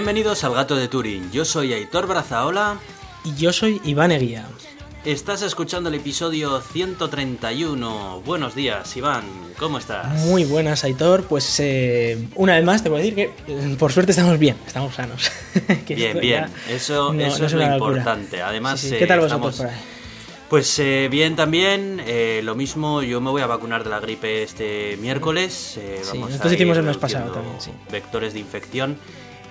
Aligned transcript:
Bienvenidos 0.00 0.44
al 0.44 0.54
Gato 0.54 0.76
de 0.76 0.88
Turing. 0.88 1.30
Yo 1.30 1.44
soy 1.44 1.74
Aitor 1.74 2.06
Brazaola. 2.06 2.78
Y 3.22 3.34
yo 3.34 3.52
soy 3.52 3.82
Iván 3.84 4.12
Eguía. 4.12 4.46
Estás 5.04 5.42
escuchando 5.42 5.90
el 5.90 5.94
episodio 5.96 6.62
131. 6.62 8.22
Buenos 8.24 8.54
días, 8.54 8.96
Iván. 8.96 9.24
¿Cómo 9.58 9.76
estás? 9.76 10.24
Muy 10.24 10.44
buenas, 10.44 10.84
Aitor. 10.84 11.24
Pues 11.24 11.60
eh, 11.60 12.16
una 12.34 12.56
vez 12.56 12.64
más 12.64 12.82
te 12.82 12.88
puedo 12.88 13.02
decir 13.02 13.14
que 13.14 13.30
eh, 13.46 13.76
por 13.78 13.92
suerte 13.92 14.12
estamos 14.12 14.38
bien, 14.38 14.56
estamos 14.66 14.94
sanos. 14.94 15.30
bien, 15.86 16.18
bien. 16.18 16.46
Eso, 16.70 17.12
eso 17.12 17.44
es, 17.44 17.52
lo 17.52 17.62
importante. 17.62 18.40
Además, 18.40 18.82
¿qué 18.82 19.06
tal 19.06 19.20
vosotros 19.20 19.58
por 19.58 19.66
ahí? 19.66 19.76
Pues 20.48 20.78
eh, 20.78 21.08
bien 21.10 21.36
también, 21.36 22.02
lo 22.42 22.54
mismo, 22.54 23.02
yo 23.02 23.20
me 23.20 23.28
voy 23.28 23.42
a 23.42 23.46
vacunar 23.46 23.84
de 23.84 23.90
la 23.90 24.00
gripe 24.00 24.44
este 24.44 24.96
miércoles. 24.96 25.76
Eh, 25.76 26.00
vamos 26.06 26.10
sí, 26.10 26.18
nosotros 26.18 26.52
hicimos 26.54 26.78
el 26.78 26.84
mes 26.84 26.96
pasado 26.96 27.32
también, 27.32 27.60
sí. 27.60 27.70
Vectores 27.92 28.32
de 28.32 28.40
infección. 28.40 28.96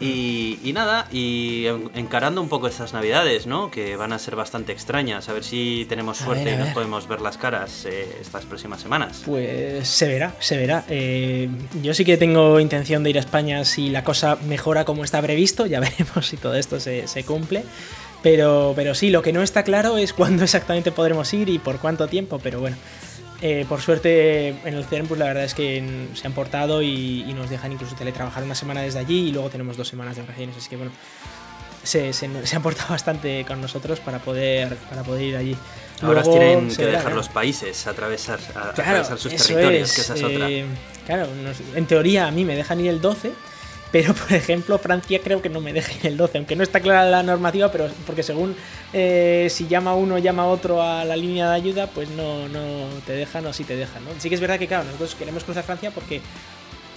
Y, 0.02 0.72
nada, 0.74 1.08
y 1.12 1.66
encarando 1.94 2.42
un 2.42 2.48
poco 2.48 2.68
estas 2.68 2.94
navidades, 2.94 3.48
¿no? 3.48 3.70
Que 3.70 3.96
van 3.98 4.14
a 4.14 4.20
ser 4.20 4.36
bastante 4.36 4.72
extrañas. 4.72 5.28
A 5.28 5.34
ver 5.34 5.44
si 5.44 5.86
tenemos 5.90 6.18
suerte 6.18 6.54
y 6.54 6.58
nos 6.58 6.70
podemos 6.70 7.08
ver 7.08 7.22
las 7.22 7.38
caras 7.38 7.86
eh, 7.86 8.08
estas 8.22 8.46
próximas 8.46 8.82
semanas. 8.82 9.24
Pues 9.26 9.88
se 9.88 10.08
verá, 10.08 10.34
se 10.40 10.58
verá. 10.58 10.86
Eh, 10.88 11.50
yo 11.82 11.94
sí 11.94 12.06
que 12.06 12.18
tengo 12.18 12.60
intención 12.60 13.04
de 13.04 13.10
ir 13.10 13.18
a 13.18 13.20
España 13.20 13.66
si 13.66 13.90
la 13.90 14.04
cosa 14.04 14.38
mejora 14.48 14.86
como 14.86 15.04
está 15.04 15.22
previsto. 15.22 15.66
Ya 15.66 15.80
veremos 15.82 16.28
si 16.28 16.38
todo 16.38 16.56
esto 16.56 16.80
se, 16.80 17.08
se 17.08 17.24
cumple. 17.24 17.64
Pero, 18.22 18.74
pero 18.76 18.96
sí, 18.96 19.10
lo 19.10 19.22
que 19.22 19.32
no 19.34 19.42
está 19.42 19.64
claro 19.64 19.98
es 19.98 20.14
cuándo 20.14 20.44
exactamente 20.44 20.92
podremos 20.92 21.34
ir 21.34 21.50
y 21.50 21.60
por 21.60 21.80
cuánto 21.80 22.08
tiempo. 22.08 22.40
Pero 22.40 22.60
bueno, 22.60 22.78
eh, 23.42 23.66
por 23.70 23.82
suerte 23.82 24.50
en 24.50 24.74
el 24.74 24.84
CERN 24.84 25.08
pues 25.08 25.20
la 25.20 25.28
verdad 25.28 25.46
es 25.46 25.54
que 25.54 26.08
se 26.14 26.28
han 26.28 26.34
portado 26.34 26.82
y, 26.82 27.24
nos 27.36 27.50
dejan 27.50 27.72
incluso 27.72 27.96
teletrabajar 27.96 28.44
una 28.44 28.56
semana 28.56 28.82
desde 28.82 29.00
allí 29.00 29.30
y 29.30 29.32
luego 29.32 29.50
tenemos 29.50 29.78
dos 29.78 29.88
semanas 29.88 30.18
de 30.18 30.24
vacaciones, 30.24 30.58
así 30.58 30.70
que 30.70 30.76
bueno, 30.76 30.92
se, 31.84 32.12
han 32.54 32.62
portado 32.62 32.90
bastante 32.90 33.46
con 33.48 33.62
nosotros 33.62 34.00
para 34.02 34.20
poder, 34.20 34.76
para 34.90 35.04
poder 35.04 35.24
ir 35.24 35.38
allí. 35.38 35.58
Ahora 36.02 36.24
tienen 36.24 36.74
que 36.74 36.86
dejar 36.86 37.14
los 37.14 37.30
países, 37.30 37.88
atravesar, 37.88 38.40
atravesar 38.56 39.18
sus 39.18 39.36
territorios, 39.36 39.94
que 39.94 40.02
esa 40.02 40.16
es 40.16 40.24
otra. 40.24 40.50
Eh, 40.50 40.66
claro, 41.06 41.28
en 41.76 41.86
teoría 41.86 42.28
a 42.28 42.32
mí 42.32 42.46
me 42.46 42.56
dejan 42.56 42.80
ir 42.80 42.90
el 42.90 43.02
12, 43.02 43.32
pero, 43.92 44.14
por 44.14 44.34
ejemplo, 44.34 44.78
Francia 44.78 45.20
creo 45.24 45.42
que 45.42 45.50
no 45.50 45.62
me 45.62 45.74
deja 45.74 45.92
el 46.08 46.18
12, 46.18 46.38
aunque 46.38 46.56
no 46.56 46.64
está 46.64 46.80
clara 46.80 47.10
la 47.10 47.24
normativa, 47.24 47.72
pero 47.72 47.90
porque 48.06 48.24
según 48.24 48.56
eh, 48.94 49.48
si 49.50 49.68
llama 49.68 49.96
uno 49.96 50.18
llama 50.18 50.46
otro 50.46 50.82
a 50.82 51.04
la 51.06 51.16
línea 51.16 51.50
de 51.50 51.56
ayuda, 51.56 51.88
pues 51.88 52.10
no, 52.10 52.48
no 52.50 52.88
te 53.06 53.14
dejan 53.14 53.46
o 53.46 53.54
sí 53.54 53.64
te 53.64 53.76
dejan. 53.76 54.04
¿no? 54.06 54.12
Sí 54.20 54.30
que 54.30 54.36
es 54.36 54.42
verdad 54.42 54.60
que, 54.60 54.68
claro, 54.68 54.84
nosotros 54.84 55.16
queremos 55.16 55.44
cruzar 55.44 55.64
Francia 55.64 55.92
porque 55.92 56.22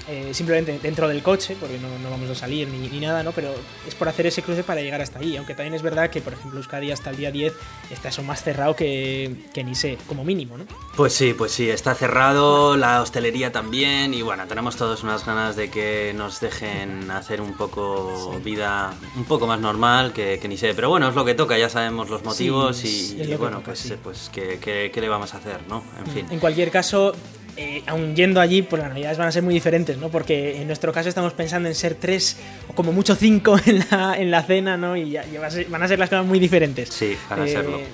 eh, 0.09 0.31
simplemente 0.35 0.79
dentro 0.83 1.07
del 1.09 1.23
coche, 1.23 1.57
porque 1.59 1.79
no, 1.79 2.11
vamos 2.11 2.29
a 2.29 2.35
salir 2.35 2.67
ni, 2.69 3.01
nada, 3.01 3.23
¿no? 3.23 3.33
Pero 3.33 3.55
es 3.87 3.95
por 3.95 4.09
hacer 4.09 4.27
ese 4.27 4.43
cruce 4.43 4.65
para 4.65 4.81
llegar 4.81 5.01
hasta 5.01 5.21
ahí. 5.21 5.37
Aunque 5.37 5.55
también 5.55 5.75
es 5.75 5.83
verdad 5.83 6.11
que, 6.11 6.21
por 6.21 6.33
ejemplo, 6.33 6.59
Euskadi 6.59 6.91
hasta 6.91 7.11
el 7.11 7.17
día 7.17 7.31
10 7.31 7.53
está 7.91 8.09
eso 8.09 8.23
más 8.23 8.43
cerrado 8.43 8.75
que, 8.75 9.37
ni 9.65 9.75
sé, 9.75 9.99
como 10.07 10.25
mínimo, 10.25 10.59
¿no? 10.59 10.65
Pues 10.97 11.13
sí, 11.13 11.35
pues 11.35 11.53
sí, 11.53 11.71
está 11.71 11.95
cerrado, 11.95 12.77
la 12.77 13.01
hostelería 13.01 13.53
también, 13.53 14.13
y 14.13 14.23
bueno, 14.23 14.47
tenemos 14.47 14.77
todos 14.77 15.03
unas 15.05 15.25
ganas 15.25 15.55
de 15.57 15.71
que 15.71 16.13
nos 16.17 16.41
dejen 16.41 17.11
hacer 17.11 17.41
un 17.41 17.57
poco 17.57 18.41
vida 18.45 18.95
un 19.17 19.25
poco 19.25 19.47
más 19.47 19.61
normal 19.61 20.13
que, 20.13 20.41
ni 20.49 20.57
sé. 20.57 20.75
Pero 20.75 20.89
bueno, 20.89 21.09
es 21.09 21.15
lo 21.15 21.25
que 21.25 21.35
toca, 21.35 21.57
ya 21.57 21.69
sabemos 21.69 22.11
los 22.11 22.25
motivos 22.25 22.85
y, 22.85 23.35
bueno, 23.39 23.63
pues, 23.65 23.95
pues 24.03 24.31
¿qué, 24.33 24.59
qué, 24.93 25.01
le 25.01 25.09
vamos 25.09 25.35
a 25.35 25.39
hacer, 25.39 25.61
no? 25.69 25.85
En 25.99 26.07
fin. 26.13 26.27
En 26.31 26.41
cualquier 26.41 26.71
caso, 26.71 27.13
eh, 27.57 27.83
aún 27.87 28.17
yendo 28.17 28.41
allí, 28.41 28.63
pues 28.63 28.81
las 28.81 28.91
navidades 28.91 29.19
van 29.19 29.29
a 29.29 29.33
ser 29.33 29.43
muy 29.43 29.55
diferentes, 29.55 29.99
¿no? 29.99 30.09
Porque 30.09 30.61
en 30.61 30.67
nuestro 30.67 30.93
caso 30.93 31.09
estamos 31.09 31.33
pensando 31.35 31.69
en 31.69 31.75
ser 31.75 31.95
tres 31.95 32.39
o 32.69 32.75
como 32.75 32.93
mucho 32.93 33.15
cinco 33.15 33.57
en 33.67 33.85
la, 33.91 34.15
en 34.17 34.31
la 34.31 34.43
cena, 34.43 34.77
¿no? 34.77 34.97
Y, 34.97 35.11
ya, 35.11 35.25
van 35.69 35.83
a 35.83 35.89
ser 35.89 35.99
las 35.99 36.09
cosas 36.09 36.25
muy 36.25 36.39
diferentes. 36.39 36.89
Sí, 36.89 37.17
van 37.29 37.41
a 37.41 37.47
serlo. 37.47 37.79
Eh, 37.79 37.85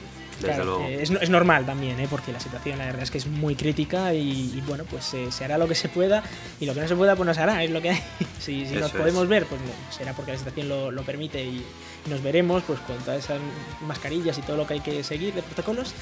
desde 0.41 0.65
luego. 0.65 0.85
Eh, 0.85 1.03
es, 1.03 1.11
es, 1.11 1.31
normal 1.31 1.67
también, 1.67 1.99
¿eh? 1.99 2.07
porque 2.09 2.33
la 2.33 2.39
situación 2.39 2.79
la 2.79 2.87
verdad 2.87 3.03
es 3.03 3.11
que 3.11 3.19
es 3.19 3.27
muy 3.27 3.57
crítica 3.57 4.15
y, 4.15 4.63
bueno, 4.67 4.85
pues 4.89 5.17
se 5.31 5.45
hará 5.45 5.59
lo 5.59 5.67
que 5.67 5.75
se 5.75 5.89
pueda 5.89 6.23
y 6.61 6.67
lo 6.67 6.75
que 6.75 6.81
no 6.81 6.89
se 6.89 6.95
pueda 6.95 7.17
pues 7.17 7.27
no 7.27 7.35
se 7.35 7.41
hará, 7.41 7.65
es 7.65 7.71
lo 7.71 7.83
que 7.83 7.91
hay. 7.91 8.03
si, 8.39 8.67
si 8.67 8.77
nos 8.77 8.93
podemos 8.93 9.27
ver, 9.27 9.47
pues 9.47 9.61
será 9.91 10.13
porque 10.13 10.33
la 10.33 10.39
situación 10.39 10.69
lo, 10.69 10.91
lo 10.91 11.03
permite 11.03 11.43
y, 11.43 11.65
nos 12.09 12.23
veremos 12.23 12.63
pues 12.63 12.79
con 12.81 12.97
todas 12.99 13.23
esas 13.23 13.39
mascarillas 13.83 14.39
y 14.39 14.43
todo 14.43 14.57
lo 14.57 14.67
que 14.67 14.75
hay 14.75 14.81
que 14.81 15.03
seguir 15.05 15.35
de 15.35 15.43
protocolos 15.43 15.93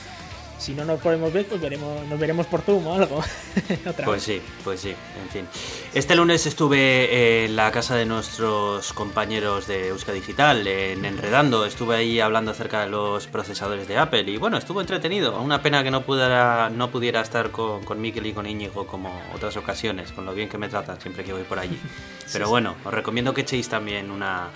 si 0.59 0.75
no 0.75 0.85
nos 0.85 1.01
podemos 1.01 1.33
ver, 1.33 1.47
pues 1.47 1.61
veremos, 1.61 2.07
nos 2.07 2.19
veremos 2.19 2.47
por 2.47 2.63
Zoom 2.63 2.87
o 2.87 2.95
algo. 2.95 3.23
pues 4.05 4.23
sí, 4.23 4.41
pues 4.65 4.81
sí, 4.81 4.91
en 4.91 5.29
fin. 5.31 5.49
Este 5.95 6.15
lunes 6.15 6.47
estuve 6.47 7.45
en 7.45 7.57
la 7.57 7.71
casa 7.71 7.95
de 7.97 8.07
nuestros 8.07 8.93
compañeros 8.93 9.67
de 9.67 9.89
Euska 9.89 10.13
Digital, 10.13 10.67
en 10.67 11.05
Enredando. 11.05 11.65
Estuve 11.65 11.97
ahí 11.97 12.21
hablando 12.21 12.51
acerca 12.51 12.81
de 12.81 12.89
los 12.89 13.27
procesadores 13.27 13.89
de 13.89 13.99
Apple 13.99 14.23
y 14.23 14.37
bueno, 14.37 14.57
estuvo 14.57 14.81
entretenido. 14.81 15.41
Una 15.41 15.63
pena 15.63 15.83
que 15.83 15.91
no 15.91 16.03
pudiera, 16.03 16.71
no 16.71 16.91
pudiera 16.91 17.21
estar 17.21 17.51
con, 17.51 17.85
con 17.85 18.01
Miquel 18.01 18.27
y 18.27 18.33
con 18.33 18.47
Íñigo 18.47 18.87
como 18.87 19.23
otras 19.35 19.57
ocasiones, 19.57 20.13
con 20.13 20.25
lo 20.25 20.35
bien 20.35 20.49
que 20.49 20.59
me 20.59 20.69
tratan 20.69 21.01
siempre 21.01 21.25
que 21.25 21.33
voy 21.33 21.43
por 21.43 21.59
allí. 21.59 21.79
Pero 22.33 22.49
bueno, 22.49 22.77
os 22.85 22.93
recomiendo 22.93 23.35
que 23.35 23.43
echéis 23.43 23.69
también 23.69 24.11
una, 24.11 24.51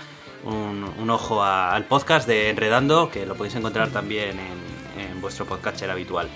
un, 0.45 1.11
ojo 1.11 1.43
al 1.43 1.85
podcast 1.85 2.27
de 2.27 2.51
Enredando, 2.51 3.11
que 3.11 3.27
lo 3.27 3.35
podéis 3.35 3.55
encontrar 3.57 3.89
también 3.91 4.39
en 4.39 4.80
en 5.01 5.21
vuestro 5.21 5.47
podcatcher 5.47 5.91
habitual. 5.91 6.29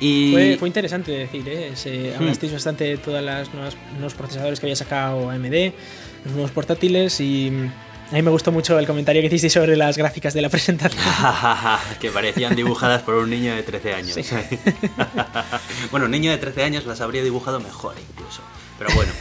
Y... 0.00 0.56
Fue, 0.58 0.68
interesante 0.68 1.12
decir, 1.12 1.48
¿eh? 1.48 1.72
Se, 1.74 2.10
hmm. 2.10 2.20
hablasteis 2.20 2.52
bastante 2.52 2.84
de 2.84 2.96
todos 2.96 3.22
los 3.22 3.54
nuevos 3.54 4.14
procesadores 4.14 4.58
que 4.58 4.66
había 4.66 4.76
sacado 4.76 5.30
AMD, 5.30 5.72
los 6.24 6.32
nuevos 6.32 6.50
portátiles 6.50 7.20
y 7.20 7.52
a 8.12 8.16
mí 8.16 8.22
me 8.22 8.30
gustó 8.30 8.52
mucho 8.52 8.78
el 8.78 8.86
comentario 8.86 9.22
que 9.22 9.28
hicisteis 9.28 9.54
sobre 9.54 9.74
las 9.74 9.96
gráficas 9.96 10.34
de 10.34 10.42
la 10.42 10.48
presentación. 10.50 11.02
que 12.00 12.10
parecían 12.10 12.54
dibujadas 12.54 13.02
por 13.02 13.14
un 13.14 13.30
niño 13.30 13.54
de 13.54 13.62
13 13.62 13.94
años. 13.94 14.16
bueno, 15.90 16.04
un 16.04 16.12
niño 16.12 16.30
de 16.30 16.36
13 16.36 16.62
años 16.62 16.84
las 16.84 17.00
habría 17.00 17.22
dibujado 17.22 17.58
mejor 17.58 17.94
incluso. 18.10 18.42
Pero 18.78 18.94
bueno, 18.94 19.12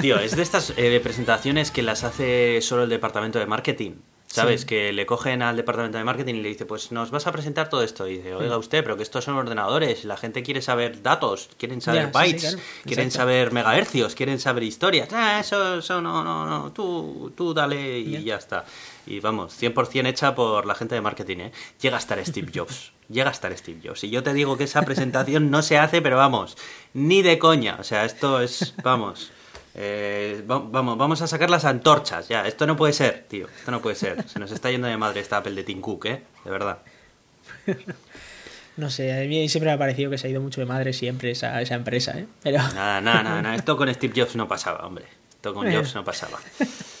tío, 0.00 0.18
es 0.18 0.34
de 0.34 0.42
estas 0.42 0.72
eh, 0.76 0.98
presentaciones 1.00 1.70
que 1.70 1.82
las 1.82 2.02
hace 2.02 2.60
solo 2.60 2.82
el 2.82 2.88
departamento 2.88 3.38
de 3.38 3.46
marketing. 3.46 3.92
¿Sabes? 4.34 4.64
Que 4.64 4.92
le 4.92 5.06
cogen 5.06 5.42
al 5.42 5.56
departamento 5.56 5.96
de 5.96 6.02
marketing 6.02 6.34
y 6.34 6.42
le 6.42 6.48
dice, 6.48 6.66
pues 6.66 6.90
nos 6.90 7.12
vas 7.12 7.26
a 7.28 7.32
presentar 7.32 7.68
todo 7.68 7.84
esto. 7.84 8.08
Y 8.08 8.16
dice, 8.16 8.34
oiga 8.34 8.58
usted, 8.58 8.82
pero 8.82 8.96
que 8.96 9.04
estos 9.04 9.24
son 9.24 9.36
ordenadores, 9.36 10.04
la 10.04 10.16
gente 10.16 10.42
quiere 10.42 10.60
saber 10.60 11.02
datos, 11.02 11.50
quieren 11.56 11.80
saber 11.80 12.10
bytes, 12.10 12.58
quieren 12.84 13.12
saber 13.12 13.52
megahercios, 13.52 14.16
quieren 14.16 14.40
saber 14.40 14.64
historias. 14.64 15.08
Ah, 15.12 15.38
eso, 15.38 15.78
eso 15.78 16.00
no, 16.00 16.24
no, 16.24 16.46
no, 16.46 16.72
tú, 16.72 17.32
tú 17.36 17.54
dale 17.54 18.00
y 18.00 18.24
ya 18.24 18.36
está. 18.36 18.64
Y 19.06 19.20
vamos, 19.20 19.60
100% 19.60 20.06
hecha 20.06 20.34
por 20.34 20.66
la 20.66 20.74
gente 20.74 20.94
de 20.96 21.00
marketing, 21.00 21.36
¿eh? 21.38 21.52
Llega 21.80 21.96
a 21.96 22.00
estar 22.00 22.24
Steve 22.24 22.50
Jobs. 22.52 22.92
Llega 23.08 23.28
a 23.28 23.32
estar 23.32 23.56
Steve 23.56 23.80
Jobs. 23.84 24.02
Y 24.02 24.10
yo 24.10 24.22
te 24.22 24.32
digo 24.32 24.56
que 24.56 24.64
esa 24.64 24.82
presentación 24.82 25.50
no 25.50 25.62
se 25.62 25.78
hace, 25.78 26.02
pero 26.02 26.16
vamos, 26.16 26.56
ni 26.92 27.22
de 27.22 27.38
coña. 27.38 27.76
O 27.78 27.84
sea, 27.84 28.04
esto 28.04 28.40
es, 28.40 28.74
vamos... 28.82 29.30
Eh, 29.74 30.42
vamos, 30.46 30.96
vamos 30.96 31.20
a 31.22 31.26
sacar 31.26 31.50
las 31.50 31.64
antorchas, 31.64 32.28
ya. 32.28 32.46
Esto 32.46 32.66
no 32.66 32.76
puede 32.76 32.92
ser, 32.92 33.24
tío. 33.28 33.48
Esto 33.48 33.70
no 33.70 33.82
puede 33.82 33.96
ser. 33.96 34.28
Se 34.28 34.38
nos 34.38 34.52
está 34.52 34.70
yendo 34.70 34.86
de 34.86 34.96
madre 34.96 35.20
esta 35.20 35.38
Apple 35.38 35.54
de 35.54 35.64
Tim 35.64 35.80
Cook, 35.80 36.06
¿eh? 36.06 36.22
De 36.44 36.50
verdad. 36.50 36.78
No 38.76 38.90
sé, 38.90 39.12
a 39.12 39.24
mí 39.28 39.48
siempre 39.48 39.70
me 39.70 39.74
ha 39.74 39.78
parecido 39.78 40.10
que 40.10 40.18
se 40.18 40.26
ha 40.26 40.30
ido 40.30 40.40
mucho 40.40 40.60
de 40.60 40.66
madre 40.66 40.92
siempre 40.92 41.30
esa, 41.30 41.60
esa 41.62 41.76
empresa, 41.76 42.18
¿eh? 42.18 42.26
Pero... 42.42 42.58
Nada, 42.58 43.00
nada, 43.00 43.22
nada, 43.22 43.54
Esto 43.54 43.76
con 43.76 43.92
Steve 43.94 44.12
Jobs 44.20 44.34
no 44.34 44.48
pasaba, 44.48 44.84
hombre. 44.84 45.04
Esto 45.30 45.54
con 45.54 45.72
Jobs 45.72 45.94
no 45.94 46.04
pasaba. 46.04 46.40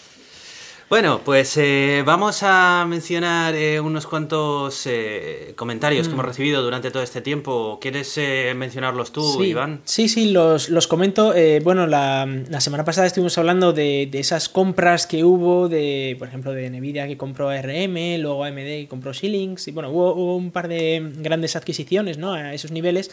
Bueno, 0.90 1.22
pues 1.24 1.56
eh, 1.56 2.02
vamos 2.04 2.42
a 2.42 2.84
mencionar 2.86 3.54
eh, 3.54 3.80
unos 3.80 4.06
cuantos 4.06 4.86
eh, 4.86 5.54
comentarios 5.56 6.06
que 6.06 6.12
hemos 6.12 6.26
mm. 6.26 6.28
recibido 6.28 6.62
durante 6.62 6.90
todo 6.90 7.02
este 7.02 7.22
tiempo. 7.22 7.78
¿Quieres 7.80 8.18
mencionarlos 8.54 9.10
tú, 9.10 9.42
Iván? 9.42 9.80
Sí, 9.84 10.08
sí, 10.08 10.30
los, 10.30 10.68
los 10.68 10.86
comento. 10.86 11.32
bueno, 11.62 11.86
la, 11.86 12.26
la, 12.48 12.60
semana 12.60 12.84
pasada 12.84 13.06
estuvimos 13.06 13.36
hablando 13.38 13.72
de, 13.72 14.08
de, 14.10 14.18
esas 14.20 14.48
compras 14.50 15.06
que 15.06 15.24
hubo, 15.24 15.68
de, 15.68 16.16
por 16.18 16.28
ejemplo, 16.28 16.52
de 16.52 16.68
Nvidia 16.68 17.08
que 17.08 17.16
compró 17.16 17.48
ARM, 17.48 18.20
luego 18.20 18.44
AMD 18.44 18.56
que 18.56 18.86
compró 18.88 19.14
Xilinx, 19.14 19.68
y 19.68 19.72
bueno, 19.72 19.90
hubo, 19.90 20.14
hubo 20.14 20.36
un 20.36 20.50
par 20.50 20.68
de 20.68 21.12
grandes 21.16 21.56
adquisiciones 21.56 22.18
¿no? 22.18 22.34
a 22.34 22.52
esos 22.52 22.70
niveles. 22.70 23.10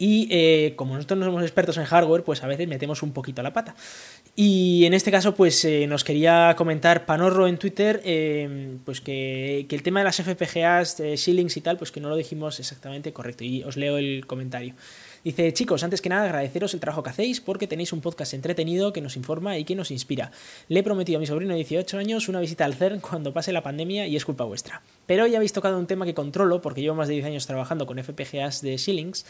Y 0.00 0.28
eh, 0.30 0.72
como 0.76 0.94
nosotros 0.94 1.18
no 1.18 1.26
somos 1.26 1.42
expertos 1.42 1.76
en 1.76 1.84
hardware, 1.84 2.24
pues 2.24 2.42
a 2.42 2.46
veces 2.46 2.66
metemos 2.66 3.02
un 3.02 3.12
poquito 3.12 3.42
la 3.42 3.52
pata. 3.52 3.74
Y 4.36 4.84
en 4.84 4.94
este 4.94 5.10
caso, 5.10 5.34
pues 5.34 5.64
eh, 5.64 5.86
nos 5.86 6.04
quería 6.04 6.54
comentar 6.56 7.04
Panorro 7.04 7.46
en 7.46 7.58
Twitter, 7.58 8.00
eh, 8.04 8.76
pues 8.84 9.00
que, 9.00 9.66
el 9.68 9.82
tema 9.82 10.00
de 10.00 10.04
las 10.04 10.16
FPGAs, 10.16 11.00
shillings 11.16 11.56
y 11.56 11.60
tal, 11.60 11.76
pues 11.76 11.90
que 11.90 12.00
no 12.00 12.08
lo 12.08 12.16
dijimos 12.16 12.58
exactamente 12.58 13.12
correcto. 13.12 13.44
Y 13.44 13.62
os 13.64 13.76
leo 13.76 13.98
el 13.98 14.26
comentario. 14.26 14.74
Dice, 15.22 15.52
chicos, 15.52 15.84
antes 15.84 16.00
que 16.00 16.08
nada 16.08 16.24
agradeceros 16.24 16.72
el 16.72 16.80
trabajo 16.80 17.02
que 17.02 17.10
hacéis 17.10 17.42
porque 17.42 17.66
tenéis 17.66 17.92
un 17.92 18.00
podcast 18.00 18.32
entretenido 18.32 18.94
que 18.94 19.02
nos 19.02 19.16
informa 19.16 19.58
y 19.58 19.64
que 19.64 19.74
nos 19.74 19.90
inspira. 19.90 20.30
Le 20.68 20.80
he 20.80 20.82
prometido 20.82 21.18
a 21.18 21.20
mi 21.20 21.26
sobrino 21.26 21.52
de 21.52 21.58
18 21.58 21.98
años 21.98 22.28
una 22.30 22.40
visita 22.40 22.64
al 22.64 22.74
CERN 22.74 23.00
cuando 23.00 23.34
pase 23.34 23.52
la 23.52 23.62
pandemia 23.62 24.06
y 24.06 24.16
es 24.16 24.24
culpa 24.24 24.44
vuestra. 24.44 24.80
Pero 25.04 25.24
hoy 25.24 25.34
habéis 25.34 25.52
tocado 25.52 25.78
un 25.78 25.86
tema 25.86 26.06
que 26.06 26.14
controlo 26.14 26.62
porque 26.62 26.80
llevo 26.80 26.94
más 26.94 27.08
de 27.08 27.14
10 27.14 27.26
años 27.26 27.46
trabajando 27.46 27.84
con 27.84 28.02
FPGAs 28.02 28.62
de 28.62 28.78
Shillings 28.78 29.26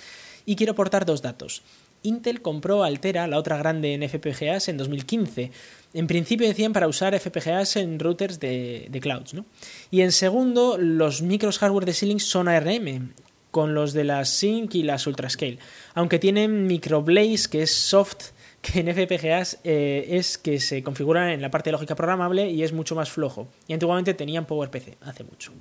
y 0.47 0.55
quiero 0.55 0.73
aportar 0.73 1.05
dos 1.05 1.23
datos. 1.23 1.63
Intel 2.03 2.43
compró 2.43 2.83
Altera, 2.83 3.27
la 3.27 3.39
otra 3.39 3.59
grande 3.59 3.95
en 3.95 4.09
FPGAs, 4.09 4.69
en 4.69 4.77
2015. 4.77 5.51
En 5.93 6.07
principio 6.07 6.47
decían 6.47 6.73
para 6.73 6.89
usar 6.89 7.19
FPGAs 7.19 7.77
en 7.77 7.99
routers 7.99 8.41
de, 8.41 8.99
clouds. 9.03 9.35
¿no? 9.35 9.45
Y 9.91 10.03
en 10.03 10.13
segundo, 10.13 10.79
los 10.79 11.23
micros 11.23 11.59
hardware 11.59 11.85
de 11.85 11.93
Xilinx 11.93 12.25
son 12.25 12.49
ARM, 12.49 13.13
con 13.51 13.75
los 13.75 13.93
de 13.93 14.05
las 14.05 14.31
Sync 14.31 14.75
y 14.75 14.83
las 14.83 15.07
Ultrascale. 15.07 15.59
Aunque 15.95 16.19
tienen 16.19 16.67
Microblaze, 16.67 17.49
que 17.51 17.63
es 17.63 17.73
soft, 17.75 18.31
que 18.63 18.81
en 18.81 18.95
FPGAs 18.95 19.59
eh, 19.65 20.07
es 20.11 20.39
que 20.39 20.61
se 20.61 20.83
configuran 20.83 21.31
en 21.31 21.43
la 21.43 21.51
parte 21.51 21.69
de 21.71 21.73
lógica 21.73 21.97
programable 21.97 22.51
y 22.51 22.63
es 22.63 22.73
mucho 22.73 22.95
más 22.95 23.11
flojo. 23.11 23.49
Y 23.67 23.73
antiguamente 23.73 24.15
tenían 24.15 24.47
PowerPC, 24.47 24.97
hace 25.01 25.25
mucho. 25.25 25.53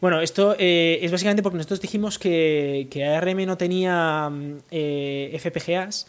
Bueno, 0.00 0.20
esto 0.20 0.54
eh, 0.58 0.98
es 1.02 1.10
básicamente 1.10 1.42
porque 1.42 1.56
nosotros 1.56 1.80
dijimos 1.80 2.18
que, 2.18 2.88
que 2.90 3.04
ARM 3.04 3.46
no 3.46 3.56
tenía 3.56 4.30
eh, 4.70 5.36
FPGAs 5.40 6.06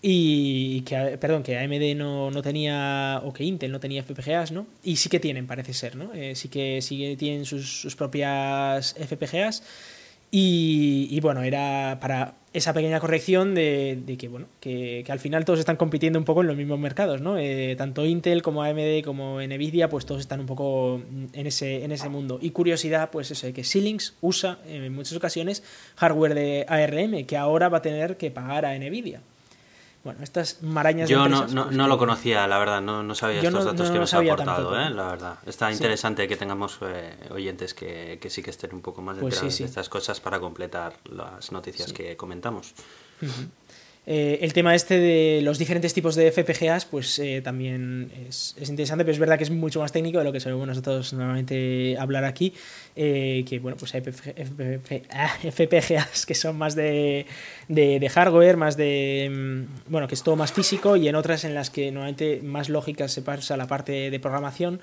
y 0.00 0.82
que, 0.82 1.18
perdón, 1.18 1.42
que 1.42 1.58
AMD 1.58 1.96
no, 1.96 2.30
no, 2.30 2.42
tenía, 2.42 3.20
o 3.24 3.32
que 3.32 3.42
Intel 3.42 3.72
no 3.72 3.80
tenía 3.80 4.02
FPGAs, 4.04 4.52
¿no? 4.52 4.66
Y 4.84 4.96
sí 4.96 5.08
que 5.08 5.18
tienen, 5.18 5.48
parece 5.48 5.74
ser, 5.74 5.96
¿no? 5.96 6.14
Eh, 6.14 6.36
sí, 6.36 6.48
que, 6.48 6.80
sí 6.80 6.98
que 6.98 7.16
tienen 7.16 7.44
sus, 7.44 7.80
sus 7.80 7.96
propias 7.96 8.94
FPGAs. 8.94 9.62
Y, 10.30 11.18
bueno, 11.20 11.42
era 11.42 11.98
para 12.00 12.34
esa 12.52 12.72
pequeña 12.72 13.00
corrección 13.00 13.54
de, 13.54 14.16
que, 14.18 14.28
bueno, 14.28 14.46
que, 14.60 15.04
al 15.08 15.18
final 15.20 15.44
todos 15.44 15.58
están 15.58 15.76
compitiendo 15.76 16.18
un 16.18 16.24
poco 16.24 16.42
en 16.42 16.48
los 16.48 16.56
mismos 16.56 16.78
mercados, 16.78 17.20
¿no? 17.20 17.38
Eh, 17.38 17.74
tanto 17.76 18.04
Intel 18.04 18.42
como 18.42 18.62
AMD 18.62 19.02
como 19.04 19.40
Nvidia, 19.40 19.88
pues 19.88 20.06
todos 20.06 20.20
están 20.20 20.40
un 20.40 20.46
poco 20.46 21.00
en 21.32 21.46
ese, 21.46 21.84
en 21.84 21.92
ese 21.92 22.08
mundo. 22.08 22.38
Y 22.42 22.50
curiosidad, 22.50 23.10
pues 23.10 23.30
eso, 23.30 23.52
que 23.52 23.64
Xilinx 23.64 24.14
usa 24.20 24.58
en 24.66 24.92
muchas 24.94 25.16
ocasiones 25.16 25.62
hardware 25.96 26.34
de 26.34 26.66
ARM, 26.68 27.24
que 27.24 27.36
ahora 27.36 27.68
va 27.68 27.78
a 27.78 27.82
tener 27.82 28.16
que 28.16 28.30
pagar 28.30 28.66
a 28.66 28.78
Nvidia. 28.78 29.20
Bueno, 30.04 30.22
estas 30.22 30.62
marañas 30.62 31.08
Yo 31.08 31.28
no, 31.28 31.46
no, 31.46 31.64
pues, 31.64 31.76
no, 31.76 31.88
lo 31.88 31.98
conocía, 31.98 32.46
la 32.46 32.58
verdad, 32.58 32.80
no, 32.80 33.02
no 33.02 33.14
sabía 33.14 33.42
estos 33.42 33.64
datos 33.64 33.90
que 33.90 33.98
me 33.98 34.04
has 34.04 34.14
aportado, 34.14 34.80
¿eh? 34.80 34.90
la 34.90 35.08
verdad. 35.08 35.38
Está 35.44 35.72
interesante 35.72 36.28
que 36.28 36.36
tengamos 36.36 36.78
eh, 36.82 37.16
oyentes 37.30 37.74
que, 37.74 38.18
que, 38.20 38.30
sí 38.30 38.42
que 38.42 38.50
estén 38.50 38.74
un 38.74 38.80
poco 38.80 39.02
más 39.02 39.18
pues 39.18 39.34
enterados 39.34 39.58
de 39.58 39.64
estas 39.64 39.88
cosas 39.88 40.20
para 40.20 40.38
completar 40.38 40.94
las 41.10 41.52
noticias 41.52 41.92
que 41.92 42.16
comentamos. 42.16 42.74
Eh, 44.10 44.38
el 44.40 44.54
tema 44.54 44.74
este 44.74 44.98
de 44.98 45.42
los 45.42 45.58
diferentes 45.58 45.92
tipos 45.92 46.14
de 46.14 46.32
FPGAs, 46.32 46.86
pues 46.86 47.18
eh, 47.18 47.42
también 47.44 48.10
es, 48.26 48.56
interesante, 48.58 49.04
pero 49.04 49.12
es 49.12 49.18
verdad 49.18 49.36
que 49.36 49.44
es 49.44 49.50
mucho 49.50 49.80
más 49.80 49.92
técnico 49.92 50.16
de 50.16 50.24
lo 50.24 50.32
que 50.32 50.40
sabemos 50.40 50.66
nosotros 50.66 51.12
normalmente 51.12 51.94
hablar 51.98 52.24
aquí. 52.24 52.54
Eh, 52.96 53.44
que 53.46 53.58
bueno, 53.58 53.76
pues 53.76 53.94
hay 53.94 54.00
FPGAs 54.00 55.04
ah, 55.12 56.08
que 56.26 56.34
son 56.34 56.56
más 56.56 56.74
de, 56.74 57.26
de, 57.68 58.08
hardware, 58.08 58.56
más 58.56 58.78
de. 58.78 59.28
Mm, 59.30 59.90
bueno, 59.90 60.08
que 60.08 60.14
es 60.14 60.22
todo 60.22 60.36
más 60.36 60.52
físico, 60.52 60.96
y 60.96 61.06
en 61.06 61.14
otras 61.14 61.44
en 61.44 61.52
las 61.52 61.68
que 61.68 61.92
normalmente 61.92 62.40
más 62.42 62.70
lógica 62.70 63.08
se 63.08 63.20
pasa 63.20 63.58
la 63.58 63.66
parte 63.66 64.10
de 64.10 64.20
programación 64.20 64.80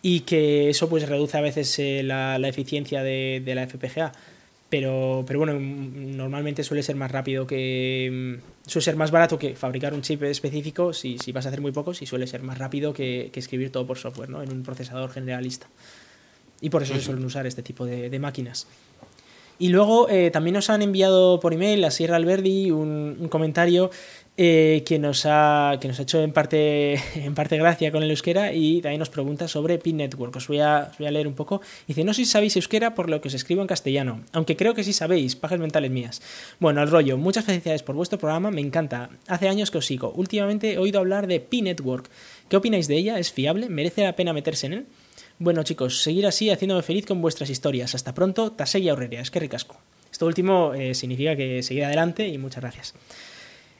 y 0.00 0.20
que 0.20 0.70
eso 0.70 0.88
pues 0.88 1.08
reduce 1.08 1.36
a 1.36 1.40
veces 1.40 1.76
la, 2.04 2.38
la, 2.38 2.48
eficiencia 2.48 3.02
de, 3.02 3.42
de 3.44 3.54
la 3.56 3.66
FPGA 3.66 4.12
pero, 4.70 5.24
pero 5.26 5.40
bueno, 5.40 5.58
normalmente 5.58 6.62
suele 6.62 6.82
ser 6.82 6.96
más 6.96 7.10
rápido 7.10 7.46
que. 7.46 8.38
Suele 8.70 8.84
ser 8.84 8.96
más 8.96 9.10
barato 9.10 9.38
que 9.38 9.56
fabricar 9.56 9.94
un 9.94 10.02
chip 10.02 10.22
específico 10.22 10.92
si, 10.92 11.18
si 11.18 11.32
vas 11.32 11.44
a 11.44 11.48
hacer 11.48 11.60
muy 11.60 11.72
pocos 11.72 12.02
y 12.02 12.06
suele 12.06 12.26
ser 12.26 12.42
más 12.42 12.56
rápido 12.58 12.92
que, 12.92 13.30
que 13.32 13.40
escribir 13.40 13.72
todo 13.72 13.84
por 13.86 13.98
software, 13.98 14.30
¿no? 14.30 14.42
En 14.42 14.52
un 14.52 14.62
procesador 14.62 15.10
generalista. 15.10 15.66
Y 16.60 16.70
por 16.70 16.82
eso 16.82 16.94
se 16.94 17.00
suelen 17.00 17.24
usar 17.24 17.46
este 17.46 17.62
tipo 17.62 17.84
de, 17.84 18.10
de 18.10 18.18
máquinas. 18.18 18.66
Y 19.58 19.68
luego 19.68 20.08
eh, 20.08 20.30
también 20.30 20.54
nos 20.54 20.70
han 20.70 20.82
enviado 20.82 21.40
por 21.40 21.52
email 21.52 21.84
a 21.84 21.90
Sierra 21.90 22.16
Alberdi 22.16 22.70
un, 22.70 23.16
un 23.18 23.28
comentario 23.28 23.90
eh, 24.36 24.82
que, 24.86 24.98
nos 24.98 25.26
ha, 25.26 25.76
que 25.80 25.88
nos 25.88 25.98
ha 25.98 26.02
hecho 26.02 26.22
en 26.22 26.32
parte, 26.32 26.94
en 27.14 27.34
parte 27.34 27.58
gracia 27.58 27.92
con 27.92 28.02
el 28.02 28.10
euskera 28.10 28.52
y 28.52 28.80
también 28.80 29.00
nos 29.00 29.10
pregunta 29.10 29.48
sobre 29.48 29.78
Pin 29.78 29.98
Network. 29.98 30.34
Os 30.36 30.48
voy, 30.48 30.60
a, 30.60 30.92
voy 30.98 31.06
a 31.06 31.10
leer 31.10 31.26
un 31.26 31.34
poco. 31.34 31.60
Dice, 31.86 32.04
no 32.04 32.14
sé 32.14 32.24
si 32.24 32.30
sabéis 32.30 32.56
euskera 32.56 32.94
por 32.94 33.10
lo 33.10 33.20
que 33.20 33.28
os 33.28 33.34
escribo 33.34 33.60
en 33.60 33.68
castellano, 33.68 34.22
aunque 34.32 34.56
creo 34.56 34.74
que 34.74 34.84
sí 34.84 34.92
sabéis, 34.92 35.36
pajas 35.36 35.58
mentales 35.58 35.90
mías. 35.90 36.22
Bueno, 36.58 36.80
al 36.80 36.90
rollo, 36.90 37.18
muchas 37.18 37.44
felicidades 37.44 37.82
por 37.82 37.94
vuestro 37.94 38.18
programa, 38.18 38.50
me 38.50 38.60
encanta. 38.60 39.10
Hace 39.26 39.48
años 39.48 39.70
que 39.70 39.78
os 39.78 39.86
sigo. 39.86 40.12
Últimamente 40.16 40.72
he 40.72 40.78
oído 40.78 41.00
hablar 41.00 41.26
de 41.26 41.40
Pi 41.40 41.62
Network. 41.62 42.08
¿Qué 42.48 42.56
opináis 42.56 42.88
de 42.88 42.96
ella? 42.96 43.18
¿Es 43.18 43.32
fiable? 43.32 43.68
¿Merece 43.68 44.04
la 44.04 44.16
pena 44.16 44.32
meterse 44.32 44.66
en 44.66 44.72
él? 44.72 44.86
Bueno 45.38 45.62
chicos, 45.62 46.02
seguir 46.02 46.26
así 46.26 46.50
haciéndome 46.50 46.82
feliz 46.82 47.06
con 47.06 47.22
vuestras 47.22 47.48
historias. 47.48 47.94
Hasta 47.94 48.12
pronto, 48.12 48.52
Tasei 48.52 48.86
Aurreria, 48.88 49.22
es 49.22 49.30
que 49.30 49.40
ricasco. 49.40 49.78
Esto 50.12 50.26
último 50.26 50.74
eh, 50.74 50.94
significa 50.94 51.34
que 51.34 51.62
seguir 51.62 51.84
adelante 51.84 52.28
y 52.28 52.36
muchas 52.36 52.60
gracias. 52.60 52.94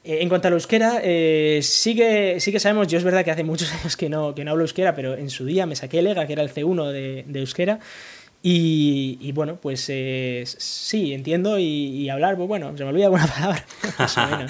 Eh, 0.03 0.23
en 0.23 0.29
cuanto 0.29 0.49
a 0.49 0.51
la 0.51 0.57
euskera, 0.57 1.01
eh, 1.03 1.61
sí, 1.63 1.95
que, 1.95 2.41
sabemos, 2.59 2.89
yo 2.89 2.97
es 2.97 3.05
verdad 3.05 3.25
que 3.25 3.31
hace 3.31 3.45
muchos 3.45 3.73
años 3.81 3.97
que 3.97 4.09
no, 4.09 4.35
que 4.35 4.45
no 4.45 4.53
hablo 4.53 4.65
euskera, 4.65 4.95
pero 4.95 5.15
en 5.15 5.31
su 5.31 5.45
día 5.45 5.67
me 5.67 5.77
saqué 5.77 5.99
el 5.99 6.07
EGA, 6.07 6.27
que 6.27 6.33
era 6.33 6.43
el 6.43 6.53
C1 6.53 6.91
de, 6.91 7.39
euskera, 7.41 7.81
y, 8.43 9.33
bueno, 9.33 9.59
pues 9.61 9.85
eh, 9.91 10.45
sí, 10.47 11.13
entiendo 11.13 11.59
y, 11.59 12.09
hablar, 12.09 12.37
pues 12.37 12.49
bueno, 12.49 12.75
se 12.75 12.85
me 12.85 12.89
olvida 12.89 13.05
alguna 13.05 13.27
palabra, 13.35 13.67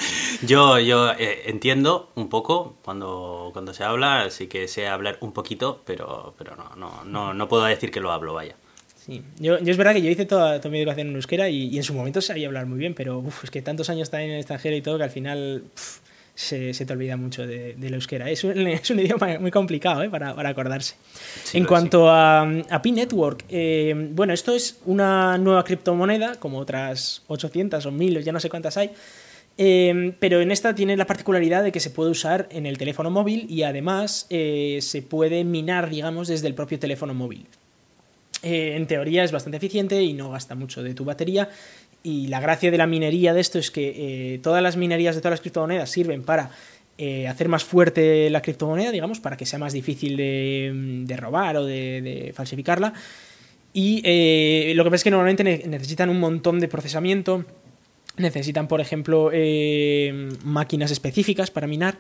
yo 0.46 0.78
yo 0.78 1.10
entiendo 1.18 2.10
un 2.14 2.28
poco 2.28 2.76
cuando, 2.84 3.50
cuando 3.52 3.74
se 3.74 3.82
habla, 3.82 4.30
sí 4.30 4.46
que 4.46 4.68
sé 4.68 4.86
hablar 4.86 5.18
un 5.20 5.32
poquito, 5.32 5.80
pero, 5.84 6.34
pero 6.38 6.54
no, 6.54 6.76
no, 6.76 7.04
no, 7.04 7.34
no 7.34 7.48
puedo 7.48 7.64
decir 7.64 7.90
que 7.90 7.98
lo 7.98 8.12
hablo, 8.12 8.34
vaya. 8.34 8.54
Yo, 9.38 9.56
es 9.56 9.76
verdad 9.76 9.94
que 9.94 10.02
yo 10.02 10.10
hice 10.10 10.26
toda, 10.26 10.60
mi 10.68 10.78
educación 10.78 11.08
en 11.08 11.14
euskera 11.14 11.48
y, 11.48 11.76
en 11.76 11.82
su 11.82 11.94
momento 11.94 12.20
sabía 12.20 12.46
hablar 12.46 12.66
muy 12.66 12.78
bien, 12.78 12.94
pero 12.94 13.24
es 13.42 13.50
que 13.50 13.62
tantos 13.62 13.90
años 13.90 14.02
estar 14.02 14.20
en 14.20 14.30
el 14.30 14.38
extranjero 14.38 14.76
y 14.76 14.82
todo 14.82 14.98
que 14.98 15.04
al 15.04 15.10
final 15.10 15.64
se, 16.34 16.72
te 16.72 16.92
olvida 16.92 17.16
mucho 17.16 17.46
de, 17.46 17.76
la 17.78 17.96
euskera. 17.96 18.30
Es 18.30 18.44
un, 18.44 18.66
es 18.66 18.90
un, 18.90 19.00
idioma 19.00 19.38
muy 19.38 19.50
complicado 19.50 20.02
¿eh? 20.02 20.10
para, 20.10 20.30
acordarse. 20.48 20.94
en 21.52 21.64
cuanto 21.64 22.08
a, 22.08 22.42
a 22.42 22.82
P-Network, 22.82 23.44
eh, 23.48 24.10
bueno, 24.12 24.32
esto 24.32 24.54
es 24.54 24.80
una 24.86 25.36
nueva 25.38 25.64
criptomoneda, 25.64 26.36
como 26.36 26.58
otras 26.58 27.22
800 27.26 27.84
o 27.84 27.90
1000, 27.90 28.24
ya 28.24 28.32
no 28.32 28.40
sé 28.40 28.48
cuántas 28.48 28.76
hay. 28.76 28.90
Eh, 29.62 30.14
pero 30.20 30.40
en 30.40 30.52
esta 30.52 30.74
tiene 30.74 30.96
la 30.96 31.06
particularidad 31.06 31.62
de 31.62 31.72
que 31.72 31.80
se 31.80 31.90
puede 31.90 32.10
usar 32.10 32.48
en 32.50 32.64
el 32.64 32.78
teléfono 32.78 33.10
móvil 33.10 33.46
y 33.50 33.64
además 33.64 34.26
se 34.30 35.04
puede 35.06 35.44
minar, 35.44 35.90
digamos, 35.90 36.28
desde 36.28 36.46
el 36.46 36.54
propio 36.54 36.78
teléfono 36.78 37.12
móvil. 37.12 37.46
Eh, 38.42 38.74
en 38.76 38.86
teoría 38.86 39.22
es 39.22 39.32
bastante 39.32 39.58
eficiente 39.58 40.02
y 40.02 40.14
no 40.14 40.30
gasta 40.30 40.54
mucho 40.54 40.82
de 40.82 40.94
tu 40.94 41.04
batería. 41.04 41.48
Y 42.02 42.28
la 42.28 42.40
gracia 42.40 42.70
de 42.70 42.78
la 42.78 42.86
minería 42.86 43.34
de 43.34 43.40
esto 43.40 43.58
es 43.58 43.70
que 43.70 44.34
eh, 44.34 44.38
todas 44.38 44.62
las 44.62 44.76
minerías 44.76 45.14
de 45.14 45.20
todas 45.20 45.32
las 45.32 45.40
criptomonedas 45.40 45.90
sirven 45.90 46.22
para 46.22 46.50
eh, 46.96 47.28
hacer 47.28 47.48
más 47.48 47.64
fuerte 47.64 48.30
la 48.30 48.40
criptomoneda, 48.40 48.90
digamos, 48.90 49.20
para 49.20 49.36
que 49.36 49.44
sea 49.44 49.58
más 49.58 49.72
difícil 49.72 50.16
de, 50.16 51.16
robar 51.18 51.58
o 51.58 51.64
de, 51.64 52.32
falsificarla. 52.34 52.94
Y 53.72 54.74
lo 54.74 54.82
que 54.82 54.90
pasa 54.90 54.96
es 54.96 55.04
que 55.04 55.10
normalmente 55.10 55.44
necesitan 55.44 56.08
un 56.08 56.18
montón 56.18 56.58
de 56.58 56.66
procesamiento, 56.66 57.44
necesitan, 58.16 58.66
por 58.66 58.80
ejemplo, 58.80 59.30
máquinas 60.44 60.90
específicas 60.90 61.50
para 61.50 61.66
minar. 61.66 61.96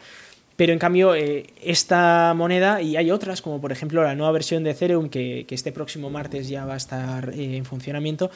Pero 0.60 0.74
en 0.74 0.78
cambio, 0.78 1.14
eh, 1.14 1.46
esta 1.62 2.34
moneda, 2.36 2.82
y 2.82 2.98
hay 2.98 3.10
otras, 3.10 3.40
como 3.40 3.62
por 3.62 3.72
ejemplo 3.72 4.02
la 4.02 4.14
nueva 4.14 4.30
versión 4.32 4.62
de 4.62 4.72
Ethereum, 4.72 5.08
que, 5.08 5.46
este 5.48 5.72
próximo 5.72 6.10
martes 6.10 6.50
ya 6.50 6.66
va 6.66 6.74
a 6.74 6.76
estar 6.76 7.30
eh, 7.30 7.56
en 7.56 7.64
funcionamiento, 7.64 8.30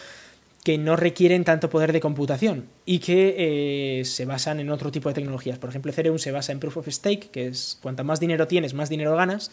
que 0.65 0.79
no 0.79 0.97
requieren 0.97 1.45
tanto 1.45 1.69
poder 1.69 1.93
de 1.93 2.01
computación 2.01 2.65
y 2.87 3.01
que 3.01 4.01
eh, 4.01 4.05
se 4.07 4.25
basan 4.25 4.59
en 4.59 4.71
otro 4.71 4.91
tipo 4.91 5.11
de 5.11 5.17
tecnologías. 5.17 5.59
Por 5.59 5.69
ejemplo, 5.69 5.93
Ethereum 5.93 6.17
se 6.19 6.33
basa 6.33 6.53
en 6.53 6.61
Proof 6.61 6.79
of 6.79 6.89
Stake, 6.89 7.29
que 7.31 7.49
es 7.49 7.79
cuanto 7.83 8.05
más 8.05 8.21
dinero 8.21 8.49
tienes, 8.49 8.73
más 8.73 8.89
dinero 8.89 9.15
ganas. 9.17 9.51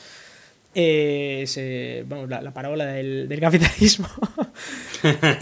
bueno, 0.74 2.26
la, 2.28 2.54
parábola 2.54 2.86
del, 2.86 3.28
del 3.28 3.40
capitalismo. 3.42 4.08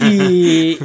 y, 0.00 0.78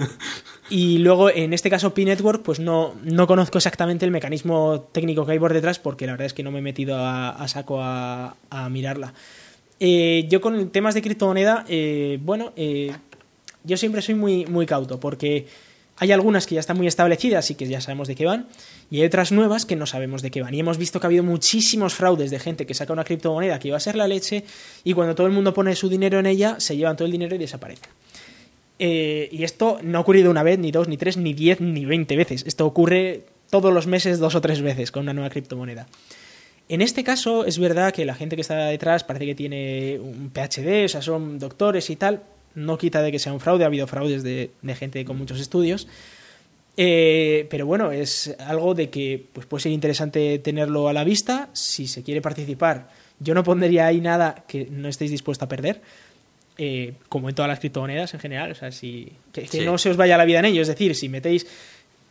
y 0.69 0.97
luego, 0.97 1.29
en 1.29 1.53
este 1.53 1.69
caso, 1.69 1.93
P-Network, 1.93 2.41
pues 2.41 2.59
no, 2.59 2.95
no 3.03 3.27
conozco 3.27 3.57
exactamente 3.59 4.05
el 4.05 4.11
mecanismo 4.11 4.87
técnico 4.91 5.25
que 5.25 5.33
hay 5.33 5.39
por 5.39 5.53
detrás, 5.53 5.77
porque 5.77 6.07
la 6.07 6.13
verdad 6.13 6.25
es 6.25 6.33
que 6.33 6.43
no 6.43 6.51
me 6.51 6.59
he 6.59 6.63
metido 6.63 6.97
a, 6.97 7.47
saco 7.47 7.79
a, 7.81 8.35
mirarla. 8.71 9.13
Eh, 9.79 10.25
yo 10.29 10.41
con 10.41 10.69
temas 10.71 10.95
de 10.95 11.01
criptomoneda, 11.01 11.65
eh, 11.67 12.17
bueno, 12.21 12.53
eh, 12.55 12.91
yo 13.63 13.77
siempre 13.77 14.01
soy 14.01 14.15
muy, 14.15 14.45
muy 14.45 14.65
cauto, 14.65 14.99
porque 14.99 15.45
hay 15.97 16.11
algunas 16.11 16.47
que 16.47 16.55
ya 16.55 16.61
están 16.61 16.77
muy 16.77 16.87
establecidas 16.87 17.51
y 17.51 17.55
que 17.55 17.67
ya 17.67 17.79
sabemos 17.79 18.07
de 18.07 18.15
qué 18.15 18.25
van, 18.25 18.47
y 18.89 19.01
hay 19.01 19.05
otras 19.05 19.31
nuevas 19.31 19.65
que 19.65 19.75
no 19.75 19.85
sabemos 19.85 20.23
de 20.23 20.31
qué 20.31 20.41
van. 20.41 20.53
Y 20.53 20.59
hemos 20.59 20.79
visto 20.79 20.99
que 20.99 21.05
ha 21.05 21.09
habido 21.09 21.23
muchísimos 21.23 21.93
fraudes 21.93 22.31
de 22.31 22.39
gente 22.39 22.65
que 22.65 22.73
saca 22.73 22.91
una 22.91 23.03
criptomoneda 23.03 23.59
que 23.59 23.67
iba 23.67 23.77
a 23.77 23.81
ser 23.81 23.95
la 23.95 24.07
leche, 24.07 24.43
y 24.83 24.93
cuando 24.93 25.13
todo 25.13 25.27
el 25.27 25.33
mundo 25.33 25.53
pone 25.53 25.75
su 25.75 25.89
dinero 25.89 26.17
en 26.17 26.25
ella, 26.25 26.55
se 26.59 26.75
llevan 26.75 26.95
todo 26.95 27.05
el 27.05 27.11
dinero 27.11 27.35
y 27.35 27.37
desaparecen. 27.37 27.89
Eh, 28.79 29.29
y 29.31 29.43
esto 29.43 29.79
no 29.83 29.97
ha 29.97 30.01
ocurrido 30.01 30.31
una 30.31 30.43
vez, 30.43 30.59
ni 30.59 30.71
dos, 30.71 30.87
ni 30.87 30.97
tres, 30.97 31.17
ni 31.17 31.33
diez, 31.33 31.61
ni 31.61 31.85
veinte 31.85 32.15
veces. 32.15 32.43
Esto 32.45 32.65
ocurre 32.65 33.23
todos 33.49 33.73
los 33.73 33.87
meses 33.87 34.19
dos 34.19 34.35
o 34.35 34.41
tres 34.41 34.61
veces 34.61 34.91
con 34.91 35.03
una 35.03 35.13
nueva 35.13 35.29
criptomoneda. 35.29 35.87
En 36.67 36.81
este 36.81 37.03
caso 37.03 37.45
es 37.45 37.59
verdad 37.59 37.93
que 37.93 38.05
la 38.05 38.15
gente 38.15 38.35
que 38.35 38.41
está 38.41 38.65
detrás 38.65 39.03
parece 39.03 39.25
que 39.27 39.35
tiene 39.35 39.99
un 39.99 40.31
PhD, 40.31 40.85
o 40.85 40.89
sea, 40.89 41.01
son 41.01 41.37
doctores 41.37 41.89
y 41.89 41.95
tal. 41.95 42.23
No 42.55 42.77
quita 42.77 43.01
de 43.01 43.11
que 43.11 43.19
sea 43.19 43.33
un 43.33 43.39
fraude, 43.39 43.63
ha 43.65 43.67
habido 43.67 43.85
fraudes 43.85 44.23
de, 44.23 44.51
gente 44.75 45.05
con 45.05 45.17
muchos 45.17 45.39
estudios. 45.39 45.87
Eh, 46.77 47.47
pero 47.49 47.65
bueno, 47.65 47.91
es 47.91 48.35
algo 48.39 48.73
de 48.73 48.89
que 48.89 49.27
pues, 49.31 49.45
puede 49.45 49.63
ser 49.63 49.71
interesante 49.71 50.39
tenerlo 50.39 50.89
a 50.89 50.93
la 50.93 51.03
vista. 51.03 51.49
Si 51.53 51.87
se 51.87 52.01
quiere 52.01 52.21
participar, 52.21 52.89
yo 53.19 53.33
no 53.33 53.43
pondría 53.43 53.87
ahí 53.87 54.01
nada 54.01 54.43
que 54.47 54.67
no 54.69 54.87
estéis 54.87 55.11
dispuestos 55.11 55.45
a 55.45 55.49
perder. 55.49 55.81
Eh, 56.57 56.93
como 57.09 57.27
en 57.29 57.35
todas 57.35 57.49
las 57.49 57.59
criptomonedas 57.59 58.13
en 58.13 58.19
general, 58.21 58.51
o 58.51 58.55
sea, 58.55 58.71
si, 58.71 59.11
que, 59.33 59.45
Sí. 59.47 59.59
no 59.65 59.77
se 59.77 59.89
os 59.89 59.97
vaya 59.97 60.17
la 60.17 60.23
vida 60.25 60.39
en 60.39 60.45
ello. 60.45 60.61
Es 60.61 60.69
decir, 60.69 60.95
si 60.95 61.09
metéis 61.09 61.45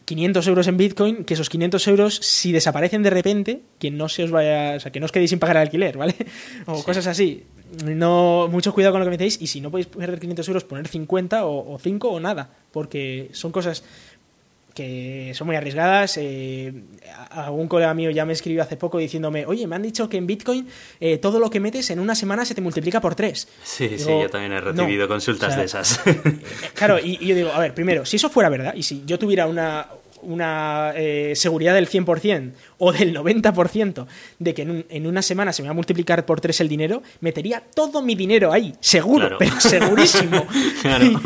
500 0.05 0.47
euros 0.49 0.67
en 0.69 0.77
Bitcoin, 0.77 1.25
que 1.25 1.33
esos 1.33 1.49
500 1.49 1.89
euros, 1.89 2.17
si 2.17 2.53
desaparecen 2.53 3.03
de 3.03 3.09
repente, 3.09 3.61
que 3.79 3.91
no 3.91 4.11
se 4.11 4.23
os 4.25 4.31
vaya, 4.31 4.75
o 4.77 4.81
sea, 4.81 4.93
que 4.93 5.01
no 5.01 5.07
os 5.07 5.13
quedéis 5.13 5.31
sin 5.31 5.39
pagar 5.39 5.57
el 5.57 5.63
alquiler, 5.63 5.97
¿vale? 5.97 6.15
O 6.67 6.77
Sí. 6.77 6.83
cosas 6.85 7.07
así. 7.07 7.45
No, 7.87 8.47
mucho 8.51 8.73
cuidado 8.75 8.93
con 8.93 9.01
lo 9.01 9.07
que 9.07 9.11
metéis 9.11 9.41
y 9.41 9.47
si 9.47 9.61
no 9.63 9.71
podéis 9.71 9.87
perder 9.87 10.21
500 10.21 10.47
euros, 10.49 10.65
poner 10.65 10.87
50 10.89 11.47
o, 11.47 11.75
o 11.75 11.79
5 11.79 12.09
o 12.09 12.21
nada, 12.21 12.51
porque 12.71 13.31
son 13.33 13.51
cosas 13.51 13.83
que 14.75 15.33
son 15.35 15.47
muy 15.47 15.57
arriesgadas. 15.57 16.17
Eh, 16.19 16.73
algún 17.31 17.69
colega 17.69 17.95
mío 17.95 18.11
ya 18.11 18.25
me 18.25 18.33
escribió 18.33 18.63
hace 18.63 18.77
poco 18.77 18.99
diciéndome, 18.99 19.47
oye, 19.47 19.67
me 19.67 19.77
han 19.77 19.83
dicho 19.83 20.09
que 20.09 20.17
en 20.17 20.27
Bitcoin 20.27 20.67
eh, 21.01 21.19
todo 21.19 21.39
lo 21.39 21.49
que 21.51 21.61
metes 21.61 21.89
en 21.91 22.01
una 22.01 22.15
semana 22.15 22.45
se 22.45 22.55
te 22.55 22.61
multiplica 22.61 23.01
por 23.01 23.15
3. 23.15 23.49
Sí, 23.63 23.89
sí, 23.99 24.05
yo 24.07 24.29
también 24.29 24.53
he 24.53 24.61
recibido 24.61 25.05
no, 25.05 25.09
consultas 25.09 25.49
o 25.49 25.53
sea, 25.53 25.59
de 25.61 25.65
esas. 25.67 26.01
Claro, 26.75 26.99
y, 26.99 27.19
y 27.21 27.27
yo 27.29 27.35
digo, 27.37 27.51
a 27.53 27.59
ver, 27.61 27.73
primero, 27.75 28.05
si 28.05 28.17
eso 28.17 28.29
fuera 28.29 28.49
verdad, 28.49 28.75
y 28.77 28.83
si 28.83 29.03
yo 29.07 29.19
tuviera 29.19 29.47
una, 29.47 29.87
una 30.23 30.93
eh, 30.97 31.33
seguridad 31.37 31.75
del 31.75 31.89
100% 31.89 32.53
o 32.79 32.93
del 32.93 33.15
90% 33.17 34.07
de 34.39 34.55
que 34.55 34.63
en, 34.63 34.71
un- 34.71 34.87
en 34.89 35.07
una 35.07 35.23
semana 35.23 35.53
se 35.53 35.63
me 35.63 35.69
va 35.69 35.73
a 35.73 35.75
multiplicar 35.75 36.25
por 36.27 36.41
3 36.41 36.61
el 36.63 36.69
dinero, 36.69 37.03
metería 37.21 37.63
todo 37.75 38.03
mi 38.03 38.15
dinero 38.15 38.53
ahí, 38.53 38.75
seguro, 38.81 39.29
Claro. 39.29 39.37
pero 39.39 39.61
segurísimo. 39.61 40.47
Claro. 40.83 41.05
Y, 41.07 41.19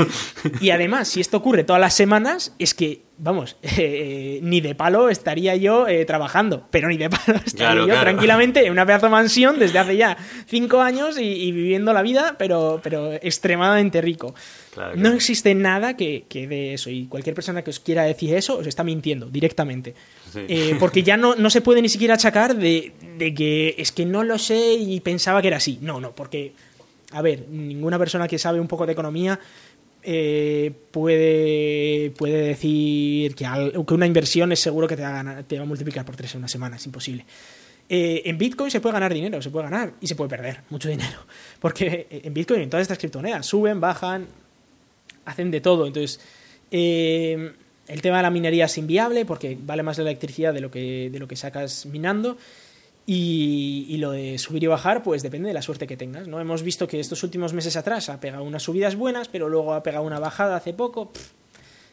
y 0.67 0.71
además, 0.71 1.09
si 1.09 1.21
esto 1.21 1.37
ocurre 1.39 1.65
todas 1.65 1.81
las 1.81 1.95
semanas, 1.95 2.53
es 2.59 2.75
que, 2.75 3.03
vamos, 3.19 3.57
eh, 3.63 4.39
ni 4.43 4.61
de 4.61 4.75
palo 4.75 5.09
estaría 5.11 5.57
yo 5.57 5.87
eh, 5.89 6.05
trabajando, 6.05 6.67
pero 6.71 6.89
ni 6.89 6.97
de 6.97 7.11
palo 7.11 7.39
estaría 7.45 7.57
Claro, 7.57 7.81
yo 7.83 7.87
claro. 7.89 8.03
tranquilamente 8.03 8.65
en 8.65 8.73
una 8.73 8.87
pedazo 8.87 9.07
de 9.07 9.11
mansión 9.13 9.59
desde 9.59 9.79
hace 9.79 9.97
ya 9.97 10.17
5 10.47 10.81
años 10.81 11.19
y, 11.19 11.25
y 11.25 11.53
viviendo 11.53 11.93
la 11.93 12.03
vida, 12.03 12.37
pero, 12.39 12.81
pero 12.83 13.13
extremadamente 13.15 14.01
rico. 14.01 14.35
Claro, 14.73 14.97
No 14.97 15.13
existe 15.13 15.55
nada 15.55 15.97
que, 15.97 16.25
que 16.29 16.47
dé 16.47 16.75
eso 16.75 16.91
y 16.91 17.07
cualquier 17.07 17.35
persona 17.35 17.63
que 17.63 17.71
os 17.71 17.81
quiera 17.81 18.05
decir 18.05 18.35
eso 18.35 18.59
os 18.59 18.67
está 18.67 18.85
mintiendo 18.85 19.27
directamente. 19.27 19.95
Sí. 20.33 20.41
Eh, 20.49 20.77
porque 20.79 21.03
ya 21.03 21.17
no, 21.17 21.35
no 21.35 21.51
se 21.51 21.61
puede 21.61 21.83
ni 21.83 21.89
siquiera 21.89 22.15
achacar 22.15 22.55
de, 22.57 22.93
de 23.17 23.35
que 23.35 23.75
es 23.79 23.93
que 23.93 24.07
no 24.07 24.23
lo 24.23 24.39
sé 24.39 24.75
y 24.75 25.01
pensaba 25.01 25.43
que 25.43 25.49
era 25.49 25.57
así. 25.57 25.79
No, 25.81 26.01
no, 26.01 26.13
porque, 26.15 26.53
a 27.13 27.23
ver, 27.23 27.47
ninguna 27.49 27.99
persona 27.99 28.29
que 28.29 28.39
sabe 28.39 28.61
un 28.61 28.69
poco 28.69 28.87
de 28.87 28.93
economía 28.93 29.41
eh, 30.11 30.73
puede, 30.91 32.13
puede 32.17 32.41
decir 32.41 33.35
que, 33.35 33.45
una 33.91 34.07
inversión 34.07 34.51
es 34.53 34.61
seguro 34.61 34.89
que 34.89 34.97
te 34.97 35.03
va, 35.03 35.11
a 35.11 35.23
ganar- 35.23 35.67
multiplicar 35.67 36.07
por 36.07 36.17
tres 36.17 36.33
en 36.33 36.39
una 36.39 36.49
semana, 36.49 36.77
es 36.77 36.87
imposible. 36.87 37.27
Eh, 37.91 38.23
en 38.25 38.39
Bitcoin 38.39 38.71
se 38.71 38.81
puede 38.81 38.95
ganar 38.95 39.13
dinero, 39.13 39.43
se 39.43 39.51
puede 39.51 39.65
ganar 39.65 39.93
y 40.01 40.07
se 40.07 40.17
puede 40.17 40.31
perder 40.31 40.63
mucho 40.71 40.89
dinero. 40.89 41.19
Porque 41.61 42.07
en 42.11 42.33
Bitcoin, 42.33 42.63
en 42.63 42.71
todas 42.71 42.83
estas 42.83 42.97
criptomonedas, 42.97 43.45
suben, 43.45 43.81
bajan, 43.83 44.27
hacen 45.27 45.51
de 45.51 45.61
todo. 45.61 45.87
Entonces, 45.87 46.21
eh, 46.71 47.53
el 47.87 48.01
tema 48.01 48.17
de 48.17 48.23
la 48.23 48.31
minería 48.31 48.65
es 48.65 48.79
inviable 48.79 49.27
porque 49.27 49.59
vale 49.61 49.83
más 49.83 49.99
la 49.99 50.05
electricidad 50.05 50.55
de 50.55 50.63
lo 50.63 50.71
que, 50.71 51.11
de 51.13 51.19
lo 51.19 51.29
que 51.29 51.37
sacas 51.37 51.85
minando. 51.85 52.39
Y, 53.11 53.87
y 53.89 53.97
lo 53.97 54.11
de 54.11 54.37
subir 54.37 54.63
y 54.65 54.67
bajar, 54.67 55.03
pues 55.03 55.23
depende 55.23 55.49
de 55.49 55.55
la 55.55 55.63
suerte 55.63 55.87
que 55.87 55.97
tengas. 55.97 56.29
¿no? 56.29 56.41
Hemos 56.41 56.63
visto 56.63 56.87
que 56.87 57.01
estos 57.01 57.23
últimos 57.23 57.55
meses 57.55 57.75
atrás 57.79 58.11
ha 58.11 58.21
pegado 58.21 58.45
unas 58.45 58.63
subidas 58.63 58.97
buenas, 58.97 59.29
pero 59.29 59.49
luego 59.49 59.73
ha 59.73 59.83
pegado 59.83 60.05
una 60.05 60.19
bajada 60.19 60.57
hace 60.57 60.75
poco. 60.75 61.11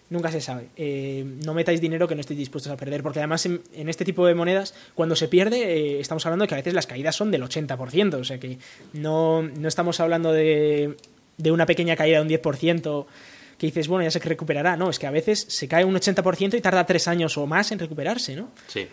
Nunca 0.09 0.29
se 0.29 0.41
sabe. 0.41 0.67
Eh, 0.75 1.23
no 1.45 1.53
metáis 1.53 1.79
dinero 1.79 2.05
que 2.09 2.15
no 2.15 2.19
estéis 2.19 2.39
dispuestos 2.39 2.69
a 2.69 2.75
perder, 2.75 3.01
porque 3.01 3.19
además 3.19 3.45
en, 3.45 3.61
en 3.73 3.87
este 3.87 4.03
tipo 4.03 4.27
de 4.27 4.35
monedas, 4.35 4.73
cuando 4.93 5.15
se 5.15 5.29
pierde, 5.29 5.63
eh, 5.63 5.99
estamos 6.01 6.25
hablando 6.25 6.43
de 6.43 6.49
que 6.49 6.55
a 6.55 6.57
veces 6.57 6.73
las 6.73 6.85
caídas 6.85 7.15
son 7.15 7.31
del 7.31 7.43
80%. 7.43 8.15
O 8.15 8.23
sea 8.25 8.37
que 8.37 8.57
no, 8.91 9.41
no 9.41 9.69
estamos 9.69 10.01
hablando 10.01 10.33
de, 10.33 10.97
de 11.37 11.51
una 11.51 11.65
pequeña 11.65 11.95
caída 11.95 12.17
de 12.21 12.23
un 12.23 12.29
10% 12.29 13.05
que 13.57 13.67
dices, 13.67 13.87
bueno, 13.87 14.03
ya 14.03 14.11
se 14.11 14.19
recuperará. 14.19 14.75
No, 14.75 14.89
es 14.89 14.99
que 14.99 15.07
a 15.07 15.11
veces 15.11 15.45
se 15.47 15.69
cae 15.69 15.85
un 15.85 15.95
80% 15.95 16.57
y 16.57 16.59
tarda 16.59 16.85
tres 16.85 17.07
años 17.07 17.37
o 17.37 17.47
más 17.47 17.71
en 17.71 17.79
recuperarse, 17.79 18.35
¿no? 18.35 18.51
Sí. 18.67 18.85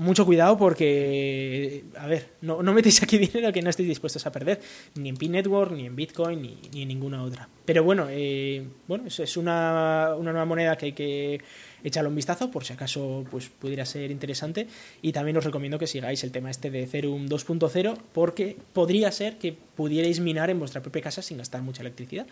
Mucho 0.00 0.24
cuidado 0.24 0.56
porque, 0.56 1.84
a 1.98 2.06
ver, 2.06 2.30
no, 2.40 2.62
no 2.62 2.72
metéis 2.72 3.02
aquí 3.02 3.18
dinero 3.28 3.52
que 3.52 3.60
no 3.60 3.68
estéis 3.68 3.90
dispuestos 3.90 4.24
a 4.24 4.32
perder, 4.32 4.58
ni 4.94 5.10
en 5.10 5.16
P-Network, 5.16 5.72
ni 5.72 5.84
en 5.84 5.94
Bitcoin, 5.94 6.40
ni, 6.40 6.58
ni 6.72 6.82
en 6.82 6.88
ninguna 6.88 7.22
otra. 7.22 7.50
Pero 7.66 7.84
bueno, 7.84 8.06
eh, 8.08 8.66
bueno 8.88 9.04
es, 9.06 9.36
una, 9.36 10.14
una 10.16 10.32
nueva 10.32 10.46
moneda 10.46 10.76
que 10.76 10.86
hay 10.86 10.92
que 10.92 11.40
echarle 11.84 12.08
un 12.08 12.14
vistazo 12.14 12.50
por 12.50 12.64
si 12.64 12.72
acaso 12.72 13.26
pues 13.30 13.50
pudiera 13.50 13.84
ser 13.84 14.10
interesante 14.10 14.68
y 15.02 15.12
también 15.12 15.36
os 15.36 15.44
recomiendo 15.44 15.78
que 15.78 15.86
sigáis 15.86 16.24
el 16.24 16.32
tema 16.32 16.50
este 16.50 16.70
de 16.70 16.82
Ethereum 16.82 17.26
2.0 17.26 17.98
porque 18.12 18.56
podría 18.72 19.12
ser 19.12 19.36
que 19.36 19.52
pudierais 19.52 20.18
minar 20.20 20.48
en 20.48 20.58
vuestra 20.58 20.80
propia 20.80 21.02
casa 21.02 21.20
sin 21.20 21.36
gastar 21.38 21.60
mucha 21.60 21.82
electricidad, 21.82 22.26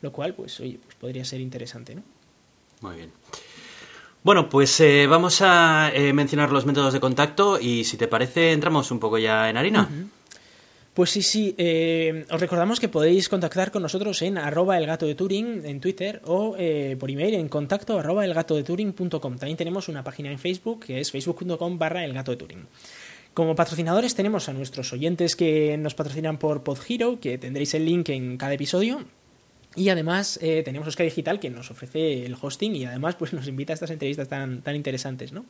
lo 0.00 0.12
cual 0.12 0.34
pues 0.34 0.60
oye, 0.60 0.78
pues 0.82 0.94
podría 0.94 1.24
ser 1.24 1.40
interesante, 1.40 1.96
¿no? 1.96 2.02
Muy 2.80 2.96
bien. 2.96 3.10
Bueno, 4.22 4.50
pues 4.50 4.78
eh, 4.80 5.06
vamos 5.06 5.40
a 5.40 5.90
eh, 5.94 6.12
mencionar 6.12 6.52
los 6.52 6.66
métodos 6.66 6.92
de 6.92 7.00
contacto 7.00 7.58
y 7.58 7.84
si 7.84 7.96
te 7.96 8.06
parece 8.06 8.52
entramos 8.52 8.90
un 8.90 9.00
poco 9.00 9.16
ya 9.16 9.48
en 9.48 9.56
harina. 9.56 9.88
Pues 10.92 11.10
sí, 11.10 11.22
sí. 11.22 11.54
eh, 11.56 12.26
os 12.30 12.40
recordamos 12.40 12.80
que 12.80 12.88
podéis 12.88 13.30
contactar 13.30 13.70
con 13.70 13.80
nosotros 13.80 14.20
en 14.20 14.36
arroba 14.36 14.76
el 14.76 14.86
gato 14.86 15.06
de 15.06 15.14
Turing 15.14 15.64
en 15.64 15.80
Twitter 15.80 16.20
o 16.26 16.54
por 16.98 17.10
email 17.10 17.34
en 17.34 17.48
contacto 17.48 17.98
arroba 17.98 18.24
elgatodeturing.com. 18.26 19.38
También 19.38 19.56
tenemos 19.56 19.88
una 19.88 20.04
página 20.04 20.30
en 20.30 20.38
Facebook 20.38 20.84
que 20.84 21.00
es 21.00 21.10
facebook.com 21.10 21.78
barra 21.78 22.00
de 22.00 22.36
Turing. 22.36 22.66
Como 23.32 23.54
patrocinadores 23.54 24.14
tenemos 24.14 24.48
a 24.48 24.52
nuestros 24.52 24.92
oyentes 24.92 25.36
que 25.36 25.78
nos 25.78 25.94
patrocinan 25.94 26.38
por 26.38 26.62
PodHero, 26.62 27.20
que 27.20 27.38
tendréis 27.38 27.72
el 27.74 27.86
link 27.86 28.10
en 28.10 28.36
cada 28.36 28.52
episodio. 28.52 29.00
Y 29.76 29.88
además 29.88 30.38
eh, 30.42 30.62
tenemos 30.64 30.88
Oscar 30.88 31.04
Digital 31.04 31.38
que 31.38 31.50
nos 31.50 31.70
ofrece 31.70 32.26
el 32.26 32.36
hosting 32.40 32.74
y 32.74 32.84
además 32.84 33.14
pues 33.14 33.32
nos 33.32 33.46
invita 33.46 33.72
a 33.72 33.74
estas 33.74 33.90
entrevistas 33.90 34.28
tan, 34.28 34.62
tan 34.62 34.74
interesantes, 34.74 35.32
¿no? 35.32 35.44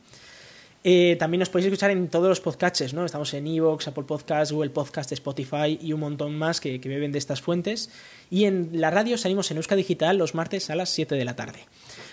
Eh, 0.83 1.15
también 1.19 1.39
nos 1.39 1.49
podéis 1.49 1.67
escuchar 1.67 1.91
en 1.91 2.07
todos 2.07 2.27
los 2.27 2.39
podcasts, 2.39 2.93
¿no? 2.93 3.05
Estamos 3.05 3.33
en 3.35 3.45
Evox, 3.45 3.87
Apple 3.87 4.03
Podcasts, 4.03 4.51
Google 4.51 4.71
Podcasts, 4.71 5.11
Spotify 5.11 5.77
y 5.79 5.93
un 5.93 5.99
montón 5.99 6.35
más 6.35 6.59
que, 6.59 6.81
que 6.81 6.89
beben 6.89 7.11
de 7.11 7.19
estas 7.19 7.41
fuentes. 7.41 7.91
Y 8.31 8.45
en 8.45 8.69
la 8.73 8.89
radio 8.89 9.17
salimos 9.17 9.51
en 9.51 9.57
Euska 9.57 9.75
Digital 9.75 10.17
los 10.17 10.33
martes 10.33 10.71
a 10.71 10.75
las 10.75 10.89
7 10.89 11.13
de 11.15 11.25
la 11.25 11.35
tarde. 11.35 11.59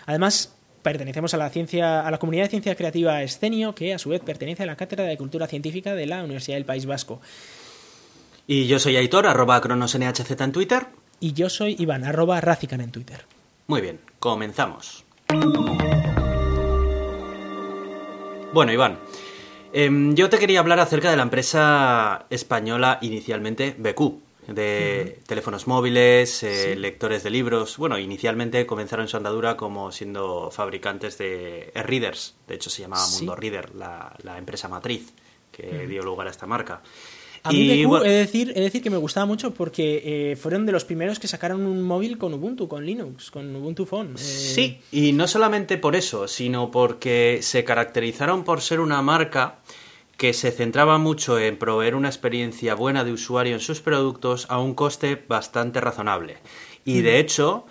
Además, 0.04 0.54
pertenecemos 0.82 1.32
a 1.32 1.38
la, 1.38 1.48
ciencia, 1.48 2.06
a 2.06 2.10
la 2.10 2.18
comunidad 2.18 2.44
de 2.44 2.50
ciencia 2.50 2.74
creativa 2.74 3.22
Escenio, 3.22 3.74
que 3.74 3.94
a 3.94 3.98
su 3.98 4.10
vez 4.10 4.20
pertenece 4.20 4.62
a 4.64 4.66
la 4.66 4.76
Cátedra 4.76 5.04
de 5.04 5.16
Cultura 5.16 5.46
Científica 5.46 5.94
de 5.94 6.06
la 6.06 6.22
Universidad 6.22 6.56
del 6.56 6.66
País 6.66 6.84
Vasco. 6.84 7.20
Y 8.46 8.66
yo 8.66 8.78
soy 8.78 8.96
Aitor, 8.96 9.26
arroba 9.26 9.60
cronosnhz 9.60 10.40
en 10.40 10.52
Twitter. 10.52 10.86
Y 11.20 11.32
yo 11.32 11.48
soy 11.50 11.76
Iván, 11.78 12.04
arroba 12.04 12.40
Razican 12.40 12.80
en 12.80 12.92
Twitter. 12.92 13.24
Muy 13.66 13.80
bien, 13.80 14.00
comenzamos. 14.18 15.04
Bueno, 18.52 18.72
Iván, 18.72 18.98
em, 19.72 20.14
yo 20.14 20.30
te 20.30 20.38
quería 20.38 20.60
hablar 20.60 20.80
acerca 20.80 21.10
de 21.10 21.16
la 21.16 21.22
empresa 21.22 22.26
española 22.30 22.98
inicialmente 23.02 23.74
BQ, 23.76 24.22
de 24.48 25.20
teléfonos 25.26 25.66
móviles, 25.66 26.42
eh, 26.42 26.74
lectores 26.76 27.22
de 27.22 27.30
libros. 27.30 27.76
Bueno, 27.76 27.98
inicialmente 27.98 28.64
comenzaron 28.64 29.06
su 29.06 29.18
andadura 29.18 29.56
como 29.58 29.92
siendo 29.92 30.50
fabricantes 30.50 31.18
de 31.18 31.70
e-readers. 31.74 32.36
De 32.46 32.54
hecho, 32.54 32.70
se 32.70 32.82
llamaba 32.82 33.04
Sí. 33.04 33.18
Mundo 33.18 33.36
Reader, 33.36 33.74
la, 33.74 34.16
la 34.22 34.38
empresa 34.38 34.68
matriz 34.68 35.12
que 35.52 35.86
dio 35.86 36.02
lugar 36.02 36.28
a 36.28 36.30
esta 36.30 36.46
marca. 36.46 36.80
A 37.42 37.50
mí 37.50 37.58
Y, 37.58 37.84
BQ, 37.84 37.88
bueno, 37.88 38.04
he, 38.04 38.10
de 38.10 38.16
decir, 38.18 38.50
he 38.50 38.54
de 38.54 38.60
decir 38.62 38.82
que 38.82 38.90
me 38.90 38.96
gustaba 38.96 39.26
mucho 39.26 39.54
porque 39.54 40.02
eh, 40.04 40.36
fueron 40.36 40.66
de 40.66 40.72
los 40.72 40.84
primeros 40.84 41.18
que 41.18 41.28
sacaron 41.28 41.66
un 41.66 41.82
móvil 41.82 42.18
con 42.18 42.34
Ubuntu, 42.34 42.68
con 42.68 42.84
Linux, 42.84 43.30
con 43.30 43.54
Ubuntu 43.54 43.86
Phone. 43.86 44.14
Eh, 44.14 44.18
Sí, 44.18 44.78
y 44.92 45.12
no 45.12 45.28
solamente 45.28 45.78
por 45.78 45.96
eso, 45.96 46.28
sino 46.28 46.70
porque 46.70 47.38
se 47.42 47.64
caracterizaron 47.64 48.44
por 48.44 48.60
ser 48.60 48.80
una 48.80 49.02
marca 49.02 49.58
que 50.16 50.32
se 50.32 50.50
centraba 50.50 50.98
mucho 50.98 51.38
en 51.38 51.56
proveer 51.56 51.94
una 51.94 52.08
experiencia 52.08 52.74
buena 52.74 53.04
de 53.04 53.12
usuario 53.12 53.54
en 53.54 53.60
sus 53.60 53.80
productos 53.80 54.46
a 54.48 54.58
un 54.58 54.74
coste 54.74 55.22
bastante 55.28 55.80
razonable. 55.80 56.38
Y 56.84 57.02
de 57.02 57.20
hecho, 57.20 57.66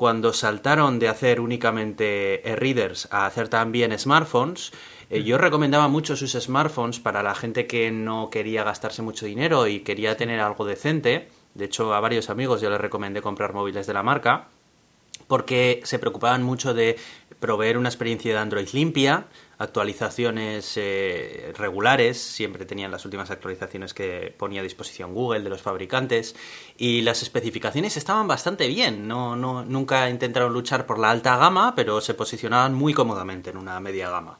cuando 0.00 0.32
saltaron 0.32 0.98
de 0.98 1.08
hacer 1.08 1.40
únicamente 1.40 2.48
e-readers 2.50 3.06
a 3.10 3.26
hacer 3.26 3.50
también 3.50 3.92
smartphones, 3.98 4.72
eh, 5.10 5.22
yo 5.24 5.36
recomendaba 5.36 5.88
mucho 5.88 6.16
sus 6.16 6.32
smartphones 6.32 7.00
para 7.00 7.22
la 7.22 7.34
gente 7.34 7.66
que 7.66 7.90
no 7.90 8.30
quería 8.30 8.64
gastarse 8.64 9.02
mucho 9.02 9.26
dinero 9.26 9.66
y 9.66 9.80
quería 9.80 10.16
tener 10.16 10.40
algo 10.40 10.64
decente. 10.64 11.28
De 11.52 11.66
hecho, 11.66 11.92
a 11.92 12.00
varios 12.00 12.30
amigos 12.30 12.62
yo 12.62 12.70
les 12.70 12.80
recomendé 12.80 13.20
comprar 13.20 13.52
móviles 13.52 13.86
de 13.86 13.92
la 13.92 14.02
marca. 14.02 14.48
Porque 15.30 15.80
se 15.84 16.00
preocupaban 16.00 16.42
mucho 16.42 16.74
de 16.74 16.98
proveer 17.38 17.78
una 17.78 17.88
experiencia 17.88 18.32
de 18.32 18.38
Android 18.40 18.68
limpia, 18.72 19.28
actualizaciones 19.58 20.72
eh, 20.74 21.52
regulares, 21.56 22.20
siempre 22.20 22.64
tenían 22.64 22.90
las 22.90 23.04
últimas 23.04 23.30
actualizaciones 23.30 23.94
que 23.94 24.34
ponía 24.36 24.60
a 24.60 24.64
disposición 24.64 25.14
Google 25.14 25.42
de 25.42 25.50
los 25.50 25.62
fabricantes 25.62 26.34
y 26.76 27.02
las 27.02 27.22
especificaciones 27.22 27.96
estaban 27.96 28.26
bastante 28.26 28.66
bien, 28.66 29.06
no, 29.06 29.36
no, 29.36 29.64
nunca 29.64 30.10
intentaron 30.10 30.52
luchar 30.52 30.84
por 30.84 30.98
la 30.98 31.12
alta 31.12 31.36
gama, 31.36 31.74
pero 31.76 32.00
se 32.00 32.14
posicionaban 32.14 32.74
muy 32.74 32.92
cómodamente 32.92 33.50
en 33.50 33.56
una 33.56 33.78
media 33.78 34.10
gama. 34.10 34.36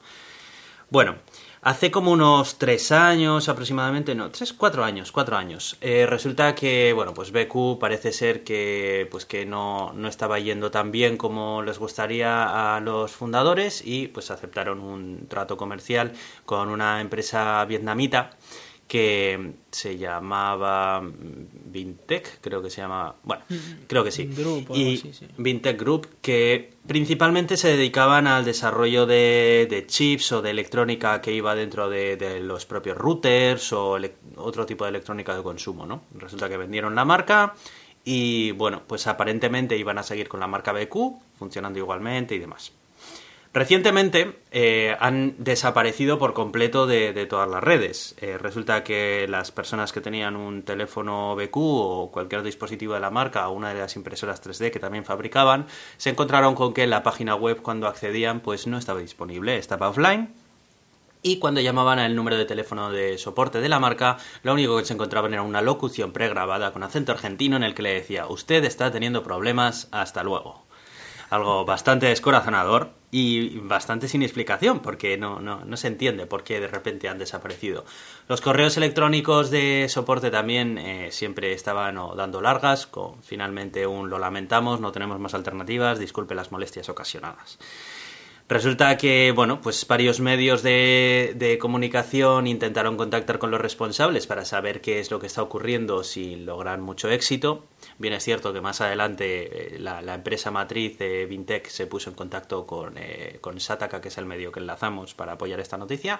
Bueno, 0.89 1.15
Hace 1.63 1.91
como 1.91 2.11
unos 2.11 2.57
tres 2.57 2.91
años 2.91 3.47
aproximadamente, 3.47 4.15
no, 4.15 4.31
tres, 4.31 4.51
cuatro 4.51 4.83
años, 4.83 5.11
cuatro 5.11 5.37
años. 5.37 5.77
Eh, 5.79 6.07
resulta 6.07 6.55
que, 6.55 6.91
bueno, 6.91 7.13
pues 7.13 7.31
BQ 7.31 7.77
parece 7.79 8.11
ser 8.13 8.43
que, 8.43 9.07
pues 9.11 9.27
que 9.27 9.45
no, 9.45 9.93
no 9.93 10.07
estaba 10.07 10.39
yendo 10.39 10.71
tan 10.71 10.91
bien 10.91 11.17
como 11.17 11.61
les 11.61 11.77
gustaría 11.77 12.75
a 12.75 12.79
los 12.79 13.11
fundadores 13.11 13.83
y 13.85 14.07
pues 14.07 14.31
aceptaron 14.31 14.79
un 14.79 15.27
trato 15.27 15.55
comercial 15.55 16.13
con 16.47 16.69
una 16.69 16.99
empresa 16.99 17.63
vietnamita 17.65 18.31
que 18.91 19.53
se 19.71 19.97
llamaba 19.97 21.01
Vintech, 21.01 22.41
creo 22.41 22.61
que 22.61 22.69
se 22.69 22.81
llama, 22.81 23.15
bueno, 23.23 23.41
mm. 23.47 23.85
creo 23.87 24.03
que 24.03 24.11
sí. 24.11 24.29
y 24.73 25.01
Vintech 25.37 25.79
Group, 25.79 26.09
que 26.21 26.73
principalmente 26.85 27.55
se 27.55 27.69
dedicaban 27.69 28.27
al 28.27 28.43
desarrollo 28.43 29.05
de, 29.05 29.85
chips 29.87 30.33
o 30.33 30.41
de 30.41 30.49
electrónica 30.49 31.21
que 31.21 31.31
iba 31.31 31.55
dentro 31.55 31.89
de, 31.89 32.41
los 32.43 32.65
propios 32.65 32.97
routers 32.97 33.71
o 33.71 33.97
otro 34.35 34.65
tipo 34.65 34.83
de 34.83 34.89
electrónica 34.89 35.37
de 35.37 35.41
consumo, 35.41 35.85
¿no? 35.85 36.01
Resulta 36.15 36.49
que 36.49 36.57
vendieron 36.57 36.93
la 36.93 37.05
marca 37.05 37.53
y, 38.03 38.51
bueno, 38.51 38.81
pues 38.85 39.07
aparentemente 39.07 39.77
iban 39.77 39.99
a 39.99 40.03
seguir 40.03 40.27
con 40.27 40.41
la 40.41 40.47
marca 40.47 40.73
BQ, 40.73 41.37
funcionando 41.39 41.79
igualmente 41.79 42.35
y 42.35 42.39
demás. 42.39 42.73
Recientemente 43.53 44.39
eh, 44.51 44.95
han 45.01 45.35
desaparecido 45.37 46.17
por 46.17 46.33
completo 46.33 46.87
de, 46.87 47.25
todas 47.25 47.49
las 47.49 47.61
redes. 47.61 48.15
Eh, 48.21 48.37
resulta 48.37 48.81
que 48.85 49.27
las 49.27 49.51
personas 49.51 49.91
que 49.91 49.99
tenían 49.99 50.37
un 50.37 50.63
teléfono 50.63 51.35
BQ 51.35 51.57
o 51.57 52.11
cualquier 52.13 52.43
dispositivo 52.43 52.93
de 52.93 53.01
la 53.01 53.11
marca 53.11 53.49
o 53.49 53.51
una 53.51 53.73
de 53.73 53.79
las 53.81 53.97
impresoras 53.97 54.41
3D 54.41 54.71
que 54.71 54.79
también 54.79 55.03
fabricaban, 55.03 55.65
se 55.97 56.11
encontraron 56.11 56.55
con 56.55 56.73
que 56.73 56.87
la 56.87 57.03
página 57.03 57.35
web 57.35 57.61
cuando 57.61 57.87
accedían 57.87 58.39
pues 58.39 58.67
no 58.67 58.77
estaba 58.77 59.01
disponible, 59.01 59.57
estaba 59.57 59.89
offline. 59.89 60.33
Y 61.21 61.37
cuando 61.37 61.59
llamaban 61.59 61.99
al 61.99 62.15
número 62.15 62.37
de 62.37 62.45
teléfono 62.45 62.89
de 62.89 63.17
soporte 63.17 63.59
de 63.59 63.69
la 63.69 63.81
marca, 63.81 64.17
lo 64.43 64.53
único 64.53 64.77
que 64.77 64.85
se 64.85 64.93
encontraban 64.93 65.33
era 65.33 65.43
una 65.43 65.61
locución 65.61 66.13
pregrabada 66.13 66.71
con 66.71 66.83
acento 66.83 67.11
argentino 67.11 67.57
en 67.57 67.63
el 67.63 67.75
que 67.75 67.83
le 67.83 67.93
decía, 67.93 68.27
usted 68.27 68.63
está 68.63 68.91
teniendo 68.91 69.23
problemas, 69.23 69.89
hasta 69.91 70.23
luego 70.23 70.63
algo 71.31 71.63
bastante 71.63 72.07
descorazonador 72.07 73.00
y 73.11 73.59
bastante 73.59 74.07
sin 74.07 74.23
explicación, 74.23 74.79
porque 74.79 75.17
no, 75.17 75.41
no, 75.41 75.65
no, 75.65 75.77
se 75.77 75.87
entiende 75.87 76.25
por 76.25 76.43
qué 76.43 76.61
de 76.61 76.67
repente 76.67 77.09
han 77.09 77.19
desaparecido. 77.19 77.83
Los 78.29 78.39
correos 78.39 78.77
electrónicos 78.77 79.51
de 79.51 79.87
soporte 79.89 80.31
también 80.31 80.77
eh, 80.77 81.11
siempre 81.11 81.51
estaban 81.51 81.99
dando 82.15 82.39
largas, 82.39 82.87
con 82.87 83.21
finalmente 83.21 83.85
un 83.85 84.09
lo 84.09 84.17
lamentamos, 84.17 84.79
no 84.79 84.93
tenemos 84.93 85.19
más 85.19 85.33
alternativas, 85.33 85.99
disculpe 85.99 86.35
las 86.35 86.53
molestias 86.53 86.87
ocasionadas. 86.87 87.59
Resulta 88.51 88.97
que, 88.97 89.31
bueno, 89.33 89.61
pues 89.61 89.87
varios 89.87 90.19
medios 90.19 90.61
de, 90.61 91.57
comunicación 91.61 92.47
intentaron 92.47 92.97
contactar 92.97 93.39
con 93.39 93.49
los 93.49 93.61
responsables 93.61 94.27
para 94.27 94.43
saber 94.43 94.81
qué 94.81 94.99
es 94.99 95.09
lo 95.09 95.21
que 95.21 95.27
está 95.27 95.41
ocurriendo 95.41 96.03
sin 96.03 96.45
lograr 96.45 96.81
mucho 96.81 97.09
éxito. 97.09 97.63
Bien 97.97 98.13
es 98.13 98.25
cierto 98.25 98.51
que 98.51 98.59
más 98.59 98.81
adelante 98.81 99.75
eh, 99.75 99.79
la, 99.79 100.01
empresa 100.13 100.51
matriz 100.51 100.97
de 100.97 101.27
Vintech 101.27 101.69
se 101.69 101.87
puso 101.87 102.09
en 102.09 102.17
contacto 102.17 102.67
con, 102.67 102.97
eh, 102.97 103.37
con 103.39 103.57
Sataka, 103.57 104.01
que 104.01 104.09
es 104.09 104.17
el 104.17 104.25
medio 104.25 104.51
que 104.51 104.59
enlazamos 104.59 105.13
para 105.13 105.31
apoyar 105.31 105.61
esta 105.61 105.77
noticia, 105.77 106.19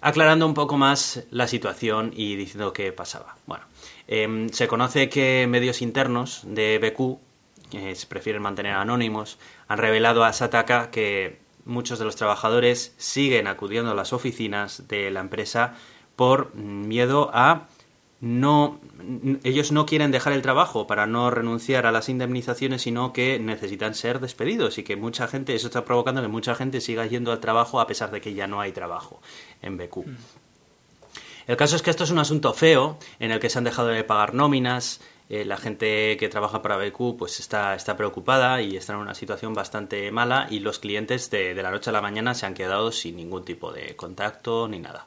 aclarando 0.00 0.46
un 0.46 0.54
poco 0.54 0.76
más 0.76 1.28
la 1.30 1.46
situación 1.46 2.10
y 2.12 2.34
diciendo 2.34 2.72
qué 2.72 2.90
pasaba. 2.90 3.36
Bueno, 3.46 3.66
em, 4.08 4.48
se 4.48 4.66
conoce 4.66 5.08
que 5.08 5.46
medios 5.48 5.80
internos 5.80 6.42
de 6.44 6.80
BQ 6.80 7.25
que 7.70 7.94
se 7.94 8.06
prefieren 8.06 8.42
mantener 8.42 8.74
anónimos, 8.74 9.38
han 9.68 9.78
revelado 9.78 10.24
a 10.24 10.32
Sataka 10.32 10.90
que 10.90 11.38
muchos 11.64 11.98
de 11.98 12.04
los 12.04 12.16
trabajadores 12.16 12.94
siguen 12.96 13.46
acudiendo 13.46 13.90
a 13.90 13.94
las 13.94 14.12
oficinas 14.12 14.88
de 14.88 15.10
la 15.10 15.20
empresa 15.20 15.74
por 16.14 16.54
miedo 16.54 17.30
a 17.34 17.68
no 18.20 18.80
ellos 19.44 19.72
no 19.72 19.84
quieren 19.84 20.10
dejar 20.10 20.32
el 20.32 20.40
trabajo 20.40 20.86
para 20.86 21.06
no 21.06 21.30
renunciar 21.30 21.84
a 21.84 21.92
las 21.92 22.08
indemnizaciones 22.08 22.82
sino 22.82 23.12
que 23.12 23.38
necesitan 23.38 23.94
ser 23.94 24.20
despedidos 24.20 24.78
y 24.78 24.84
que 24.84 24.96
mucha 24.96 25.28
gente 25.28 25.54
eso 25.54 25.66
está 25.66 25.84
provocando 25.84 26.22
que 26.22 26.28
mucha 26.28 26.54
gente 26.54 26.80
siga 26.80 27.04
yendo 27.04 27.30
al 27.30 27.40
trabajo 27.40 27.78
a 27.78 27.86
pesar 27.86 28.10
de 28.10 28.22
que 28.22 28.32
ya 28.32 28.46
no 28.46 28.60
hay 28.60 28.72
trabajo 28.72 29.20
en 29.60 29.76
BQ. 29.76 29.96
Mm. 30.06 30.16
El 31.46 31.56
caso 31.56 31.76
es 31.76 31.82
que 31.82 31.90
esto 31.90 32.04
es 32.04 32.10
un 32.10 32.18
asunto 32.18 32.52
feo 32.54 32.98
en 33.20 33.30
el 33.30 33.38
que 33.38 33.50
se 33.50 33.58
han 33.58 33.64
dejado 33.64 33.88
de 33.88 34.02
pagar 34.02 34.34
nóminas, 34.34 35.00
eh, 35.28 35.44
la 35.44 35.56
gente 35.56 36.16
que 36.16 36.28
trabaja 36.28 36.62
para 36.62 36.76
BQ 36.76 37.16
pues 37.18 37.40
está, 37.40 37.74
está 37.74 37.96
preocupada 37.96 38.62
y 38.62 38.76
está 38.76 38.92
en 38.92 39.00
una 39.00 39.14
situación 39.14 39.54
bastante 39.54 40.10
mala 40.12 40.46
y 40.50 40.60
los 40.60 40.78
clientes 40.78 41.30
de, 41.30 41.54
de 41.54 41.62
la 41.62 41.70
noche 41.70 41.90
a 41.90 41.92
la 41.92 42.00
mañana 42.00 42.34
se 42.34 42.46
han 42.46 42.54
quedado 42.54 42.92
sin 42.92 43.16
ningún 43.16 43.44
tipo 43.44 43.72
de 43.72 43.96
contacto 43.96 44.68
ni 44.68 44.78
nada. 44.78 45.06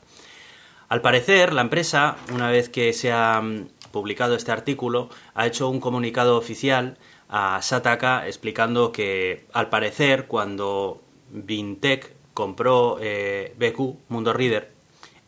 Al 0.90 1.02
parecer, 1.02 1.54
la 1.54 1.62
empresa, 1.62 2.18
una 2.34 2.50
vez 2.50 2.68
que 2.68 2.94
se 2.94 3.12
ha 3.12 3.40
mm, 3.40 3.68
publicado 3.92 4.36
este 4.36 4.52
artículo, 4.52 5.10
ha 5.36 5.46
hecho 5.46 5.70
un 5.70 5.80
comunicado 5.80 6.36
oficial 6.36 6.98
a 7.30 7.62
Sataka 7.62 8.26
explicando 8.28 8.92
que, 8.92 9.46
al 9.54 9.70
parecer, 9.70 10.26
cuando 10.26 11.04
Vintech 11.30 12.12
compró 12.34 12.98
eh, 13.00 13.54
BQ, 13.60 14.10
Mundo 14.10 14.34
Reader, 14.34 14.72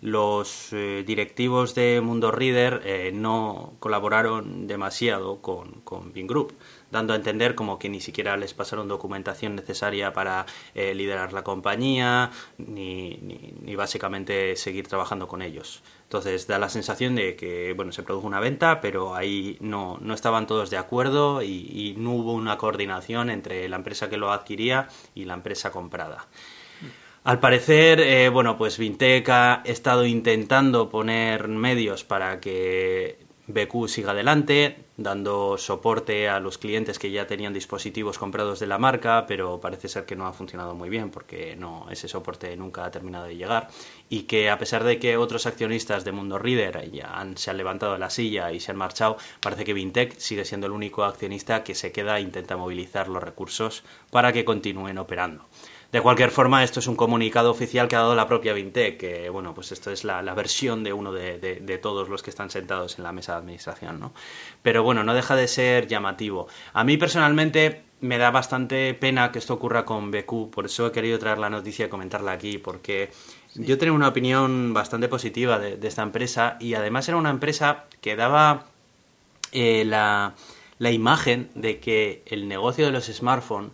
los 0.02 0.74
eh, 0.74 1.04
directivos 1.06 1.76
de 1.76 2.02
Mundo 2.02 2.32
Reader 2.32 2.82
eh, 2.84 3.12
no 3.14 3.74
colaboraron 3.80 4.66
demasiado 4.66 5.42
con, 5.42 5.82
con 5.82 6.12
Group, 6.14 6.56
dando 6.90 7.14
a 7.14 7.16
entender 7.16 7.54
como 7.54 7.78
que 7.78 7.88
ni 7.88 8.02
siquiera 8.02 8.36
les 8.36 8.56
pasaron 8.56 8.88
documentación 8.88 9.56
necesaria 9.56 10.12
para 10.12 10.48
eh, 10.74 10.96
liderar 10.96 11.34
la 11.34 11.44
compañía, 11.44 12.32
ni, 12.58 13.20
básicamente 13.76 14.56
seguir 14.56 14.88
trabajando 14.88 15.28
con 15.28 15.44
ellos. 15.44 15.84
Entonces 16.04 16.48
da 16.48 16.60
la 16.60 16.70
sensación 16.70 17.16
de 17.16 17.36
que 17.36 17.74
bueno 17.74 17.92
se 17.92 18.04
produjo 18.04 18.28
una 18.28 18.40
venta, 18.40 18.82
pero 18.82 19.16
ahí 19.16 19.58
no, 19.62 19.98
no 20.02 20.14
estaban 20.14 20.48
todos 20.48 20.70
de 20.72 20.78
acuerdo 20.78 21.42
y 21.44 21.96
no 21.98 22.12
hubo 22.12 22.34
una 22.34 22.58
coordinación 22.58 23.30
entre 23.30 23.70
la 23.70 23.78
empresa 23.78 24.10
que 24.10 24.18
lo 24.18 24.32
adquiría 24.32 24.90
y 25.16 25.26
la 25.26 25.36
empresa 25.36 25.72
comprada. 25.72 26.28
Al 27.24 27.40
parecer, 27.40 28.00
eh, 28.00 28.30
bueno, 28.30 28.58
pues 28.58 28.80
Vintec 28.80 29.30
ha 29.30 29.62
estado 29.64 30.08
intentando 30.08 30.90
poner 30.90 31.48
medios 31.48 32.04
para 32.04 32.40
que 32.40 33.20
BQ 33.46 33.88
siga 33.88 34.12
adelante, 34.12 34.86
dando 34.98 35.56
soporte 35.60 36.30
a 36.30 36.40
los 36.40 36.58
clientes 36.58 36.98
que 36.98 37.12
ya 37.12 37.28
tenían 37.28 37.54
dispositivos 37.54 38.18
comprados 38.18 38.60
de 38.60 38.66
la 38.66 38.80
marca, 38.80 39.26
pero 39.28 39.60
parece 39.62 39.88
ser 39.88 40.06
que 40.06 40.16
no 40.16 40.26
ha 40.26 40.34
funcionado 40.34 40.74
muy 40.74 40.90
bien 40.90 41.12
porque 41.12 41.56
no 41.56 41.86
ese 41.92 42.08
soporte 42.08 42.58
nunca 42.58 42.86
ha 42.86 42.92
terminado 42.92 43.26
de 43.26 43.38
llegar 43.38 43.68
y 44.10 44.24
que 44.24 44.50
a 44.50 44.58
pesar 44.58 44.84
de 44.84 44.98
que 44.98 45.18
otros 45.18 45.46
accionistas 45.46 46.04
de 46.04 46.14
Mundo 46.14 46.40
Reader 46.40 46.90
ya 46.90 47.24
se 47.36 47.52
han 47.52 47.58
levantado 47.58 47.94
de 47.94 48.00
la 48.00 48.10
silla 48.10 48.52
y 48.52 48.60
se 48.60 48.72
han 48.72 48.78
marchado, 48.78 49.18
parece 49.42 49.64
que 49.64 49.76
Vintec 49.76 50.18
sigue 50.18 50.44
siendo 50.44 50.66
el 50.66 50.74
único 50.74 51.04
accionista 51.04 51.64
que 51.64 51.76
se 51.76 51.92
queda 51.92 52.18
e 52.18 52.22
intenta 52.22 52.58
movilizar 52.58 53.10
los 53.10 53.22
recursos 53.22 53.84
para 54.10 54.34
que 54.34 54.44
continúen 54.44 54.98
operando. 54.98 55.46
De 55.92 56.00
cualquier 56.00 56.32
forma, 56.32 56.64
esto 56.64 56.80
es 56.80 56.88
un 56.88 56.96
comunicado 56.96 57.52
oficial 57.52 57.90
que 57.90 57.98
ha 57.98 58.00
dado 58.00 58.16
la 58.16 58.26
propia 58.26 58.54
Vintec, 58.54 58.98
que 58.98 59.30
bueno, 59.30 59.54
pues 59.54 59.74
esto 59.74 59.92
es 59.92 60.06
la, 60.06 60.22
versión 60.34 60.86
de 60.86 60.94
uno 60.94 61.12
de, 61.12 61.80
todos 61.82 62.08
los 62.08 62.24
que 62.24 62.30
están 62.30 62.50
sentados 62.50 62.98
en 62.98 63.04
la 63.04 63.12
mesa 63.12 63.34
de 63.34 63.40
administración, 63.40 64.00
¿no? 64.00 64.14
Pero 64.62 64.84
bueno, 64.84 65.04
no 65.04 65.14
deja 65.14 65.36
de 65.36 65.50
ser 65.50 65.88
llamativo. 65.88 66.48
A 66.72 66.86
mí 66.86 66.96
personalmente 66.96 67.84
me 68.00 68.18
da 68.18 68.32
bastante 68.32 68.94
pena 68.94 69.34
que 69.34 69.40
esto 69.40 69.54
ocurra 69.54 69.84
con 69.84 70.12
BQ, 70.12 70.50
por 70.50 70.66
eso 70.66 70.88
he 70.88 70.92
querido 70.94 71.20
traer 71.20 71.40
la 71.40 71.50
noticia 71.50 71.88
y 71.88 71.90
comentarla 71.90 72.32
aquí, 72.32 72.58
porque 72.58 73.12
yo 73.56 73.78
tenía 73.78 73.92
una 73.92 74.08
opinión 74.08 74.74
bastante 74.74 75.10
positiva 75.10 75.60
de, 75.60 75.86
esta 75.86 76.04
empresa 76.04 76.56
y 76.62 76.74
además 76.74 77.10
era 77.10 77.18
una 77.18 77.32
empresa 77.32 77.84
que 78.00 78.16
daba 78.16 78.68
eh, 79.52 79.84
la, 79.86 80.36
la 80.80 80.92
imagen 80.92 81.50
de 81.54 81.82
que 81.82 82.24
el 82.28 82.48
negocio 82.48 82.86
de 82.86 82.92
los 82.92 83.08
smartphones 83.08 83.72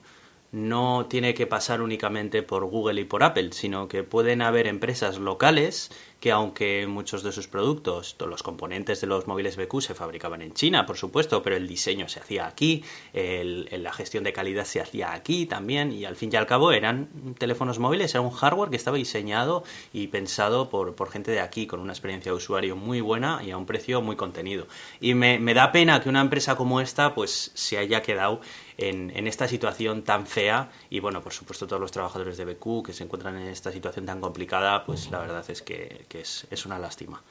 no 0.52 1.08
tiene 1.10 1.34
que 1.34 1.48
pasar 1.48 1.82
únicamente 1.82 2.44
por 2.44 2.66
Google 2.66 3.02
y 3.02 3.06
por 3.06 3.24
Apple, 3.24 3.50
sino 3.52 3.88
que 3.88 4.04
pueden 4.04 4.42
haber 4.42 4.68
empresas 4.68 5.18
locales 5.18 5.92
que 6.20 6.32
aunque 6.32 6.88
muchos 6.88 7.24
de 7.24 7.32
sus 7.32 7.48
productos, 7.48 8.16
los 8.20 8.44
componentes 8.44 9.02
de 9.02 9.08
los 9.08 9.28
móviles 9.28 9.56
BQ 9.56 9.82
se 9.82 9.94
fabricaban 9.94 10.42
en 10.42 10.54
China, 10.54 10.86
por 10.86 10.98
supuesto, 10.98 11.44
pero 11.44 11.56
el 11.56 11.68
diseño 11.68 12.10
se 12.10 12.20
hacía 12.20 12.48
aquí, 12.48 12.84
la 13.14 13.94
gestión 13.94 14.24
de 14.24 14.34
calidad 14.34 14.66
se 14.66 14.82
hacía 14.82 15.14
aquí 15.14 15.46
también, 15.46 15.92
y 15.92 16.06
al 16.06 16.16
fin 16.16 16.30
y 16.34 16.36
al 16.36 16.48
cabo 16.48 16.72
eran 16.72 17.10
teléfonos 17.38 17.80
móviles, 17.80 18.14
era 18.14 18.22
un 18.22 18.32
hardware 18.32 18.70
que 18.70 18.76
estaba 18.76 18.98
diseñado 18.98 19.64
y 19.94 20.08
pensado 20.08 20.70
por, 20.70 21.10
gente 21.10 21.32
de 21.32 21.40
aquí, 21.40 21.68
con 21.68 21.80
una 21.80 21.94
experiencia 21.94 22.32
de 22.32 22.38
usuario 22.38 22.76
muy 22.76 23.02
buena 23.02 23.42
y 23.44 23.52
a 23.52 23.58
un 23.58 23.66
precio 23.66 24.02
muy 24.02 24.16
contenido. 24.16 24.68
Y 25.00 25.14
me, 25.14 25.54
da 25.54 25.72
pena 25.72 26.02
que 26.02 26.10
una 26.10 26.22
empresa 26.22 26.56
como 26.56 26.82
esta 26.82 27.14
pues 27.14 27.52
se 27.54 27.78
haya 27.78 28.02
quedado 28.02 28.42
en, 28.78 29.28
esta 29.28 29.48
situación 29.48 30.04
tan 30.04 30.28
fea 30.28 30.70
y 30.90 31.00
bueno, 31.00 31.22
por 31.22 31.34
supuesto 31.34 31.68
todos 31.68 31.82
los 31.82 31.92
trabajadores 31.92 32.38
de 32.38 32.46
BQ 32.46 32.86
que 32.86 32.94
se 32.94 33.04
encuentran 33.04 33.36
en 33.38 33.48
esta 33.48 33.72
situación 33.72 34.06
tan 34.06 34.22
complicada, 34.22 34.86
pues 34.86 35.10
la 35.10 35.20
verdad 35.20 35.44
es 35.50 35.62
que, 35.62 36.06
es, 36.14 36.48
es, 36.50 36.66
una 36.66 36.80
lástima. 36.80 37.22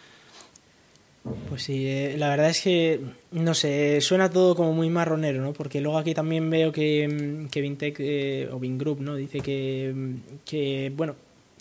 Pues 1.49 1.65
sí, 1.65 1.87
eh, 1.89 2.15
la 2.17 2.29
verdad 2.31 2.51
es 2.51 2.62
que, 2.62 3.01
no 3.33 3.55
sé, 3.55 4.01
suena 4.01 4.31
todo 4.31 4.55
como 4.55 4.73
muy 4.73 4.91
marronero, 4.91 5.43
¿no? 5.43 5.53
Porque 5.53 5.81
luego 5.81 5.99
aquí 5.99 6.15
también 6.15 6.49
veo 6.49 6.71
que, 6.71 7.49
que 7.51 7.61
Vintech 7.61 7.97
eh, 7.99 8.49
o 8.53 8.61
Vingroup, 8.61 9.01
¿no? 9.01 9.17
Dice 9.17 9.41
que, 9.41 9.93
que, 10.45 10.93
bueno, 10.95 11.17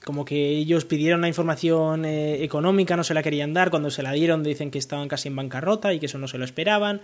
como 0.06 0.24
que 0.24 0.50
ellos 0.50 0.86
pidieron 0.86 1.22
la 1.22 1.28
información 1.28 2.06
eh, 2.06 2.44
económica, 2.44 2.96
no 2.96 3.04
se 3.04 3.16
la 3.16 3.24
querían 3.24 3.54
dar, 3.54 3.72
cuando 3.72 3.90
se 3.90 4.04
la 4.04 4.12
dieron 4.12 4.44
dicen 4.44 4.70
que 4.70 4.78
estaban 4.78 5.08
casi 5.08 5.30
en 5.30 5.36
bancarrota 5.36 5.94
y 5.94 6.00
que 6.00 6.06
eso 6.06 6.20
no 6.20 6.28
se 6.28 6.38
lo 6.38 6.46
esperaban. 6.46 7.02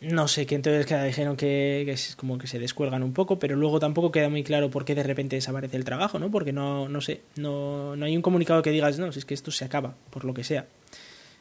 No 0.00 0.28
sé, 0.28 0.46
que 0.46 0.54
entonces 0.54 0.86
dijeron 0.86 1.36
que, 1.36 1.90
es 1.90 2.14
como 2.14 2.38
que 2.38 2.46
se 2.46 2.60
descuelgan 2.60 3.02
un 3.02 3.12
poco, 3.12 3.40
pero 3.40 3.56
luego 3.56 3.80
tampoco 3.80 4.12
queda 4.12 4.28
muy 4.28 4.44
claro 4.44 4.70
por 4.70 4.84
qué 4.84 4.94
de 4.94 5.02
repente 5.02 5.34
desaparece 5.34 5.76
el 5.76 5.84
trabajo, 5.84 6.20
¿no? 6.20 6.30
Porque 6.30 6.52
no, 6.52 6.88
no 6.88 7.00
sé, 7.00 7.22
no, 7.36 7.96
no 7.96 8.06
hay 8.06 8.14
un 8.14 8.22
comunicado 8.22 8.62
que 8.62 8.70
digas, 8.70 8.98
no, 9.00 9.10
si 9.10 9.18
es 9.18 9.24
que 9.24 9.34
esto 9.34 9.50
se 9.50 9.64
acaba, 9.64 9.94
por 10.10 10.24
lo 10.24 10.34
que 10.34 10.44
sea. 10.44 10.66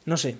No 0.05 0.17
sé. 0.17 0.37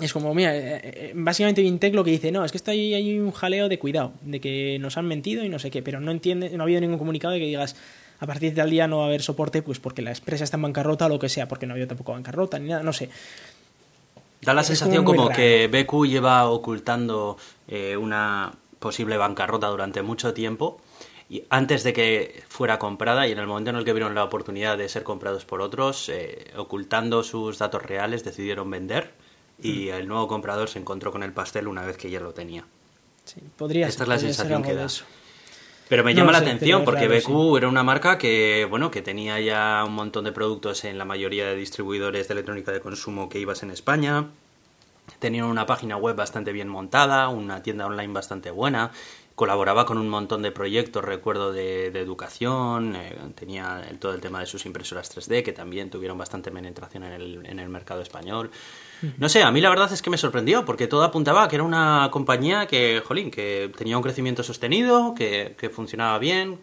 Es 0.00 0.12
como, 0.12 0.34
mira, 0.34 0.56
eh, 0.56 0.80
eh, 0.82 1.12
básicamente 1.14 1.62
Vintec 1.62 1.94
lo 1.94 2.04
que 2.04 2.10
dice, 2.10 2.30
no, 2.30 2.44
es 2.44 2.52
que 2.52 2.58
está 2.58 2.70
ahí 2.70 2.94
hay 2.94 3.18
un 3.18 3.32
jaleo 3.32 3.68
de 3.68 3.78
cuidado, 3.78 4.12
de 4.22 4.40
que 4.40 4.78
nos 4.78 4.96
han 4.96 5.06
mentido 5.06 5.44
y 5.44 5.48
no 5.48 5.58
sé 5.58 5.70
qué, 5.70 5.82
pero 5.82 6.00
no 6.00 6.10
entiende, 6.10 6.50
no 6.50 6.62
ha 6.62 6.64
habido 6.64 6.80
ningún 6.80 6.98
comunicado 6.98 7.34
de 7.34 7.40
que 7.40 7.46
digas, 7.46 7.76
a 8.18 8.26
partir 8.26 8.54
del 8.54 8.70
día 8.70 8.88
no 8.88 8.98
va 8.98 9.04
a 9.04 9.06
haber 9.08 9.22
soporte, 9.22 9.62
pues 9.62 9.78
porque 9.78 10.02
la 10.02 10.12
empresa 10.12 10.44
está 10.44 10.56
en 10.56 10.62
bancarrota 10.62 11.06
o 11.06 11.08
lo 11.08 11.18
que 11.18 11.28
sea, 11.28 11.48
porque 11.48 11.66
no 11.66 11.72
ha 11.72 11.74
habido 11.74 11.88
tampoco 11.88 12.12
bancarrota 12.12 12.58
ni 12.58 12.68
nada, 12.68 12.82
no 12.82 12.92
sé. 12.92 13.08
Da 14.42 14.54
la 14.54 14.62
sensación 14.62 15.04
como, 15.04 15.28
que 15.28 15.68
BQ 15.68 16.06
lleva 16.06 16.48
ocultando 16.48 17.36
eh, 17.68 17.96
una 17.96 18.52
posible 18.78 19.16
bancarrota 19.16 19.68
durante 19.68 20.02
mucho 20.02 20.34
tiempo 20.34 20.80
y 21.28 21.42
antes 21.50 21.82
de 21.82 21.92
que 21.92 22.44
fuera 22.48 22.78
comprada 22.78 23.26
y 23.26 23.32
en 23.32 23.38
el 23.38 23.46
momento 23.46 23.70
en 23.70 23.76
el 23.76 23.84
que 23.84 23.92
vieron 23.92 24.14
la 24.14 24.22
oportunidad 24.22 24.78
de 24.78 24.88
ser 24.88 25.02
comprados 25.02 25.44
por 25.44 25.60
otros, 25.60 26.08
eh, 26.08 26.52
ocultando 26.56 27.22
sus 27.24 27.58
datos 27.58 27.82
reales, 27.82 28.24
decidieron 28.24 28.70
vender 28.70 29.14
y 29.60 29.86
mm. 29.86 29.94
el 29.94 30.08
nuevo 30.08 30.28
comprador 30.28 30.68
se 30.68 30.78
encontró 30.78 31.10
con 31.10 31.22
el 31.22 31.32
pastel 31.32 31.66
una 31.66 31.84
vez 31.84 31.96
que 31.96 32.10
ya 32.10 32.20
lo 32.20 32.32
tenía. 32.32 32.64
Sí, 33.24 33.40
podría 33.56 33.88
Esta 33.88 34.04
es 34.04 34.08
la 34.08 34.18
sensación 34.18 34.62
que 34.62 34.74
da. 34.74 34.86
Pero 35.88 36.02
me 36.02 36.14
llama 36.14 36.32
la 36.32 36.38
atención 36.38 36.84
porque 36.84 37.06
BQ 37.06 37.58
era 37.58 37.68
una 37.68 37.84
marca 37.84 38.18
que, 38.18 38.66
bueno, 38.68 38.90
que 38.90 39.02
tenía 39.02 39.38
ya 39.40 39.84
un 39.86 39.94
montón 39.94 40.24
de 40.24 40.32
productos 40.32 40.84
en 40.84 40.98
la 40.98 41.04
mayoría 41.04 41.46
de 41.46 41.54
distribuidores 41.54 42.26
de 42.26 42.32
electrónica 42.32 42.72
de 42.72 42.80
consumo 42.80 43.28
que 43.28 43.38
ibas 43.38 43.62
en 43.62 43.70
España. 43.70 44.26
Tenían 45.20 45.44
una 45.46 45.66
página 45.66 45.96
web 45.96 46.16
bastante 46.16 46.52
bien 46.52 46.68
montada, 46.68 47.28
una 47.28 47.62
tienda 47.62 47.86
online 47.86 48.12
bastante 48.12 48.50
buena, 48.50 48.90
colaboraba 49.36 49.86
con 49.86 49.98
un 49.98 50.08
montón 50.08 50.42
de 50.42 50.50
proyectos, 50.50 51.04
recuerdo, 51.04 51.52
de, 51.52 51.86
educación, 51.86 52.96
eh, 52.96 53.16
tenía 53.36 53.86
todo 54.00 54.12
el 54.12 54.20
tema 54.20 54.40
de 54.40 54.46
sus 54.46 54.66
impresoras 54.66 55.16
3D, 55.16 55.44
que 55.44 55.52
también 55.52 55.90
tuvieron 55.90 56.18
bastante 56.18 56.50
penetración 56.50 57.04
en 57.04 57.12
el, 57.12 57.46
en 57.46 57.60
el 57.60 57.68
mercado 57.68 58.02
español. 58.02 58.50
No 59.18 59.28
sé, 59.28 59.42
a 59.42 59.50
mí 59.50 59.60
la 59.60 59.70
verdad 59.70 59.92
es 59.92 60.02
que 60.02 60.10
me 60.10 60.18
sorprendió, 60.18 60.64
porque 60.64 60.86
todo 60.86 61.02
apuntaba 61.04 61.44
a 61.44 61.48
que 61.48 61.56
era 61.56 61.64
una 61.64 62.08
compañía 62.10 62.66
que, 62.66 63.02
jolín, 63.04 63.30
que 63.30 63.70
tenía 63.76 63.96
un 63.96 64.02
crecimiento 64.02 64.42
sostenido, 64.42 65.14
que, 65.14 65.70
funcionaba 65.72 66.18
bien, 66.18 66.58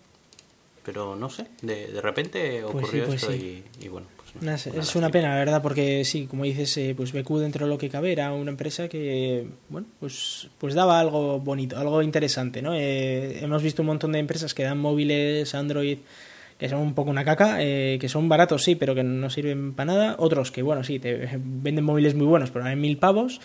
pero 0.84 1.16
no 1.16 1.30
sé, 1.30 1.48
de, 1.62 1.88
de 1.88 2.02
repente 2.02 2.62
pues 2.64 2.86
ocurrió 2.86 3.06
pues 3.06 3.24
esto 3.24 3.34
y, 3.34 3.88
bueno. 3.88 4.08
Pues 4.40 4.66
es 4.66 4.96
una 4.96 5.12
pena, 5.12 5.30
la 5.30 5.36
verdad, 5.36 5.62
porque 5.62 6.04
sí, 6.06 6.26
como 6.26 6.44
dices, 6.44 6.76
eh, 6.78 6.96
pues 6.98 7.12
BQ 7.12 7.38
dentro 7.38 7.68
de 7.68 7.72
lo 7.72 7.78
que 7.78 7.90
cabe 7.90 8.12
era 8.12 8.34
una 8.34 8.50
empresa 8.50 8.88
que, 8.88 9.46
bueno, 9.70 9.86
pues, 10.00 10.50
pues 10.58 10.74
daba 10.74 11.00
algo 11.00 11.40
bonito, 11.40 11.78
algo 11.78 12.02
interesante, 12.02 12.64
¿no? 12.64 12.74
Eh, 12.74 13.44
hemos 13.44 13.62
visto 13.62 13.84
un 13.84 13.88
montón 13.88 14.12
de 14.12 14.20
empresas 14.20 14.56
que 14.56 14.64
dan 14.64 14.80
móviles, 14.80 15.54
Android, 15.54 16.00
que 16.58 16.70
son 16.70 16.80
un 16.80 16.94
poco 16.94 17.10
una 17.10 17.26
caca, 17.26 17.58
eh, 17.60 17.98
que 18.00 18.10
son 18.10 18.30
baratos, 18.30 18.64
sí, 18.64 18.76
pero 18.76 18.96
que 18.96 19.04
no 19.04 19.30
sirven 19.30 19.74
para 19.74 19.94
nada. 19.94 20.16
Otros 20.20 20.52
que, 20.52 20.62
bueno, 20.62 20.84
sí, 20.84 21.00
te 21.00 21.30
venden 21.38 21.86
móviles 21.86 22.16
muy 22.16 22.26
buenos, 22.26 22.52
pero 22.52 22.68
en 22.68 22.80
mil 22.80 22.98
pavos. 22.98 23.42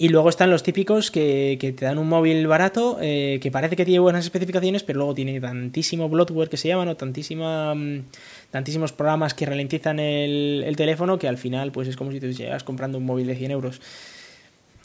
Y 0.00 0.10
luego 0.10 0.28
están 0.28 0.48
los 0.50 0.62
típicos 0.62 1.10
que, 1.10 1.58
que 1.60 1.72
te 1.72 1.84
dan 1.84 1.98
un 1.98 2.08
móvil 2.08 2.46
barato, 2.46 2.98
eh, 3.00 3.40
que 3.42 3.50
parece 3.50 3.74
que 3.74 3.84
tiene 3.84 3.98
buenas 3.98 4.24
especificaciones, 4.24 4.84
pero 4.84 4.98
luego 4.98 5.12
tiene 5.12 5.40
tantísimo 5.40 6.08
bloatware 6.08 6.48
que 6.48 6.56
se 6.56 6.68
llaman, 6.68 6.86
o 6.86 6.96
tantísima, 6.96 7.74
mm, 7.74 8.04
tantísimos 8.52 8.92
programas 8.92 9.34
que 9.34 9.44
ralentizan 9.44 9.98
el, 9.98 10.62
el, 10.64 10.76
teléfono, 10.76 11.18
que 11.18 11.26
al 11.26 11.36
final 11.36 11.72
pues 11.72 11.88
es 11.88 11.96
como 11.96 12.12
si 12.12 12.20
te 12.20 12.32
llegas 12.32 12.62
comprando 12.62 12.98
un 12.98 13.06
móvil 13.06 13.26
de 13.26 13.34
100 13.34 13.50
euros. 13.50 13.80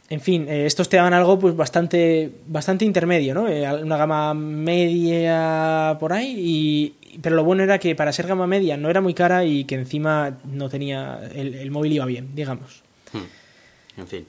En 0.10 0.20
fin, 0.20 0.48
eh, 0.50 0.66
estos 0.66 0.90
te 0.90 0.98
daban 0.98 1.14
algo 1.14 1.40
pues 1.40 1.56
bastante, 1.56 2.30
bastante 2.48 2.84
intermedio, 2.86 3.34
¿no? 3.34 3.44
una 3.44 3.98
gama 3.98 4.34
media 4.34 5.96
por 6.00 6.14
ahí 6.14 6.36
y, 6.38 6.94
pero 7.22 7.36
lo 7.36 7.44
bueno 7.44 7.64
era 7.64 7.80
que 7.80 7.96
para 7.96 8.12
ser 8.14 8.28
gama 8.28 8.48
media 8.48 8.78
no 8.78 8.90
era 8.90 9.02
muy 9.02 9.14
cara 9.14 9.46
y 9.46 9.66
que 9.66 9.76
encima 9.76 10.38
no 10.46 10.70
tenía 10.70 11.20
el, 11.34 11.70
móvil 11.72 11.94
iba 11.94 12.06
bien, 12.06 12.36
digamos. 12.36 12.84
Hmm. 13.12 14.00
En 14.00 14.08
fin. 14.08 14.28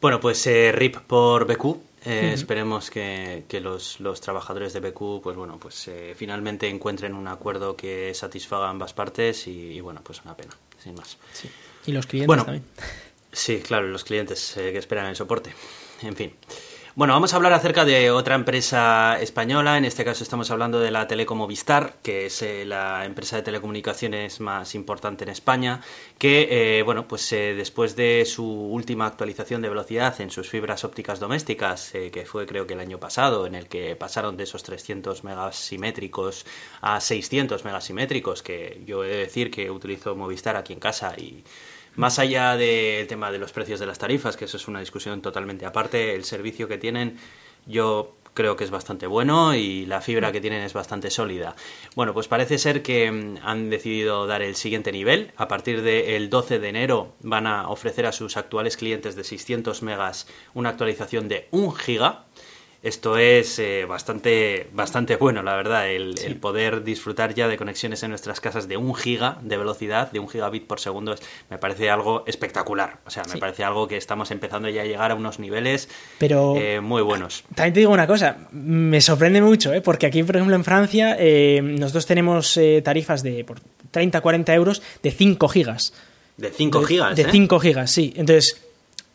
Bueno, 0.00 0.20
pues 0.20 0.46
eh, 0.46 0.70
RIP 0.72 0.98
por 0.98 1.46
BQ. 1.46 1.76
Eh, 2.06 2.32
esperemos 2.34 2.90
que, 2.90 3.44
los, 3.62 4.20
trabajadores 4.20 4.74
de 4.74 4.80
BQ, 4.80 5.22
pues 5.22 5.34
bueno, 5.34 5.58
pues 5.58 5.88
eh, 5.88 6.14
finalmente 6.14 6.68
encuentren 6.68 7.14
un 7.14 7.26
acuerdo 7.26 7.74
que 7.74 8.12
satisfaga 8.12 8.68
ambas 8.68 8.92
partes 8.92 9.46
y, 9.46 9.80
bueno, 9.80 10.02
pues 10.04 10.20
una 10.22 10.36
pena, 10.36 10.54
sin 10.78 10.94
más. 10.94 11.16
Y 11.86 11.92
los 11.92 12.06
clientes 12.06 12.36
también. 12.36 12.64
Sí, 13.32 13.60
claro, 13.60 13.88
los 13.88 14.04
clientes 14.04 14.52
que 14.54 14.76
esperan 14.76 15.06
el 15.06 15.16
soporte. 15.16 15.54
En 16.02 16.14
fin. 16.14 16.34
Bueno, 16.96 17.14
vamos 17.14 17.32
a 17.32 17.36
hablar 17.38 17.52
acerca 17.52 17.84
de 17.84 18.12
otra 18.12 18.36
empresa 18.36 19.18
española, 19.20 19.76
en 19.78 19.84
este 19.84 20.04
caso 20.04 20.22
estamos 20.22 20.52
hablando 20.52 20.78
de 20.78 20.92
la 20.92 21.08
Telecomovistar, 21.08 21.96
que 22.04 22.26
es 22.26 22.40
eh, 22.42 22.64
la 22.64 23.04
empresa 23.04 23.34
de 23.34 23.42
telecomunicaciones 23.42 24.38
más 24.38 24.76
importante 24.76 25.24
en 25.24 25.30
España, 25.30 25.80
que, 26.18 26.78
eh, 26.78 26.84
bueno, 26.84 27.08
pues 27.08 27.32
eh, 27.32 27.54
después 27.56 27.96
de 27.96 28.24
su 28.24 28.46
última 28.46 29.06
actualización 29.06 29.60
de 29.60 29.70
velocidad 29.70 30.20
en 30.20 30.30
sus 30.30 30.48
fibras 30.48 30.84
ópticas 30.84 31.18
domésticas, 31.18 31.90
que 31.90 32.26
fue 32.26 32.46
creo 32.46 32.68
que 32.68 32.74
el 32.74 32.80
año 32.80 33.00
pasado, 33.00 33.48
en 33.48 33.56
el 33.56 33.66
que 33.66 33.96
pasaron 33.96 34.36
de 34.36 34.44
esos 34.44 34.62
300 34.62 35.24
megasimétricos 35.24 36.46
a 36.80 37.00
600 37.00 37.64
megasimétricos, 37.64 38.44
que 38.44 38.80
yo 38.86 39.02
he 39.02 39.08
de 39.08 39.16
decir 39.16 39.50
que 39.50 39.68
utilizo 39.68 40.14
Movistar 40.14 40.54
aquí 40.54 40.72
en 40.72 40.78
casa 40.78 41.12
y 41.18 41.42
más 41.96 42.18
allá 42.18 42.56
del 42.56 43.06
tema 43.06 43.30
de 43.30 43.38
los 43.38 43.52
precios 43.52 43.80
de 43.80 43.86
las 43.86 43.98
tarifas, 43.98 44.36
que 44.36 44.46
eso 44.46 44.56
es 44.56 44.68
una 44.68 44.80
discusión 44.80 45.22
totalmente 45.22 45.66
aparte, 45.66 46.14
el 46.14 46.24
servicio 46.24 46.68
que 46.68 46.78
tienen 46.78 47.18
yo 47.66 48.14
creo 48.34 48.56
que 48.56 48.64
es 48.64 48.70
bastante 48.70 49.06
bueno 49.06 49.54
y 49.54 49.86
la 49.86 50.00
fibra 50.00 50.32
que 50.32 50.40
tienen 50.40 50.62
es 50.62 50.72
bastante 50.72 51.10
sólida. 51.10 51.54
Bueno, 51.94 52.12
pues 52.12 52.28
parece 52.28 52.58
ser 52.58 52.82
que 52.82 53.10
mm, 53.10 53.38
han 53.42 53.70
decidido 53.70 54.26
dar 54.26 54.42
el 54.42 54.56
siguiente 54.56 54.92
nivel. 54.92 55.32
A 55.36 55.48
partir 55.48 55.82
del 55.82 56.28
12 56.28 56.58
de 56.58 56.68
enero 56.68 57.14
van 57.20 57.46
a 57.46 57.68
ofrecer 57.68 58.06
a 58.06 58.12
sus 58.12 58.36
actuales 58.36 58.76
clientes 58.76 59.14
de 59.14 59.24
600 59.24 59.82
megas 59.82 60.26
una 60.52 60.70
actualización 60.70 61.28
de 61.28 61.48
1 61.52 61.70
giga 61.72 62.26
esto 62.84 63.16
es 63.16 63.58
eh, 63.58 63.86
bastante, 63.86 64.68
bastante 64.74 65.16
bueno, 65.16 65.42
la 65.42 65.56
verdad, 65.56 65.88
el, 65.88 66.14
poder 66.38 66.84
disfrutar 66.84 67.34
ya 67.34 67.48
de 67.48 67.56
conexiones 67.56 68.02
en 68.02 68.10
nuestras 68.10 68.42
casas 68.42 68.68
de 68.68 68.76
un 68.76 68.94
giga 68.94 69.38
de 69.40 69.56
velocidad, 69.56 70.12
de 70.12 70.18
un 70.18 70.28
gigabit 70.28 70.66
por 70.66 70.80
segundo, 70.80 71.14
me 71.48 71.56
parece 71.56 71.88
algo 71.88 72.24
espectacular. 72.26 72.98
O 73.06 73.10
sea, 73.10 73.22
me 73.32 73.40
parece 73.40 73.64
algo 73.64 73.88
que 73.88 73.96
estamos 73.96 74.30
empezando 74.30 74.68
ya 74.68 74.82
a 74.82 74.84
llegar 74.84 75.10
a 75.12 75.14
unos 75.14 75.38
niveles 75.38 75.88
Pero, 76.18 76.56
eh, 76.58 76.82
muy 76.82 77.00
buenos. 77.00 77.44
También 77.54 77.72
te 77.72 77.80
digo 77.80 77.92
una 77.92 78.06
cosa, 78.06 78.36
me 78.52 79.00
sorprende 79.00 79.40
mucho, 79.40 79.72
¿eh? 79.72 79.80
porque 79.80 80.04
aquí, 80.04 80.22
por 80.22 80.36
ejemplo, 80.36 80.54
en 80.54 80.64
Francia, 80.64 81.16
eh, 81.18 81.62
nosotros 81.62 82.04
tenemos 82.04 82.60
tarifas 82.82 83.22
de 83.22 83.44
por 83.44 83.60
30, 83.92 84.20
40 84.20 84.54
euros 84.54 84.82
de 85.02 85.10
5 85.10 85.48
gigas. 85.48 85.94
De 86.36 86.50
5 86.50 86.82
gigas. 86.82 87.16
De 87.16 87.24
5 87.24 87.60
gigas, 87.60 87.90
sí. 87.90 88.12
Entonces, 88.14 88.60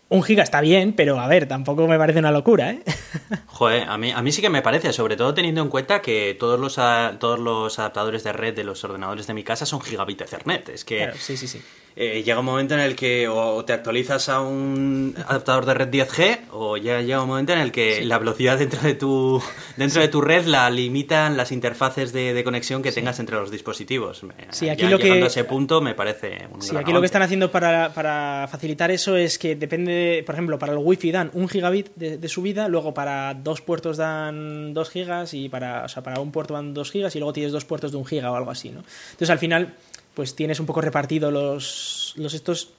un 0.10 0.24
giga 0.24 0.44
está 0.44 0.60
bien, 0.62 0.94
pero 0.94 1.20
a 1.20 1.28
ver, 1.28 1.48
tampoco 1.48 1.88
me 1.88 1.98
parece 1.98 2.20
una 2.20 2.32
locura, 2.32 2.72
¿eh? 2.72 2.84
Joder, 3.48 3.88
a 3.88 3.98
mí, 3.98 4.12
a 4.12 4.22
mí 4.22 4.32
sí 4.32 4.42
que 4.42 4.50
me 4.50 4.62
parece, 4.62 4.92
sobre 4.92 5.16
todo 5.16 5.34
teniendo 5.34 5.62
en 5.62 5.70
cuenta 5.70 6.02
que 6.02 6.36
todos 6.40 6.60
los, 6.60 6.76
todos 7.20 7.40
los 7.40 7.80
adaptadores 7.80 8.24
de 8.24 8.34
red 8.34 8.56
de 8.56 8.64
los 8.64 8.84
ordenadores 8.84 9.28
de 9.28 9.34
mi 9.34 9.44
casa 9.44 9.66
son 9.66 9.82
gigabit 9.82 10.22
Ethernet. 10.22 10.70
Es 10.70 10.84
que. 10.84 11.12
sí, 11.18 11.38
sí, 11.38 11.48
sí. 11.48 11.62
Eh, 11.96 12.24
llega 12.24 12.40
un 12.40 12.46
momento 12.46 12.76
en 12.76 12.80
el 12.80 12.96
que 12.96 13.28
o 13.28 13.64
te 13.66 13.74
actualizas 13.74 14.30
a 14.30 14.42
un 14.42 15.16
adaptador 15.28 15.66
de 15.66 15.74
red 15.74 15.90
10G 15.90 16.40
o 16.52 16.78
ya 16.78 17.02
llega 17.02 17.22
un 17.22 17.28
momento 17.28 17.54
en 17.54 17.60
el 17.60 17.72
que 17.72 18.06
la 18.06 18.18
velocidad 18.18 18.58
dentro 18.58 18.82
de 18.82 18.94
tu 18.94 19.42
dentro 19.76 20.02
de 20.02 20.08
tu 20.08 20.22
red 20.22 20.46
la 20.46 20.70
limitan 20.70 21.36
las 21.36 21.52
interfaces 21.52 22.14
de, 22.14 22.40
conexión 22.44 22.82
que 22.82 22.92
tengas 22.92 23.20
entre 23.20 23.36
los 23.36 23.52
dispositivos. 23.52 24.22
Sí, 24.52 24.70
aquí 24.70 24.88
lo 24.88 24.98
que 24.98 25.12
a 25.12 25.26
ese 25.26 25.44
punto 25.44 25.82
me 25.82 25.94
parece 25.94 26.48
un 26.52 26.62
Sí, 26.62 26.76
aquí 26.76 26.94
lo 26.94 27.02
que 27.02 27.06
están 27.06 27.22
haciendo 27.22 27.52
para, 27.52 27.94
para, 27.94 28.48
facilitar 28.50 28.92
eso 28.92 29.18
es 29.18 29.38
que 29.38 29.56
depende, 29.56 30.24
por 30.26 30.36
ejemplo, 30.36 30.58
para 30.58 30.74
el 30.74 30.80
Wi-Fi 30.80 31.12
dan 31.12 31.32
un 31.34 31.50
gigabit 31.50 31.90
de, 31.96 32.30
subida, 32.30 32.68
luego 32.68 32.94
para 32.94 33.34
dos 33.34 33.62
puertos 33.62 33.98
dan 33.98 34.74
dos 34.74 34.90
gigas 34.90 35.34
y 35.34 35.50
para, 35.50 35.84
o 35.84 35.90
sea, 35.90 36.04
para 36.04 36.20
un 36.20 36.32
puerto 36.32 36.54
dan 36.54 36.74
dos 36.74 36.92
gigas 36.92 37.16
y 37.16 37.20
luego 37.20 37.34
tienes 37.34 37.52
dos 37.52 37.66
puertos 37.66 37.92
de 37.92 37.98
un 37.98 38.06
giga 38.06 38.32
o 38.32 38.36
algo 38.36 38.52
así, 38.52 38.70
¿no? 38.70 38.84
Entonces 39.12 39.30
al 39.30 39.40
final 39.40 39.74
pues 40.20 40.36
tienes 40.36 40.60
un 40.60 40.66
poco 40.66 40.82
repartido 40.82 41.32
los, 41.32 42.14
los 42.18 42.34
estos 42.34 42.74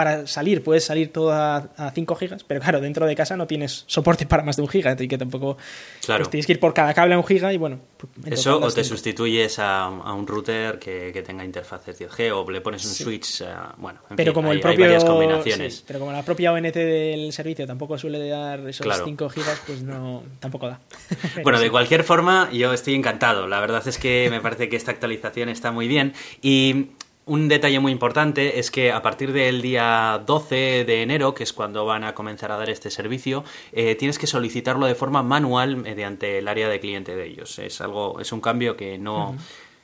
para 0.00 0.26
salir 0.26 0.64
puedes 0.64 0.82
salir 0.82 1.12
todo 1.12 1.30
a, 1.30 1.92
5 1.94 2.14
gigas, 2.14 2.42
pero 2.42 2.58
claro, 2.58 2.80
dentro 2.80 3.04
de 3.04 3.14
casa 3.14 3.36
no 3.36 3.46
tienes 3.46 3.84
soporte 3.86 4.24
para 4.24 4.42
más 4.42 4.56
de 4.56 4.62
un 4.62 4.68
giga, 4.68 4.92
así 4.92 5.06
que 5.06 5.18
tampoco 5.18 5.58
claro. 6.02 6.22
pues 6.22 6.30
tienes 6.30 6.46
que 6.46 6.52
ir 6.52 6.58
por 6.58 6.72
cada 6.72 6.94
cable 6.94 7.12
a 7.16 7.18
un 7.18 7.26
giga 7.26 7.52
y 7.52 7.58
bueno. 7.58 7.80
Eso 8.24 8.58
o 8.58 8.70
te 8.70 8.82
sustituyes 8.82 9.58
a, 9.58 9.90
un 9.90 10.26
router 10.26 10.78
que, 10.78 11.22
tenga 11.22 11.44
interfaces 11.44 12.00
10G 12.00 12.32
o 12.32 12.50
le 12.50 12.62
pones 12.62 12.82
un 12.86 12.92
switch, 12.92 13.44
bueno, 13.76 14.00
pero 14.16 14.32
como 14.32 14.52
el 14.52 14.60
propio, 14.60 14.86
varias 14.86 15.04
combinaciones. 15.04 15.84
pero 15.86 15.98
como 15.98 16.12
la 16.12 16.22
propia 16.22 16.50
ONT 16.50 16.72
del 16.72 17.30
servicio 17.34 17.66
tampoco 17.66 17.98
suele 17.98 18.26
dar 18.26 18.66
esos 18.66 18.86
5 19.04 19.28
gigas, 19.28 19.60
pues 19.66 19.82
no 19.82 20.22
tampoco 20.38 20.66
da. 20.68 20.80
bueno, 21.42 21.60
de 21.60 21.70
cualquier 21.70 22.04
forma, 22.04 22.50
yo 22.50 22.72
estoy 22.72 22.94
encantado. 22.94 23.46
La 23.46 23.60
verdad 23.60 23.86
es 23.86 23.98
que 23.98 24.28
me 24.30 24.40
parece 24.40 24.70
que 24.70 24.76
esta 24.76 24.92
actualización 24.92 25.50
está 25.50 25.72
muy 25.72 25.88
bien 25.88 26.14
y 26.40 26.86
un 27.30 27.46
detalle 27.46 27.78
muy 27.78 27.92
importante 27.92 28.58
es 28.58 28.72
que 28.72 28.90
a 28.90 29.02
partir 29.02 29.32
del 29.32 29.62
día 29.62 30.20
12 30.26 30.84
de 30.84 31.02
enero, 31.02 31.32
que 31.32 31.44
es 31.44 31.52
cuando 31.52 31.86
van 31.86 32.02
a 32.02 32.12
comenzar 32.12 32.50
a 32.50 32.56
dar 32.56 32.68
este 32.68 32.90
servicio, 32.90 33.44
eh, 33.70 33.94
tienes 33.94 34.18
que 34.18 34.26
solicitarlo 34.26 34.86
de 34.86 34.96
forma 34.96 35.22
manual 35.22 35.76
mediante 35.76 36.38
el 36.38 36.48
área 36.48 36.68
de 36.68 36.80
cliente 36.80 37.14
de 37.14 37.28
ellos. 37.28 37.60
Es 37.60 37.80
algo, 37.80 38.18
es 38.18 38.32
un 38.32 38.40
cambio 38.40 38.76
que 38.76 38.98
no, 38.98 39.36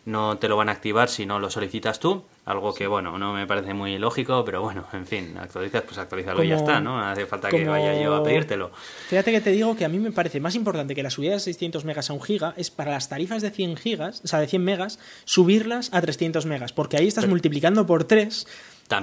no 0.06 0.38
te 0.38 0.48
lo 0.48 0.56
van 0.56 0.68
a 0.68 0.72
activar 0.72 1.08
si 1.08 1.26
no 1.26 1.40
lo 1.40 1.50
solicitas 1.50 1.98
tú. 1.98 2.24
Algo 2.44 2.72
que, 2.72 2.86
bueno, 2.86 3.18
no 3.18 3.32
me 3.32 3.44
parece 3.44 3.74
muy 3.74 3.98
lógico, 3.98 4.44
pero 4.44 4.62
bueno, 4.62 4.86
en 4.92 5.04
fin, 5.04 5.36
actualizas, 5.36 5.82
pues 5.82 5.98
actualizarlo 5.98 6.44
y 6.44 6.48
ya 6.48 6.56
está, 6.56 6.78
¿no? 6.78 7.00
Hace 7.00 7.26
falta 7.26 7.48
que 7.48 7.66
vaya 7.66 8.00
yo 8.00 8.14
a 8.14 8.22
pedírtelo. 8.22 8.70
Fíjate 9.08 9.32
que 9.32 9.40
te 9.40 9.50
digo 9.50 9.74
que 9.74 9.84
a 9.84 9.88
mí 9.88 9.98
me 9.98 10.12
parece 10.12 10.38
más 10.38 10.54
importante 10.54 10.94
que 10.94 11.02
la 11.02 11.10
subida 11.10 11.32
de 11.32 11.40
600 11.40 11.84
megas 11.84 12.08
a 12.08 12.12
un 12.12 12.22
giga 12.22 12.54
es 12.56 12.70
para 12.70 12.92
las 12.92 13.08
tarifas 13.08 13.42
de 13.42 13.50
100 13.50 13.76
gigas, 13.76 14.20
o 14.24 14.28
sea, 14.28 14.38
de 14.38 14.46
100 14.46 14.62
megas, 14.62 15.00
subirlas 15.24 15.92
a 15.92 16.00
300 16.00 16.46
megas, 16.46 16.72
porque 16.72 16.96
ahí 16.96 17.08
estás 17.08 17.26
multiplicando 17.26 17.84
por 17.84 18.04
3 18.04 18.46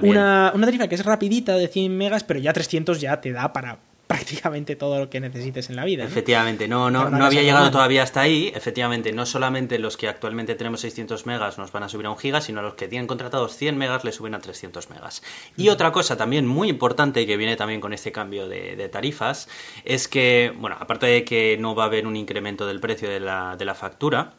Una, 0.00 0.52
una 0.54 0.66
tarifa 0.66 0.88
que 0.88 0.94
es 0.94 1.04
rapidita 1.04 1.54
de 1.56 1.68
100 1.68 1.94
megas, 1.94 2.24
pero 2.24 2.40
ya 2.40 2.54
300 2.54 2.98
ya 3.02 3.20
te 3.20 3.30
da 3.30 3.52
para 3.52 3.78
prácticamente 4.06 4.76
todo 4.76 4.98
lo 4.98 5.10
que 5.10 5.20
necesites 5.20 5.70
en 5.70 5.76
la 5.76 5.84
vida. 5.84 6.04
Efectivamente, 6.04 6.68
no, 6.68 6.90
no, 6.90 7.08
no, 7.08 7.24
había 7.24 7.42
llegado 7.42 7.70
todavía 7.70 8.02
hasta 8.02 8.20
ahí. 8.20 8.52
Efectivamente, 8.54 9.12
no 9.12 9.26
solamente 9.26 9.78
los 9.78 9.96
que 9.96 10.08
actualmente 10.08 10.54
tenemos 10.54 10.80
600 10.80 11.26
megas 11.26 11.58
nos 11.58 11.72
van 11.72 11.84
a 11.84 11.88
subir 11.88 12.06
a 12.06 12.10
un 12.10 12.18
giga, 12.18 12.40
sino 12.40 12.62
los 12.62 12.74
que 12.74 12.88
tienen 12.88 13.06
contratados 13.06 13.56
100 13.56 13.76
megas 13.76 14.04
le 14.04 14.12
suben 14.12 14.34
a 14.34 14.40
300 14.40 14.90
megas. 14.90 15.22
Y 15.56 15.68
otra 15.68 15.92
cosa 15.92 16.16
también 16.16 16.46
muy 16.46 16.68
importante 16.68 17.26
que 17.26 17.36
viene 17.36 17.56
también 17.56 17.80
con 17.80 17.92
este 17.92 18.12
cambio 18.12 18.48
de, 18.48 18.88
tarifas 18.92 19.48
es 19.84 20.08
que, 20.08 20.52
bueno, 20.58 20.76
aparte 20.78 21.06
de 21.06 21.24
que 21.24 21.56
no 21.58 21.74
va 21.74 21.84
a 21.84 21.86
haber 21.86 22.06
un 22.06 22.16
incremento 22.16 22.66
del 22.66 22.80
precio 22.80 23.08
de 23.08 23.20
la, 23.20 23.56
de 23.56 23.64
la 23.64 23.74
factura 23.74 24.34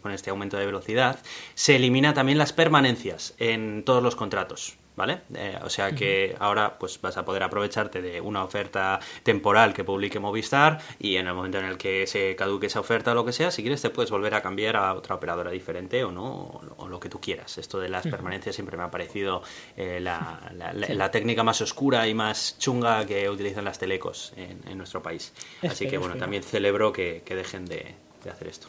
con 0.00 0.12
este 0.12 0.30
aumento 0.30 0.56
de 0.56 0.66
velocidad, 0.66 1.18
se 1.54 1.76
elimina 1.76 2.14
también 2.14 2.38
las 2.38 2.52
permanencias 2.52 3.34
en 3.38 3.84
todos 3.84 4.02
los 4.02 4.16
contratos. 4.16 4.79
¿Vale? 5.00 5.20
Eh, 5.34 5.58
o 5.64 5.70
sea 5.70 5.92
que 5.92 6.36
ahora 6.38 6.78
pues 6.78 7.00
vas 7.00 7.16
a 7.16 7.24
poder 7.24 7.42
aprovecharte 7.42 8.02
de 8.02 8.20
una 8.20 8.44
oferta 8.44 9.00
temporal 9.22 9.72
que 9.72 9.82
publique 9.82 10.20
Movistar 10.20 10.78
y 10.98 11.16
en 11.16 11.26
el 11.26 11.32
momento 11.32 11.58
en 11.58 11.64
el 11.64 11.78
que 11.78 12.06
se 12.06 12.36
caduque 12.36 12.66
esa 12.66 12.80
oferta 12.80 13.12
o 13.12 13.14
lo 13.14 13.24
que 13.24 13.32
sea, 13.32 13.50
si 13.50 13.62
quieres 13.62 13.80
te 13.80 13.88
puedes 13.88 14.10
volver 14.10 14.34
a 14.34 14.42
cambiar 14.42 14.76
a 14.76 14.92
otra 14.92 15.14
operadora 15.14 15.50
diferente 15.50 16.04
o 16.04 16.12
no, 16.12 16.60
o, 16.76 16.86
lo 16.86 17.00
que 17.00 17.08
tú 17.08 17.18
quieras. 17.18 17.56
Esto 17.56 17.80
de 17.80 17.88
las 17.88 18.06
permanencias 18.06 18.54
siempre 18.54 18.76
me 18.76 18.82
ha 18.82 18.90
parecido 18.90 19.42
eh, 19.74 20.00
la, 20.00 21.10
técnica 21.10 21.42
más 21.42 21.62
oscura 21.62 22.06
y 22.06 22.12
más 22.12 22.58
chunga 22.58 23.06
que 23.06 23.30
utilizan 23.30 23.64
las 23.64 23.78
telecos 23.78 24.34
en, 24.36 24.76
nuestro 24.76 25.02
país. 25.02 25.32
Así 25.62 25.88
que 25.88 25.96
bueno, 25.96 26.16
también 26.16 26.42
celebro 26.42 26.92
que, 26.92 27.22
dejen 27.26 27.64
de 27.64 27.94
hacer 28.30 28.48
esto. 28.48 28.68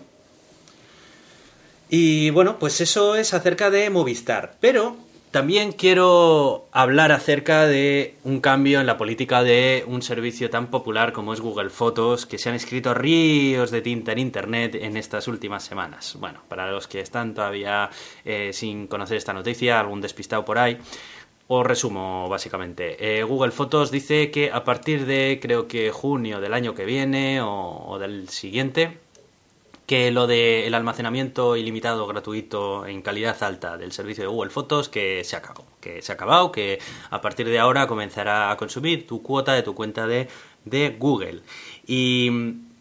Y 1.90 2.30
bueno, 2.30 2.58
pues 2.58 2.80
eso 2.80 3.16
es 3.16 3.34
acerca 3.34 3.70
de 3.70 3.90
Movistar. 3.90 4.56
Pero 4.62 5.11
también 5.32 5.72
quiero 5.72 6.68
hablar 6.74 7.14
acerca 7.14 7.66
de 7.66 8.16
un 8.26 8.42
cambio 8.42 8.82
en 8.82 8.86
la 8.86 8.98
política 8.98 9.44
de 9.44 9.84
un 9.88 10.02
servicio 10.02 10.50
tan 10.50 10.68
popular 10.68 11.14
como 11.14 11.34
es 11.34 11.40
Google 11.40 11.70
Fotos, 11.70 12.26
que 12.26 12.38
se 12.38 12.50
han 12.50 12.56
escrito 12.56 12.94
ríos 12.94 13.72
de 13.72 13.82
tinta 13.82 14.12
en 14.12 14.20
Internet 14.20 14.76
en 14.76 14.98
estas 14.98 15.30
últimas 15.30 15.64
semanas. 15.64 16.18
Bueno, 16.20 16.42
para 16.50 16.70
los 16.70 16.88
que 16.88 17.00
están 17.00 17.34
todavía 17.34 17.90
eh, 18.26 18.52
sin 18.54 18.88
conocer 18.88 19.18
esta 19.18 19.32
noticia, 19.32 19.80
algún 19.80 20.02
despistado 20.02 20.44
por 20.44 20.58
ahí, 20.58 20.78
os 21.48 21.66
resumo 21.66 22.28
básicamente. 22.28 23.20
Eh, 23.20 23.24
Google 23.24 23.52
Fotos 23.52 23.90
dice 23.90 24.32
que 24.32 24.52
a 24.52 24.66
partir 24.66 25.06
de 25.06 25.40
creo 25.42 25.68
que 25.68 25.92
junio 25.92 26.42
del 26.42 26.54
año 26.54 26.76
que 26.76 26.86
viene 26.86 27.40
o 27.42 27.98
del 28.00 28.28
siguiente, 28.28 29.00
que 29.92 30.10
lo 30.10 30.26
del 30.26 30.74
almacenamiento 30.74 31.58
ilimitado 31.58 32.08
gratuito 32.08 32.86
en 32.86 33.02
calidad 33.02 33.44
alta 33.44 33.76
del 33.76 33.92
servicio 33.92 34.24
de 34.24 34.30
Google 34.30 34.50
Fotos 34.50 34.88
que 34.88 35.26
se 35.26 35.36
acabó, 35.36 35.66
que 35.82 36.02
se 36.02 36.14
ha 36.14 36.16
acabado, 36.16 36.50
que 36.50 36.80
a 37.10 37.20
partir 37.20 37.46
de 37.46 37.60
ahora 37.60 37.88
comenzará 37.88 38.52
a 38.52 38.56
consumir 38.56 39.06
tu 39.06 39.22
cuota 39.22 39.52
de 39.52 39.64
tu 39.64 39.76
cuenta 39.76 40.08
de, 40.08 40.30
de 40.64 40.96
Google. 40.98 41.42
Y 41.86 42.32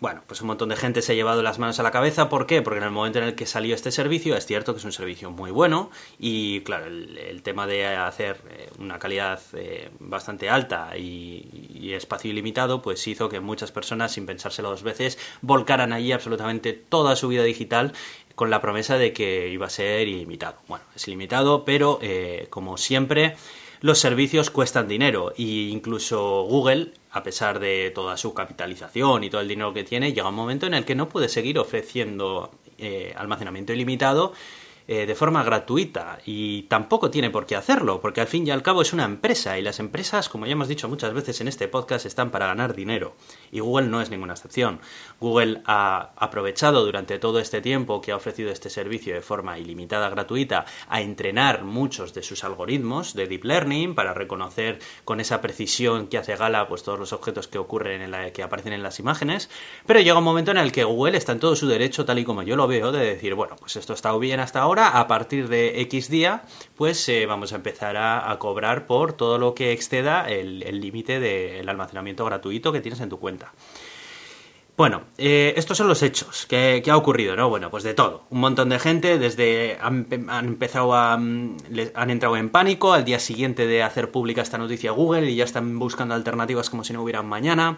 bueno, 0.01 0.23
pues 0.27 0.41
un 0.41 0.47
montón 0.47 0.71
de 0.71 0.77
gente 0.77 1.03
se 1.03 1.13
ha 1.13 1.15
llevado 1.15 1.43
las 1.43 1.59
manos 1.59 1.79
a 1.79 1.83
la 1.83 1.91
cabeza. 1.91 2.31
¿Por 2.31 2.47
qué? 2.47 2.63
Porque 2.63 2.79
en 2.79 2.85
el 2.85 2.91
momento 2.91 3.19
en 3.19 3.27
el 3.27 3.35
que 3.35 3.45
salió 3.45 3.75
este 3.75 3.93
servicio, 3.93 4.35
es 4.35 4.47
cierto 4.47 4.73
que 4.73 4.79
es 4.79 4.85
un 4.87 4.93
servicio 4.93 5.31
muy 5.31 5.51
bueno 5.51 5.91
y 6.19 6.63
claro, 6.63 6.87
el, 6.87 7.43
tema 7.43 7.67
de 7.67 7.87
hacer 7.87 8.41
eh, 8.51 8.71
una 8.79 8.99
calidad 8.99 9.41
eh, 9.53 9.91
bastante 9.99 10.49
alta 10.49 10.97
y, 10.97 11.93
espacio 11.93 12.31
ilimitado, 12.31 12.81
pues 12.81 13.07
hizo 13.09 13.29
que 13.29 13.41
muchas 13.41 13.73
personas, 13.73 14.13
sin 14.13 14.25
pensárselo 14.25 14.71
dos 14.71 14.85
veces, 14.85 15.19
volcaran 15.43 15.93
allí 15.93 16.13
absolutamente 16.13 16.73
toda 16.73 17.17
su 17.17 17.29
vida 17.29 17.43
digital 17.43 17.93
con 18.37 18.49
la 18.49 18.63
promesa 18.63 18.97
de 18.97 19.13
que 19.13 19.49
iba 19.49 19.67
a 19.67 19.71
ser 19.71 20.07
ilimitado. 20.07 20.57
Bueno, 20.69 20.85
es 20.95 21.07
ilimitado, 21.09 21.65
pero 21.65 21.99
eh, 22.01 22.47
como 22.49 22.77
siempre 22.77 23.37
los 23.81 23.99
servicios 23.99 24.51
cuestan 24.51 24.89
dinero 24.89 25.33
e 25.37 25.43
incluso 25.43 26.45
Google, 26.45 26.93
a 27.13 27.23
pesar 27.23 27.59
de 27.59 27.91
toda 27.95 28.17
su 28.17 28.33
capitalización 28.35 29.25
y 29.25 29.31
todo 29.31 29.41
el 29.41 29.49
dinero 29.49 29.73
que 29.73 29.85
tiene, 29.85 30.13
llega 30.13 30.29
un 30.29 30.35
momento 30.35 30.67
en 30.67 30.75
el 30.75 30.85
que 30.85 30.95
no 30.95 31.09
puede 31.09 31.29
seguir 31.29 31.59
ofreciendo 31.59 32.51
eh, 32.79 33.13
almacenamiento 33.17 33.73
ilimitado 33.73 34.33
eh, 34.87 35.07
de 35.07 35.15
forma 35.15 35.43
gratuita 35.43 36.19
y 36.27 36.63
tampoco 36.63 37.11
tiene 37.11 37.31
por 37.31 37.47
qué 37.47 37.57
hacerlo, 37.57 38.01
porque 38.01 38.21
al 38.21 38.27
fin 38.27 38.47
y 38.47 38.51
al 38.51 38.63
cabo 38.63 38.83
es 38.83 38.93
una 38.93 39.05
empresa 39.05 39.59
y 39.59 39.63
las 39.63 39.79
empresas, 39.79 40.29
como 40.29 40.47
ya 40.47 40.53
hemos 40.53 40.69
dicho 40.69 40.89
muchas 40.89 41.13
veces 41.15 41.41
en 41.41 41.49
este 41.49 41.69
podcast, 41.69 42.07
están 42.07 42.31
para 42.31 42.47
ganar 42.47 42.75
dinero 42.75 43.15
y 43.53 43.61
Google 43.61 43.89
no 43.89 44.01
es 44.01 44.11
ninguna 44.11 44.35
excepción. 44.35 44.81
Google 45.21 45.63
ha 45.67 46.11
aprovechado 46.17 46.85
durante 46.85 47.19
todo 47.19 47.41
este 47.41 47.61
tiempo 47.61 48.01
que 48.01 48.13
ha 48.13 48.17
ofrecido 48.17 48.51
este 48.51 48.71
servicio 48.71 49.15
de 49.15 49.21
forma 49.21 49.59
ilimitada 49.59 50.09
gratuita 50.09 50.65
a 50.89 51.01
entrenar 51.01 51.65
muchos 51.65 52.15
de 52.15 52.23
sus 52.23 52.45
algoritmos 52.45 53.15
de 53.15 53.27
deep 53.27 53.45
learning 53.45 53.95
para 53.95 54.15
reconocer 54.15 54.79
con 55.05 55.21
esa 55.21 55.41
precisión 55.41 56.09
que 56.09 56.19
hace 56.19 56.37
gala 56.37 56.69
pues 56.69 56.83
todos 56.83 56.99
los 56.99 57.13
objetos 57.13 57.49
que 57.49 57.59
ocurren 57.59 58.03
en 58.03 58.11
la 58.11 58.33
que 58.33 58.43
aparecen 58.43 58.73
en 58.73 58.83
las 58.83 58.99
imágenes, 58.99 59.51
pero 59.87 60.01
llega 60.01 60.19
un 60.19 60.25
momento 60.25 60.51
en 60.51 60.59
el 60.59 60.73
que 60.73 60.85
Google 60.85 61.17
está 61.17 61.33
en 61.33 61.41
todo 61.41 61.57
su 61.57 61.69
derecho 61.69 62.05
tal 62.05 62.19
y 62.19 62.25
como 62.25 62.43
yo 62.43 62.57
lo 62.57 62.67
veo 62.67 62.93
de 62.93 63.05
decir, 63.05 63.35
bueno, 63.35 63.57
pues 63.57 63.77
esto 63.77 63.93
estado 63.93 64.19
bien 64.19 64.41
hasta 64.41 64.61
ahora 64.61 64.70
a 64.79 65.07
partir 65.09 65.49
de 65.49 65.81
X 65.83 66.09
día, 66.09 66.43
pues 66.77 67.09
eh, 67.09 67.27
vamos 67.27 67.53
a 67.53 67.57
empezar 67.57 67.97
a, 67.97 68.37
cobrar 68.39 68.87
por 68.87 69.13
todo 69.13 69.39
lo 69.39 69.55
que 69.55 69.73
exceda 69.73 70.29
el 70.29 70.81
límite 70.81 71.19
del 71.19 71.69
almacenamiento 71.69 72.25
gratuito 72.25 72.73
que 72.73 72.81
tienes 72.81 73.01
en 73.01 73.09
tu 73.09 73.19
cuenta. 73.19 73.53
Bueno, 74.81 75.03
eh, 75.19 75.53
estos 75.59 75.77
son 75.77 75.89
los 75.89 76.03
hechos 76.03 76.47
que, 76.47 76.83
ha 76.91 76.97
ocurrido, 76.97 77.37
¿no? 77.37 77.51
Bueno, 77.51 77.71
pues 77.71 77.85
de 77.85 77.93
todo. 77.93 78.23
Un 78.31 78.41
montón 78.41 78.71
de 78.71 78.79
gente 78.79 79.19
desde 79.19 79.77
han, 79.79 80.07
empezado 80.11 80.95
a 80.95 81.19
mm, 81.19 81.59
han 81.93 82.09
entrado 82.09 82.39
en 82.39 82.49
pánico 82.49 82.95
al 82.95 83.05
día 83.05 83.19
siguiente 83.19 83.67
de 83.67 83.83
hacer 83.83 84.11
pública 84.11 84.41
esta 84.41 84.57
noticia 84.57 84.93
Google 84.93 85.31
y 85.31 85.37
ya 85.37 85.45
están 85.45 85.79
buscando 85.79 86.15
alternativas 86.15 86.71
como 86.71 86.83
si 86.83 86.95
no 86.95 87.03
hubieran 87.03 87.27
mañana. 87.27 87.77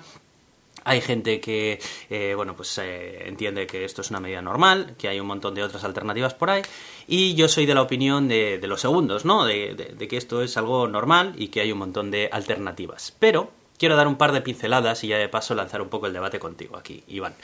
Hay 0.85 1.01
gente 1.01 1.41
que, 1.41 1.81
eh, 2.11 2.35
bueno, 2.35 2.55
pues 2.57 2.77
eh, 2.79 3.29
entiende 3.29 3.67
que 3.67 3.85
esto 3.85 4.01
es 4.01 4.11
una 4.11 4.21
medida 4.21 4.43
normal, 4.43 4.95
que 4.99 5.09
hay 5.09 5.21
un 5.21 5.27
montón 5.27 5.55
de 5.55 5.63
otras 5.63 5.85
alternativas 5.85 6.35
por 6.35 6.51
ahí, 6.51 6.63
y 7.07 7.35
yo 7.35 7.49
soy 7.49 7.67
de 7.67 7.75
la 7.75 7.83
opinión 7.83 8.29
de, 8.29 8.61
los 8.63 8.81
segundos, 8.81 9.25
¿no? 9.25 9.45
De, 9.45 9.97
que 10.09 10.17
esto 10.17 10.43
es 10.43 10.57
algo 10.57 10.89
normal 10.89 11.35
y 11.37 11.49
que 11.49 11.61
hay 11.61 11.73
un 11.73 11.79
montón 11.79 12.11
de 12.11 12.29
alternativas. 12.33 13.15
Pero 13.19 13.51
quiero 13.79 13.97
dar 13.97 14.07
un 14.07 14.17
par 14.17 14.33
de 14.33 14.41
pinceladas 14.41 15.05
y 15.05 15.09
ya 15.09 15.19
de 15.19 15.29
paso 15.29 15.55
lanzar 15.55 15.83
un 15.83 15.89
poco 15.89 16.07
el 16.07 16.13
debate 16.13 16.39
contigo 16.39 16.77
aquí, 16.77 17.03
Iván. 17.09 17.35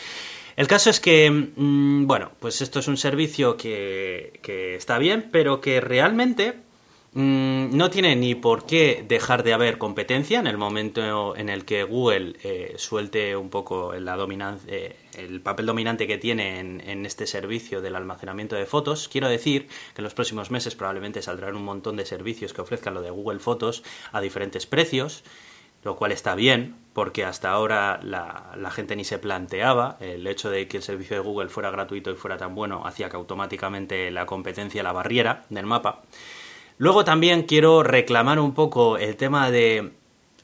El 0.56 0.66
caso 0.66 0.90
es 0.90 0.98
que, 0.98 1.30
mm, 1.30 2.06
bueno, 2.06 2.32
pues 2.40 2.60
esto 2.60 2.80
es 2.80 2.88
un 2.88 2.96
servicio 2.96 3.56
que, 3.56 4.40
que 4.42 4.74
está 4.74 4.98
bien, 4.98 5.28
pero 5.30 5.60
que 5.60 5.80
realmente 5.80 6.67
Mm, 7.14 7.74
no 7.74 7.88
tiene 7.88 8.14
ni 8.16 8.34
por 8.34 8.66
qué 8.66 9.02
dejar 9.08 9.42
de 9.42 9.54
haber 9.54 9.78
competencia 9.78 10.38
en 10.40 10.46
el 10.46 10.58
momento 10.58 11.34
en 11.34 11.48
el 11.48 11.64
que 11.64 11.82
Google 11.82 12.36
eh, 12.42 12.74
suelte 12.76 13.34
un 13.34 13.48
poco 13.48 13.94
la 13.94 14.14
dominancia, 14.14 14.70
eh, 14.70 14.96
el 15.16 15.40
papel 15.40 15.64
dominante 15.64 16.06
que 16.06 16.18
tiene 16.18 16.60
en, 16.60 16.82
en, 16.86 17.06
este 17.06 17.26
servicio 17.26 17.80
del 17.80 17.96
almacenamiento 17.96 18.56
de 18.56 18.66
fotos. 18.66 19.08
Quiero 19.08 19.28
decir 19.28 19.68
que 19.94 20.02
en 20.02 20.04
los 20.04 20.12
próximos 20.12 20.50
meses 20.50 20.74
probablemente 20.74 21.22
saldrán 21.22 21.56
un 21.56 21.64
montón 21.64 21.96
de 21.96 22.04
servicios 22.04 22.52
que 22.52 22.60
ofrezcan 22.60 22.92
lo 22.92 23.00
de 23.00 23.10
Google 23.10 23.38
Fotos 23.38 23.82
a 24.12 24.20
diferentes 24.20 24.66
precios, 24.66 25.24
lo 25.84 25.96
cual 25.96 26.12
está 26.12 26.34
bien, 26.34 26.76
porque 26.92 27.24
hasta 27.24 27.50
ahora 27.50 28.00
la, 28.02 28.52
la 28.56 28.70
gente 28.70 28.96
ni 28.96 29.04
se 29.04 29.18
planteaba 29.18 29.96
el 30.00 30.26
hecho 30.26 30.50
de 30.50 30.68
que 30.68 30.76
el 30.76 30.82
servicio 30.82 31.16
de 31.16 31.22
Google 31.22 31.48
fuera 31.48 31.70
gratuito 31.70 32.10
y 32.10 32.16
fuera 32.16 32.36
tan 32.36 32.54
bueno, 32.54 32.82
hacía 32.84 33.08
que 33.08 33.16
automáticamente 33.16 34.10
la 34.10 34.26
competencia 34.26 34.82
la 34.82 34.92
barriera 34.92 35.46
del 35.48 35.64
mapa. 35.64 36.02
Luego 36.78 37.04
también 37.04 37.42
quiero 37.42 37.82
reclamar 37.82 38.38
un 38.38 38.54
poco 38.54 38.98
el 38.98 39.16
tema 39.16 39.50
de 39.50 39.92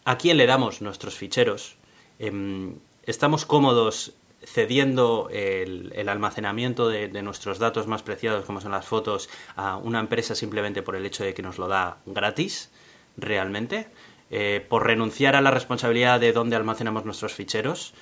a 0.04 0.18
quién 0.18 0.36
le 0.36 0.46
damos 0.46 0.82
nuestros 0.82 1.14
ficheros. 1.14 1.76
Em, 2.18 2.74
estamos 3.04 3.46
cómodos 3.46 4.14
cediendo 4.44 5.28
el, 5.32 6.08
almacenamiento 6.08 6.88
de, 6.88 7.08
de, 7.08 7.22
nuestros 7.22 7.58
datos 7.58 7.86
más 7.86 8.02
preciados, 8.02 8.44
como 8.44 8.60
son 8.60 8.72
las 8.72 8.84
fotos, 8.84 9.30
a 9.56 9.76
una 9.76 10.00
empresa 10.00 10.34
simplemente 10.34 10.82
por 10.82 10.96
el 10.96 11.06
hecho 11.06 11.24
de 11.24 11.32
que 11.32 11.42
nos 11.42 11.58
lo 11.58 11.66
da 11.66 11.98
gratis, 12.04 12.70
realmente, 13.16 13.88
eh, 14.30 14.64
por 14.68 14.86
renunciar 14.86 15.36
a 15.36 15.40
la 15.40 15.50
responsabilidad 15.50 16.20
de 16.20 16.32
dónde 16.32 16.56
almacenamos 16.56 17.04
nuestros 17.04 17.34
ficheros. 17.34 17.94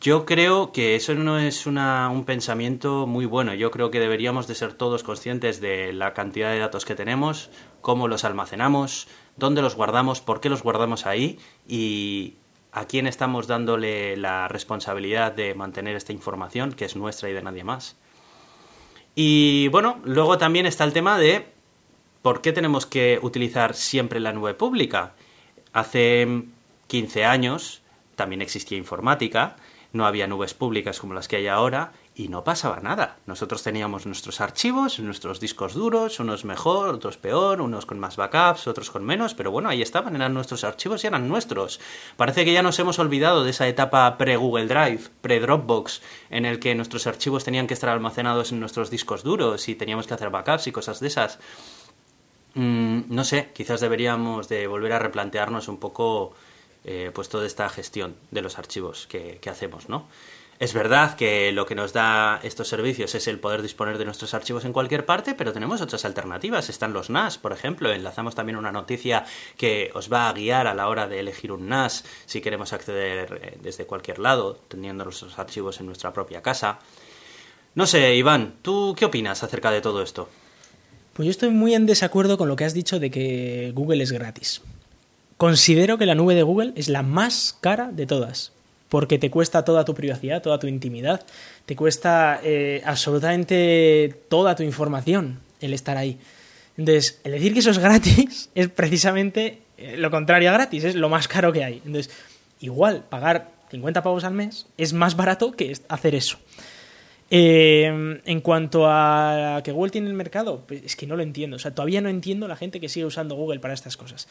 Yo 0.00 0.26
creo 0.26 0.72
que 0.72 0.94
eso 0.94 1.14
no 1.14 1.38
es 1.38 1.66
un 1.66 2.24
pensamiento 2.26 3.06
muy 3.06 3.24
bueno. 3.24 3.54
Yo 3.54 3.70
creo 3.70 3.90
que 3.90 3.98
deberíamos 3.98 4.46
de 4.46 4.54
ser 4.54 4.74
todos 4.74 5.02
conscientes 5.02 5.60
de 5.60 5.92
la 5.92 6.12
cantidad 6.12 6.52
de 6.52 6.58
datos 6.58 6.84
que 6.84 6.94
tenemos, 6.94 7.50
cómo 7.80 8.06
los 8.06 8.24
almacenamos, 8.24 9.08
dónde 9.36 9.62
los 9.62 9.74
guardamos, 9.74 10.20
por 10.20 10.40
qué 10.40 10.48
los 10.48 10.62
guardamos 10.62 11.06
ahí 11.06 11.38
y 11.66 12.34
a 12.72 12.84
quién 12.84 13.06
estamos 13.06 13.46
dándole 13.46 14.16
la 14.18 14.48
responsabilidad 14.48 15.32
de 15.32 15.54
mantener 15.54 15.96
esta 15.96 16.12
información, 16.12 16.72
que 16.72 16.84
es 16.84 16.94
nuestra 16.94 17.30
y 17.30 17.32
de 17.32 17.42
nadie 17.42 17.64
más. 17.64 17.96
Y 19.14 19.68
bueno, 19.68 19.98
luego 20.04 20.36
también 20.36 20.66
está 20.66 20.84
el 20.84 20.92
tema 20.92 21.18
de 21.18 21.46
por 22.20 22.42
qué 22.42 22.52
tenemos 22.52 22.84
que 22.84 23.18
utilizar 23.22 23.74
siempre 23.74 24.20
la 24.20 24.34
nube 24.34 24.52
pública. 24.52 25.14
Hace 25.72 26.44
15 26.86 27.24
años 27.24 27.80
también 28.14 28.42
existía 28.42 28.76
informática 28.76 29.56
no 29.92 30.06
había 30.06 30.26
nubes 30.26 30.54
públicas 30.54 31.00
como 31.00 31.14
las 31.14 31.28
que 31.28 31.36
hay 31.36 31.46
ahora 31.46 31.92
y 32.14 32.28
no 32.28 32.44
pasaba 32.44 32.80
nada. 32.80 33.18
Nosotros 33.26 33.62
teníamos 33.62 34.06
nuestros 34.06 34.40
archivos, 34.40 34.98
nuestros 35.00 35.38
discos 35.38 35.74
duros, 35.74 36.18
unos 36.18 36.44
mejor, 36.44 36.94
otros 36.94 37.18
peor, 37.18 37.60
unos 37.60 37.84
con 37.84 37.98
más 37.98 38.16
backups, 38.16 38.66
otros 38.66 38.90
con 38.90 39.04
menos, 39.04 39.34
pero 39.34 39.50
bueno, 39.50 39.68
ahí 39.68 39.82
estaban, 39.82 40.16
eran 40.16 40.32
nuestros 40.32 40.64
archivos 40.64 41.04
y 41.04 41.06
eran 41.06 41.28
nuestros. 41.28 41.78
Parece 42.16 42.44
que 42.44 42.52
ya 42.52 42.62
nos 42.62 42.78
hemos 42.78 42.98
olvidado 42.98 43.44
de 43.44 43.50
esa 43.50 43.68
etapa 43.68 44.16
pre-Google 44.16 44.66
Drive, 44.66 45.10
pre-Dropbox, 45.20 46.00
en 46.30 46.46
el 46.46 46.58
que 46.58 46.74
nuestros 46.74 47.06
archivos 47.06 47.44
tenían 47.44 47.66
que 47.66 47.74
estar 47.74 47.90
almacenados 47.90 48.52
en 48.52 48.60
nuestros 48.60 48.90
discos 48.90 49.22
duros 49.22 49.68
y 49.68 49.74
teníamos 49.74 50.06
que 50.06 50.14
hacer 50.14 50.30
backups 50.30 50.66
y 50.66 50.72
cosas 50.72 51.00
de 51.00 51.08
esas. 51.08 51.38
Mm, 52.54 53.14
no 53.14 53.24
sé, 53.24 53.50
quizás 53.52 53.82
deberíamos 53.82 54.48
de 54.48 54.66
volver 54.66 54.94
a 54.94 54.98
replantearnos 54.98 55.68
un 55.68 55.76
poco 55.76 56.32
eh, 56.86 57.10
pues 57.12 57.28
toda 57.28 57.46
esta 57.46 57.68
gestión 57.68 58.16
de 58.30 58.42
los 58.42 58.58
archivos 58.58 59.06
que, 59.08 59.38
que, 59.40 59.50
hacemos, 59.50 59.88
¿no? 59.88 60.06
Es 60.58 60.72
verdad 60.72 61.16
que 61.16 61.52
lo 61.52 61.66
que 61.66 61.74
nos 61.74 61.92
da 61.92 62.40
estos 62.42 62.68
servicios 62.68 63.14
es 63.14 63.26
el 63.28 63.38
poder 63.38 63.60
disponer 63.60 63.98
de 63.98 64.06
nuestros 64.06 64.32
archivos 64.32 64.64
en 64.64 64.72
cualquier 64.72 65.04
parte, 65.04 65.34
pero 65.34 65.52
tenemos 65.52 65.82
otras 65.82 66.06
alternativas. 66.06 66.70
Están 66.70 66.94
los 66.94 67.10
NAS, 67.10 67.36
por 67.36 67.52
ejemplo. 67.52 67.92
Enlazamos 67.92 68.34
también 68.34 68.56
una 68.56 68.72
noticia 68.72 69.26
que 69.58 69.90
os 69.94 70.10
va 70.10 70.28
a 70.28 70.32
guiar 70.32 70.66
a 70.66 70.74
la 70.74 70.88
hora 70.88 71.08
de 71.08 71.20
elegir 71.20 71.52
un 71.52 71.68
NAS 71.68 72.04
si 72.24 72.40
queremos 72.40 72.72
acceder 72.72 73.40
eh, 73.42 73.58
desde 73.60 73.84
cualquier 73.84 74.18
lado, 74.18 74.58
teniendo 74.68 75.04
nuestros 75.04 75.38
archivos 75.38 75.78
en 75.80 75.86
nuestra 75.86 76.12
propia 76.14 76.40
casa. 76.40 76.78
No 77.74 77.84
sé, 77.84 78.14
Iván, 78.14 78.54
¿tú 78.62 78.94
qué 78.96 79.04
opinas 79.04 79.42
acerca 79.42 79.70
de 79.70 79.82
todo 79.82 80.02
esto? 80.02 80.30
Pues 81.12 81.26
yo 81.26 81.30
estoy 81.30 81.50
muy 81.50 81.74
en 81.74 81.84
desacuerdo 81.84 82.38
con 82.38 82.48
lo 82.48 82.56
que 82.56 82.64
has 82.64 82.72
dicho 82.72 82.98
de 82.98 83.10
que 83.10 83.72
Google 83.74 84.02
es 84.02 84.12
gratis. 84.12 84.62
Considero 85.36 85.98
que 85.98 86.06
la 86.06 86.14
nube 86.14 86.34
de 86.34 86.42
Google 86.42 86.72
es 86.76 86.88
la 86.88 87.02
más 87.02 87.58
cara 87.60 87.90
de 87.92 88.06
todas, 88.06 88.52
porque 88.88 89.18
te 89.18 89.30
cuesta 89.30 89.64
toda 89.64 89.84
tu 89.84 89.94
privacidad, 89.94 90.40
toda 90.40 90.58
tu 90.58 90.66
intimidad, 90.66 91.26
te 91.66 91.76
cuesta 91.76 92.40
eh, 92.42 92.82
absolutamente 92.84 94.14
toda 94.28 94.56
tu 94.56 94.62
información 94.62 95.40
el 95.60 95.74
estar 95.74 95.96
ahí. 95.96 96.18
Entonces, 96.78 97.20
el 97.24 97.32
decir 97.32 97.52
que 97.52 97.60
eso 97.60 97.70
es 97.70 97.78
gratis 97.78 98.50
es 98.54 98.68
precisamente 98.68 99.60
eh, 99.76 99.96
lo 99.98 100.10
contrario 100.10 100.50
a 100.50 100.54
gratis, 100.54 100.84
es 100.84 100.94
lo 100.94 101.08
más 101.08 101.28
caro 101.28 101.52
que 101.52 101.64
hay. 101.64 101.82
Entonces, 101.84 102.10
igual 102.60 103.04
pagar 103.08 103.50
50 103.70 104.02
pavos 104.02 104.24
al 104.24 104.34
mes 104.34 104.66
es 104.78 104.92
más 104.92 105.16
barato 105.16 105.52
que 105.52 105.76
hacer 105.88 106.14
eso. 106.14 106.38
Eh, 107.28 108.20
en 108.24 108.40
cuanto 108.40 108.86
a 108.86 109.60
que 109.64 109.72
Google 109.72 109.90
tiene 109.90 110.06
el 110.06 110.14
mercado, 110.14 110.62
pues 110.66 110.84
es 110.84 110.96
que 110.96 111.06
no 111.06 111.16
lo 111.16 111.22
entiendo. 111.22 111.56
O 111.56 111.58
sea, 111.58 111.74
todavía 111.74 112.00
no 112.00 112.08
entiendo 112.08 112.46
la 112.46 112.56
gente 112.56 112.80
que 112.80 112.88
sigue 112.88 113.04
usando 113.04 113.34
Google 113.34 113.58
para 113.58 113.74
estas 113.74 113.96
cosas. 113.96 114.28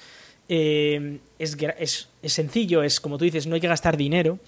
Eh, 0.47 1.19
es, 1.39 1.57
es, 1.79 2.09
es, 2.21 2.33
sencillo, 2.33 2.83
es 2.83 2.99
como 2.99 3.17
tú 3.17 3.25
dices, 3.25 3.47
no 3.47 3.55
hay 3.55 3.61
que 3.61 3.67
gastar 3.67 3.97
dinero. 3.97 4.39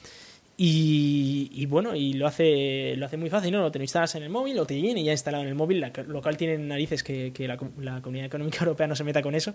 Y, 0.60 1.68
bueno, 1.68 1.96
y 1.96 2.14
lo 2.14 2.26
hace, 2.26 2.96
lo 2.98 3.06
hace 3.06 3.16
muy 3.16 3.30
fácil, 3.30 3.52
¿no? 3.52 3.62
Lo 3.62 3.72
te 3.72 3.78
instalas 3.78 4.16
en 4.16 4.24
el 4.24 4.30
móvil, 4.30 4.58
o 4.58 4.66
te 4.66 4.74
viene 4.74 5.04
ya 5.04 5.12
instalado 5.12 5.44
en 5.44 5.50
el 5.50 5.56
móvil, 5.56 5.80
la, 5.80 5.92
lo 6.08 6.20
cual 6.20 6.36
tiene 6.36 6.58
narices 6.58 7.04
que, 7.04 7.32
la, 7.48 7.58
Comunidad 7.58 8.26
Económica 8.26 8.60
Europea 8.62 8.88
no 8.88 8.96
se 8.96 9.04
meta 9.04 9.22
con 9.22 9.36
eso. 9.36 9.54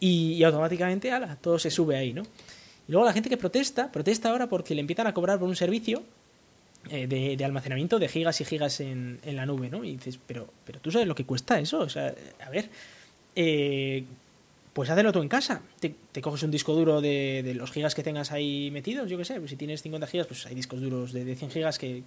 Y, 0.00 0.42
automáticamente, 0.42 1.12
ala, 1.12 1.36
todo 1.36 1.58
se 1.58 1.70
sube 1.70 1.96
ahí, 1.96 2.14
¿no? 2.14 2.22
Y 2.88 2.92
luego 2.92 3.04
la 3.04 3.12
gente 3.12 3.28
que 3.28 3.36
protesta, 3.36 3.92
protesta 3.92 4.30
ahora 4.30 4.48
porque 4.48 4.74
le 4.74 4.80
empiezan 4.80 5.06
a 5.06 5.12
cobrar 5.12 5.38
por 5.38 5.48
un 5.48 5.54
servicio 5.54 6.02
eh, 6.90 7.06
de, 7.06 7.44
almacenamiento 7.44 7.98
de 7.98 8.08
gigas 8.08 8.40
y 8.40 8.44
gigas 8.46 8.80
en, 8.80 9.20
en, 9.24 9.36
la 9.36 9.44
nube, 9.44 9.68
¿no? 9.68 9.84
Y 9.84 9.92
dices, 9.92 10.18
pero, 10.26 10.48
pero 10.64 10.80
tú 10.80 10.90
sabes 10.90 11.06
lo 11.06 11.14
que 11.14 11.26
cuesta 11.26 11.60
eso, 11.60 11.80
o 11.80 11.88
sea, 11.90 12.12
a 12.44 12.50
ver, 12.50 12.70
eh, 13.36 14.04
pues 14.72 14.90
hazlo 14.90 15.12
tú 15.12 15.20
en 15.20 15.28
casa. 15.28 15.62
Te, 15.80 16.20
coges 16.20 16.42
un 16.42 16.50
disco 16.50 16.74
duro 16.74 17.00
de, 17.00 17.52
los 17.56 17.70
gigas 17.70 17.94
que 17.94 18.02
tengas 18.02 18.32
ahí 18.32 18.70
metidos, 18.70 19.08
yo 19.10 19.18
qué 19.18 19.24
sé, 19.24 19.38
pues 19.38 19.50
si 19.50 19.56
tienes 19.56 19.82
50 19.82 20.06
gigas, 20.06 20.26
pues 20.26 20.46
hay 20.46 20.54
discos 20.54 20.80
duros 20.80 21.12
de, 21.12 21.24
de 21.24 21.36
100 21.36 21.50
gigas 21.50 21.78
que, 21.78 22.02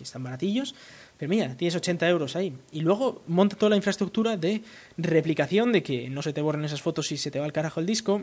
están 0.00 0.24
baratillos, 0.24 0.74
pero 1.18 1.28
mira, 1.28 1.54
tienes 1.56 1.76
80 1.76 2.08
euros 2.08 2.34
ahí. 2.34 2.54
Y 2.72 2.80
luego 2.80 3.20
monta 3.26 3.54
toda 3.56 3.68
la 3.68 3.76
infraestructura 3.76 4.38
de 4.38 4.62
replicación, 4.96 5.72
de 5.72 5.82
que 5.82 6.08
no 6.08 6.22
se 6.22 6.32
te 6.32 6.40
borren 6.40 6.64
esas 6.64 6.80
fotos 6.80 7.12
y 7.12 7.18
se 7.18 7.30
te 7.30 7.38
va 7.38 7.44
al 7.44 7.52
carajo 7.52 7.80
el 7.80 7.86
disco, 7.86 8.22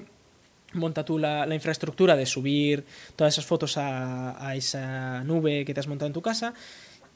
monta 0.74 1.06
tú 1.06 1.18
la, 1.18 1.48
infraestructura 1.54 2.16
de 2.16 2.26
subir 2.26 2.86
todas 3.16 3.34
esas 3.34 3.46
fotos 3.46 3.78
a, 3.78 4.56
esa 4.56 5.24
nube 5.24 5.66
que 5.66 5.74
te 5.74 5.80
has 5.80 5.88
montado 5.88 6.08
en 6.08 6.14
tu 6.14 6.22
casa 6.22 6.54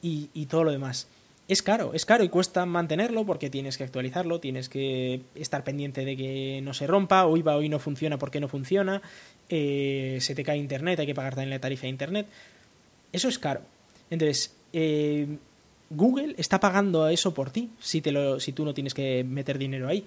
y, 0.00 0.46
todo 0.46 0.64
lo 0.64 0.72
demás. 0.72 1.06
Es 1.48 1.60
caro, 1.60 1.92
es 1.92 2.06
caro 2.06 2.22
y 2.24 2.28
cuesta 2.28 2.64
mantenerlo 2.66 3.26
porque 3.26 3.50
tienes 3.50 3.76
que 3.76 3.84
actualizarlo, 3.84 4.40
tienes 4.40 4.68
que 4.68 5.22
estar 5.34 5.64
pendiente 5.64 6.04
de 6.04 6.16
que 6.16 6.60
no 6.62 6.72
se 6.72 6.86
rompa, 6.86 7.26
hoy 7.26 7.42
va, 7.42 7.56
hoy 7.56 7.68
no 7.68 7.78
funciona, 7.78 8.18
¿por 8.18 8.30
qué 8.30 8.40
no 8.40 8.48
funciona? 8.48 9.02
Eh, 9.48 10.18
se 10.20 10.34
te 10.34 10.44
cae 10.44 10.56
internet, 10.56 11.00
hay 11.00 11.06
que 11.06 11.14
pagar 11.14 11.34
también 11.34 11.50
la 11.50 11.58
tarifa 11.58 11.82
de 11.82 11.88
internet. 11.88 12.26
Eso 13.12 13.28
es 13.28 13.38
caro. 13.38 13.60
Entonces, 14.08 14.54
eh, 14.72 15.26
Google 15.90 16.34
está 16.38 16.60
pagando 16.60 17.08
eso 17.08 17.34
por 17.34 17.50
ti, 17.50 17.70
si, 17.80 18.00
te 18.00 18.12
lo, 18.12 18.40
si 18.40 18.52
tú 18.52 18.64
no 18.64 18.72
tienes 18.72 18.94
que 18.94 19.24
meter 19.24 19.58
dinero 19.58 19.88
ahí. 19.88 20.04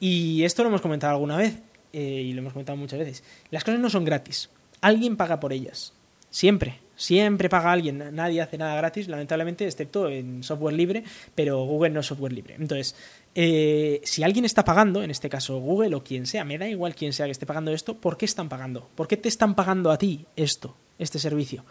Y 0.00 0.42
esto 0.42 0.62
lo 0.62 0.68
hemos 0.68 0.80
comentado 0.80 1.14
alguna 1.14 1.36
vez 1.36 1.58
eh, 1.92 2.22
y 2.26 2.32
lo 2.32 2.40
hemos 2.40 2.52
comentado 2.52 2.76
muchas 2.76 2.98
veces, 2.98 3.22
las 3.50 3.62
cosas 3.62 3.80
no 3.80 3.88
son 3.88 4.04
gratis. 4.04 4.50
Alguien 4.80 5.16
paga 5.16 5.38
por 5.38 5.52
ellas. 5.52 5.92
Siempre. 6.28 6.81
Siempre 6.96 7.48
paga 7.48 7.72
alguien. 7.72 8.14
Nadie 8.14 8.40
hace 8.40 8.58
nada 8.58 8.76
gratis, 8.76 9.08
lamentablemente, 9.08 9.66
excepto 9.66 10.08
en 10.08 10.42
software 10.42 10.74
libre, 10.74 11.04
pero 11.34 11.64
Google 11.64 11.90
no 11.90 12.00
es 12.00 12.06
software 12.06 12.32
libre. 12.32 12.54
Entonces, 12.58 12.94
eh, 13.34 14.00
si 14.04 14.22
alguien 14.22 14.44
está 14.44 14.64
pagando, 14.64 15.02
en 15.02 15.10
este 15.10 15.28
caso 15.28 15.58
Google 15.58 15.94
o 15.94 16.04
quien 16.04 16.26
sea, 16.26 16.44
me 16.44 16.58
da 16.58 16.68
igual 16.68 16.94
quien 16.94 17.12
sea 17.12 17.26
que 17.26 17.32
esté 17.32 17.46
pagando 17.46 17.72
esto, 17.72 17.96
¿por 17.96 18.16
qué 18.16 18.26
están 18.26 18.48
pagando? 18.48 18.88
¿Por 18.94 19.08
qué 19.08 19.16
te 19.16 19.28
están 19.28 19.54
pagando 19.54 19.90
a 19.90 19.98
ti 19.98 20.26
esto, 20.36 20.76
este 20.98 21.18
servicio? 21.18 21.64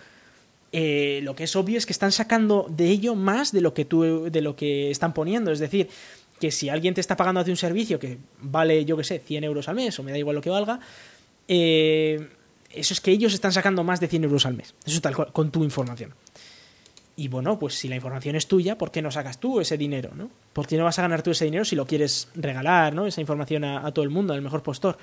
Eh, 0.73 1.19
lo 1.23 1.36
que 1.36 1.43
es 1.43 1.55
obvio 1.55 1.77
es 1.77 1.86
que 1.86 1.91
están 1.91 2.12
sacando 2.12 2.65
de 2.69 2.88
ello 2.88 3.13
más 3.13 3.51
de 3.51 3.62
lo 3.62 3.73
que 3.73 3.86
tú, 3.86 4.29
de 4.31 4.41
lo 4.41 4.55
que 4.55 4.89
están 4.89 5.13
poniendo. 5.13 5.51
Es 5.51 5.60
decir, 5.60 5.89
que 6.39 6.51
si 6.51 6.69
alguien 6.69 6.93
te 6.93 7.01
está 7.01 7.15
pagando 7.15 7.39
hace 7.41 7.51
un 7.51 7.57
servicio 7.57 7.99
que 7.99 8.17
vale, 8.39 8.84
yo 8.86 8.97
que 8.97 9.03
sé, 9.03 9.19
100 9.19 9.43
euros 9.43 9.67
al 9.67 9.75
mes, 9.75 9.99
o 9.99 10.03
me 10.03 10.12
da 10.12 10.17
igual 10.17 10.36
lo 10.36 10.41
que 10.41 10.49
valga, 10.49 10.79
eh, 11.47 12.29
eso 12.73 12.93
es 12.93 13.01
que 13.01 13.12
ellos 13.12 13.34
están 13.34 13.51
sacando 13.51 13.84
más 13.84 13.99
de 13.99 14.07
100 14.07 14.23
euros 14.25 14.45
al 14.45 14.55
mes. 14.55 14.75
Eso 14.86 15.01
tal 15.01 15.15
cual, 15.15 15.31
con 15.31 15.51
tu 15.51 15.63
información. 15.63 16.13
Y 17.15 17.27
bueno, 17.27 17.60
pues 17.60 17.75
si 17.75 17.88
la 17.88 17.95
información 17.95 18.36
es 18.36 18.47
tuya, 18.47 18.77
¿por 18.77 18.91
qué 18.91 19.01
no 19.01 19.12
sacas 19.12 19.39
tú 19.39 19.60
ese 19.60 19.77
dinero? 19.77 20.12
¿no? 20.15 20.29
¿Por 20.53 20.65
qué 20.65 20.77
no 20.77 20.86
vas 20.86 20.97
a 20.97 21.03
ganar 21.03 21.21
tú 21.21 21.31
ese 21.31 21.45
dinero 21.45 21.65
si 21.65 21.75
lo 21.75 21.86
quieres 21.86 22.29
regalar, 22.36 22.95
¿no? 22.95 23.05
esa 23.05 23.21
información 23.21 23.63
a, 23.63 23.91
todo 23.91 24.03
el 24.03 24.10
mundo, 24.10 24.34
al 24.34 24.41
mejor 24.41 24.63
postor? 24.63 24.97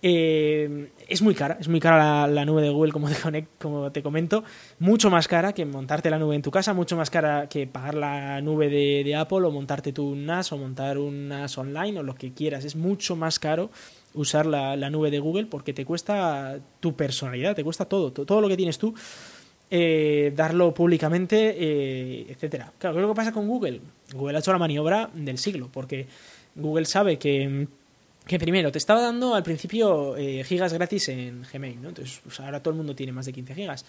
Eh, 0.00 0.90
es 1.08 1.22
muy 1.22 1.34
cara, 1.34 1.56
es 1.58 1.66
muy 1.66 1.80
cara 1.80 2.28
la, 2.28 2.44
nube 2.44 2.62
de 2.62 2.70
Google, 2.70 2.92
como 2.92 3.08
te, 3.08 3.48
como 3.58 3.90
te 3.90 4.00
comento, 4.04 4.44
mucho 4.78 5.10
más 5.10 5.26
cara 5.26 5.52
que 5.52 5.64
montarte 5.64 6.08
la 6.10 6.20
nube 6.20 6.36
en 6.36 6.42
tu 6.42 6.52
casa, 6.52 6.72
mucho 6.72 6.96
más 6.96 7.10
cara 7.10 7.48
que 7.48 7.66
pagar 7.66 7.94
la 7.94 8.40
nube 8.40 8.68
de, 8.68 9.16
Apple 9.16 9.38
o 9.38 9.50
montarte 9.50 9.92
tu 9.92 10.14
NAS 10.14 10.52
o 10.52 10.58
montar 10.58 10.98
un 10.98 11.26
NAS 11.26 11.58
online 11.58 11.98
o 11.98 12.02
lo 12.04 12.14
que 12.14 12.32
quieras. 12.32 12.64
Es 12.64 12.76
mucho 12.76 13.16
más 13.16 13.40
caro 13.40 13.70
usar 14.14 14.46
la, 14.46 14.90
nube 14.90 15.10
de 15.10 15.18
Google 15.18 15.46
porque 15.46 15.72
te 15.72 15.84
cuesta 15.84 16.58
tu 16.80 16.94
personalidad, 16.94 17.54
te 17.54 17.64
cuesta 17.64 17.84
todo, 17.84 18.12
todo, 18.12 18.40
lo 18.40 18.48
que 18.48 18.56
tienes 18.56 18.78
tú. 18.78 18.94
Eh, 19.70 20.32
darlo 20.34 20.72
públicamente, 20.72 21.54
eh, 21.58 22.26
etcétera. 22.30 22.72
Claro, 22.78 22.94
¿qué 22.94 23.00
es 23.00 23.06
lo 23.06 23.12
que 23.12 23.16
pasa 23.16 23.32
con 23.32 23.46
Google? 23.46 23.80
Google 24.14 24.36
ha 24.36 24.40
hecho 24.40 24.52
la 24.52 24.58
maniobra 24.58 25.10
del 25.12 25.36
siglo, 25.36 25.68
porque 25.70 26.06
Google 26.54 26.86
sabe 26.86 27.18
que 27.18 27.68
que 28.28 28.38
primero 28.38 28.70
te 28.70 28.78
estaba 28.78 29.00
dando 29.00 29.34
al 29.34 29.42
principio 29.42 30.14
eh, 30.16 30.44
gigas 30.44 30.72
gratis 30.74 31.08
en 31.08 31.42
Gmail, 31.50 31.80
¿no? 31.80 31.88
Entonces 31.88 32.20
ahora 32.38 32.62
todo 32.62 32.72
el 32.72 32.76
mundo 32.76 32.94
tiene 32.94 33.10
más 33.10 33.24
de 33.24 33.32
15 33.32 33.54
gigas. 33.54 33.86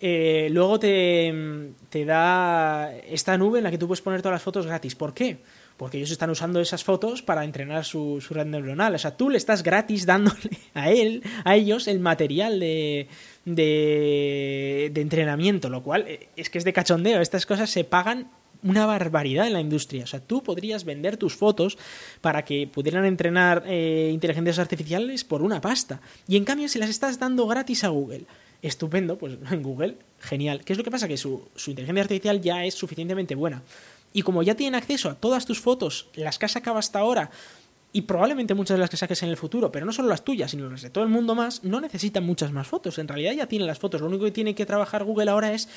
Eh, 0.00 0.48
luego 0.50 0.78
te, 0.80 1.72
te, 1.88 2.04
da 2.04 2.92
esta 2.96 3.38
nube 3.38 3.58
en 3.58 3.64
la 3.64 3.70
que 3.70 3.78
tú 3.78 3.86
puedes 3.86 4.02
poner 4.02 4.20
todas 4.20 4.34
las 4.34 4.42
fotos 4.42 4.66
gratis. 4.66 4.96
¿Por 4.96 5.14
qué? 5.14 5.38
Porque 5.78 5.96
ellos 5.96 6.10
están 6.10 6.28
usando 6.28 6.60
esas 6.60 6.84
fotos 6.84 7.22
para 7.22 7.44
entrenar 7.44 7.86
su, 7.86 8.22
red 8.28 8.44
neuronal. 8.44 8.94
O 8.94 8.98
sea, 8.98 9.16
tú 9.16 9.30
le 9.30 9.38
estás 9.38 9.62
gratis 9.62 10.04
dándole 10.04 10.50
a 10.74 10.90
él, 10.90 11.22
a 11.44 11.56
ellos, 11.56 11.88
el 11.88 12.00
material 12.00 12.60
de, 12.60 13.08
de, 13.46 14.90
de 14.92 15.00
entrenamiento, 15.00 15.70
lo 15.70 15.82
cual 15.82 16.04
eh, 16.06 16.28
es 16.36 16.50
que 16.50 16.58
es 16.58 16.64
de 16.64 16.74
cachondeo. 16.74 17.22
Estas 17.22 17.46
cosas 17.46 17.70
se 17.70 17.84
pagan 17.84 18.28
una 18.62 18.86
barbaridad 18.86 19.46
en 19.46 19.52
la 19.52 19.60
industria. 19.60 20.04
O 20.04 20.06
sea, 20.06 20.20
tú 20.20 20.42
podrías 20.42 20.84
vender 20.84 21.16
tus 21.16 21.34
fotos 21.34 21.78
para 22.20 22.44
que 22.44 22.66
pudieran 22.66 23.04
entrenar 23.04 23.64
eh, 23.66 24.10
inteligencias 24.12 24.58
artificiales 24.58 25.24
por 25.24 25.42
una 25.42 25.60
pasta. 25.60 26.00
Y 26.26 26.36
en 26.36 26.44
cambio, 26.44 26.68
si 26.68 26.78
las 26.78 26.90
estás 26.90 27.18
dando 27.18 27.46
gratis 27.46 27.84
a 27.84 27.88
Google, 27.88 28.26
estupendo, 28.62 29.18
pues 29.18 29.38
en 29.50 29.62
Google, 29.62 29.96
genial. 30.20 30.64
¿Qué 30.64 30.72
es 30.72 30.78
lo 30.78 30.84
que 30.84 30.90
pasa? 30.90 31.08
Que 31.08 31.16
su, 31.16 31.48
su 31.54 31.70
inteligencia 31.70 32.02
artificial 32.02 32.40
ya 32.40 32.64
es 32.64 32.74
suficientemente 32.74 33.34
buena. 33.34 33.62
Y 34.12 34.22
como 34.22 34.42
ya 34.42 34.54
tienen 34.54 34.74
acceso 34.74 35.10
a 35.10 35.14
todas 35.14 35.46
tus 35.46 35.60
fotos, 35.60 36.08
las 36.14 36.38
que 36.38 36.46
has 36.46 36.52
sacado 36.52 36.78
hasta 36.78 36.98
ahora, 36.98 37.30
y 37.92 38.02
probablemente 38.02 38.54
muchas 38.54 38.76
de 38.76 38.80
las 38.80 38.90
que 38.90 38.96
saques 38.96 39.22
en 39.22 39.30
el 39.30 39.36
futuro, 39.36 39.72
pero 39.72 39.86
no 39.86 39.92
solo 39.92 40.08
las 40.08 40.22
tuyas, 40.22 40.50
sino 40.50 40.68
las 40.68 40.82
de 40.82 40.90
todo 40.90 41.04
el 41.04 41.10
mundo 41.10 41.34
más, 41.34 41.64
no 41.64 41.80
necesitan 41.80 42.24
muchas 42.24 42.52
más 42.52 42.66
fotos. 42.66 42.98
En 42.98 43.08
realidad 43.08 43.32
ya 43.32 43.46
tienen 43.46 43.66
las 43.66 43.78
fotos. 43.78 44.00
Lo 44.00 44.08
único 44.08 44.24
que 44.24 44.30
tiene 44.30 44.54
que 44.54 44.66
trabajar 44.66 45.04
Google 45.04 45.30
ahora 45.30 45.52
es 45.52 45.68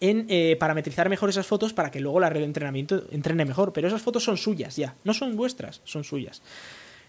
en 0.00 0.26
eh, 0.28 0.56
parametrizar 0.58 1.08
mejor 1.08 1.30
esas 1.30 1.46
fotos 1.46 1.72
para 1.72 1.90
que 1.90 2.00
luego 2.00 2.18
la 2.18 2.28
red 2.28 2.40
de 2.40 2.46
entrenamiento 2.46 3.04
entrene 3.12 3.44
mejor. 3.44 3.72
Pero 3.72 3.86
esas 3.86 4.02
fotos 4.02 4.24
son 4.24 4.36
suyas 4.36 4.76
ya, 4.76 4.96
no 5.04 5.14
son 5.14 5.36
vuestras, 5.36 5.80
son 5.84 6.02
suyas. 6.02 6.42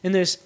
Entonces, 0.04 0.46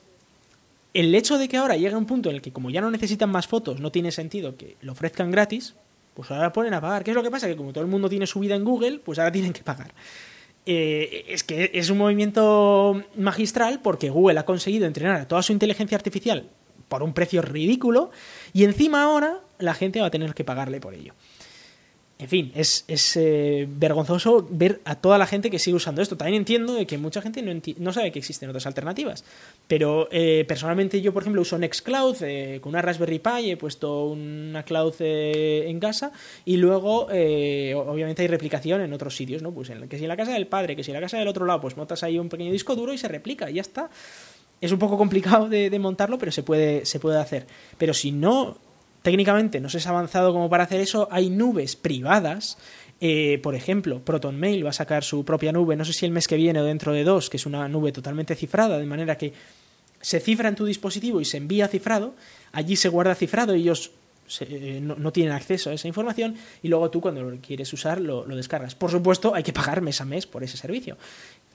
el 0.93 1.13
hecho 1.13 1.37
de 1.37 1.49
que 1.49 1.57
ahora 1.57 1.75
llegue 1.75 1.95
un 1.95 2.05
punto 2.05 2.29
en 2.29 2.37
el 2.37 2.41
que 2.41 2.53
como 2.53 2.69
ya 2.69 2.79
no 2.79 2.89
necesitan 2.89 3.29
más 3.29 3.47
fotos, 3.47 3.81
no 3.81 3.91
tiene 3.91 4.11
sentido 4.13 4.55
que 4.55 4.77
lo 4.81 4.93
ofrezcan 4.93 5.29
gratis, 5.29 5.75
pues 6.15 6.31
ahora 6.31 6.51
ponen 6.51 6.73
a 6.73 6.81
pagar. 6.81 7.03
¿Qué 7.03 7.11
es 7.11 7.15
lo 7.15 7.21
que 7.21 7.29
pasa? 7.29 7.47
Que 7.47 7.55
como 7.55 7.71
todo 7.71 7.83
el 7.83 7.89
mundo 7.89 8.09
tiene 8.09 8.25
su 8.25 8.39
vida 8.39 8.55
en 8.55 8.63
Google, 8.63 8.99
pues 8.99 9.19
ahora 9.19 9.31
tienen 9.31 9.53
que 9.53 9.61
pagar. 9.61 9.93
Eh, 10.65 11.25
es 11.27 11.43
que 11.43 11.69
es 11.75 11.91
un 11.91 11.99
movimiento 11.99 13.03
magistral 13.15 13.81
porque 13.83 14.09
Google 14.09 14.39
ha 14.39 14.45
conseguido 14.45 14.87
entrenar 14.87 15.21
a 15.21 15.27
toda 15.27 15.43
su 15.43 15.51
inteligencia 15.51 15.95
artificial 15.95 16.49
por 16.87 17.03
un 17.03 17.13
precio 17.13 17.43
ridículo 17.43 18.09
y 18.51 18.63
encima 18.63 19.03
ahora 19.03 19.41
la 19.59 19.75
gente 19.75 20.01
va 20.01 20.07
a 20.07 20.11
tener 20.11 20.33
que 20.33 20.43
pagarle 20.43 20.79
por 20.79 20.95
ello 20.95 21.13
en 22.17 22.29
fin, 22.29 22.51
es, 22.55 22.85
es 22.87 23.17
eh, 23.17 23.67
vergonzoso 23.69 24.47
ver 24.49 24.79
a 24.85 24.95
toda 24.95 25.17
la 25.17 25.27
gente 25.27 25.51
que 25.51 25.59
sigue 25.59 25.75
usando 25.75 26.01
esto. 26.01 26.15
También 26.15 26.37
entiendo 26.37 26.77
que 26.87 26.97
mucha 26.97 27.21
gente 27.21 27.41
no, 27.41 27.51
no 27.77 27.93
sabe 27.93 28.13
que 28.13 28.19
existen 28.19 28.47
otras 28.47 28.65
alternativas. 28.65 29.25
Pero 29.67 30.07
eh, 30.11 30.45
personalmente 30.47 31.01
yo, 31.01 31.13
por 31.13 31.23
ejemplo, 31.23 31.41
uso 31.41 31.57
Nextcloud 31.57 32.15
eh, 32.21 32.59
con 32.61 32.69
una 32.69 32.81
Raspberry 32.81 33.19
Pi, 33.19 33.51
he 33.51 33.57
puesto 33.57 34.05
una 34.05 34.63
cloud 34.63 34.93
en 34.99 35.77
casa 35.81 36.13
y 36.45 36.55
luego, 36.55 37.07
obviamente, 37.07 38.21
hay 38.21 38.29
replicación 38.29 38.79
en 38.79 38.93
otros 38.93 39.13
sitios, 39.13 39.41
¿no? 39.41 39.51
Pues 39.51 39.69
en, 39.71 39.89
que 39.89 39.97
si 39.97 40.05
en 40.05 40.09
la 40.09 40.17
casa 40.17 40.31
del 40.31 40.47
padre, 40.47 40.77
que 40.77 40.85
si 40.85 40.91
en 40.91 40.95
la 40.95 41.01
casa 41.01 41.17
del 41.17 41.27
otro 41.27 41.45
lado, 41.45 41.59
pues 41.59 41.75
montas 41.75 42.01
ahí 42.03 42.17
un 42.17 42.29
pequeño 42.29 42.51
disco 42.51 42.75
duro 42.75 42.93
y 42.93 42.97
se 42.97 43.09
replica 43.09 43.49
y 43.49 43.55
ya 43.55 43.61
está. 43.61 43.89
Es 44.61 44.71
un 44.71 44.79
poco 44.79 44.97
complicado 44.97 45.49
de, 45.49 45.69
de 45.69 45.79
montarlo, 45.79 46.17
pero 46.17 46.31
se 46.31 46.43
puede, 46.43 46.85
se 46.85 47.01
puede 47.01 47.19
hacer. 47.19 47.45
Pero 47.77 47.93
si 47.93 48.13
no 48.13 48.57
técnicamente 49.05 49.59
no 49.59 49.69
se 49.69 49.77
es 49.77 49.85
avanzado 49.85 50.33
como 50.33 50.49
para 50.49 50.63
hacer 50.63 50.81
eso, 50.81 51.07
hay 51.11 51.29
nubes 51.29 51.75
privadas. 51.75 52.57
Eh, 52.99 53.39
por 53.43 53.53
ejemplo, 53.53 53.99
ProtonMail 54.03 54.65
va 54.65 54.71
a 54.71 54.73
sacar 54.73 55.03
su 55.03 55.23
propia 55.23 55.51
nube, 55.51 55.75
no 55.75 55.85
sé 55.85 55.93
si 55.93 56.07
el 56.07 56.11
mes 56.11 56.27
que 56.27 56.37
viene 56.37 56.59
o 56.59 56.63
dentro 56.63 56.91
de 56.91 57.03
dos, 57.03 57.29
que 57.29 57.37
es 57.37 57.45
una 57.45 57.67
nube 57.67 57.91
totalmente 57.91 58.33
cifrada, 58.33 58.79
de 58.79 58.85
manera 58.87 59.15
que 59.15 59.31
se 60.01 60.19
cifra 60.19 60.49
en 60.49 60.55
tu 60.55 60.65
dispositivo 60.65 61.21
y 61.21 61.25
se 61.25 61.37
envía 61.37 61.67
cifrado, 61.67 62.15
allí 62.51 62.75
se 62.75 62.89
guarda 62.89 63.13
cifrado 63.13 63.55
y 63.55 63.61
ellos 63.61 63.91
eh, 64.39 64.79
no, 64.81 65.11
tienen 65.11 65.33
acceso 65.33 65.69
a 65.69 65.73
esa 65.73 65.87
información 65.87 66.35
y 66.63 66.67
luego 66.67 66.89
tú 66.89 66.99
cuando 66.99 67.21
lo 67.21 67.37
quieres 67.37 67.71
usar 67.73 68.01
lo, 68.01 68.25
descargas. 68.25 68.73
Por 68.73 68.89
supuesto, 68.89 69.35
hay 69.35 69.43
que 69.43 69.53
pagar 69.53 69.81
mes 69.81 70.01
a 70.01 70.05
mes 70.05 70.25
por 70.25 70.43
ese 70.43 70.57
servicio. 70.57 70.97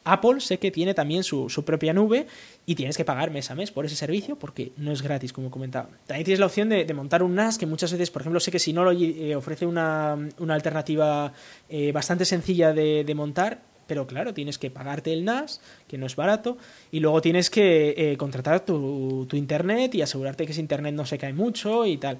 Apple 0.04 0.40
sé 0.40 0.58
que 0.58 0.70
tiene 0.70 0.94
también 0.94 1.22
su, 1.24 1.46
propia 1.64 1.92
nube 1.92 2.26
y 2.66 2.74
tienes 2.74 2.96
que 2.96 3.04
pagar 3.04 3.30
mes 3.30 3.50
a 3.50 3.54
mes 3.54 3.70
por 3.70 3.84
ese 3.84 3.96
servicio 3.96 4.36
porque 4.36 4.72
no 4.76 4.92
es 4.92 5.02
gratis, 5.02 5.32
como 5.32 5.50
comentaba. 5.50 5.88
También 6.06 6.24
tienes 6.24 6.40
la 6.40 6.46
opción 6.46 6.68
de, 6.68 6.92
montar 6.94 7.22
un 7.22 7.34
NAS 7.34 7.58
que 7.58 7.66
muchas 7.66 7.92
veces, 7.92 8.10
por 8.10 8.22
ejemplo, 8.22 8.40
sé 8.40 8.50
que 8.50 8.58
si 8.58 8.72
no 8.72 8.84
lo 8.84 8.92
eh, 8.92 9.36
ofrece 9.36 9.66
una, 9.66 10.12
alternativa 10.48 11.32
eh, 11.68 11.92
bastante 11.92 12.24
sencilla 12.24 12.72
de, 12.72 13.12
montar, 13.14 13.60
pero 13.86 14.06
claro, 14.06 14.32
tienes 14.32 14.56
que 14.58 14.70
pagarte 14.70 15.12
el 15.12 15.24
NAS, 15.24 15.60
que 15.88 15.98
no 15.98 16.06
es 16.06 16.16
barato, 16.16 16.56
y 16.90 17.00
luego 17.00 17.20
tienes 17.20 17.50
que 17.50 17.94
eh, 17.96 18.16
contratar 18.16 18.64
tu, 18.64 19.28
internet 19.32 19.94
y 19.94 20.02
asegurarte 20.02 20.46
que 20.46 20.52
ese 20.52 20.60
internet 20.60 20.94
no 20.94 21.04
se 21.04 21.18
cae 21.18 21.32
mucho 21.32 21.84
y 21.84 21.96
tal. 21.98 22.18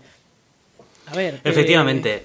A 1.07 1.17
ver. 1.17 1.41
Efectivamente. 1.45 2.25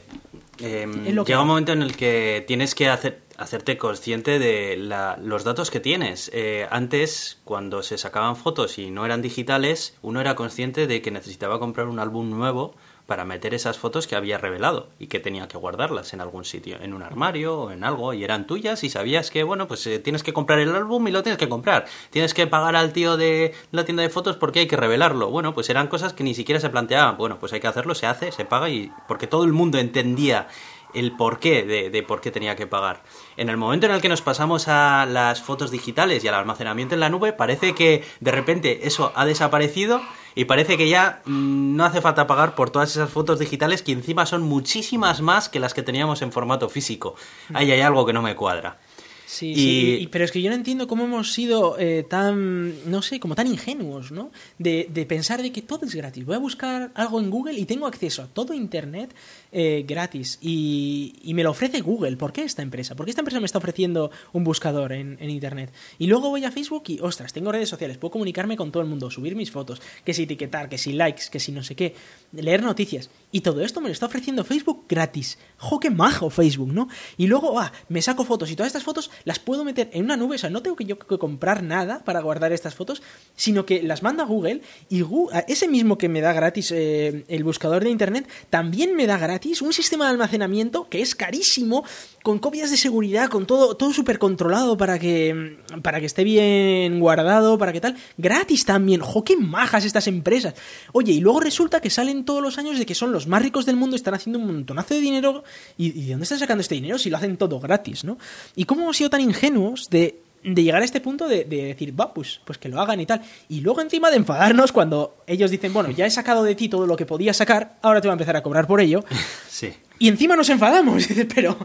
Em, 0.59 1.05
llega 1.05 1.41
un 1.41 1.47
momento 1.47 1.73
en 1.73 1.81
el 1.81 1.95
que 1.97 2.43
tienes 2.47 2.73
que 2.75 2.87
hacer 2.87 3.24
hacerte 3.37 3.77
consciente 3.77 4.39
de 4.39 4.77
los 4.77 5.43
datos 5.43 5.71
que 5.71 5.79
tienes. 5.79 6.31
Eh, 6.33 6.67
antes, 6.71 7.39
cuando 7.43 7.83
se 7.83 7.97
sacaban 7.97 8.35
fotos 8.35 8.77
y 8.77 8.91
no 8.91 9.05
eran 9.05 9.21
digitales, 9.21 9.97
uno 10.01 10.21
era 10.21 10.35
consciente 10.35 10.87
de 10.87 11.01
que 11.01 11.11
necesitaba 11.11 11.59
comprar 11.59 11.87
un 11.87 11.99
álbum 11.99 12.29
nuevo 12.29 12.75
para 13.05 13.25
meter 13.25 13.53
esas 13.53 13.77
fotos 13.77 14.07
que 14.07 14.15
había 14.15 14.37
revelado 14.37 14.89
y 14.97 15.07
que 15.07 15.19
tenía 15.19 15.47
que 15.47 15.57
guardarlas 15.57 16.13
en 16.13 16.21
algún 16.21 16.43
sitio, 16.43 16.77
en 16.81 16.93
un 16.93 17.03
armario 17.03 17.59
o 17.59 17.71
en 17.71 17.83
algo, 17.83 18.13
y 18.13 18.23
eran 18.23 18.47
tuyas 18.47 18.83
y 18.83 18.89
sabías 18.89 19.29
que, 19.29 19.43
bueno, 19.43 19.67
pues 19.67 19.85
eh, 19.87 19.99
tienes 19.99 20.23
que 20.23 20.33
comprar 20.33 20.59
el 20.59 20.73
álbum 20.73 21.07
y 21.07 21.11
lo 21.11 21.21
tienes 21.21 21.37
que 21.37 21.49
comprar. 21.49 21.85
Tienes 22.09 22.33
que 22.33 22.47
pagar 22.47 22.75
al 22.75 22.93
tío 22.93 23.17
de 23.17 23.53
la 23.71 23.85
tienda 23.85 24.03
de 24.03 24.09
fotos 24.09 24.37
porque 24.37 24.61
hay 24.61 24.67
que 24.67 24.77
revelarlo. 24.77 25.29
Bueno, 25.29 25.53
pues 25.53 25.69
eran 25.69 25.87
cosas 25.87 26.13
que 26.13 26.23
ni 26.23 26.33
siquiera 26.33 26.59
se 26.59 26.69
planteaban. 26.69 27.17
Bueno, 27.17 27.37
pues 27.39 27.53
hay 27.53 27.59
que 27.59 27.67
hacerlo, 27.67 27.93
se 27.93 28.07
hace, 28.07 28.31
se 28.31 28.45
paga 28.45 28.69
y 28.69 28.91
porque 29.07 29.27
todo 29.27 29.43
el 29.43 29.53
mundo 29.53 29.77
entendía 29.77 30.47
el 30.95 31.15
porqué 31.15 31.63
de, 31.63 31.89
de 31.89 32.03
por 32.03 32.21
qué 32.21 32.31
tenía 32.31 32.55
que 32.55 32.67
pagar. 32.67 33.03
En 33.37 33.49
el 33.49 33.57
momento 33.57 33.85
en 33.85 33.91
el 33.91 34.01
que 34.01 34.09
nos 34.09 34.21
pasamos 34.21 34.67
a 34.67 35.05
las 35.05 35.41
fotos 35.41 35.69
digitales 35.69 36.23
y 36.23 36.27
al 36.27 36.35
almacenamiento 36.35 36.93
en 36.93 37.01
la 37.01 37.09
nube, 37.09 37.33
parece 37.33 37.73
que 37.73 38.03
de 38.21 38.31
repente 38.31 38.87
eso 38.87 39.11
ha 39.15 39.25
desaparecido 39.25 40.01
y 40.35 40.45
parece 40.45 40.77
que 40.77 40.87
ya 40.87 41.21
mm, 41.25 41.75
no 41.75 41.85
hace 41.85 42.01
falta 42.01 42.27
pagar 42.27 42.55
por 42.55 42.69
todas 42.69 42.91
esas 42.91 43.09
fotos 43.09 43.39
digitales 43.39 43.81
que 43.81 43.91
encima 43.91 44.25
son 44.25 44.43
muchísimas 44.43 45.21
más 45.21 45.49
que 45.49 45.59
las 45.59 45.73
que 45.73 45.83
teníamos 45.83 46.21
en 46.21 46.31
formato 46.31 46.69
físico. 46.69 47.15
Ahí 47.53 47.71
hay 47.71 47.81
algo 47.81 48.05
que 48.05 48.13
no 48.13 48.21
me 48.21 48.35
cuadra. 48.35 48.77
Sí, 49.25 49.55
sí, 49.55 50.09
pero 50.11 50.23
es 50.23 50.31
que 50.31 50.41
yo 50.41 50.49
no 50.49 50.55
entiendo 50.55 50.87
cómo 50.87 51.05
hemos 51.05 51.33
sido 51.33 51.77
eh, 51.79 52.05
tan, 52.07 52.89
no 52.89 53.01
sé, 53.01 53.19
como 53.19 53.33
tan 53.33 53.47
ingenuos, 53.47 54.11
¿no? 54.11 54.31
De, 54.59 54.87
de, 54.93 55.05
pensar 55.05 55.41
de 55.41 55.51
que 55.51 55.61
todo 55.61 55.85
es 55.85 55.95
gratis. 55.95 56.25
Voy 56.25 56.35
a 56.35 56.39
buscar 56.39 56.91
algo 56.93 57.19
en 57.19 57.29
Google 57.31 57.59
y 57.59 57.65
tengo 57.65 57.87
acceso 57.87 58.21
a 58.21 58.27
todo 58.27 58.53
Internet 58.53 59.15
eh, 59.51 59.83
gratis 59.87 60.37
y, 60.41 61.15
y, 61.23 61.33
me 61.33 61.43
lo 61.43 61.51
ofrece 61.51 61.81
Google. 61.81 62.17
¿Por 62.17 62.33
qué 62.33 62.43
esta 62.43 62.61
empresa? 62.61 62.95
¿Por 62.95 63.05
qué 63.05 63.11
esta 63.11 63.21
empresa 63.21 63.39
me 63.39 63.45
está 63.47 63.57
ofreciendo 63.57 64.11
un 64.33 64.43
buscador 64.43 64.93
en, 64.93 65.17
en, 65.19 65.29
Internet? 65.29 65.73
Y 65.97 66.07
luego 66.07 66.29
voy 66.29 66.45
a 66.45 66.51
Facebook 66.51 66.83
y, 66.87 66.99
ostras, 66.99 67.33
tengo 67.33 67.51
redes 67.51 67.69
sociales, 67.69 67.97
puedo 67.97 68.11
comunicarme 68.11 68.55
con 68.55 68.71
todo 68.71 68.83
el 68.83 68.89
mundo, 68.89 69.09
subir 69.09 69.35
mis 69.35 69.49
fotos, 69.49 69.81
que 70.03 70.13
si 70.13 70.23
etiquetar, 70.23 70.69
que 70.69 70.77
si 70.77 70.93
likes, 70.93 71.23
que 71.31 71.39
si 71.39 71.51
no 71.51 71.63
sé 71.63 71.75
qué, 71.75 71.95
leer 72.31 72.61
noticias. 72.61 73.09
Y 73.35 73.41
todo 73.41 73.59
esto 73.59 73.81
me 73.81 73.89
lo 73.89 73.91
está 73.91 74.05
ofreciendo 74.05 74.45
Facebook 74.45 74.85
gratis. 74.87 75.37
¡Jo, 75.57 75.77
qué 75.77 75.89
majo 75.89 76.29
Facebook, 76.29 76.71
¿no? 76.71 76.87
Y 77.17 77.27
luego, 77.27 77.59
ah, 77.59 77.73
me 77.89 78.01
saco 78.01 78.23
fotos 78.23 78.49
y 78.49 78.55
todas 78.55 78.69
estas 78.69 78.83
fotos 78.83 79.11
las 79.25 79.39
puedo 79.39 79.65
meter 79.65 79.89
en 79.91 80.05
una 80.05 80.15
nube, 80.15 80.37
o 80.37 80.39
sea, 80.39 80.49
no 80.49 80.61
tengo 80.61 80.77
que 80.77 80.85
yo 80.85 80.97
que 80.97 81.17
comprar 81.17 81.61
nada 81.61 82.01
para 82.05 82.21
guardar 82.21 82.53
estas 82.53 82.75
fotos, 82.75 83.03
sino 83.35 83.65
que 83.65 83.83
las 83.83 84.03
manda 84.03 84.23
Google 84.23 84.61
y 84.87 85.03
ese 85.49 85.67
mismo 85.67 85.97
que 85.97 86.07
me 86.07 86.21
da 86.21 86.31
gratis 86.31 86.71
eh, 86.71 87.25
el 87.27 87.43
buscador 87.43 87.83
de 87.83 87.89
Internet, 87.89 88.25
también 88.49 88.95
me 88.95 89.05
da 89.05 89.17
gratis 89.17 89.61
un 89.61 89.73
sistema 89.73 90.05
de 90.05 90.11
almacenamiento 90.11 90.87
que 90.87 91.01
es 91.01 91.13
carísimo, 91.13 91.83
con 92.25 92.39
copias 92.39 92.71
de 92.71 92.77
seguridad, 92.77 93.29
con 93.29 93.45
todo, 93.45 93.77
todo 93.77 93.93
súper 93.93 94.17
controlado 94.17 94.75
para 94.77 94.97
que, 94.97 95.59
para 95.83 95.99
que 95.99 96.07
esté 96.07 96.23
bien 96.23 96.99
guardado, 96.99 97.59
para 97.59 97.71
que 97.71 97.79
tal, 97.79 97.95
gratis 98.17 98.65
también, 98.65 98.99
¡jo, 98.99 99.23
qué 99.23 99.37
majas 99.37 99.85
estas 99.85 100.07
empresas! 100.07 100.55
Oye, 100.91 101.11
y 101.11 101.19
luego 101.19 101.39
resulta 101.39 101.81
que 101.81 101.91
salen 101.91 102.25
todos 102.25 102.41
los 102.41 102.57
años 102.57 102.79
de 102.79 102.85
que 102.87 102.95
son 102.95 103.11
los 103.11 103.27
más 103.27 103.43
ricos 103.43 103.67
del 103.67 103.75
mundo, 103.75 103.95
están 103.95 104.15
haciendo 104.15 104.39
un 104.39 104.47
montonazo 104.47 104.95
de 104.95 105.01
dinero, 105.01 105.43
¿y, 105.77 105.91
de 105.91 106.11
dónde 106.13 106.23
están 106.23 106.39
sacando 106.39 106.61
este 106.61 106.73
dinero 106.73 106.97
si 106.97 107.11
lo 107.11 107.17
hacen 107.17 107.37
todo 107.37 107.59
gratis, 107.59 108.03
no? 108.03 108.17
¿Y 108.55 108.65
cómo 108.65 108.81
hemos 108.81 108.97
sido 108.97 109.11
tan 109.11 109.21
ingenuos 109.21 109.91
de 109.91 110.23
de 110.43 110.63
llegar 110.63 110.83
a 110.83 110.85
este 110.85 111.01
punto 111.01 111.27
de, 111.27 111.43
decir, 111.43 111.99
va, 111.99 112.13
pues, 112.13 112.39
pues 112.45 112.59
que 112.59 112.69
lo 112.69 112.79
hagan 112.79 112.99
y 112.99 113.07
tal. 113.07 113.19
Y 113.49 113.61
luego 113.61 113.81
encima 113.81 114.11
de 114.11 114.17
enfadarnos 114.17 114.71
cuando 114.71 115.17
ellos 115.25 115.49
dicen, 115.49 115.73
bueno, 115.73 115.89
ya 115.89 116.05
he 116.05 116.11
sacado 116.11 116.43
de 116.43 116.53
ti 116.53 116.69
todo 116.69 116.85
lo 116.85 116.95
que 116.95 117.07
podía 117.07 117.33
sacar, 117.33 117.79
ahora 117.81 117.99
te 117.99 118.07
voy 118.07 118.11
a 118.11 118.13
empezar 118.13 118.35
a 118.35 118.43
cobrar 118.43 118.67
por 118.67 118.79
ello. 118.79 119.03
Sí. 119.49 119.73
Y 119.99 120.07
encima 120.07 120.35
nos 120.35 120.49
enfadamos. 120.49 121.07
pero, 121.35 121.57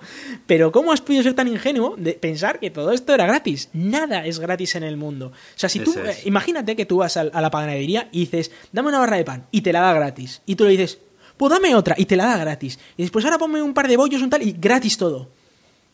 pero 0.47 0.72
¿cómo 0.72 0.93
has 0.93 1.01
podido 1.01 1.22
ser 1.22 1.35
tan 1.35 1.49
ingenuo 1.49 1.95
de 1.97 2.12
pensar 2.14 2.61
que 2.61 2.70
todo 2.70 2.93
esto 2.93 3.14
era 3.14 3.26
gratis? 3.26 3.68
Nada 3.72 4.24
es 4.24 4.39
gratis 4.39 4.74
en 4.76 4.85
el 4.85 4.97
mundo. 4.97 5.28
O 5.28 5.59
sea, 5.59 5.68
si 5.68 5.81
tú, 5.81 5.95
eh, 5.99 6.16
imagínate 6.24 6.76
que 6.76 6.87
tú 6.87 6.99
vas 6.99 7.16
a, 7.16 7.22
a 7.22 7.41
la 7.41 7.51
panadería 7.51 8.09
y 8.12 8.20
dices, 8.20 8.51
dame 8.72 8.89
una 8.89 8.99
barra 8.99 9.16
de 9.16 9.24
pan 9.24 9.47
y 9.51 9.62
te 9.62 9.72
la 9.72 9.81
da 9.81 9.93
gratis. 9.95 10.43
Y 10.47 10.55
tú 10.55 10.64
le 10.64 10.70
dices, 10.70 10.99
pues 11.37 11.51
dame 11.51 11.74
otra 11.74 11.95
y 11.99 12.05
te 12.05 12.16
la 12.16 12.26
da 12.26 12.39
gratis. 12.39 12.78
Y 12.97 13.03
después 13.03 13.24
ahora 13.24 13.39
ponme 13.39 13.62
un 13.62 13.74
par 13.74 13.89
de 13.89 13.97
bollos, 13.97 14.22
un 14.22 14.31
tal, 14.31 14.43
y 14.43 14.53
gratis 14.53 14.97
todo 14.97 15.39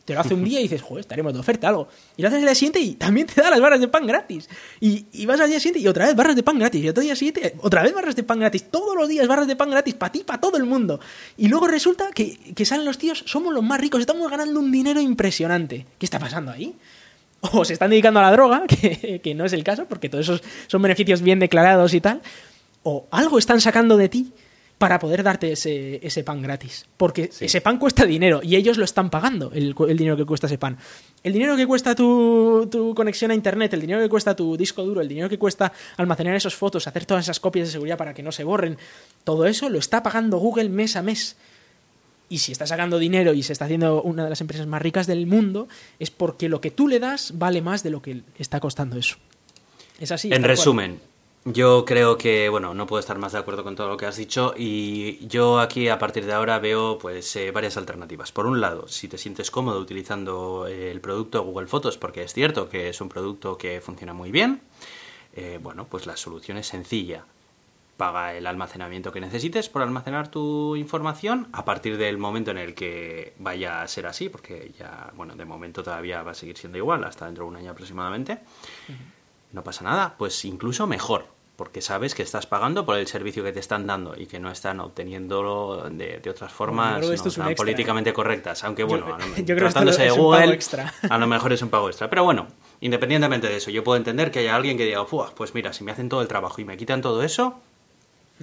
te 0.06 0.14
lo 0.14 0.20
hace 0.20 0.34
un 0.34 0.44
día 0.44 0.60
y 0.60 0.62
dices, 0.62 0.82
joder, 0.82 1.00
estaremos 1.00 1.32
de 1.32 1.40
oferta, 1.40 1.66
algo. 1.66 1.88
Y 2.16 2.22
lo 2.22 2.28
haces 2.28 2.38
el 2.38 2.44
día 2.44 2.54
siguiente 2.54 2.78
y 2.78 2.94
también 2.94 3.26
te 3.26 3.42
da 3.42 3.50
las 3.50 3.60
barras 3.60 3.80
de 3.80 3.88
pan 3.88 4.06
gratis. 4.06 4.48
Y, 4.78 5.26
vas 5.26 5.40
al 5.40 5.50
día 5.50 5.58
siguiente 5.58 5.80
y 5.80 5.88
otra 5.88 6.06
vez 6.06 6.14
barras 6.14 6.36
de 6.36 6.44
pan 6.44 6.60
gratis. 6.60 6.84
Y 6.84 6.88
otro 6.88 7.02
día 7.02 7.16
siguiente, 7.16 7.56
otra 7.60 7.82
vez 7.82 7.92
barras 7.92 8.14
de 8.14 8.22
pan 8.22 8.38
gratis. 8.38 8.70
Todos 8.70 8.94
los 8.94 9.08
días 9.08 9.26
barras 9.26 9.48
de 9.48 9.56
pan 9.56 9.68
gratis 9.68 9.94
para 9.94 10.12
ti, 10.12 10.22
para 10.24 10.40
todo 10.40 10.58
el 10.58 10.64
mundo. 10.64 11.00
Y 11.36 11.48
luego 11.48 11.66
resulta 11.66 12.10
que, 12.14 12.38
salen 12.64 12.84
los 12.86 12.98
tíos, 12.98 13.24
somos 13.26 13.52
los 13.52 13.64
más 13.64 13.80
ricos, 13.80 14.00
estamos 14.00 14.30
ganando 14.30 14.60
un 14.60 14.70
dinero 14.70 15.00
impresionante. 15.00 15.86
¿Qué 15.98 16.06
está 16.06 16.20
pasando 16.20 16.52
ahí? 16.52 16.74
O 17.52 17.64
se 17.64 17.74
están 17.74 17.90
dedicando 17.90 18.20
a 18.20 18.22
la 18.22 18.32
droga, 18.32 18.64
que, 18.68 19.20
que 19.22 19.34
no 19.34 19.44
es 19.44 19.52
el 19.52 19.64
caso, 19.64 19.86
porque 19.86 20.08
todos 20.08 20.24
esos 20.24 20.42
son 20.68 20.82
beneficios 20.82 21.20
bien 21.20 21.40
declarados 21.40 21.94
y 21.94 22.00
tal. 22.00 22.22
O 22.84 23.06
algo 23.10 23.38
están 23.38 23.60
sacando 23.60 23.96
de 23.96 24.08
ti 24.08 24.32
para 24.78 24.98
poder 24.98 25.22
darte 25.22 25.52
ese, 25.52 26.00
ese 26.06 26.22
pan 26.22 26.42
gratis. 26.42 26.86
Porque 26.96 27.30
ese 27.40 27.60
pan 27.60 27.78
cuesta 27.78 28.04
dinero 28.04 28.40
y 28.42 28.56
ellos 28.56 28.76
lo 28.76 28.84
están 28.84 29.08
pagando, 29.08 29.50
el, 29.52 29.74
dinero 29.96 30.16
que 30.16 30.26
cuesta 30.26 30.46
ese 30.46 30.58
pan. 30.58 30.76
El 31.22 31.32
dinero 31.32 31.56
que 31.56 31.66
cuesta 31.66 31.94
tu, 31.94 32.68
tu, 32.70 32.94
conexión 32.94 33.30
a 33.30 33.34
Internet, 33.34 33.72
el 33.74 33.80
dinero 33.80 34.00
que 34.00 34.08
cuesta 34.08 34.36
tu 34.36 34.56
disco 34.56 34.84
duro, 34.84 35.00
el 35.00 35.08
dinero 35.08 35.28
que 35.28 35.38
cuesta 35.38 35.72
almacenar 35.96 36.36
esas 36.36 36.54
fotos, 36.54 36.86
hacer 36.86 37.06
todas 37.06 37.24
esas 37.24 37.40
copias 37.40 37.68
de 37.68 37.72
seguridad 37.72 37.96
para 37.96 38.12
que 38.12 38.22
no 38.22 38.32
se 38.32 38.44
borren, 38.44 38.76
todo 39.24 39.46
eso 39.46 39.70
lo 39.70 39.78
está 39.78 40.02
pagando 40.02 40.38
Google 40.38 40.68
mes 40.68 40.96
a 40.96 41.02
mes. 41.02 41.36
Y 42.28 42.38
si 42.38 42.52
está 42.52 42.66
sacando 42.66 42.98
dinero 42.98 43.32
y 43.34 43.42
se 43.42 43.52
está 43.52 43.66
haciendo 43.66 44.02
una 44.02 44.24
de 44.24 44.30
las 44.30 44.40
empresas 44.40 44.66
más 44.66 44.82
ricas 44.82 45.06
del 45.06 45.26
mundo, 45.26 45.68
es 45.98 46.10
porque 46.10 46.48
lo 46.48 46.60
que 46.60 46.70
tú 46.70 46.88
le 46.88 46.98
das 46.98 47.32
vale 47.38 47.62
más 47.62 47.82
de 47.82 47.90
lo 47.90 48.02
que 48.02 48.22
está 48.38 48.60
costando 48.60 48.98
eso. 48.98 49.16
Es 50.00 50.12
así. 50.12 50.32
En 50.32 50.42
resumen, 50.42 51.00
yo 51.46 51.84
creo 51.84 52.18
que, 52.18 52.48
bueno, 52.48 52.74
no 52.74 52.88
puedo 52.88 52.98
estar 52.98 53.18
más 53.18 53.30
de 53.30 53.38
acuerdo 53.38 53.62
con 53.62 53.76
todo 53.76 53.86
lo 53.86 53.96
que 53.96 54.06
has 54.06 54.16
dicho 54.16 54.52
y 54.56 55.24
yo 55.28 55.60
aquí 55.60 55.88
a 55.88 55.96
partir 55.96 56.26
de 56.26 56.32
ahora 56.32 56.58
veo 56.58 56.98
pues 56.98 57.36
eh, 57.36 57.52
varias 57.52 57.76
alternativas. 57.76 58.32
Por 58.32 58.46
un 58.46 58.60
lado, 58.60 58.88
si 58.88 59.06
te 59.06 59.16
sientes 59.16 59.52
cómodo 59.52 59.78
utilizando 59.78 60.66
eh, 60.66 60.90
el 60.90 61.00
producto 61.00 61.44
Google 61.44 61.68
Fotos, 61.68 61.98
porque 61.98 62.24
es 62.24 62.34
cierto 62.34 62.68
que 62.68 62.88
es 62.88 63.00
un 63.00 63.08
producto 63.08 63.56
que 63.56 63.80
funciona 63.80 64.12
muy 64.12 64.32
bien, 64.32 64.60
eh, 65.36 65.60
bueno, 65.62 65.86
pues 65.88 66.06
la 66.06 66.16
solución 66.16 66.58
es 66.58 66.66
sencilla. 66.66 67.24
Paga 67.96 68.34
el 68.34 68.48
almacenamiento 68.48 69.12
que 69.12 69.20
necesites 69.20 69.68
por 69.68 69.82
almacenar 69.82 70.28
tu 70.28 70.74
información 70.74 71.46
a 71.52 71.64
partir 71.64 71.96
del 71.96 72.18
momento 72.18 72.50
en 72.50 72.58
el 72.58 72.74
que 72.74 73.34
vaya 73.38 73.82
a 73.82 73.88
ser 73.88 74.08
así, 74.08 74.28
porque 74.28 74.72
ya, 74.76 75.12
bueno, 75.14 75.36
de 75.36 75.44
momento 75.44 75.84
todavía 75.84 76.24
va 76.24 76.32
a 76.32 76.34
seguir 76.34 76.58
siendo 76.58 76.76
igual, 76.76 77.04
hasta 77.04 77.26
dentro 77.26 77.44
de 77.44 77.50
un 77.50 77.56
año 77.56 77.70
aproximadamente. 77.70 78.40
No 79.52 79.62
pasa 79.62 79.84
nada, 79.84 80.16
pues 80.18 80.44
incluso 80.44 80.88
mejor 80.88 81.35
porque 81.56 81.80
sabes 81.80 82.14
que 82.14 82.22
estás 82.22 82.46
pagando 82.46 82.84
por 82.84 82.96
el 82.96 83.06
servicio 83.06 83.42
que 83.42 83.52
te 83.52 83.60
están 83.60 83.86
dando 83.86 84.14
y 84.16 84.26
que 84.26 84.38
no 84.38 84.50
están 84.50 84.78
obteniéndolo 84.80 85.88
de, 85.90 86.22
otras 86.28 86.52
formas 86.52 87.00
no, 87.00 87.54
políticamente 87.54 88.12
correctas. 88.12 88.62
Aunque 88.64 88.84
bueno, 88.84 89.16
yo, 89.38 89.44
creo 89.44 89.70
tratándose 89.70 90.02
de 90.02 90.10
Google, 90.10 90.58
a 91.08 91.18
lo 91.18 91.26
mejor 91.26 91.52
es 91.54 91.62
un 91.62 91.70
pago 91.70 91.88
extra. 91.88 92.10
Pero 92.10 92.24
bueno, 92.24 92.46
independientemente 92.80 93.48
de 93.48 93.56
eso, 93.56 93.70
yo 93.70 93.82
puedo 93.82 93.96
entender 93.96 94.30
que 94.30 94.40
haya 94.40 94.54
alguien 94.54 94.76
que 94.76 94.84
diga, 94.84 95.04
pues 95.06 95.54
mira, 95.54 95.72
si 95.72 95.82
me 95.82 95.92
hacen 95.92 96.08
todo 96.10 96.20
el 96.20 96.28
trabajo 96.28 96.60
y 96.60 96.64
me 96.66 96.76
quitan 96.76 97.00
todo 97.00 97.22
eso, 97.22 97.58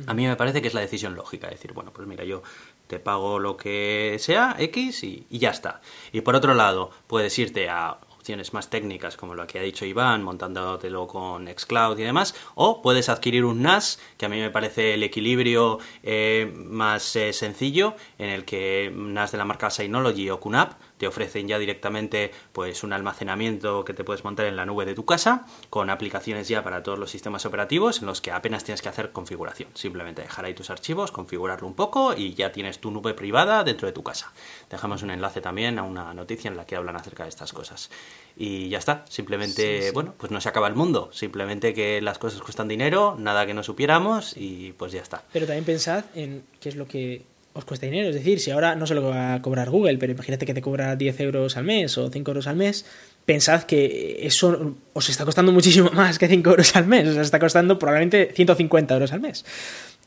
a 0.08 0.14
mí 0.16 0.26
me 0.26 0.36
parece 0.36 0.64
que 0.64 0.68
es 0.68 0.74
la 0.74 0.82
decisión 0.82 1.14
lógica. 1.14 1.48
Decir, 1.48 1.74
bueno, 1.74 1.92
pues 1.94 2.08
mira, 2.08 2.24
yo 2.24 2.42
te 2.88 3.00
pago 3.00 3.38
lo 3.38 3.58
que 3.58 4.18
sea, 4.20 4.56
X, 4.58 5.04
y, 5.04 5.28
y 5.30 5.38
ya 5.38 5.52
está. 5.52 5.82
Y 6.12 6.22
por 6.22 6.36
otro 6.36 6.56
lado, 6.56 6.90
puedes 7.06 7.38
irte 7.38 7.70
a 7.70 7.98
opciones 8.24 8.54
más 8.54 8.70
técnicas 8.70 9.18
como 9.18 9.36
lo 9.36 9.46
que 9.46 9.60
ha 9.60 9.62
dicho 9.62 9.86
Iván, 9.86 10.24
montándotelo 10.24 11.08
con 11.08 11.46
Xcloud 11.46 12.00
y 12.00 12.04
demás, 12.04 12.34
o 12.56 12.82
puedes 12.82 13.10
adquirir 13.10 13.44
un 13.44 13.62
NAS, 13.62 14.00
que 14.18 14.26
a 14.26 14.30
mí 14.30 14.40
me 14.40 14.50
parece 14.50 14.94
el 14.94 15.04
equilibrio 15.04 15.80
eh, 16.04 16.50
más 16.56 17.18
eh, 17.18 17.34
sencillo, 17.34 17.96
en 18.18 18.30
el 18.30 18.46
que 18.46 18.90
NAS 18.96 19.34
de 19.34 19.40
la 19.40 19.44
marca 19.44 19.70
Synology 19.70 20.30
o 20.30 20.40
QNAP 20.40 20.72
te 20.98 21.08
ofrecen 21.08 21.48
ya 21.48 21.60
directamente 21.60 22.32
pues 22.52 22.84
un 22.84 22.94
almacenamiento 22.94 23.84
que 23.86 23.94
te 23.94 24.04
puedes 24.04 24.24
montar 24.24 24.46
en 24.46 24.56
la 24.56 24.66
nube 24.66 24.86
de 24.86 24.96
tu 24.96 25.06
casa 25.06 25.46
con 25.70 25.90
aplicaciones 25.90 26.48
ya 26.48 26.64
para 26.64 26.84
todos 26.84 27.00
los 27.00 27.12
sistemas 27.12 27.46
operativos 27.46 28.00
en 28.00 28.08
los 28.08 28.22
que 28.22 28.32
apenas 28.32 28.64
tienes 28.64 28.82
que 28.82 28.90
hacer 28.90 29.12
configuración. 29.12 29.70
Simplemente 29.74 30.22
dejar 30.22 30.46
ahí 30.46 30.54
tus 30.54 30.70
archivos 30.70 31.12
configurarlo 31.12 31.68
un 31.68 31.76
poco 31.76 32.14
y 32.16 32.34
ya 32.34 32.52
tienes 32.52 32.80
tu 32.80 32.92
nube 32.92 33.14
privada 33.14 33.64
dentro 33.64 33.88
de 33.88 33.94
tu 33.94 34.04
casa. 34.04 34.32
Dejamos 34.70 35.04
un 35.04 35.12
enlace 35.12 35.42
también 35.42 35.80
a 35.80 35.84
una 35.84 36.14
noticia 36.14 36.50
en 36.50 36.58
la 36.58 36.66
que 36.66 36.76
hablan 36.76 36.96
acerca 36.96 37.24
de 37.24 37.30
estas 37.30 37.54
cosas. 37.54 37.90
Y 38.36 38.70
ya 38.70 38.80
está. 38.80 39.06
Simplemente 39.10 39.92
bueno 39.92 40.14
pues 40.18 40.32
no 40.32 40.42
se 40.42 40.50
acaba 40.50 40.68
el 40.68 40.76
mundo. 40.76 41.10
Simplemente 41.14 41.74
que 41.74 42.02
las 42.02 42.18
cosas 42.18 42.42
cuestan 42.42 42.68
dinero 42.68 43.16
nada 43.18 43.46
que 43.46 43.54
no 43.54 43.64
supiéramos 43.64 44.36
y 44.38 44.74
pues 44.74 44.92
ya 44.92 45.02
está. 45.02 45.24
Pero 45.32 45.46
también 45.46 45.66
pensad 45.66 46.06
en 46.16 46.44
qué 46.60 46.70
es 46.70 46.76
lo 46.76 46.88
que 46.88 47.33
os 47.54 47.66
cuesta 47.66 47.86
dinero. 47.86 48.10
Es 48.10 48.16
decir, 48.16 48.40
si 48.40 48.52
ahora 48.52 48.76
no 48.76 48.88
se 48.88 48.96
lo 48.96 49.04
va 49.04 49.36
a 49.36 49.42
cobrar 49.42 49.70
Google, 49.70 49.98
pero 49.98 50.12
imagínate 50.12 50.46
que 50.46 50.54
te 50.54 50.62
cobra 50.62 50.96
10 50.96 51.20
euros 51.22 51.58
al 51.58 51.64
mes 51.64 51.98
o 51.98 52.10
5 52.10 52.32
euros 52.32 52.48
al 52.48 52.56
mes, 52.56 52.86
pensad 53.26 53.64
que 53.64 54.26
eso 54.26 54.76
os 54.94 55.10
está 55.10 55.26
costando 55.26 55.52
muchísimo 55.52 55.90
más 55.94 56.18
que 56.18 56.28
5 56.28 56.50
euros 56.50 56.76
al 56.76 56.88
mes. 56.88 57.08
O 57.08 57.14
sea, 57.14 57.22
está 57.22 57.40
costando 57.40 57.78
probablemente 57.78 58.32
150 58.34 58.94
euros 58.94 59.14
al 59.14 59.22
mes. 59.22 59.46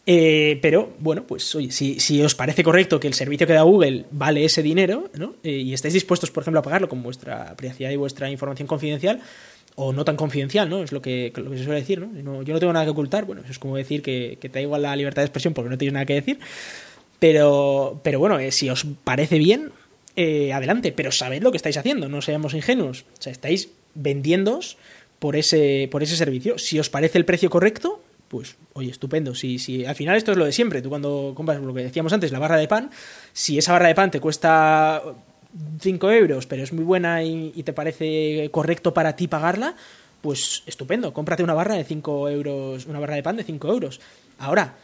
Eh, 0.08 0.60
pero 0.62 0.94
bueno, 1.00 1.24
pues 1.26 1.52
oye, 1.56 1.72
si, 1.72 1.98
si, 1.98 2.22
os 2.22 2.36
parece 2.36 2.62
correcto 2.62 3.00
que 3.00 3.08
el 3.08 3.14
servicio 3.14 3.44
que 3.44 3.52
da 3.52 3.62
Google 3.62 4.04
vale 4.12 4.44
ese 4.44 4.62
dinero 4.62 5.10
¿no? 5.14 5.34
Eh, 5.42 5.50
y 5.50 5.74
estáis 5.74 5.94
dispuestos, 5.94 6.30
por 6.30 6.44
ejemplo, 6.44 6.60
a 6.60 6.62
pagarlo 6.62 6.88
con 6.88 7.02
vuestra 7.02 7.56
privacidad 7.56 7.90
y 7.90 7.96
vuestra 7.96 8.30
información 8.30 8.68
confidencial, 8.68 9.20
o 9.74 9.92
no 9.92 10.04
tan 10.04 10.16
confidencial, 10.16 10.70
¿no? 10.70 10.82
Es 10.82 10.92
lo 10.92 11.02
que, 11.02 11.32
lo 11.34 11.50
que 11.50 11.58
se 11.58 11.64
suele 11.64 11.80
decir, 11.80 12.00
¿no? 12.00 12.42
Yo 12.42 12.54
no 12.54 12.60
tengo 12.60 12.72
nada 12.72 12.84
que 12.84 12.92
ocultar, 12.92 13.24
bueno, 13.24 13.42
eso 13.42 13.50
es 13.50 13.58
como 13.58 13.76
decir 13.76 14.00
que, 14.00 14.38
que 14.40 14.48
te 14.48 14.60
da 14.60 14.62
igual 14.62 14.82
la 14.82 14.94
libertad 14.94 15.22
de 15.22 15.26
expresión 15.26 15.54
porque 15.54 15.70
no 15.70 15.76
tienes 15.76 15.92
nada 15.92 16.06
que 16.06 16.14
decir. 16.14 16.38
Pero, 17.18 18.00
pero 18.02 18.18
bueno, 18.18 18.38
eh, 18.38 18.52
si 18.52 18.68
os 18.68 18.86
parece 19.04 19.38
bien, 19.38 19.72
eh, 20.16 20.52
adelante, 20.52 20.92
pero 20.92 21.12
sabed 21.12 21.42
lo 21.42 21.50
que 21.50 21.56
estáis 21.56 21.76
haciendo, 21.76 22.08
no 22.08 22.22
seamos 22.22 22.54
ingenuos. 22.54 23.04
O 23.18 23.22
sea, 23.22 23.32
estáis 23.32 23.70
vendiéndoos 23.94 24.76
por 25.18 25.36
ese, 25.36 25.88
por 25.90 26.02
ese 26.02 26.16
servicio. 26.16 26.58
Si 26.58 26.78
os 26.78 26.90
parece 26.90 27.18
el 27.18 27.24
precio 27.24 27.50
correcto, 27.50 28.02
pues 28.28 28.56
oye, 28.72 28.90
estupendo. 28.90 29.34
Si, 29.34 29.58
si 29.58 29.84
al 29.84 29.94
final 29.94 30.16
esto 30.16 30.32
es 30.32 30.38
lo 30.38 30.44
de 30.44 30.52
siempre, 30.52 30.82
tú 30.82 30.88
cuando 30.88 31.32
compras 31.34 31.60
lo 31.60 31.74
que 31.74 31.82
decíamos 31.82 32.12
antes, 32.12 32.32
la 32.32 32.38
barra 32.38 32.56
de 32.56 32.68
pan, 32.68 32.90
si 33.32 33.58
esa 33.58 33.72
barra 33.72 33.88
de 33.88 33.94
pan 33.94 34.10
te 34.10 34.20
cuesta 34.20 35.02
5 35.80 36.10
euros, 36.10 36.46
pero 36.46 36.62
es 36.62 36.72
muy 36.72 36.84
buena 36.84 37.22
y, 37.22 37.52
y 37.54 37.62
te 37.62 37.72
parece 37.72 38.48
correcto 38.50 38.92
para 38.92 39.16
ti 39.16 39.28
pagarla, 39.28 39.74
pues 40.20 40.62
estupendo, 40.66 41.12
cómprate 41.12 41.42
una 41.42 41.54
barra 41.54 41.74
de 41.74 41.84
5 41.84 42.28
euros, 42.30 42.86
una 42.86 43.00
barra 43.00 43.16
de 43.16 43.22
pan 43.22 43.36
de 43.36 43.44
5 43.44 43.68
euros. 43.68 44.00
Ahora, 44.38 44.76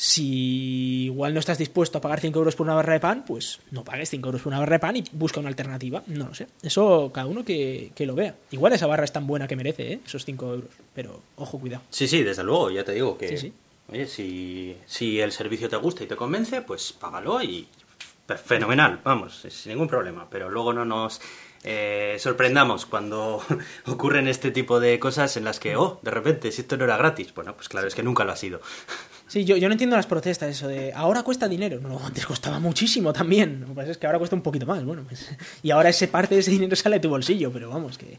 si 0.00 1.06
igual 1.06 1.34
no 1.34 1.40
estás 1.40 1.58
dispuesto 1.58 1.98
a 1.98 2.00
pagar 2.00 2.20
5 2.20 2.38
euros 2.38 2.54
por 2.54 2.66
una 2.66 2.76
barra 2.76 2.92
de 2.92 3.00
pan, 3.00 3.24
pues 3.26 3.58
no 3.72 3.82
pagues 3.82 4.08
5 4.10 4.28
euros 4.28 4.42
por 4.42 4.52
una 4.52 4.60
barra 4.60 4.76
de 4.76 4.78
pan 4.78 4.96
y 4.96 5.02
busca 5.10 5.40
una 5.40 5.48
alternativa. 5.48 6.04
No 6.06 6.28
lo 6.28 6.34
sé. 6.36 6.46
Eso 6.62 7.10
cada 7.12 7.26
uno 7.26 7.44
que, 7.44 7.90
lo 7.98 8.14
vea. 8.14 8.36
Igual 8.52 8.74
esa 8.74 8.86
barra 8.86 9.02
es 9.02 9.10
tan 9.10 9.26
buena 9.26 9.48
que 9.48 9.56
merece, 9.56 9.94
¿eh? 9.94 10.00
esos 10.06 10.24
5 10.24 10.54
euros. 10.54 10.70
Pero 10.94 11.20
ojo, 11.34 11.58
cuidado. 11.58 11.82
Sí, 11.90 12.06
sí, 12.06 12.22
desde 12.22 12.44
luego, 12.44 12.70
ya 12.70 12.84
te 12.84 12.92
digo 12.92 13.18
que. 13.18 13.52
Oye, 13.90 14.06
si, 14.06 14.76
si 14.86 15.18
el 15.18 15.32
servicio 15.32 15.68
te 15.68 15.76
gusta 15.76 16.04
y 16.04 16.06
te 16.06 16.14
convence, 16.14 16.62
pues 16.62 16.92
págalo 16.92 17.42
y 17.42 17.66
fenomenal, 18.36 19.00
vamos, 19.02 19.46
sin 19.50 19.72
ningún 19.72 19.88
problema. 19.88 20.28
Pero 20.30 20.48
luego 20.48 20.72
no 20.72 20.84
nos 20.84 21.20
eh, 21.64 22.16
sorprendamos 22.20 22.86
cuando 22.86 23.42
ocurren 23.86 24.28
este 24.28 24.52
tipo 24.52 24.78
de 24.78 25.00
cosas 25.00 25.36
en 25.36 25.44
las 25.44 25.58
que, 25.58 25.74
oh, 25.74 25.98
de 26.02 26.12
repente, 26.12 26.52
si 26.52 26.60
esto 26.60 26.76
no 26.76 26.84
era 26.84 26.96
gratis. 26.96 27.34
Bueno, 27.34 27.54
pues 27.56 27.68
claro, 27.68 27.88
es 27.88 27.96
que 27.96 28.04
nunca 28.04 28.24
lo 28.24 28.30
ha 28.30 28.36
sido. 28.36 28.60
Sí, 29.28 29.44
yo, 29.44 29.56
yo 29.58 29.68
no 29.68 29.72
entiendo 29.72 29.94
las 29.94 30.06
protestas, 30.06 30.50
eso 30.50 30.68
de 30.68 30.92
ahora 30.94 31.22
cuesta 31.22 31.48
dinero. 31.48 31.80
No, 31.80 32.00
antes 32.04 32.24
costaba 32.24 32.58
muchísimo 32.58 33.12
también. 33.12 33.60
Lo 33.60 33.68
que 33.68 33.74
pasa 33.74 33.90
es 33.90 33.98
que 33.98 34.06
ahora 34.06 34.18
cuesta 34.18 34.34
un 34.34 34.42
poquito 34.42 34.66
más. 34.66 34.82
Bueno, 34.84 35.04
pues, 35.06 35.28
y 35.62 35.70
ahora 35.70 35.90
ese 35.90 36.08
parte 36.08 36.34
de 36.34 36.40
ese 36.40 36.50
dinero 36.50 36.74
sale 36.74 36.96
de 36.96 37.00
tu 37.00 37.10
bolsillo, 37.10 37.52
pero 37.52 37.68
vamos, 37.68 37.98
que, 37.98 38.18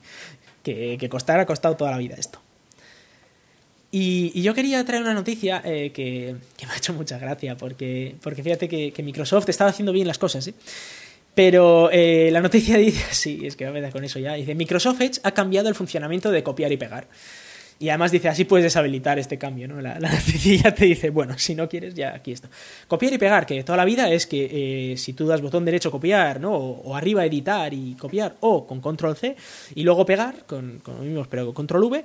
que, 0.64 0.98
que 1.00 1.10
costar 1.10 1.40
ha 1.40 1.46
costado 1.46 1.76
toda 1.76 1.92
la 1.92 1.98
vida 1.98 2.16
esto. 2.16 2.40
Y, 3.92 4.40
yo 4.42 4.54
quería 4.54 4.86
traer 4.86 5.02
una 5.02 5.16
noticia 5.16 5.64
eh, 5.66 5.92
que, 5.92 6.36
que, 6.56 6.68
me 6.68 6.74
ha 6.74 6.78
hecho 6.78 6.94
mucha 6.94 7.18
gracia, 7.18 7.58
porque, 7.58 8.16
porque 8.22 8.44
fíjate 8.44 8.70
que, 8.70 8.92
que 8.94 9.02
Microsoft 9.02 9.50
estaba 9.50 9.72
haciendo 9.72 9.92
bien 9.92 10.08
las 10.08 10.20
cosas, 10.20 10.48
¿eh? 10.48 10.54
Pero 11.34 11.90
eh, 11.92 12.30
la 12.32 12.42
noticia 12.42 12.78
dice, 12.78 13.04
sí, 13.12 13.42
es 13.46 13.56
que 13.56 13.70
me 13.72 13.82
da 13.82 13.92
con 13.92 14.04
eso 14.04 14.20
ya, 14.20 14.34
dice, 14.34 14.56
Microsoft 14.56 15.02
Edge 15.02 15.20
ha 15.24 15.32
cambiado 15.32 15.70
el 15.70 15.76
funcionamiento 15.76 16.32
de 16.32 16.44
copiar 16.44 16.72
y 16.72 16.78
pegar. 16.78 17.08
Y 17.82 17.88
además 17.88 18.12
dice, 18.12 18.28
así 18.28 18.44
puedes 18.44 18.66
deshabilitar 18.66 19.18
este 19.20 19.38
cambio, 19.38 19.68
¿no? 19.68 19.80
La, 19.80 19.98
la 20.00 20.12
te 20.76 20.86
dice, 20.86 21.10
bueno, 21.10 21.40
si 21.40 21.56
no 21.56 21.70
quieres, 21.70 21.96
ya 21.96 22.14
aquí 22.14 22.34
está. 22.34 22.50
Copiar 22.88 23.14
y 23.14 23.18
pegar, 23.18 23.46
que 23.46 23.64
toda 23.64 23.78
la 23.78 23.86
vida 23.86 24.12
es 24.12 24.28
que 24.28 24.92
eh, 24.92 24.98
si 24.98 25.14
tú 25.14 25.26
das 25.26 25.42
botón 25.42 25.64
derecho 25.64 25.90
copiar, 25.90 26.42
¿no? 26.42 26.54
O, 26.54 26.96
arriba 26.96 27.26
editar 27.26 27.74
y 27.74 27.96
copiar, 27.96 28.36
o 28.42 28.68
con 28.68 28.82
control 28.82 29.16
C, 29.16 29.36
y 29.76 29.84
luego 29.84 30.06
pegar, 30.06 30.46
con, 30.46 30.80
con 30.80 30.98
lo 30.98 31.04
mismo, 31.04 31.26
pero 31.30 31.46
con 31.46 31.54
control 31.54 31.86
V, 31.86 32.04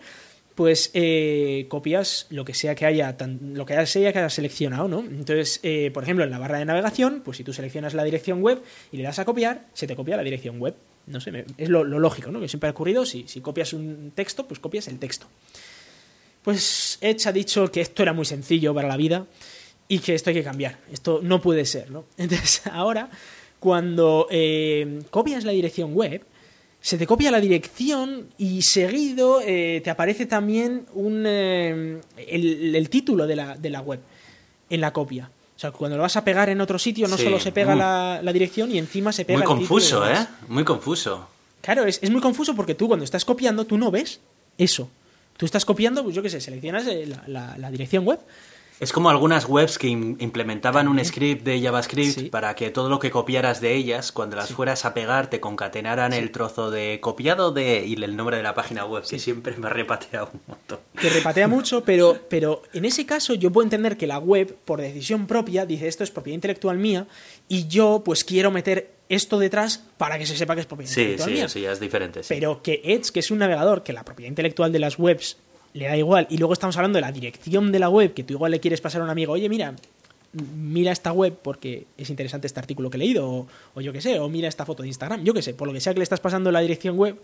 pues 0.54 0.90
eh, 0.94 1.66
copias 1.68 2.26
lo 2.30 2.44
que 2.44 2.54
sea 2.54 2.74
que 2.74 2.86
haya, 2.86 3.16
lo 3.40 3.66
que 3.66 3.86
sea 3.86 4.12
que 4.12 4.18
hayas 4.20 4.34
seleccionado, 4.34 4.86
¿no? 4.88 5.00
Entonces, 5.00 5.58
eh, 5.62 5.90
por 5.92 6.04
ejemplo, 6.04 6.24
en 6.24 6.30
la 6.30 6.38
barra 6.38 6.58
de 6.58 6.64
navegación, 6.64 7.22
pues 7.24 7.38
si 7.38 7.44
tú 7.44 7.52
seleccionas 7.52 7.94
la 7.94 8.04
dirección 8.04 8.40
web 8.40 8.62
y 8.92 8.98
le 8.98 9.02
das 9.02 9.18
a 9.18 9.24
copiar, 9.24 9.66
se 9.72 9.86
te 9.86 9.96
copia 9.96 10.16
la 10.16 10.22
dirección 10.22 10.60
web. 10.60 10.74
No 11.06 11.20
sé, 11.20 11.44
es 11.58 11.68
lo, 11.68 11.84
lógico, 11.84 12.30
¿no? 12.30 12.40
Que 12.40 12.48
siempre 12.48 12.68
ha 12.68 12.72
ocurrido, 12.72 13.04
si, 13.04 13.28
si 13.28 13.40
copias 13.40 13.72
un 13.72 14.12
texto, 14.14 14.46
pues 14.46 14.60
copias 14.60 14.88
el 14.88 14.98
texto. 14.98 15.26
Pues 16.42 16.98
Edge 17.00 17.26
ha 17.26 17.32
dicho 17.32 17.70
que 17.70 17.80
esto 17.80 18.02
era 18.02 18.12
muy 18.12 18.24
sencillo 18.24 18.74
para 18.74 18.88
la 18.88 18.96
vida 18.96 19.26
y 19.88 19.98
que 19.98 20.14
esto 20.14 20.30
hay 20.30 20.36
que 20.36 20.44
cambiar. 20.44 20.78
Esto 20.92 21.20
no 21.22 21.40
puede 21.40 21.64
ser, 21.64 21.90
¿no? 21.90 22.04
Entonces, 22.16 22.62
ahora, 22.70 23.08
cuando 23.60 24.26
eh, 24.30 25.00
copias 25.10 25.44
la 25.44 25.52
dirección 25.52 25.94
web, 25.94 26.22
se 26.84 26.98
te 26.98 27.06
copia 27.06 27.30
la 27.30 27.40
dirección 27.40 28.28
y 28.36 28.60
seguido 28.60 29.40
eh, 29.40 29.80
te 29.82 29.88
aparece 29.88 30.26
también 30.26 30.84
un, 30.92 31.24
eh, 31.26 31.98
el, 32.18 32.88
título 32.90 33.26
de 33.26 33.36
la, 33.36 33.56
de 33.56 33.70
la, 33.70 33.80
web 33.80 34.00
en 34.68 34.82
la 34.82 34.92
copia. 34.92 35.30
O 35.56 35.58
sea, 35.58 35.70
cuando 35.70 35.96
lo 35.96 36.02
vas 36.02 36.16
a 36.16 36.24
pegar 36.24 36.48
en 36.48 36.60
otro 36.60 36.78
sitio, 36.78 37.06
no 37.06 37.16
solo 37.16 37.38
se 37.38 37.52
pega 37.52 37.76
la, 37.76 38.20
la, 38.22 38.32
dirección 38.32 38.72
y 38.72 38.78
encima 38.78 39.12
se 39.12 39.24
pega 39.24 39.38
muy 39.38 39.46
confuso, 39.46 40.08
¿eh? 40.08 40.26
Muy 40.48 40.64
confuso. 40.64 41.28
Claro, 41.60 41.84
es, 41.84 42.00
es 42.02 42.10
muy 42.10 42.20
confuso 42.20 42.56
porque 42.56 42.74
tú 42.74 42.88
cuando 42.88 43.04
estás 43.04 43.24
copiando, 43.24 43.64
tú 43.64 43.78
no 43.78 43.90
ves 43.90 44.20
eso. 44.58 44.90
Tú 45.36 45.46
estás 45.46 45.64
copiando, 45.64 46.02
pues 46.02 46.14
yo 46.14 46.22
qué 46.22 46.30
sé, 46.30 46.40
seleccionas 46.40 46.86
eh, 46.86 47.08
la, 47.26 47.70
dirección 47.70 48.04
web. 48.04 48.20
Es 48.80 48.92
como 48.92 49.08
algunas 49.08 49.48
webs 49.48 49.78
que 49.78 49.86
implementaban 49.86 50.88
un 50.88 51.02
script 51.04 51.44
de 51.44 51.62
JavaScript 51.62 52.30
para 52.30 52.54
que 52.54 52.70
todo 52.70 52.88
lo 52.88 52.98
que 52.98 53.10
copiaras 53.10 53.60
de 53.60 53.74
ellas, 53.74 54.10
cuando 54.10 54.34
las 54.36 54.52
fueras 54.52 54.84
a 54.84 54.94
pegar, 54.94 55.30
te 55.30 55.38
concatenaran 55.38 56.12
el 56.12 56.32
trozo 56.32 56.72
de 56.72 56.98
copiado 57.00 57.52
de 57.52 57.86
y 57.86 57.94
el 58.02 58.16
nombre 58.16 58.36
de 58.36 58.42
la 58.42 58.54
página 58.54 58.84
web, 58.84 59.04
que 59.08 59.20
siempre 59.20 59.56
me 59.56 59.68
repatea 59.68 60.24
un 60.24 60.40
montón. 60.46 60.80
Te 61.00 61.08
repatea 61.08 61.46
mucho, 61.46 61.84
pero, 61.84 62.18
pero 62.28 62.62
en 62.72 62.84
ese 62.84 63.06
caso 63.06 63.34
yo 63.34 63.52
puedo 63.52 63.64
entender 63.64 63.96
que 63.96 64.08
la 64.08 64.18
web, 64.18 64.56
por 64.64 64.80
decisión 64.80 65.28
propia, 65.28 65.66
dice 65.66 65.86
esto 65.86 66.02
es 66.02 66.10
propiedad 66.10 66.34
intelectual 66.34 66.76
mía 66.76 67.06
y 67.48 67.68
yo 67.68 68.02
pues 68.04 68.24
quiero 68.24 68.50
meter 68.50 68.90
esto 69.08 69.38
detrás 69.38 69.84
para 69.96 70.18
que 70.18 70.26
se 70.26 70.36
sepa 70.36 70.54
que 70.54 70.62
es 70.62 70.66
propiedad 70.66 70.90
intelectual 70.90 71.28
sí, 71.28 71.34
mía. 71.34 71.48
Sí, 71.48 71.64
es 71.64 71.78
diferente. 71.78 72.22
Pero 72.26 72.60
que 72.62 72.80
Edge, 72.84 73.12
que 73.12 73.20
es 73.20 73.30
un 73.30 73.38
navegador 73.38 73.84
que 73.84 73.92
la 73.92 74.04
propiedad 74.04 74.30
intelectual 74.30 74.72
de 74.72 74.78
las 74.80 74.98
webs 74.98 75.36
le 75.74 75.86
da 75.86 75.96
igual, 75.96 76.26
y 76.30 76.38
luego 76.38 76.52
estamos 76.52 76.76
hablando 76.76 76.96
de 76.96 77.02
la 77.02 77.12
dirección 77.12 77.70
de 77.72 77.78
la 77.78 77.88
web, 77.88 78.14
que 78.14 78.24
tú 78.24 78.32
igual 78.32 78.52
le 78.52 78.60
quieres 78.60 78.80
pasar 78.80 79.00
a 79.00 79.04
un 79.04 79.10
amigo, 79.10 79.32
oye, 79.32 79.48
mira, 79.48 79.74
mira 80.32 80.92
esta 80.92 81.12
web 81.12 81.36
porque 81.42 81.86
es 81.98 82.08
interesante 82.10 82.46
este 82.46 82.60
artículo 82.60 82.90
que 82.90 82.96
he 82.96 83.00
leído, 83.00 83.28
o, 83.28 83.46
o 83.74 83.80
yo 83.80 83.92
qué 83.92 84.00
sé, 84.00 84.18
o 84.20 84.28
mira 84.28 84.48
esta 84.48 84.64
foto 84.64 84.82
de 84.82 84.88
Instagram, 84.88 85.24
yo 85.24 85.34
qué 85.34 85.42
sé, 85.42 85.52
por 85.52 85.68
lo 85.68 85.74
que 85.74 85.80
sea 85.80 85.92
que 85.92 85.98
le 85.98 86.04
estás 86.04 86.20
pasando 86.20 86.50
la 86.50 86.60
dirección 86.60 86.96
web, 86.96 87.18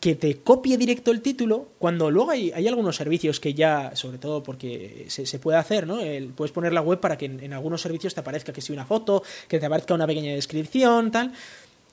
que 0.00 0.14
te 0.14 0.38
copie 0.38 0.78
directo 0.78 1.10
el 1.10 1.20
título, 1.20 1.68
cuando 1.78 2.10
luego 2.10 2.30
hay, 2.30 2.50
hay 2.52 2.66
algunos 2.66 2.96
servicios 2.96 3.38
que 3.38 3.52
ya, 3.52 3.94
sobre 3.94 4.16
todo 4.16 4.42
porque 4.42 5.04
se, 5.08 5.38
puede 5.38 5.58
hacer, 5.58 5.86
¿no? 5.86 5.98
puedes 6.34 6.52
poner 6.52 6.72
la 6.72 6.80
web 6.80 7.00
para 7.00 7.18
que 7.18 7.26
en, 7.26 7.52
algunos 7.52 7.82
servicios 7.82 8.14
te 8.14 8.20
aparezca 8.20 8.50
que 8.50 8.62
si 8.62 8.72
una 8.72 8.86
foto, 8.86 9.22
que 9.46 9.60
te 9.60 9.66
aparezca 9.66 9.92
una 9.92 10.06
pequeña 10.06 10.32
descripción, 10.32 11.10
tal. 11.10 11.32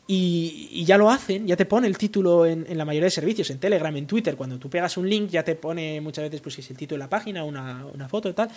Y, 0.10 0.86
ya 0.86 0.98
lo 0.98 1.10
hacen, 1.10 1.46
ya 1.46 1.58
te 1.58 1.66
pone 1.66 1.86
el 1.86 1.98
título 1.98 2.46
en, 2.46 2.66
la 2.78 2.86
mayoría 2.86 3.08
de 3.08 3.12
servicios, 3.12 3.50
en 3.50 3.60
Telegram, 3.60 3.96
en 3.96 4.08
Twitter, 4.08 4.38
cuando 4.38 4.58
tú 4.58 4.70
pegas 4.70 4.96
un 4.96 5.10
link 5.10 5.30
ya 5.30 5.44
te 5.44 5.56
pone 5.56 6.00
muchas 6.00 6.24
veces 6.24 6.40
pues 6.40 6.56
si 6.56 6.62
el 6.62 6.78
título 6.78 7.00
de 7.00 7.06
la 7.06 7.10
página, 7.10 7.44
una, 7.44 7.86
una 7.94 8.08
foto 8.08 8.30
y 8.30 8.34
tal. 8.34 8.50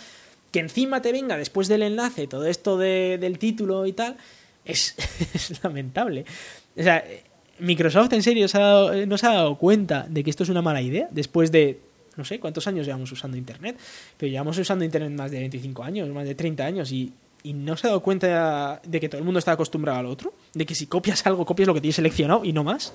Que 0.49 0.59
encima 0.59 1.01
te 1.01 1.11
venga 1.11 1.37
después 1.37 1.67
del 1.67 1.83
enlace 1.83 2.27
todo 2.27 2.45
esto 2.45 2.77
del 2.77 3.37
título 3.37 3.85
y 3.85 3.93
tal, 3.93 4.15
es, 4.63 4.95
es 5.33 5.61
lamentable. 5.63 6.25
O 6.77 6.83
sea, 6.83 7.03
Microsoft 7.59 8.13
en 8.13 8.23
serio 8.23 8.47
eh, 8.93 9.05
no 9.05 9.17
se 9.17 9.27
ha 9.27 9.33
dado 9.33 9.57
cuenta 9.57 10.05
de 10.09 10.23
que 10.23 10.29
esto 10.29 10.43
es 10.43 10.49
una 10.49 10.61
mala 10.61 10.81
idea 10.81 11.07
después 11.11 11.51
de 11.51 11.79
no 12.17 12.25
sé 12.25 12.39
cuántos 12.39 12.67
años 12.67 12.85
llevamos 12.85 13.11
usando 13.11 13.37
Internet, 13.37 13.77
pero 14.17 14.29
llevamos 14.29 14.57
usando 14.57 14.83
Internet 14.83 15.11
más 15.11 15.31
de 15.31 15.39
25 15.39 15.83
años, 15.83 16.09
más 16.09 16.25
de 16.25 16.35
30 16.35 16.65
años 16.65 16.91
y, 16.91 17.13
no 17.43 17.77
se 17.77 17.87
ha 17.87 17.89
dado 17.89 18.01
cuenta 18.01 18.81
de 18.83 18.99
que 18.99 19.09
todo 19.09 19.19
el 19.19 19.25
mundo 19.25 19.39
está 19.39 19.53
acostumbrado 19.53 19.99
al 19.99 20.05
otro, 20.05 20.33
de 20.53 20.65
que 20.65 20.75
si 20.75 20.87
copias 20.87 21.25
algo, 21.25 21.45
copias 21.45 21.67
lo 21.67 21.73
que 21.73 21.81
tienes 21.81 21.95
seleccionado 21.95 22.45
y 22.45 22.53
no 22.53 22.63
más. 22.63 22.93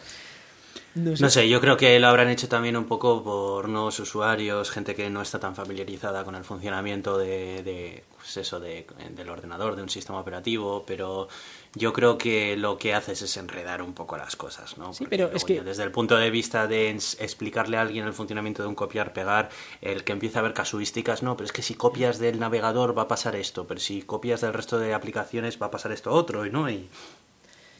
No 0.96 1.28
sé. 1.28 1.46
yo 1.46 1.60
creo 1.60 1.76
que 1.76 2.00
lo 2.00 2.06
habrán 2.06 2.30
hecho 2.30 2.48
también 2.48 2.74
un 2.74 2.86
poco 2.86 3.22
por 3.22 3.68
nuevos 3.68 4.00
usuarios, 4.00 4.70
gente 4.70 4.94
que 4.94 5.10
no 5.10 5.20
está 5.20 5.38
tan 5.38 5.54
familiarizada 5.54 6.24
con 6.24 6.34
el 6.34 6.44
funcionamiento 6.44 7.18
de, 7.18 8.02
pues 8.16 8.38
eso, 8.38 8.58
de, 8.60 8.86
del 9.10 9.28
ordenador, 9.28 9.76
de 9.76 9.82
un 9.82 9.90
sistema 9.90 10.18
operativo, 10.18 10.84
pero 10.86 11.28
yo 11.76 11.92
creo 11.92 12.16
que 12.16 12.56
lo 12.56 12.78
que 12.78 12.94
haces 12.94 13.20
es 13.20 13.36
enredar 13.36 13.82
un 13.82 13.92
poco 13.92 14.16
las 14.16 14.34
cosas, 14.34 14.78
¿no? 14.78 14.94
Sí, 14.94 15.06
pero 15.10 15.30
es 15.32 15.44
que... 15.44 15.60
Desde 15.60 15.82
el 15.82 15.90
punto 15.90 16.16
de 16.16 16.30
vista 16.30 16.66
de 16.66 16.88
explicarle 16.88 17.76
a 17.76 17.82
alguien 17.82 18.06
el 18.06 18.14
funcionamiento 18.14 18.62
de 18.62 18.68
un 18.68 18.74
copiar-pegar, 18.74 19.50
el 19.82 20.02
que 20.02 20.12
empieza 20.12 20.38
a 20.38 20.42
ver 20.42 20.54
casuísticas, 20.54 21.22
no, 21.22 21.36
pero 21.36 21.44
es 21.44 21.52
que 21.52 21.60
si 21.60 21.74
copias 21.74 22.18
del 22.18 22.40
navegador 22.40 22.96
va 22.96 23.02
a 23.02 23.08
pasar 23.08 23.36
esto, 23.36 23.66
pero 23.66 23.78
si 23.78 24.00
copias 24.00 24.40
del 24.40 24.54
resto 24.54 24.78
de 24.78 24.94
aplicaciones 24.94 25.60
va 25.60 25.66
a 25.66 25.70
pasar 25.70 25.92
esto 25.92 26.12
otro, 26.12 26.46
¿no? 26.46 26.70
Y 26.70 26.88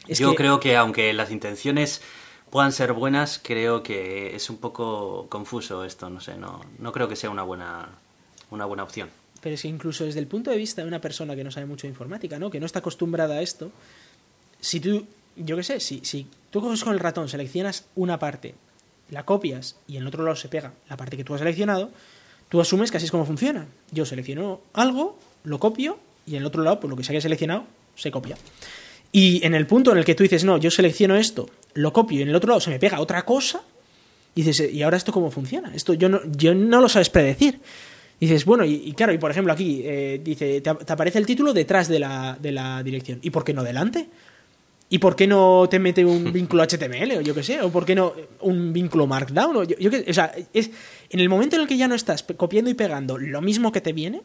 yo 0.09 0.35
creo 0.35 0.61
que 0.61 0.77
aunque 0.77 1.15
las 1.15 1.31
intenciones 1.31 2.03
puedan 2.51 2.73
ser 2.73 2.93
buenas, 2.93 3.41
creo 3.43 3.83
que 3.83 4.37
es 4.37 4.51
un 4.51 4.59
poco 4.59 5.27
confuso 5.31 5.85
esto, 5.85 6.11
no 6.11 6.21
sé, 6.21 6.37
no, 6.37 6.61
no 6.79 6.93
creo 6.93 7.09
que 7.09 7.17
sea 7.17 7.31
una 7.31 7.45
buena, 7.45 7.89
una 8.51 8.67
buena 8.67 8.83
opción 8.83 9.09
pero 9.41 9.55
es 9.55 9.63
que 9.63 9.69
incluso 9.69 10.05
desde 10.05 10.21
el 10.21 10.27
punto 10.27 10.51
de 10.51 10.57
vista 10.57 10.83
de 10.83 10.89
una 10.89 11.01
persona 11.01 11.37
que 11.37 11.45
no 11.45 11.51
sabe 11.51 11.67
mucho 11.67 11.87
de 11.87 11.91
informática, 11.91 12.39
¿no? 12.39 12.51
que 12.51 12.61
no 12.61 12.67
está 12.67 12.81
acostumbrada 12.81 13.37
a 13.37 13.43
esto, 13.43 13.71
si 14.61 14.81
tú, 14.81 15.07
yo 15.37 15.57
qué 15.57 15.63
sé, 15.63 15.81
si, 15.81 16.01
si 16.05 16.27
tú 16.51 16.61
coges 16.61 16.83
con 16.83 16.93
el 16.93 17.01
ratón, 17.01 17.29
seleccionas 17.29 17.85
una 17.95 18.19
parte, 18.19 18.55
la 19.11 19.25
copias 19.25 19.77
y 19.87 19.97
en 19.97 20.03
el 20.03 20.09
otro 20.09 20.25
lado 20.25 20.37
se 20.37 20.49
pega 20.49 20.73
la 20.89 20.97
parte 20.97 21.17
que 21.17 21.25
tú 21.25 21.35
has 21.35 21.41
seleccionado, 21.41 21.91
tú 22.49 22.61
asumes 22.61 22.91
que 22.91 22.97
así 22.97 23.07
es 23.07 23.13
como 23.13 23.25
funciona. 23.25 23.67
Yo 23.93 24.05
selecciono 24.05 24.61
algo, 24.73 25.19
lo 25.45 25.59
copio 25.59 25.99
y 26.27 26.33
en 26.33 26.39
el 26.39 26.47
otro 26.47 26.63
lado, 26.63 26.81
pues 26.81 26.91
lo 26.91 26.97
que 26.97 27.05
se 27.05 27.13
haya 27.13 27.21
seleccionado, 27.21 27.67
se 27.95 28.11
copia. 28.11 28.37
Y 29.13 29.45
en 29.47 29.55
el 29.55 29.67
punto 29.67 29.93
en 29.93 29.99
el 29.99 30.05
que 30.05 30.15
tú 30.15 30.25
dices, 30.25 30.45
no, 30.45 30.59
yo 30.59 30.71
selecciono 30.71 31.17
esto, 31.17 31.49
lo 31.75 31.93
copio 31.93 32.19
y 32.19 32.23
en 32.23 32.29
el 32.29 32.35
otro 32.35 32.49
lado 32.49 32.61
se 32.61 32.71
me 32.71 32.79
pega 32.79 33.01
otra 33.01 33.25
cosa, 33.25 33.63
y 34.35 34.43
dices, 34.43 34.71
¿y 34.71 34.83
ahora 34.83 34.99
esto 34.99 35.13
cómo 35.13 35.31
funciona? 35.31 35.75
Esto 35.75 35.95
yo 35.95 36.11
no, 36.11 36.21
yo 36.27 36.55
no 36.55 36.83
lo 36.83 36.91
sabes 36.91 37.09
predecir 37.09 37.59
dices, 38.21 38.45
bueno, 38.45 38.65
y, 38.65 38.93
claro, 38.93 39.13
y 39.13 39.19
por 39.19 39.31
ejemplo 39.31 39.53
aquí 39.53 39.83
eh, 39.85 40.21
dice, 40.23 40.61
te, 40.61 40.71
aparece 40.71 41.19
el 41.19 41.27
título 41.27 41.53
detrás 41.53 41.89
de 41.89 41.99
la, 41.99 42.37
de 42.41 42.53
la 42.53 42.83
dirección. 42.83 43.19
¿Y 43.23 43.31
por 43.31 43.45
qué 43.45 43.53
no 43.53 43.63
delante? 43.63 44.09
¿Y 44.89 44.99
por 44.99 45.17
qué 45.17 45.27
no 45.27 45.67
te 45.69 45.79
mete 45.79 46.05
un 46.05 46.33
vínculo 46.33 46.65
HTML 46.65 47.19
o 47.19 47.21
yo 47.21 47.35
qué 47.35 47.43
sé? 47.43 47.61
¿O 47.63 47.71
por 47.71 47.85
qué 47.85 47.95
no 47.95 48.15
un 48.41 48.73
vínculo 48.73 49.07
Markdown? 49.07 49.57
O, 49.57 49.65
yo, 49.65 49.91
o 50.09 50.13
sea, 50.13 50.33
es, 50.53 50.71
en 51.11 51.21
el 51.21 51.29
momento 51.29 51.57
en 51.57 51.63
el 51.63 51.69
que 51.69 51.77
ya 51.77 51.89
no 51.89 51.95
estás 51.95 52.23
copiando 52.37 52.71
y 52.71 52.75
pegando 52.75 53.19
lo 53.19 53.41
mismo 53.41 53.73
que 53.73 53.81
te 53.81 53.93
viene, 53.93 54.23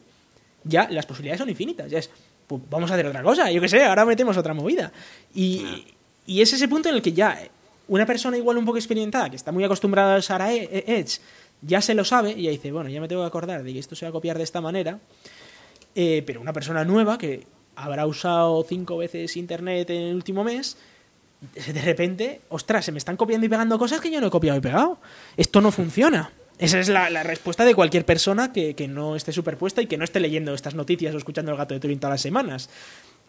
ya 0.63 0.87
las 0.89 1.05
posibilidades 1.05 1.39
son 1.39 1.49
infinitas. 1.49 1.89
Ya 1.89 1.99
es, 1.99 2.09
pues 2.47 2.61
vamos 2.69 2.91
a 2.91 2.93
hacer 2.93 3.07
otra 3.07 3.23
cosa, 3.23 3.51
yo 3.51 3.61
qué 3.61 3.69
sé, 3.69 3.83
ahora 3.83 4.05
metemos 4.05 4.37
otra 4.37 4.53
movida. 4.53 4.91
Y, 5.33 5.85
y 6.25 6.41
es 6.41 6.53
ese 6.53 6.67
punto 6.67 6.89
en 6.89 6.95
el 6.95 7.01
que 7.01 7.13
ya 7.13 7.39
una 7.87 8.05
persona 8.05 8.37
igual 8.37 8.57
un 8.57 8.65
poco 8.65 8.77
experimentada, 8.77 9.29
que 9.29 9.35
está 9.35 9.51
muy 9.51 9.63
acostumbrada 9.63 10.15
a 10.15 10.19
usar 10.19 10.41
Edge, 10.49 11.19
ya 11.61 11.81
se 11.81 11.93
lo 11.93 12.03
sabe 12.03 12.31
y 12.31 12.43
ya 12.43 12.51
dice, 12.51 12.71
bueno, 12.71 12.89
ya 12.89 13.01
me 13.01 13.07
tengo 13.07 13.21
que 13.21 13.27
acordar 13.27 13.63
de 13.63 13.73
que 13.73 13.79
esto 13.79 13.95
se 13.95 14.05
va 14.05 14.09
a 14.09 14.11
copiar 14.11 14.37
de 14.37 14.43
esta 14.43 14.61
manera, 14.61 14.99
eh, 15.95 16.23
pero 16.25 16.41
una 16.41 16.53
persona 16.53 16.83
nueva 16.83 17.17
que 17.17 17.45
habrá 17.75 18.05
usado 18.05 18.63
cinco 18.63 18.97
veces 18.97 19.37
Internet 19.37 19.89
en 19.89 20.01
el 20.01 20.15
último 20.15 20.43
mes, 20.43 20.77
de 21.55 21.81
repente, 21.81 22.41
ostras, 22.49 22.85
se 22.85 22.91
me 22.91 22.99
están 22.99 23.17
copiando 23.17 23.45
y 23.45 23.49
pegando 23.49 23.79
cosas 23.79 23.99
que 23.99 24.11
yo 24.11 24.21
no 24.21 24.27
he 24.27 24.31
copiado 24.31 24.57
y 24.59 24.61
pegado. 24.61 24.99
Esto 25.37 25.59
no 25.61 25.71
funciona. 25.71 26.31
Esa 26.59 26.79
es 26.79 26.89
la, 26.89 27.23
respuesta 27.23 27.65
de 27.65 27.73
cualquier 27.73 28.05
persona 28.05 28.53
que, 28.53 28.75
que, 28.75 28.87
no 28.87 29.15
esté 29.15 29.31
superpuesta 29.31 29.81
y 29.81 29.87
que 29.87 29.97
no 29.97 30.03
esté 30.03 30.19
leyendo 30.19 30.53
estas 30.53 30.75
noticias 30.75 31.15
o 31.15 31.17
escuchando 31.17 31.51
el 31.51 31.57
gato 31.57 31.73
de 31.73 31.79
Turing 31.79 31.99
todas 31.99 32.13
las 32.13 32.21
semanas 32.21 32.69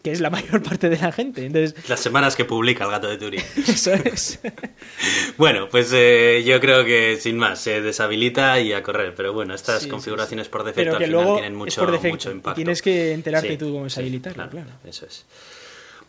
que 0.03 0.11
es 0.11 0.19
la 0.19 0.29
mayor 0.29 0.61
parte 0.69 0.89
de 0.89 0.97
la 0.97 1.11
gente. 1.11 1.45
Entonces... 1.45 1.89
Las 1.89 2.01
semanas 2.01 2.35
que 2.35 2.45
publica 2.45 2.83
el 2.83 2.91
gato 2.91 3.07
de. 3.07 3.37
Eso 3.67 3.93
es. 3.93 4.39
bueno, 5.37 5.69
pues 5.69 5.91
eh, 5.93 6.43
yo 6.45 6.59
creo 6.59 6.83
que 6.83 7.17
sin 7.19 7.37
más, 7.37 7.61
se 7.61 7.81
deshabilita 7.81 8.59
y 8.59 8.73
a 8.73 8.83
correr. 8.83 9.15
Pero 9.15 9.33
bueno, 9.33 9.55
estas 9.55 9.87
configuraciones 9.87 10.49
por 10.49 10.63
defecto 10.63 10.97
al 10.97 11.05
final 11.05 11.33
tienen 11.35 11.55
mucho, 11.55 11.87
mucho 11.87 12.31
impacto. 12.31 12.55
tienes 12.55 12.81
que 12.81 13.13
enterarte 13.13 13.57
tú 13.57 13.71
cómo 13.71 13.85
deshabilitarlo, 13.85 14.49
claro, 14.49 14.69
Eso 14.85 15.05
es. 15.05 15.25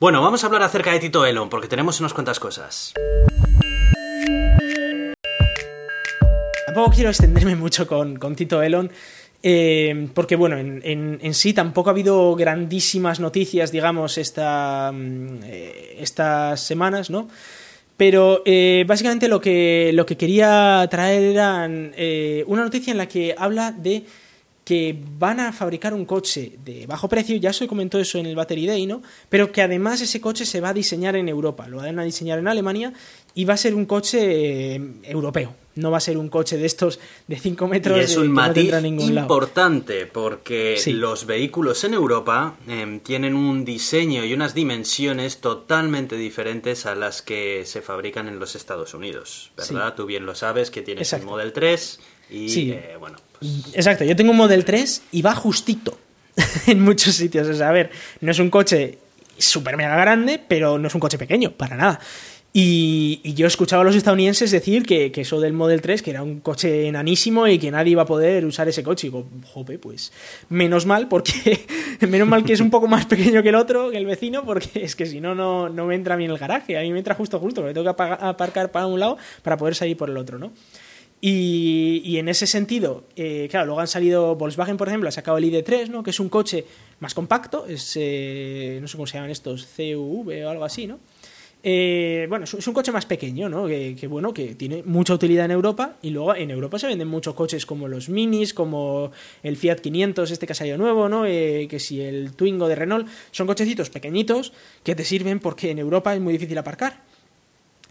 Bueno, 0.01 0.21
vamos 0.21 0.43
a 0.43 0.49
hablar 0.49 0.63
acerca 0.63 0.91
de 0.91 0.99
Tito 0.99 1.25
Elon, 1.25 1.49
porque 1.49 1.69
tenemos 1.69 2.01
unas 2.01 2.13
cuantas 2.13 2.41
cosas. 2.41 2.93
Tampoco 6.67 6.91
quiero 6.91 7.11
extenderme 7.11 7.55
mucho 7.55 7.87
con, 7.87 8.17
con 8.17 8.35
Tito 8.35 8.61
Elon. 8.61 8.91
Eh, 9.47 10.09
porque, 10.15 10.37
bueno, 10.37 10.57
en, 10.59 11.35
sí 11.35 11.53
tampoco 11.53 11.91
ha 11.91 11.93
habido 11.93 12.35
grandísimas 12.35 13.21
noticias, 13.21 13.71
digamos, 13.71 14.17
esta, 14.17 14.91
mm, 14.91 15.41
eh, 15.45 15.97
estas 16.01 16.61
semanas, 16.63 17.11
¿no? 17.11 17.29
Pero 17.99 18.43
eh, 18.47 18.87
básicamente 18.89 19.29
lo 19.29 19.43
que, 19.43 19.91
lo 19.93 20.07
que 20.07 20.17
quería 20.17 20.89
traer 20.91 21.23
era 21.25 21.69
una 22.47 22.65
noticia 22.65 22.91
en 22.93 22.97
la 22.97 23.07
que 23.07 23.35
habla 23.37 23.71
de 23.71 24.05
que 24.65 24.99
van 25.19 25.41
a 25.41 25.53
fabricar 25.53 25.93
un 25.93 26.07
coche 26.07 26.55
de 26.65 26.87
bajo 26.87 27.07
precio, 27.07 27.37
ya 27.37 27.53
se 27.53 27.67
comentó 27.67 28.01
eso 28.01 28.19
en 28.19 28.25
el 28.25 28.35
Battery 28.35 28.67
Day, 28.67 28.87
¿no? 28.87 29.03
Pero 29.29 29.53
que 29.53 29.61
además 29.61 30.01
ese 30.01 30.23
coche 30.23 30.47
se 30.47 30.63
va 30.63 30.71
a 30.71 30.73
diseñar 30.73 31.17
en 31.17 31.29
Europa, 31.29 31.69
lo 31.69 31.77
van 31.77 31.99
a 31.99 32.05
diseñar 32.05 32.39
en 32.39 32.49
Alemania 32.49 32.95
y 33.35 33.45
va 33.45 33.55
a 33.55 33.57
ser 33.57 33.75
un 33.75 33.87
coche 33.87 34.75
eh, 34.75 34.81
europeo, 35.05 35.55
no 35.77 35.91
va 35.91 35.97
a 35.97 36.01
ser 36.01 36.17
un 36.17 36.29
coche 36.29 36.57
de 36.57 36.67
estos 36.67 37.01
de 37.27 37.39
5 37.39 37.67
metros. 37.67 37.99
Y 37.99 38.01
es 38.01 38.17
un 38.17 38.31
matiz 38.31 38.73
importante 38.85 40.07
porque 40.07 40.81
los 40.87 41.27
vehículos 41.27 41.83
en 41.85 41.95
Europa 41.95 42.57
em, 42.69 43.01
tienen 43.01 43.35
un 43.35 43.65
diseño 43.65 44.25
y 44.25 44.33
unas 44.33 44.55
dimensiones 44.55 45.39
totalmente 45.39 46.17
diferentes 46.17 46.87
a 46.87 46.95
las 46.95 47.23
que 47.23 47.65
se 47.67 47.83
fabrican 47.83 48.29
en 48.29 48.39
los 48.39 48.55
Estados 48.55 48.95
Unidos, 48.95 49.51
¿verdad? 49.57 49.95
Tú 49.95 50.07
bien 50.07 50.27
lo 50.27 50.35
sabes 50.35 50.71
que 50.71 50.83
tienes 50.83 51.13
el 51.13 51.23
Model 51.23 51.53
3 51.53 52.01
y 52.31 52.71
eh, 52.71 52.97
bueno, 52.99 53.19
Exacto, 53.73 54.05
yo 54.05 54.17
tengo 54.17 54.31
un 54.31 54.37
Model 54.37 54.65
3 54.65 55.03
y 55.13 55.23
va 55.23 55.35
justito 55.35 55.99
en 56.67 56.83
muchos 56.83 57.15
sitios. 57.15 57.47
O 57.49 57.55
sea, 57.55 57.69
a 57.69 57.73
ver, 57.73 57.91
no 58.21 58.31
es 58.31 58.39
un 58.39 58.51
coche 58.51 58.99
súper 59.37 59.77
mega 59.77 59.97
grande, 59.97 60.41
pero 60.47 60.79
no 60.79 60.89
es 60.89 60.95
un 60.95 61.01
coche 61.01 61.19
pequeño, 61.19 61.53
para 61.53 61.77
nada. 61.77 62.01
Y, 62.57 63.35
yo 63.35 63.47
he 63.47 63.49
escuchado 63.49 63.83
a 63.83 63.85
los 63.85 63.97
estadounidenses 63.97 64.53
decir 64.53 64.87
que, 64.87 65.11
eso 65.13 65.41
del 65.41 65.53
Model 65.53 65.83
3, 65.83 66.03
que 66.03 66.11
era 66.11 66.23
un 66.23 66.39
coche 66.39 66.87
enanísimo 66.87 67.49
y 67.49 67.59
que 67.59 67.73
nadie 67.73 67.91
iba 67.91 68.03
a 68.03 68.07
poder 68.07 68.47
usar 68.47 68.69
ese 68.69 68.85
coche. 68.85 69.09
Y 69.09 69.11
digo, 69.11 69.27
jope, 69.53 69.77
pues 69.81 70.13
menos 70.51 70.87
mal, 70.87 71.09
porque 71.09 71.67
menos 72.09 72.29
mal 72.29 72.45
que 72.45 72.53
es 72.53 72.61
un 72.61 72.71
poco 72.71 72.87
más 72.87 73.07
pequeño 73.07 73.43
que 73.43 73.49
el 73.49 73.57
otro, 73.57 73.91
que 73.91 73.97
el 73.97 74.07
vecino, 74.07 74.45
porque 74.45 74.85
es 74.85 74.95
que 74.95 75.05
si 75.05 75.21
no, 75.21 75.35
no, 75.35 75.69
no 75.69 75.87
me 75.87 75.97
entra 75.97 76.15
a 76.15 76.17
mí 76.17 76.27
en 76.27 76.31
el 76.31 76.39
garaje. 76.39 76.79
A 76.79 76.83
mí 76.83 76.93
me 76.93 76.99
entra 76.99 77.17
justo, 77.17 77.41
justo, 77.41 77.61
porque 77.61 77.75
tengo 77.75 77.93
que 77.93 78.03
aparcar 78.03 78.71
para 78.71 78.87
un 78.87 79.01
lado 79.01 79.19
para 79.43 79.57
poder 79.57 79.75
salir 79.75 79.97
por 79.97 80.09
el 80.09 80.17
otro, 80.17 80.39
¿no? 80.39 80.53
Y, 81.21 82.19
en 82.19 82.29
ese 82.29 82.47
sentido, 82.47 83.05
eh, 83.17 83.49
claro, 83.51 83.67
luego 83.67 83.81
han 83.81 83.89
salido 83.89 84.37
Volkswagen, 84.37 84.77
por 84.77 84.89
ejemplo, 84.89 85.09
ha 85.09 85.13
sacado 85.13 85.39
el 85.39 85.45
ID3, 85.45 85.89
¿no? 85.89 86.03
que 86.03 86.11
es 86.11 86.21
un 86.21 86.29
coche 86.29 86.67
más 87.01 87.15
compacto, 87.15 87.67
es, 87.67 87.97
eh, 87.99 88.79
no 88.81 88.87
sé 88.87 88.97
cómo 88.99 89.07
se 89.07 89.15
llaman 89.15 89.31
estos, 89.31 89.67
CUV 89.75 90.45
o 90.45 90.51
algo 90.51 90.65
así, 90.67 90.87
¿no? 90.87 91.01
Eh, 91.67 92.27
bueno, 92.29 92.45
es 92.45 92.67
un 92.67 92.75
coche 92.75 92.93
más 92.93 93.07
pequeño, 93.07 93.49
¿no? 93.49 93.67
Que, 93.67 94.07
bueno, 94.07 94.35
que 94.35 94.55
tiene 94.55 94.83
mucha 94.85 95.15
utilidad 95.15 95.47
en 95.47 95.53
Europa 95.53 95.97
y 96.03 96.11
luego 96.11 96.37
en 96.37 96.51
Europa 96.51 96.79
se 96.79 96.87
venden 96.87 97.09
muchos 97.09 97.33
coches 97.33 97.65
como 97.65 97.89
los 97.89 98.11
Minis, 98.11 98.53
como 98.53 99.13
el 99.43 99.57
Fiat 99.57 99.77
500, 99.77 100.31
este 100.31 100.47
que 100.47 100.53
ha 100.53 100.57
salido 100.57 100.77
nuevo, 100.77 101.09
¿no? 101.09 101.23
que 101.23 101.79
si 101.81 102.03
el 102.03 102.33
Twingo 102.35 102.69
de 102.69 102.75
Renault, 102.75 103.09
son 103.31 103.47
cochecitos 103.47 103.89
pequeñitos 103.89 104.53
que 104.83 104.95
te 104.95 105.07
sirven 105.07 105.41
porque 105.41 105.71
en 105.71 105.79
Europa 105.79 106.15
es 106.15 106.21
muy 106.21 106.35
difícil 106.35 106.59
aparcar. 106.59 107.01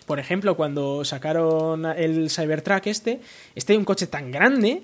Por 0.06 0.20
ejemplo, 0.20 0.56
cuando 0.56 1.04
sacaron 1.04 1.86
el 1.86 2.30
Cybertruck 2.30 2.86
este, 2.86 3.22
este 3.56 3.74
es 3.74 3.80
un 3.80 3.86
coche 3.86 4.06
tan 4.06 4.32
grande 4.32 4.84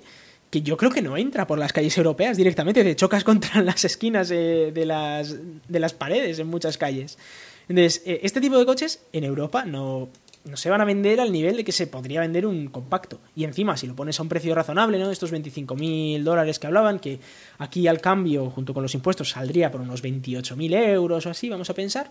que 0.50 0.62
yo 0.62 0.76
creo 0.76 0.90
que 0.90 1.00
no 1.00 1.16
entra 1.16 1.46
por 1.46 1.60
las 1.60 1.72
calles 1.72 1.96
europeas 1.96 2.36
directamente, 2.36 2.82
te 2.82 2.96
chocas 2.96 3.22
contra 3.30 3.62
las 3.62 3.84
esquinas 3.84 4.28
de, 4.28 4.72
las, 4.84 5.36
de 5.68 5.80
las 5.80 5.94
paredes 5.94 6.40
en 6.40 6.48
muchas 6.48 6.76
calles. 6.76 7.18
Entonces, 7.70 8.02
eh, 8.04 8.18
este 8.24 8.40
tipo 8.40 8.58
de 8.58 8.66
coches 8.66 9.00
en 9.12 9.22
Europa 9.22 9.64
no, 9.64 10.08
se 10.54 10.68
van 10.70 10.80
a 10.80 10.84
vender 10.84 11.20
al 11.20 11.30
nivel 11.30 11.56
de 11.56 11.62
que 11.62 11.70
se 11.70 11.86
podría 11.86 12.18
vender 12.20 12.44
un 12.44 12.66
compacto. 12.66 13.20
Y 13.36 13.44
encima, 13.44 13.76
si 13.76 13.86
lo 13.86 13.94
pones 13.94 14.18
a 14.18 14.24
un 14.24 14.28
precio 14.28 14.52
razonable, 14.56 14.98
¿no? 14.98 15.08
Estos 15.08 15.32
25.000 15.32 16.20
dólares 16.24 16.58
que 16.58 16.66
hablaban, 16.66 16.98
que 16.98 17.20
aquí 17.58 17.86
al 17.86 18.00
cambio, 18.00 18.50
junto 18.50 18.74
con 18.74 18.82
los 18.82 18.92
impuestos, 18.96 19.30
saldría 19.30 19.70
por 19.70 19.82
unos 19.82 20.02
28.000 20.02 20.88
euros 20.88 21.26
o 21.26 21.30
así, 21.30 21.48
vamos 21.48 21.70
a 21.70 21.74
pensar, 21.74 22.10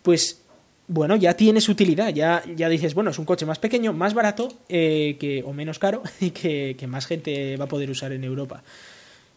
pues 0.00 0.42
bueno, 0.86 1.16
ya 1.16 1.34
tiene 1.34 1.60
su 1.60 1.72
utilidad, 1.72 2.14
ya, 2.14 2.44
ya 2.54 2.68
dices, 2.68 2.94
bueno, 2.94 3.10
es 3.10 3.18
un 3.18 3.24
coche 3.24 3.46
más 3.46 3.58
pequeño, 3.58 3.92
más 3.92 4.14
barato 4.14 4.46
eh, 4.68 5.16
que, 5.18 5.42
o 5.42 5.52
menos 5.52 5.80
caro 5.80 6.04
y 6.20 6.30
que, 6.30 6.86
más 6.86 7.06
gente 7.06 7.56
va 7.56 7.64
a 7.64 7.68
poder 7.68 7.90
usar 7.90 8.12
en 8.12 8.22
Europa. 8.22 8.62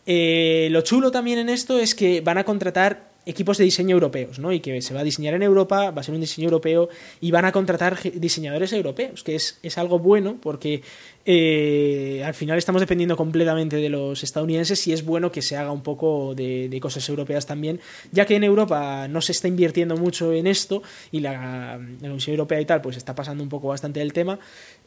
Eh, 0.05 0.67
lo 0.69 0.81
chulo 0.81 1.09
también 1.09 1.39
en 1.39 1.49
esto 1.49 1.79
es 1.79 1.95
que 1.95 2.21
van 2.21 2.37
a 2.37 2.43
contratar 2.43 3.16
equipos 3.27 3.57
de 3.57 3.65
diseño 3.65 3.95
europeos, 3.95 4.39
¿no? 4.39 4.51
Y 4.51 4.59
que 4.59 4.81
se 4.81 4.93
va 4.93 5.01
a 5.01 5.03
diseñar 5.03 5.33
en 5.33 5.43
Europa, 5.43 5.91
va 5.91 6.01
a 6.01 6.03
ser 6.03 6.15
un 6.15 6.21
diseño 6.21 6.45
europeo 6.45 6.89
y 7.21 7.31
van 7.31 7.45
a 7.45 7.51
contratar 7.51 7.99
diseñadores 8.13 8.73
europeos, 8.73 9.23
que 9.23 9.35
es, 9.35 9.59
es 9.61 9.77
algo 9.77 9.99
bueno 9.99 10.37
porque 10.41 10.81
eh, 11.29 12.23
al 12.23 12.33
final 12.33 12.57
estamos 12.57 12.79
dependiendo 12.79 13.17
completamente 13.17 13.75
de 13.75 13.89
los 13.89 14.23
estadounidenses 14.23 14.87
y 14.87 14.93
es 14.93 15.03
bueno 15.03 15.29
que 15.29 15.41
se 15.41 15.57
haga 15.57 15.73
un 15.73 15.83
poco 15.83 16.33
de, 16.33 16.79
cosas 16.81 17.07
europeas 17.09 17.45
también, 17.45 17.81
ya 18.13 18.25
que 18.25 18.35
en 18.37 18.45
Europa 18.45 19.09
no 19.09 19.19
se 19.19 19.33
está 19.33 19.49
invirtiendo 19.49 19.97
mucho 19.97 20.31
en 20.31 20.47
esto 20.47 20.83
y 21.11 21.19
la, 21.19 21.77
la 21.99 22.13
Unión 22.13 22.21
Europea 22.27 22.61
y 22.61 22.65
tal, 22.65 22.81
pues 22.81 22.95
está 22.95 23.13
pasando 23.13 23.43
un 23.43 23.49
poco 23.49 23.67
bastante 23.67 24.01
el 24.01 24.13
tema, 24.13 24.39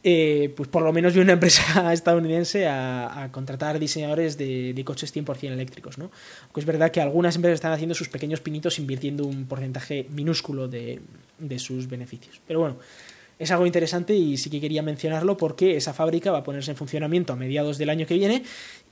eh, 0.03 0.51
pues 0.55 0.67
por 0.67 0.81
lo 0.81 0.91
menos 0.91 1.13
vi 1.13 1.21
una 1.21 1.33
empresa 1.33 1.93
estadounidense 1.93 2.67
a, 2.67 3.29
contratar 3.31 3.79
diseñadores 3.79 4.37
de, 4.37 4.73
de, 4.73 4.83
coches 4.83 5.15
100% 5.15 5.51
eléctricos, 5.51 5.97
¿no? 5.97 6.11
Aunque 6.43 6.59
es 6.59 6.65
verdad 6.65 6.91
que 6.91 7.01
algunas 7.01 7.35
empresas 7.35 7.55
están 7.55 7.71
haciendo 7.71 7.93
sus 7.93 8.09
pequeños 8.09 8.41
pinitos 8.41 8.79
invirtiendo 8.79 9.25
un 9.25 9.45
porcentaje 9.45 10.07
minúsculo 10.09 10.67
de, 10.67 11.01
de 11.37 11.59
sus 11.59 11.87
beneficios. 11.87 12.41
Pero 12.47 12.61
bueno, 12.61 12.77
es 13.41 13.49
algo 13.49 13.65
interesante 13.65 14.13
y 14.13 14.37
sí 14.37 14.51
que 14.51 14.61
quería 14.61 14.83
mencionarlo 14.83 15.35
porque 15.35 15.75
esa 15.75 15.93
fábrica 15.93 16.31
va 16.31 16.39
a 16.39 16.43
ponerse 16.43 16.69
en 16.69 16.77
funcionamiento 16.77 17.33
a 17.33 17.35
mediados 17.35 17.79
del 17.79 17.89
año 17.89 18.05
que 18.05 18.13
viene 18.13 18.43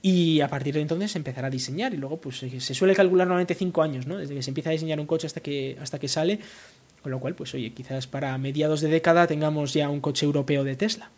y 0.02 0.40
a 0.40 0.48
partir 0.48 0.74
de 0.74 0.80
entonces 0.80 1.14
empezará 1.14 1.46
a 1.46 1.50
diseñar 1.50 1.94
y 1.94 1.98
luego 1.98 2.20
pues 2.20 2.38
se 2.38 2.74
suele 2.74 2.94
calcular 2.96 3.28
normalmente 3.28 3.54
cinco 3.54 3.80
años, 3.80 4.08
¿no? 4.08 4.16
Desde 4.16 4.34
que 4.34 4.42
se 4.42 4.50
empieza 4.50 4.70
a 4.70 4.72
diseñar 4.72 4.98
un 4.98 5.06
coche 5.06 5.28
hasta 5.28 5.40
que, 5.40 5.76
hasta 5.80 6.00
que 6.00 6.08
sale, 6.08 6.40
con 7.02 7.12
lo 7.12 7.20
cual 7.20 7.34
pues 7.34 7.54
oye, 7.54 7.72
quizás 7.72 8.06
para 8.06 8.36
mediados 8.38 8.80
de 8.80 8.88
década 8.88 9.26
tengamos 9.26 9.72
ya 9.72 9.88
un 9.88 10.00
coche 10.00 10.26
europeo 10.26 10.64
de 10.64 10.76
Tesla. 10.76 11.10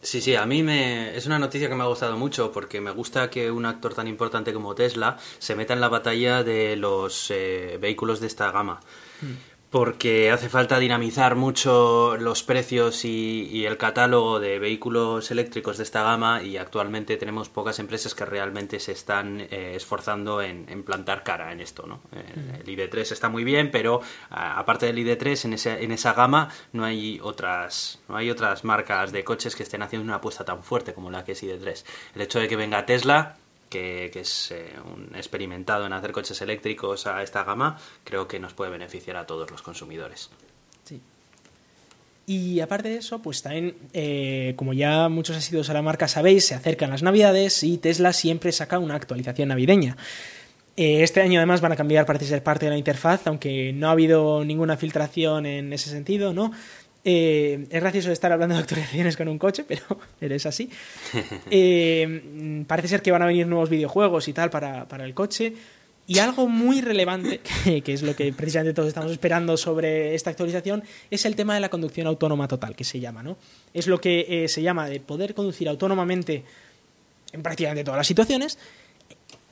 Sí, 0.00 0.20
sí, 0.20 0.36
a 0.36 0.46
mí 0.46 0.62
me 0.62 1.16
es 1.16 1.26
una 1.26 1.40
noticia 1.40 1.68
que 1.68 1.74
me 1.74 1.82
ha 1.82 1.86
gustado 1.86 2.16
mucho 2.16 2.52
porque 2.52 2.80
me 2.80 2.92
gusta 2.92 3.30
que 3.30 3.50
un 3.50 3.66
actor 3.66 3.94
tan 3.94 4.06
importante 4.06 4.52
como 4.52 4.76
Tesla 4.76 5.18
se 5.40 5.56
meta 5.56 5.74
en 5.74 5.80
la 5.80 5.88
batalla 5.88 6.44
de 6.44 6.76
los 6.76 7.30
eh, 7.30 7.78
vehículos 7.80 8.20
de 8.20 8.28
esta 8.28 8.52
gama. 8.52 8.80
Mm 9.20 9.47
porque 9.70 10.30
hace 10.30 10.48
falta 10.48 10.78
dinamizar 10.78 11.36
mucho 11.36 12.16
los 12.16 12.42
precios 12.42 13.04
y, 13.04 13.66
el 13.66 13.76
catálogo 13.76 14.40
de 14.40 14.58
vehículos 14.58 15.30
eléctricos 15.30 15.76
de 15.76 15.82
esta 15.82 16.02
gama 16.02 16.42
y 16.42 16.56
actualmente 16.56 17.18
tenemos 17.18 17.50
pocas 17.50 17.78
empresas 17.78 18.14
que 18.14 18.24
realmente 18.24 18.80
se 18.80 18.92
están 18.92 19.40
eh, 19.40 19.74
esforzando 19.74 20.40
en, 20.40 20.82
plantar 20.84 21.22
cara 21.22 21.52
en 21.52 21.60
esto. 21.60 21.86
¿no? 21.86 22.00
El, 22.12 22.64
ID3 22.64 23.12
está 23.12 23.28
muy 23.28 23.44
bien, 23.44 23.70
pero 23.70 24.00
aparte 24.30 24.86
del 24.86 24.96
ID3 24.98 25.44
en, 25.44 25.52
ese, 25.52 25.84
en 25.84 25.92
esa 25.92 26.14
gama 26.14 26.48
no 26.72 26.84
hay 26.84 27.20
otras 27.22 28.00
no 28.08 28.16
hay 28.16 28.30
otras 28.30 28.64
marcas 28.64 29.12
de 29.12 29.24
coches 29.24 29.54
que 29.54 29.64
estén 29.64 29.82
haciendo 29.82 30.04
una 30.04 30.16
apuesta 30.16 30.44
tan 30.44 30.62
fuerte 30.62 30.94
como 30.94 31.10
la 31.10 31.24
que 31.24 31.32
es 31.32 31.42
ID3. 31.42 31.84
El 32.14 32.22
hecho 32.22 32.38
de 32.38 32.48
que 32.48 32.56
venga 32.56 32.86
Tesla 32.86 33.36
que, 33.68 34.10
es 34.14 34.50
eh, 34.50 34.72
un 34.84 35.14
experimentado 35.14 35.86
en 35.86 35.92
hacer 35.92 36.12
coches 36.12 36.40
eléctricos 36.42 37.06
a 37.06 37.22
esta 37.22 37.44
gama, 37.44 37.78
creo 38.04 38.28
que 38.28 38.38
nos 38.38 38.54
puede 38.54 38.70
beneficiar 38.70 39.16
a 39.16 39.26
todos 39.26 39.50
los 39.50 39.62
consumidores. 39.62 40.30
Sí. 40.84 41.00
Y 42.26 42.60
aparte 42.60 42.88
de 42.88 42.96
eso, 42.96 43.20
pues 43.20 43.42
también, 43.42 43.76
eh, 43.92 44.54
como 44.56 44.72
ya 44.72 45.08
muchos 45.08 45.36
asiduos 45.36 45.70
a 45.70 45.74
la 45.74 45.82
marca 45.82 46.08
sabéis, 46.08 46.46
se 46.46 46.54
acercan 46.54 46.90
las 46.90 47.02
navidades 47.02 47.62
y 47.62 47.78
Tesla 47.78 48.12
siempre 48.12 48.52
saca 48.52 48.78
una 48.78 48.96
actualización 48.96 49.48
navideña. 49.48 49.96
Eh, 50.76 51.02
este 51.02 51.20
año 51.20 51.40
además 51.40 51.60
van 51.60 51.72
a 51.72 51.76
cambiar, 51.76 52.06
parece 52.06 52.26
ser 52.26 52.42
parte 52.44 52.66
de 52.66 52.70
la 52.70 52.78
interfaz, 52.78 53.26
aunque 53.26 53.72
no 53.72 53.88
ha 53.88 53.92
habido 53.92 54.44
ninguna 54.44 54.76
filtración 54.76 55.44
en 55.44 55.72
ese 55.72 55.90
sentido, 55.90 56.32
¿no? 56.32 56.52
Eh, 57.10 57.66
es 57.70 57.80
gracioso 57.80 58.12
estar 58.12 58.30
hablando 58.32 58.54
de 58.54 58.60
actualizaciones 58.60 59.16
con 59.16 59.28
un 59.28 59.38
coche, 59.38 59.64
pero 59.66 59.82
eres 60.20 60.44
así. 60.44 60.68
Eh, 61.50 62.64
parece 62.66 62.88
ser 62.88 63.00
que 63.00 63.10
van 63.10 63.22
a 63.22 63.26
venir 63.26 63.46
nuevos 63.46 63.70
videojuegos 63.70 64.28
y 64.28 64.34
tal 64.34 64.50
para, 64.50 64.86
el 65.02 65.14
coche. 65.14 65.54
Y 66.06 66.18
algo 66.18 66.48
muy 66.48 66.82
relevante, 66.82 67.40
que, 67.84 67.92
es 67.92 68.02
lo 68.02 68.14
que 68.14 68.32
precisamente 68.34 68.74
todos 68.74 68.88
estamos 68.88 69.10
esperando 69.10 69.56
sobre 69.56 70.14
esta 70.14 70.28
actualización, 70.28 70.82
es 71.10 71.24
el 71.24 71.34
tema 71.34 71.54
de 71.54 71.60
la 71.60 71.70
conducción 71.70 72.06
autónoma 72.06 72.46
total, 72.46 72.76
que 72.76 72.84
se 72.84 73.00
llama, 73.00 73.22
¿no? 73.22 73.38
Es 73.72 73.86
lo 73.86 74.00
que 74.00 74.26
eh, 74.28 74.48
se 74.48 74.60
llama 74.60 74.86
de 74.86 75.00
poder 75.00 75.34
conducir 75.34 75.66
autónomamente 75.68 76.44
en 77.32 77.42
prácticamente 77.42 77.84
todas 77.84 77.98
las 77.98 78.06
situaciones 78.06 78.58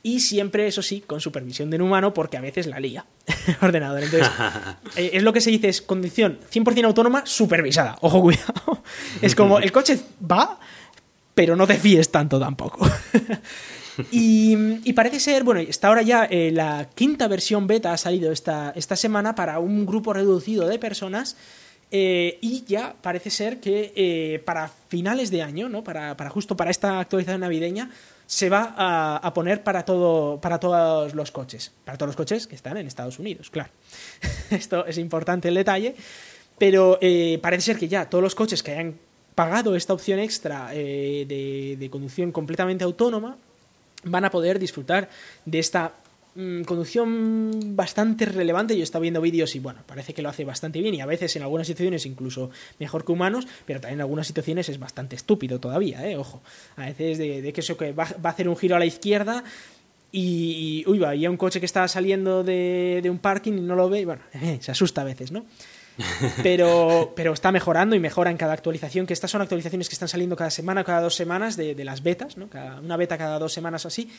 y 0.06 0.20
siempre, 0.20 0.68
eso 0.68 0.82
sí, 0.82 1.00
con 1.00 1.20
supervisión 1.20 1.68
de 1.68 1.78
un 1.78 1.82
humano, 1.82 2.14
porque 2.14 2.36
a 2.36 2.40
veces 2.40 2.68
la 2.68 2.78
lía 2.78 3.06
el 3.48 3.56
ordenador. 3.60 4.04
Entonces, 4.04 4.30
eh, 4.96 5.10
es 5.14 5.22
lo 5.24 5.32
que 5.32 5.40
se 5.40 5.50
dice, 5.50 5.68
es 5.68 5.82
condición 5.82 6.38
100% 6.48 6.84
autónoma 6.84 7.26
supervisada. 7.26 7.98
Ojo, 8.02 8.20
cuidado. 8.20 8.84
Es 9.20 9.34
como, 9.34 9.58
el 9.58 9.72
coche 9.72 9.98
va, 10.22 10.60
pero 11.34 11.56
no 11.56 11.66
te 11.66 11.74
fíes 11.74 12.12
tanto 12.12 12.38
tampoco. 12.38 12.88
y, 14.12 14.92
parece 14.92 15.18
ser, 15.18 15.42
bueno, 15.42 15.60
está 15.60 15.88
ahora 15.88 16.02
ya 16.02 16.24
eh, 16.30 16.52
la 16.52 16.88
quinta 16.94 17.26
versión 17.26 17.66
beta 17.66 17.92
ha 17.92 17.96
salido 17.96 18.30
esta, 18.30 18.72
esta 18.76 18.94
semana 18.94 19.34
para 19.34 19.58
un 19.58 19.86
grupo 19.86 20.12
reducido 20.12 20.68
de 20.68 20.78
personas. 20.78 21.36
Eh, 21.90 22.38
y 22.40 22.64
ya 22.64 22.94
parece 23.02 23.30
ser 23.30 23.58
que 23.58 24.40
para 24.44 24.68
finales 24.88 25.32
de 25.32 25.42
año, 25.42 25.68
¿no? 25.68 25.82
Para, 25.82 26.16
para 26.16 26.30
justo 26.30 26.56
para 26.56 26.70
esta 26.70 27.00
actualización 27.00 27.40
navideña, 27.40 27.90
se 28.26 28.48
va 28.48 28.74
a, 28.76 29.34
poner 29.34 29.62
para, 29.62 29.84
todo, 29.84 30.40
para 30.40 30.58
todos 30.58 31.14
los 31.14 31.30
coches. 31.30 31.72
Para 31.84 31.96
todos 31.96 32.08
los 32.08 32.16
coches 32.16 32.46
que 32.46 32.56
están 32.56 32.76
en 32.76 32.86
Estados 32.86 33.18
Unidos, 33.18 33.50
claro. 33.50 33.70
Esto 34.50 34.84
es 34.86 34.98
importante 34.98 35.48
el 35.48 35.54
detalle. 35.54 35.94
Pero 36.58 36.98
eh, 37.00 37.38
parece 37.42 37.62
ser 37.62 37.78
que 37.78 37.86
ya 37.86 38.08
todos 38.08 38.22
los 38.22 38.34
coches 38.34 38.62
que 38.62 38.72
hayan 38.72 38.94
pagado 39.34 39.76
esta 39.76 39.92
opción 39.92 40.18
extra 40.18 40.70
eh, 40.72 41.26
de, 41.28 41.76
de 41.78 41.90
conducción 41.90 42.32
completamente 42.32 42.82
autónoma 42.82 43.36
van 44.04 44.24
a 44.24 44.30
poder 44.30 44.58
disfrutar 44.58 45.08
de 45.44 45.58
esta 45.58 45.92
mm, 46.36 46.62
conducción 46.62 47.76
bastante 47.76 48.26
relevante. 48.26 48.74
Yo 48.74 48.80
he 48.80 48.84
estado 48.84 49.02
viendo 49.02 49.20
vídeos 49.20 49.54
y 49.56 49.58
bueno, 49.58 49.80
parece 49.86 50.14
que 50.14 50.22
lo 50.22 50.28
hace 50.28 50.44
bastante 50.44 50.80
bien 50.80 50.94
y 50.94 51.00
a 51.00 51.06
veces 51.06 51.34
en 51.36 51.42
algunas 51.42 51.66
situaciones 51.66 52.06
incluso 52.06 52.50
mejor 52.78 53.04
que 53.04 53.12
humanos, 53.12 53.46
pero 53.64 53.80
también 53.80 53.98
en 53.98 54.02
algunas 54.02 54.26
situaciones 54.26 54.68
es 54.68 54.78
bastante 54.78 55.16
estúpido 55.16 55.58
todavía, 55.58 56.08
¿eh? 56.08 56.16
ojo. 56.16 56.42
A 56.76 56.86
veces 56.86 57.18
de, 57.18 57.42
de 57.42 57.52
que 57.52 57.60
eso 57.60 57.76
que 57.76 57.92
va, 57.92 58.04
va, 58.24 58.30
a 58.30 58.32
hacer 58.32 58.48
un 58.48 58.56
giro 58.56 58.76
a 58.76 58.78
la 58.78 58.86
izquierda 58.86 59.42
y, 60.12 60.84
uy, 60.86 60.98
va, 60.98 61.14
y 61.14 61.26
un 61.26 61.36
coche 61.36 61.60
que 61.60 61.66
está 61.66 61.86
saliendo 61.88 62.44
de, 62.44 63.00
de 63.02 63.10
un 63.10 63.18
parking 63.18 63.52
y 63.52 63.60
no 63.60 63.74
lo 63.74 63.88
ve 63.88 64.00
y 64.00 64.04
bueno, 64.04 64.22
se 64.60 64.70
asusta 64.70 65.02
a 65.02 65.04
veces, 65.04 65.32
¿no? 65.32 65.44
pero, 66.42 67.12
pero 67.16 67.32
está 67.32 67.50
mejorando 67.52 67.96
y 67.96 68.00
mejora 68.00 68.30
en 68.30 68.36
cada 68.36 68.52
actualización, 68.52 69.06
que 69.06 69.14
estas 69.14 69.30
son 69.30 69.40
actualizaciones 69.40 69.88
que 69.88 69.94
están 69.94 70.08
saliendo 70.08 70.36
cada 70.36 70.50
semana, 70.50 70.84
cada 70.84 71.00
dos 71.00 71.14
semanas 71.14 71.56
de, 71.56 71.74
de 71.74 71.84
las 71.84 72.02
betas, 72.02 72.36
¿no? 72.36 72.48
Cada, 72.48 72.80
una 72.80 72.96
beta 72.96 73.16
cada 73.16 73.38
dos 73.38 73.52
semanas 73.52 73.86
así, 73.86 74.10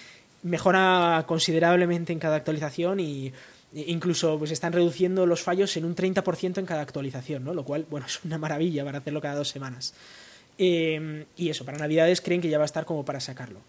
mejora 0.44 1.24
considerablemente 1.28 2.14
en 2.14 2.20
cada 2.20 2.36
actualización 2.36 3.00
y 3.00 3.34
incluso 3.74 4.38
pues 4.38 4.52
están 4.52 4.74
reduciendo 4.74 5.26
los 5.26 5.42
fallos 5.42 5.76
en 5.78 5.86
un 5.86 5.96
30% 5.96 6.58
en 6.58 6.66
cada 6.66 6.82
actualización, 6.82 7.44
¿no? 7.44 7.54
Lo 7.54 7.64
cual, 7.64 7.86
bueno, 7.90 8.06
es 8.06 8.24
una 8.24 8.38
maravilla 8.38 8.84
para 8.86 9.00
hacerlo 9.00 9.22
cada 9.22 9.36
dos 9.36 9.50
semanas. 9.50 9.94
Eh, 10.58 11.26
y 11.36 11.50
eso, 11.50 11.66
para 11.66 11.78
Navidades 11.78 12.22
creen 12.22 12.42
que 12.42 12.50
ya 12.50 12.58
va 12.58 12.64
a 12.64 12.66
estar 12.66 12.86
como 12.86 13.06
para 13.06 13.20
sacarlo. 13.20 13.60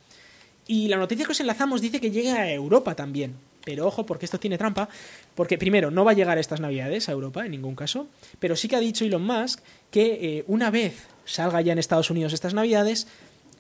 Y 0.67 0.89
la 0.89 0.97
noticia 0.97 1.25
que 1.25 1.33
os 1.33 1.41
enlazamos 1.41 1.81
dice 1.81 2.01
que 2.01 2.11
llega 2.11 2.35
a 2.35 2.53
Europa 2.53 2.95
también. 2.95 3.35
Pero 3.65 3.87
ojo, 3.87 4.07
porque 4.07 4.25
esto 4.25 4.39
tiene 4.39 4.57
trampa, 4.57 4.89
porque 5.35 5.59
primero 5.59 5.91
no 5.91 6.05
va 6.05 6.13
a 6.13 6.15
llegar 6.15 6.39
estas 6.39 6.61
navidades 6.61 7.09
a 7.09 7.13
Europa 7.13 7.45
en 7.45 7.51
ningún 7.51 7.75
caso, 7.75 8.07
pero 8.39 8.57
sí 8.57 8.69
que 8.69 8.77
ha 8.77 8.81
dicho 8.81 9.05
Elon 9.05 9.23
Musk 9.23 9.61
que 9.91 10.39
eh, 10.39 10.45
una 10.47 10.71
vez 10.71 11.07
salga 11.27 11.61
ya 11.61 11.73
en 11.73 11.79
Estados 11.79 12.11
Unidos 12.11 12.33
estas 12.33 12.55
navidades, 12.55 13.09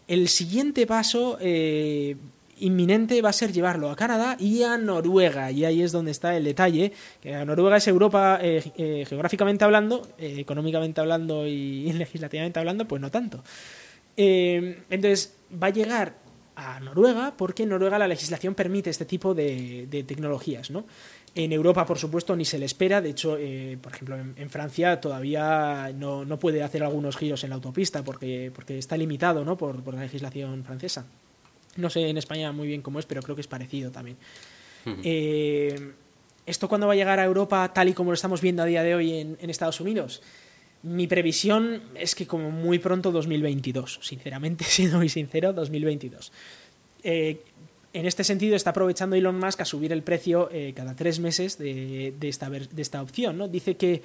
el 0.06 0.28
siguiente 0.28 0.86
paso 0.86 1.36
eh, 1.40 2.16
inminente 2.60 3.20
va 3.22 3.30
a 3.30 3.32
ser 3.32 3.52
llevarlo 3.52 3.90
a 3.90 3.96
Canadá 3.96 4.36
y 4.38 4.62
a 4.62 4.78
Noruega, 4.78 5.50
y 5.50 5.64
ahí 5.64 5.82
es 5.82 5.92
donde 5.92 6.10
está 6.10 6.36
el 6.36 6.44
detalle, 6.44 6.92
que 7.20 7.32
Noruega 7.44 7.76
es 7.76 7.88
Europa 7.88 8.38
eh, 8.42 8.62
eh, 8.76 9.04
geográficamente 9.08 9.64
hablando, 9.64 10.06
eh, 10.18 10.36
económicamente 10.38 11.00
hablando 11.00 11.46
y 11.46 11.92
legislativamente 11.94 12.58
hablando, 12.58 12.86
pues 12.86 13.00
no 13.00 13.10
tanto. 13.10 13.42
entonces 14.16 15.36
va 15.50 15.68
a 15.68 15.70
llegar 15.70 16.14
a 16.56 16.80
Noruega 16.80 17.34
porque 17.36 17.62
en 17.62 17.68
Noruega 17.68 17.98
la 17.98 18.08
legislación 18.08 18.54
permite 18.54 18.90
este 18.90 19.04
tipo 19.04 19.32
de, 19.32 19.86
tecnologías, 20.06 20.70
¿no? 20.70 20.84
En 21.34 21.52
Europa, 21.52 21.86
por 21.86 21.98
supuesto, 21.98 22.34
ni 22.34 22.44
se 22.44 22.58
le 22.58 22.64
espera. 22.64 23.00
De 23.00 23.10
hecho, 23.10 23.38
por 23.80 23.92
ejemplo, 23.92 24.16
en, 24.16 24.50
Francia 24.50 25.00
todavía 25.00 25.92
no, 25.94 26.38
puede 26.40 26.64
hacer 26.64 26.82
algunos 26.82 27.16
giros 27.16 27.44
en 27.44 27.50
la 27.50 27.56
autopista 27.56 28.02
porque, 28.02 28.50
porque 28.52 28.78
está 28.78 28.96
limitado 28.96 29.44
¿no? 29.44 29.56
por, 29.56 29.94
la 29.94 30.00
legislación 30.00 30.64
francesa. 30.64 31.06
No 31.78 31.90
sé 31.90 32.08
en 32.08 32.18
España 32.18 32.52
muy 32.52 32.66
bien 32.68 32.82
cómo 32.82 32.98
es, 32.98 33.06
pero 33.06 33.22
creo 33.22 33.34
que 33.34 33.40
es 33.40 33.48
parecido 33.48 33.90
también. 33.90 34.16
Uh 34.84 34.90
-huh. 34.90 35.00
eh, 35.04 35.92
¿Esto 36.44 36.68
cuándo 36.68 36.86
va 36.86 36.94
a 36.94 36.96
llegar 36.96 37.20
a 37.20 37.24
Europa 37.24 37.72
tal 37.72 37.88
y 37.88 37.92
como 37.92 38.10
lo 38.10 38.14
estamos 38.14 38.40
viendo 38.40 38.62
a 38.62 38.66
día 38.66 38.82
de 38.82 38.94
hoy 38.94 39.12
en, 39.18 39.36
en 39.40 39.50
Estados 39.50 39.80
Unidos? 39.80 40.22
Mi 40.82 41.06
previsión 41.06 41.82
es 41.94 42.14
que 42.14 42.26
como 42.26 42.50
muy 42.50 42.78
pronto 42.78 43.10
2022, 43.10 44.00
sinceramente, 44.02 44.64
siendo 44.68 44.98
muy 44.98 45.08
sincero, 45.08 45.52
2022. 45.52 46.32
Eh, 47.02 47.40
en 47.92 48.06
este 48.06 48.22
sentido 48.22 48.54
está 48.54 48.70
aprovechando 48.70 49.16
Elon 49.16 49.38
Musk 49.38 49.60
a 49.60 49.64
subir 49.64 49.92
el 49.92 50.02
precio 50.02 50.48
eh, 50.52 50.72
cada 50.74 50.94
tres 50.94 51.20
meses 51.20 51.58
de, 51.58 52.14
de, 52.18 52.28
esta, 52.28 52.50
de 52.50 52.82
esta 52.82 53.02
opción. 53.02 53.38
¿no? 53.38 53.48
Dice 53.48 53.76
que 53.76 54.02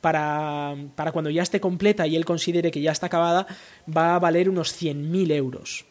para, 0.00 0.74
para, 0.94 1.12
cuando 1.12 1.30
ya 1.30 1.42
esté 1.42 1.60
completa 1.60 2.06
y 2.06 2.16
él 2.16 2.24
considere 2.24 2.70
que 2.70 2.80
ya 2.80 2.92
está 2.92 3.06
acabada, 3.06 3.46
va 3.94 4.14
a 4.14 4.18
valer 4.18 4.48
unos 4.48 4.80
100.000 4.80 5.32
euros. 5.32 5.84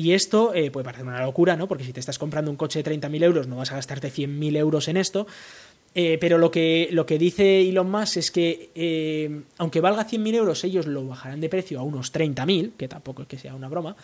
Y 0.00 0.14
esto 0.14 0.54
eh, 0.54 0.70
puede 0.70 0.82
parecer 0.82 1.06
una 1.06 1.22
locura, 1.22 1.56
¿no? 1.56 1.68
Porque 1.68 1.84
si 1.84 1.92
te 1.92 2.00
estás 2.00 2.18
comprando 2.18 2.50
un 2.50 2.56
coche 2.56 2.82
de 2.82 2.90
30.000 2.90 3.22
euros, 3.22 3.48
no 3.48 3.56
vas 3.56 3.70
a 3.70 3.74
gastarte 3.74 4.10
100.000 4.10 4.56
euros 4.56 4.88
en 4.88 4.96
esto. 4.96 5.26
Eh, 5.94 6.16
pero 6.18 6.38
lo 6.38 6.50
que, 6.50 6.88
lo 6.90 7.04
que 7.04 7.18
dice 7.18 7.60
Elon 7.68 7.90
Musk 7.90 8.16
es 8.16 8.30
que, 8.30 8.70
eh, 8.74 9.42
aunque 9.58 9.82
valga 9.82 10.06
100.000 10.06 10.34
euros, 10.36 10.64
ellos 10.64 10.86
lo 10.86 11.06
bajarán 11.06 11.42
de 11.42 11.50
precio 11.50 11.78
a 11.78 11.82
unos 11.82 12.14
30.000, 12.14 12.78
que 12.78 12.88
tampoco 12.88 13.20
es 13.20 13.28
que 13.28 13.36
sea 13.36 13.54
una 13.54 13.68
broma. 13.68 13.94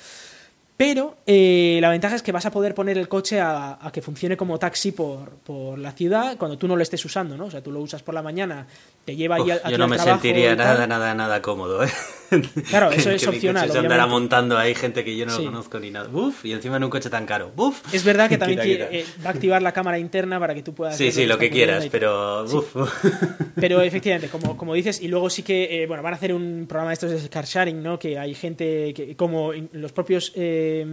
Pero 0.77 1.17
eh, 1.27 1.79
la 1.81 1.89
ventaja 1.89 2.15
es 2.15 2.23
que 2.23 2.33
vas 2.33 2.45
a 2.45 2.51
poder 2.51 2.75
poner 2.75 2.99
el 2.99 3.09
coche 3.09 3.41
a, 3.41 3.79
a 3.81 3.91
que 3.91 4.03
funcione 4.03 4.37
como 4.37 4.59
taxi 4.59 4.93
por, 4.93 5.31
por, 5.37 5.79
la 5.79 5.93
ciudad 5.93 6.37
cuando 6.37 6.59
tú 6.59 6.69
no 6.69 6.77
lo 6.77 6.83
estés 6.83 7.03
usando, 7.07 7.39
¿no? 7.39 7.47
O 7.47 7.51
sea, 7.51 7.63
tú 7.63 7.73
lo 7.73 7.81
usas 7.81 8.03
por 8.03 8.15
la 8.15 8.21
mañana, 8.21 8.67
te 9.07 9.17
lleva 9.17 9.41
Uf, 9.41 9.45
ahí 9.45 9.51
a, 9.53 9.67
a 9.67 9.71
Yo 9.71 9.79
no 9.79 9.89
me 9.89 9.99
sentiría 9.99 10.55
nada, 10.55 10.87
nada, 10.87 11.15
nada 11.15 11.41
cómodo, 11.41 11.83
¿eh? 11.83 11.89
Claro, 12.69 12.91
eso 12.93 13.11
es 13.11 13.23
que 13.23 13.29
opcional. 13.29 13.71
Se 13.71 13.79
andará 13.79 14.07
montando 14.07 14.59
ahí 14.59 14.75
gente 14.75 15.05
que 15.05 15.17
yo 15.17 15.27
no 15.27 15.37
sí. 15.37 15.45
conozco 15.45 15.79
ni 15.79 15.91
nada. 15.91 16.09
Uf, 16.13 16.45
y 16.45 16.53
encima 16.53 16.77
en 16.77 16.85
un 16.85 16.91
coche 16.91 17.11
tan 17.11 17.27
caro. 17.27 17.53
Uf. 17.57 17.83
Es 17.93 18.05
verdad 18.05 18.29
que 18.29 18.39
también 18.39 18.61
quiere, 18.63 19.01
eh, 19.01 19.07
va 19.25 19.31
a 19.31 19.33
activar 19.33 19.63
la 19.63 19.73
cámara 19.73 19.99
interna 19.99 20.39
para 20.39 20.55
que 20.55 20.63
tú 20.63 20.75
puedas. 20.75 20.97
Sí, 20.97 21.13
sí, 21.13 21.27
lo 21.27 21.39
que 21.39 21.51
quieras, 21.51 21.87
pero. 21.91 22.47
Sí. 22.47 22.57
Uf. 22.57 22.77
Pero 23.57 23.81
efectivamente, 23.81 24.29
como, 24.29 24.57
como 24.57 24.75
dices, 24.75 25.01
y 25.01 25.09
luego 25.09 25.31
sí 25.31 25.43
que, 25.43 25.83
eh, 25.83 25.87
bueno, 25.87 26.03
van 26.03 26.13
a 26.13 26.17
hacer 26.17 26.35
un 26.35 26.67
programa 26.69 26.91
de 26.91 26.95
estos 26.95 27.23
de 27.23 27.29
car 27.31 27.47
sharing, 27.47 27.83
¿no? 27.83 27.99
Que 27.99 28.19
hay 28.19 28.35
gente 28.35 28.93
que, 28.93 29.17
como 29.17 29.53
los 29.73 29.93
propios, 29.93 30.33
eh, 30.35 30.85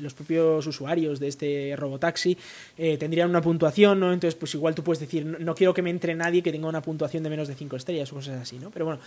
los 0.00 0.14
propios 0.14 0.64
usuarios 0.64 1.18
de 1.18 1.28
este 1.28 1.74
robotaxi 1.76 2.38
eh, 2.78 2.96
tendrían 2.98 3.30
una 3.30 3.40
puntuación, 3.40 3.98
¿no? 3.98 4.12
Entonces, 4.12 4.36
pues 4.36 4.54
igual 4.54 4.74
tú 4.74 4.84
puedes 4.84 5.00
decir, 5.00 5.26
no, 5.26 5.38
no 5.38 5.54
quiero 5.54 5.74
que 5.74 5.82
me 5.82 5.90
entre 5.90 6.14
nadie 6.14 6.42
que 6.42 6.52
tenga 6.52 6.68
una 6.68 6.82
puntuación 6.82 7.24
de 7.24 7.30
menos 7.30 7.48
de 7.48 7.54
5 7.54 7.76
estrellas 7.76 8.12
o 8.12 8.16
cosas 8.16 8.40
así, 8.40 8.58
¿no? 8.58 8.70
Pero 8.70 8.84
bueno. 8.84 9.00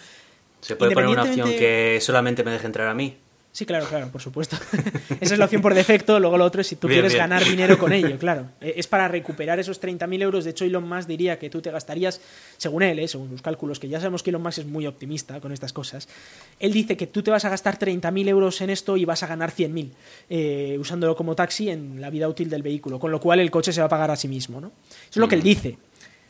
¿Se 0.68 0.76
puede 0.76 0.94
poner 0.94 1.10
una 1.10 1.24
opción 1.24 1.50
que 1.50 2.00
solamente 2.02 2.44
me 2.44 2.52
deje 2.52 2.66
entrar 2.66 2.88
a 2.90 2.94
mí? 2.94 3.16
Sí, 3.54 3.66
claro, 3.66 3.88
claro, 3.88 4.10
por 4.12 4.22
supuesto. 4.22 4.56
Esa 5.20 5.34
es 5.34 5.40
la 5.40 5.46
opción 5.46 5.64
por 5.64 5.74
defecto. 5.74 6.20
Luego 6.20 6.38
lo 6.38 6.46
otro 6.46 6.62
es 6.62 6.68
si 6.68 6.76
tú 6.76 6.88
bien, 6.88 6.98
quieres 6.98 7.14
bien. 7.14 7.24
ganar 7.24 7.44
dinero 7.44 7.80
con 7.80 7.92
ello, 7.94 8.16
claro. 8.20 8.50
Eh, 8.62 8.74
es 8.76 8.86
para 8.86 9.08
recuperar 9.08 9.58
esos 9.60 9.82
30.000 9.82 10.22
euros. 10.22 10.44
De 10.44 10.52
hecho, 10.52 10.64
Elon 10.64 10.88
Musk 10.88 11.08
diría 11.08 11.40
que 11.40 11.50
tú 11.50 11.60
te 11.60 11.72
gastarías, 11.72 12.22
según 12.58 12.84
él, 12.84 13.00
eh, 13.00 13.08
según 13.08 13.30
sus 13.30 13.42
cálculos, 13.42 13.80
que 13.80 13.88
ya 13.88 14.00
sabemos 14.00 14.22
que 14.22 14.30
Elon 14.30 14.44
Musk 14.44 14.60
es 14.60 14.66
muy 14.68 14.86
optimista 14.86 15.40
con 15.40 15.54
estas 15.54 15.74
cosas. 15.74 16.08
Él 16.60 16.72
dice 16.72 16.96
que 16.98 17.08
tú 17.08 17.24
te 17.24 17.32
vas 17.32 17.46
a 17.46 17.50
gastar 17.50 17.80
30.000 17.80 18.28
euros 18.28 18.62
en 18.62 18.70
esto 18.70 18.96
y 18.96 19.06
vas 19.06 19.24
a 19.24 19.28
ganar 19.28 19.52
100.000 19.52 19.90
eh, 20.30 20.78
usándolo 20.80 21.16
como 21.16 21.34
taxi 21.34 21.72
en 21.72 22.00
la 22.00 22.12
vida 22.12 22.28
útil 22.28 22.52
del 22.52 22.62
vehículo. 22.62 23.00
Con 23.00 23.10
lo 23.10 23.20
cual 23.20 23.40
el 23.40 23.50
coche 23.50 23.74
se 23.74 23.80
va 23.80 23.88
a 23.88 23.90
pagar 23.90 24.12
a 24.12 24.18
sí 24.18 24.28
mismo, 24.28 24.62
¿no? 24.62 24.68
Eso 24.68 25.12
es 25.14 25.18
lo 25.18 25.28
que 25.28 25.34
él 25.36 25.42
dice. 25.42 25.80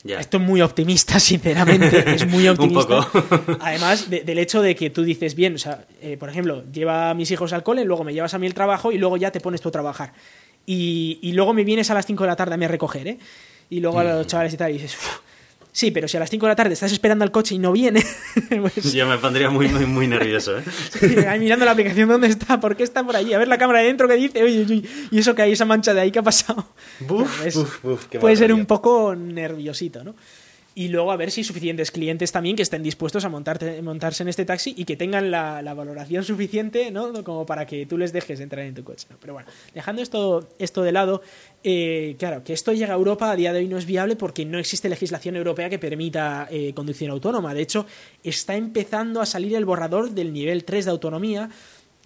Yeah. 0.04 0.20
Esto 0.20 0.36
es 0.36 0.42
muy 0.42 0.62
optimista, 0.62 1.18
sinceramente. 1.20 2.14
Es 2.14 2.26
muy 2.26 2.46
optimista. 2.48 3.08
Además 3.60 4.08
de, 4.08 4.22
del 4.22 4.38
hecho 4.38 4.62
de 4.62 4.74
que 4.74 4.90
tú 4.90 5.02
dices, 5.02 5.34
bien, 5.34 5.54
o 5.54 5.58
sea, 5.58 5.86
eh, 6.00 6.16
por 6.16 6.28
ejemplo, 6.28 6.64
lleva 6.72 7.10
a 7.10 7.14
mis 7.14 7.30
hijos 7.30 7.52
al 7.52 7.62
cole, 7.62 7.84
luego 7.84 8.04
me 8.04 8.14
llevas 8.14 8.34
a 8.34 8.38
mí 8.38 8.46
el 8.46 8.54
trabajo 8.54 8.92
y 8.92 8.98
luego 8.98 9.16
ya 9.16 9.30
te 9.30 9.40
pones 9.40 9.60
tú 9.60 9.68
a 9.68 9.72
trabajar. 9.72 10.12
Y, 10.66 11.18
y 11.22 11.32
luego 11.32 11.54
me 11.54 11.64
vienes 11.64 11.90
a 11.90 11.94
las 11.94 12.06
5 12.06 12.24
de 12.24 12.28
la 12.28 12.36
tarde 12.36 12.54
a 12.54 12.56
mí 12.56 12.64
a 12.64 12.68
recoger, 12.68 13.08
¿eh? 13.08 13.18
Y 13.70 13.80
luego 13.80 13.98
a 13.98 14.04
los 14.04 14.26
chavales 14.26 14.52
y 14.54 14.56
tal, 14.56 14.70
y 14.70 14.74
dices, 14.74 14.96
Sí, 15.78 15.92
pero 15.92 16.08
si 16.08 16.16
a 16.16 16.20
las 16.20 16.28
5 16.28 16.44
de 16.44 16.50
la 16.50 16.56
tarde 16.56 16.72
estás 16.72 16.90
esperando 16.90 17.22
al 17.22 17.30
coche 17.30 17.54
y 17.54 17.60
no 17.60 17.70
viene. 17.70 18.04
pues... 18.62 18.92
Yo 18.92 19.06
me 19.06 19.16
pondría 19.16 19.48
muy, 19.48 19.68
muy, 19.68 19.86
muy 19.86 20.08
nervioso, 20.08 20.58
¿eh? 20.58 20.64
sí, 20.90 21.18
ahí 21.18 21.38
mirando 21.38 21.64
la 21.64 21.70
aplicación, 21.70 22.08
¿dónde 22.08 22.26
está? 22.26 22.58
¿Por 22.58 22.74
qué 22.74 22.82
está 22.82 23.04
por 23.04 23.14
allí? 23.14 23.32
A 23.32 23.38
ver 23.38 23.46
la 23.46 23.58
cámara 23.58 23.78
de 23.78 23.86
dentro 23.86 24.08
que 24.08 24.14
dice, 24.14 24.42
oye, 24.42 24.62
oye, 24.62 24.82
y 25.12 25.18
eso 25.20 25.36
que 25.36 25.42
hay, 25.42 25.52
esa 25.52 25.66
mancha 25.66 25.94
de 25.94 26.00
ahí, 26.00 26.10
¿qué 26.10 26.18
ha 26.18 26.24
pasado? 26.24 26.66
Buf, 26.98 27.46
es, 27.46 27.54
buf, 27.54 27.80
buf, 27.84 28.06
puede 28.18 28.34
ser 28.34 28.52
un 28.52 28.66
poco 28.66 29.14
nerviosito, 29.14 30.02
¿no? 30.02 30.16
Y 30.78 30.86
luego 30.86 31.10
a 31.10 31.16
ver 31.16 31.32
si 31.32 31.42
suficientes 31.42 31.90
clientes 31.90 32.30
también 32.30 32.54
que 32.54 32.62
estén 32.62 32.84
dispuestos 32.84 33.24
a 33.24 33.28
montarte, 33.28 33.82
montarse 33.82 34.22
en 34.22 34.28
este 34.28 34.44
taxi 34.44 34.74
y 34.76 34.84
que 34.84 34.96
tengan 34.96 35.28
la, 35.28 35.74
valoración 35.74 36.22
suficiente 36.22 36.92
¿no? 36.92 37.24
como 37.24 37.44
para 37.46 37.66
que 37.66 37.84
tú 37.84 37.98
les 37.98 38.12
dejes 38.12 38.38
entrar 38.38 38.64
en 38.64 38.76
tu 38.76 38.84
coche. 38.84 39.08
Pero 39.20 39.32
bueno, 39.32 39.48
dejando 39.74 40.02
esto, 40.02 40.48
esto 40.60 40.84
de 40.84 40.92
lado, 40.92 41.20
eh, 41.64 42.14
claro, 42.16 42.44
que 42.44 42.52
esto 42.52 42.72
llega 42.72 42.94
a 42.94 42.96
Europa 42.96 43.28
a 43.28 43.34
día 43.34 43.52
de 43.52 43.58
hoy 43.58 43.66
no 43.66 43.76
es 43.76 43.86
viable 43.86 44.14
porque 44.14 44.44
no 44.44 44.56
existe 44.60 44.88
legislación 44.88 45.34
europea 45.34 45.68
que 45.68 45.80
permita 45.80 46.46
eh, 46.48 46.72
conducción 46.74 47.10
autónoma. 47.10 47.54
De 47.54 47.62
hecho, 47.62 47.84
está 48.22 48.54
empezando 48.54 49.20
a 49.20 49.26
salir 49.26 49.56
el 49.56 49.64
borrador 49.64 50.12
del 50.12 50.32
nivel 50.32 50.62
3 50.62 50.84
de 50.84 50.90
autonomía 50.92 51.50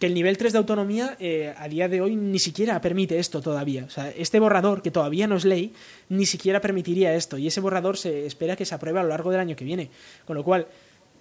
que 0.02 0.06
el 0.06 0.14
nivel 0.14 0.36
3 0.36 0.52
de 0.52 0.58
autonomía 0.58 1.16
eh, 1.20 1.54
a 1.56 1.68
día 1.68 1.86
de 1.86 2.00
hoy 2.00 2.16
ni 2.16 2.40
siquiera 2.40 2.80
permite 2.80 3.20
esto 3.20 3.40
todavía. 3.40 3.84
O 3.84 3.88
sea, 3.88 4.10
este 4.10 4.40
borrador, 4.40 4.82
que 4.82 4.90
todavía 4.90 5.28
no 5.28 5.36
es 5.36 5.44
ley, 5.44 5.72
ni 6.08 6.26
siquiera 6.26 6.60
permitiría 6.60 7.14
esto. 7.14 7.38
Y 7.38 7.46
ese 7.46 7.60
borrador 7.60 7.96
se 7.96 8.26
espera 8.26 8.56
que 8.56 8.64
se 8.64 8.74
apruebe 8.74 8.98
a 8.98 9.04
lo 9.04 9.10
largo 9.10 9.30
del 9.30 9.38
año 9.38 9.54
que 9.54 9.64
viene. 9.64 9.90
Con 10.24 10.36
lo 10.36 10.42
cual, 10.42 10.66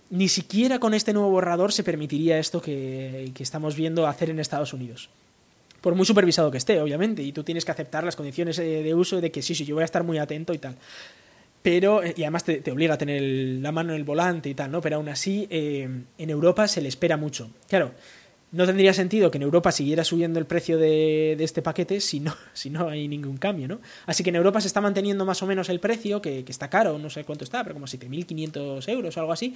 ni 0.09 0.27
siquiera 0.29 0.79
con 0.79 0.95
este 0.95 1.13
nuevo 1.13 1.29
borrador 1.29 1.71
se 1.71 1.83
permitiría 1.83 2.39
esto 2.39 2.59
que, 2.59 3.31
estamos 3.37 3.75
viendo 3.75 4.07
hacer 4.07 4.31
en 4.31 4.39
Estados 4.39 4.73
Unidos. 4.73 5.11
Por 5.79 5.93
muy 5.93 6.07
supervisado 6.07 6.49
que 6.49 6.57
esté, 6.57 6.81
obviamente. 6.81 7.21
Y 7.21 7.33
tú 7.33 7.43
tienes 7.43 7.65
que 7.65 7.73
aceptar 7.73 8.03
las 8.03 8.15
condiciones 8.15 8.57
de 8.57 8.95
uso 8.95 9.21
de 9.21 9.29
que 9.29 9.43
sí, 9.43 9.53
sí, 9.53 9.63
yo 9.63 9.75
voy 9.75 9.83
a 9.83 9.85
estar 9.85 10.03
muy 10.03 10.17
atento 10.17 10.55
y 10.55 10.57
tal 10.57 10.75
pero 11.61 12.01
y 12.03 12.23
además 12.23 12.43
te, 12.43 12.71
obliga 12.71 12.95
a 12.95 12.97
tener 12.97 13.21
la 13.21 13.71
mano 13.71 13.91
en 13.91 13.97
el 13.97 14.03
volante 14.03 14.49
y 14.49 14.55
tal, 14.55 14.71
¿no? 14.71 14.81
Pero 14.81 14.95
aún 14.95 15.09
así 15.09 15.47
eh, 15.49 15.87
en 16.17 16.29
Europa 16.31 16.67
se 16.67 16.81
le 16.81 16.89
espera 16.89 17.17
mucho. 17.17 17.51
Claro, 17.67 17.91
no 18.51 18.65
tendría 18.65 18.93
sentido 18.93 19.31
que 19.31 19.37
en 19.37 19.43
Europa 19.43 19.71
siguiera 19.71 20.03
subiendo 20.03 20.39
el 20.39 20.45
precio 20.45 20.77
de, 20.77 21.35
de, 21.37 21.43
este 21.43 21.61
paquete 21.61 22.01
si 22.01 22.19
no, 22.19 22.35
si 22.53 22.69
no 22.69 22.89
hay 22.89 23.07
ningún 23.07 23.37
cambio, 23.37 23.67
¿no? 23.67 23.79
Así 24.05 24.23
que 24.23 24.29
en 24.29 24.35
Europa 24.35 24.61
se 24.61 24.67
está 24.67 24.81
manteniendo 24.81 25.25
más 25.25 25.41
o 25.41 25.47
menos 25.47 25.69
el 25.69 25.79
precio, 25.79 26.21
que, 26.21 26.43
que 26.43 26.51
está 26.51 26.69
caro, 26.69 26.97
no 26.97 27.09
sé 27.09 27.23
cuánto 27.23 27.43
está, 27.43 27.63
pero 27.63 27.75
como 27.75 27.87
7.500 27.87 28.89
euros 28.89 29.15
o 29.15 29.19
algo 29.19 29.33
así. 29.33 29.55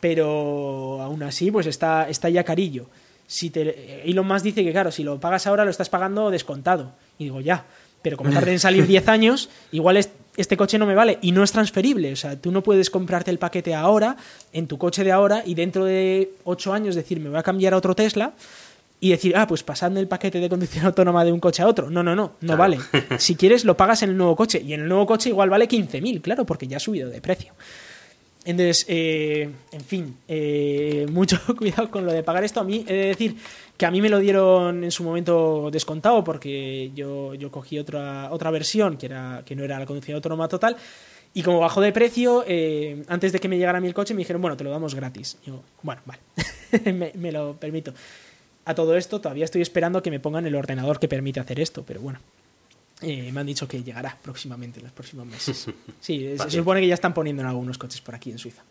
pero 0.00 1.00
aún 1.02 1.22
así 1.22 1.50
pues 1.50 1.66
está, 1.66 2.08
está 2.08 2.28
ya 2.28 2.44
carillo. 2.44 2.86
Si 3.26 3.50
te, 3.50 4.10
Elon 4.10 4.26
Musk 4.26 4.44
dice 4.44 4.64
que 4.64 4.72
claro, 4.72 4.90
si 4.90 5.04
lo 5.04 5.20
pagas 5.20 5.46
ahora 5.46 5.64
lo 5.64 5.70
estás 5.70 5.88
pagando 5.88 6.30
descontado. 6.30 6.94
Y 7.18 7.24
digo, 7.24 7.40
ya, 7.40 7.66
pero 8.02 8.16
como 8.16 8.30
tarde 8.34 8.52
en 8.52 8.58
salir 8.58 8.86
10 8.86 9.08
años, 9.08 9.50
igual 9.72 9.98
este 10.36 10.56
coche 10.56 10.78
no 10.78 10.86
me 10.86 10.94
vale 10.94 11.18
y 11.22 11.32
no 11.32 11.42
es 11.42 11.52
transferible. 11.52 12.12
O 12.12 12.16
sea, 12.16 12.36
tú 12.36 12.50
no 12.52 12.62
puedes 12.62 12.90
comprarte 12.90 13.30
el 13.30 13.38
paquete 13.38 13.74
ahora, 13.74 14.16
en 14.52 14.66
tu 14.66 14.78
coche 14.78 15.04
de 15.04 15.12
ahora, 15.12 15.42
y 15.44 15.54
dentro 15.54 15.84
de 15.84 16.32
8 16.44 16.72
años 16.72 16.94
decir, 16.94 17.20
me 17.20 17.28
voy 17.28 17.38
a 17.38 17.42
cambiar 17.42 17.74
a 17.74 17.76
otro 17.76 17.94
Tesla 17.94 18.32
y 19.00 19.10
decir, 19.10 19.34
ah, 19.36 19.46
pues 19.46 19.62
pasadme 19.62 20.00
el 20.00 20.08
paquete 20.08 20.40
de 20.40 20.48
conducción 20.48 20.84
autónoma 20.86 21.24
de 21.24 21.32
un 21.32 21.40
coche 21.40 21.62
a 21.62 21.66
otro. 21.66 21.90
No, 21.90 22.02
no, 22.02 22.14
no, 22.14 22.32
no 22.40 22.56
vale. 22.56 22.78
Si 23.18 23.34
quieres, 23.34 23.64
lo 23.64 23.76
pagas 23.76 24.02
en 24.02 24.10
el 24.10 24.16
nuevo 24.16 24.36
coche. 24.36 24.62
Y 24.64 24.74
en 24.74 24.82
el 24.82 24.88
nuevo 24.88 25.06
coche 25.06 25.30
igual 25.30 25.50
vale 25.50 25.68
15.000, 25.68 26.20
claro, 26.20 26.44
porque 26.44 26.66
ya 26.66 26.76
ha 26.76 26.80
subido 26.80 27.08
de 27.08 27.20
precio. 27.20 27.54
Entonces, 28.44 28.86
eh, 28.88 29.50
en 29.70 29.80
fin, 29.82 30.16
eh, 30.26 31.06
mucho 31.10 31.38
cuidado 31.58 31.90
con 31.90 32.06
lo 32.06 32.12
de 32.12 32.22
pagar 32.22 32.44
esto. 32.44 32.60
A 32.60 32.64
mí 32.64 32.84
he 32.88 32.92
de 32.92 33.06
decir 33.06 33.36
que 33.76 33.86
a 33.86 33.90
mí 33.90 34.00
me 34.00 34.08
lo 34.08 34.18
dieron 34.18 34.84
en 34.84 34.90
su 34.90 35.04
momento 35.04 35.70
descontado 35.70 36.24
porque 36.24 36.90
yo, 36.94 37.34
yo 37.34 37.50
cogí 37.50 37.78
otra, 37.78 38.28
otra 38.30 38.50
versión 38.50 38.96
que, 38.96 39.06
era, 39.06 39.42
que 39.44 39.54
no 39.54 39.64
era 39.64 39.78
la 39.78 39.86
conducción 39.86 40.16
autónoma 40.16 40.48
total. 40.48 40.76
Y 41.32 41.42
como 41.42 41.60
bajó 41.60 41.80
de 41.80 41.92
precio, 41.92 42.44
eh, 42.46 43.04
antes 43.08 43.32
de 43.32 43.38
que 43.38 43.48
me 43.48 43.56
llegara 43.56 43.78
a 43.78 43.86
el 43.86 43.94
coche, 43.94 44.14
me 44.14 44.18
dijeron, 44.18 44.42
bueno, 44.42 44.56
te 44.56 44.64
lo 44.64 44.70
damos 44.70 44.94
gratis. 44.94 45.38
yo, 45.44 45.62
bueno, 45.82 46.02
vale, 46.04 46.20
me, 46.92 47.12
me 47.14 47.30
lo 47.30 47.54
permito. 47.54 47.92
A 48.64 48.74
todo 48.74 48.96
esto, 48.96 49.20
todavía 49.20 49.44
estoy 49.44 49.62
esperando 49.62 50.02
que 50.02 50.10
me 50.10 50.18
pongan 50.18 50.46
el 50.46 50.54
ordenador 50.54 50.98
que 50.98 51.08
permite 51.08 51.40
hacer 51.40 51.60
esto, 51.60 51.84
pero 51.86 52.00
bueno, 52.00 52.18
eh, 53.02 53.30
me 53.32 53.40
han 53.40 53.46
dicho 53.46 53.66
que 53.66 53.82
llegará 53.82 54.16
próximamente, 54.20 54.78
en 54.78 54.84
los 54.84 54.92
próximos 54.92 55.26
meses. 55.26 55.66
Sí, 56.00 56.34
se 56.36 56.50
supone 56.50 56.80
que 56.80 56.86
ya 56.86 56.94
están 56.94 57.12
poniendo 57.12 57.42
en 57.42 57.48
algunos 57.48 57.76
coches 57.78 58.00
por 58.00 58.14
aquí 58.14 58.30
en 58.30 58.38
Suiza. 58.38 58.62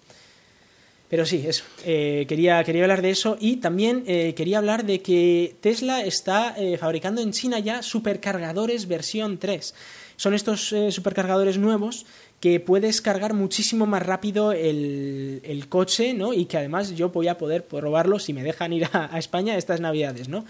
Pero 1.09 1.25
sí, 1.25 1.43
eso. 1.47 1.63
Eh, 1.85 2.25
quería, 2.27 2.63
quería 2.63 2.83
hablar 2.83 3.01
de 3.01 3.11
eso 3.11 3.37
y 3.39 3.57
también 3.57 4.03
eh, 4.07 4.33
quería 4.35 4.57
hablar 4.59 4.85
de 4.85 5.01
que 5.01 5.55
Tesla 5.61 6.03
está 6.03 6.55
fabricando 6.79 7.21
en 7.21 7.31
China 7.31 7.59
ya 7.59 7.81
supercargadores 7.81 8.87
versión 8.87 9.37
3. 9.37 9.73
Son 10.17 10.33
estos 10.33 10.75
supercargadores 10.89 11.57
nuevos 11.57 12.05
que 12.39 12.59
puedes 12.59 13.01
cargar 13.01 13.33
muchísimo 13.33 13.85
más 13.85 14.03
rápido 14.03 14.51
el, 14.51 15.41
el, 15.43 15.67
coche, 15.67 16.13
¿no? 16.13 16.33
Y 16.33 16.45
que 16.45 16.57
además 16.57 16.95
yo 16.95 17.09
voy 17.09 17.27
a 17.27 17.37
poder 17.37 17.65
probarlo 17.65 18.19
si 18.19 18.33
me 18.33 18.43
dejan 18.43 18.73
ir 18.73 18.85
a, 18.91 19.13
a 19.13 19.19
España 19.19 19.57
estas 19.57 19.81
navidades, 19.81 20.29
¿no? 20.29 20.45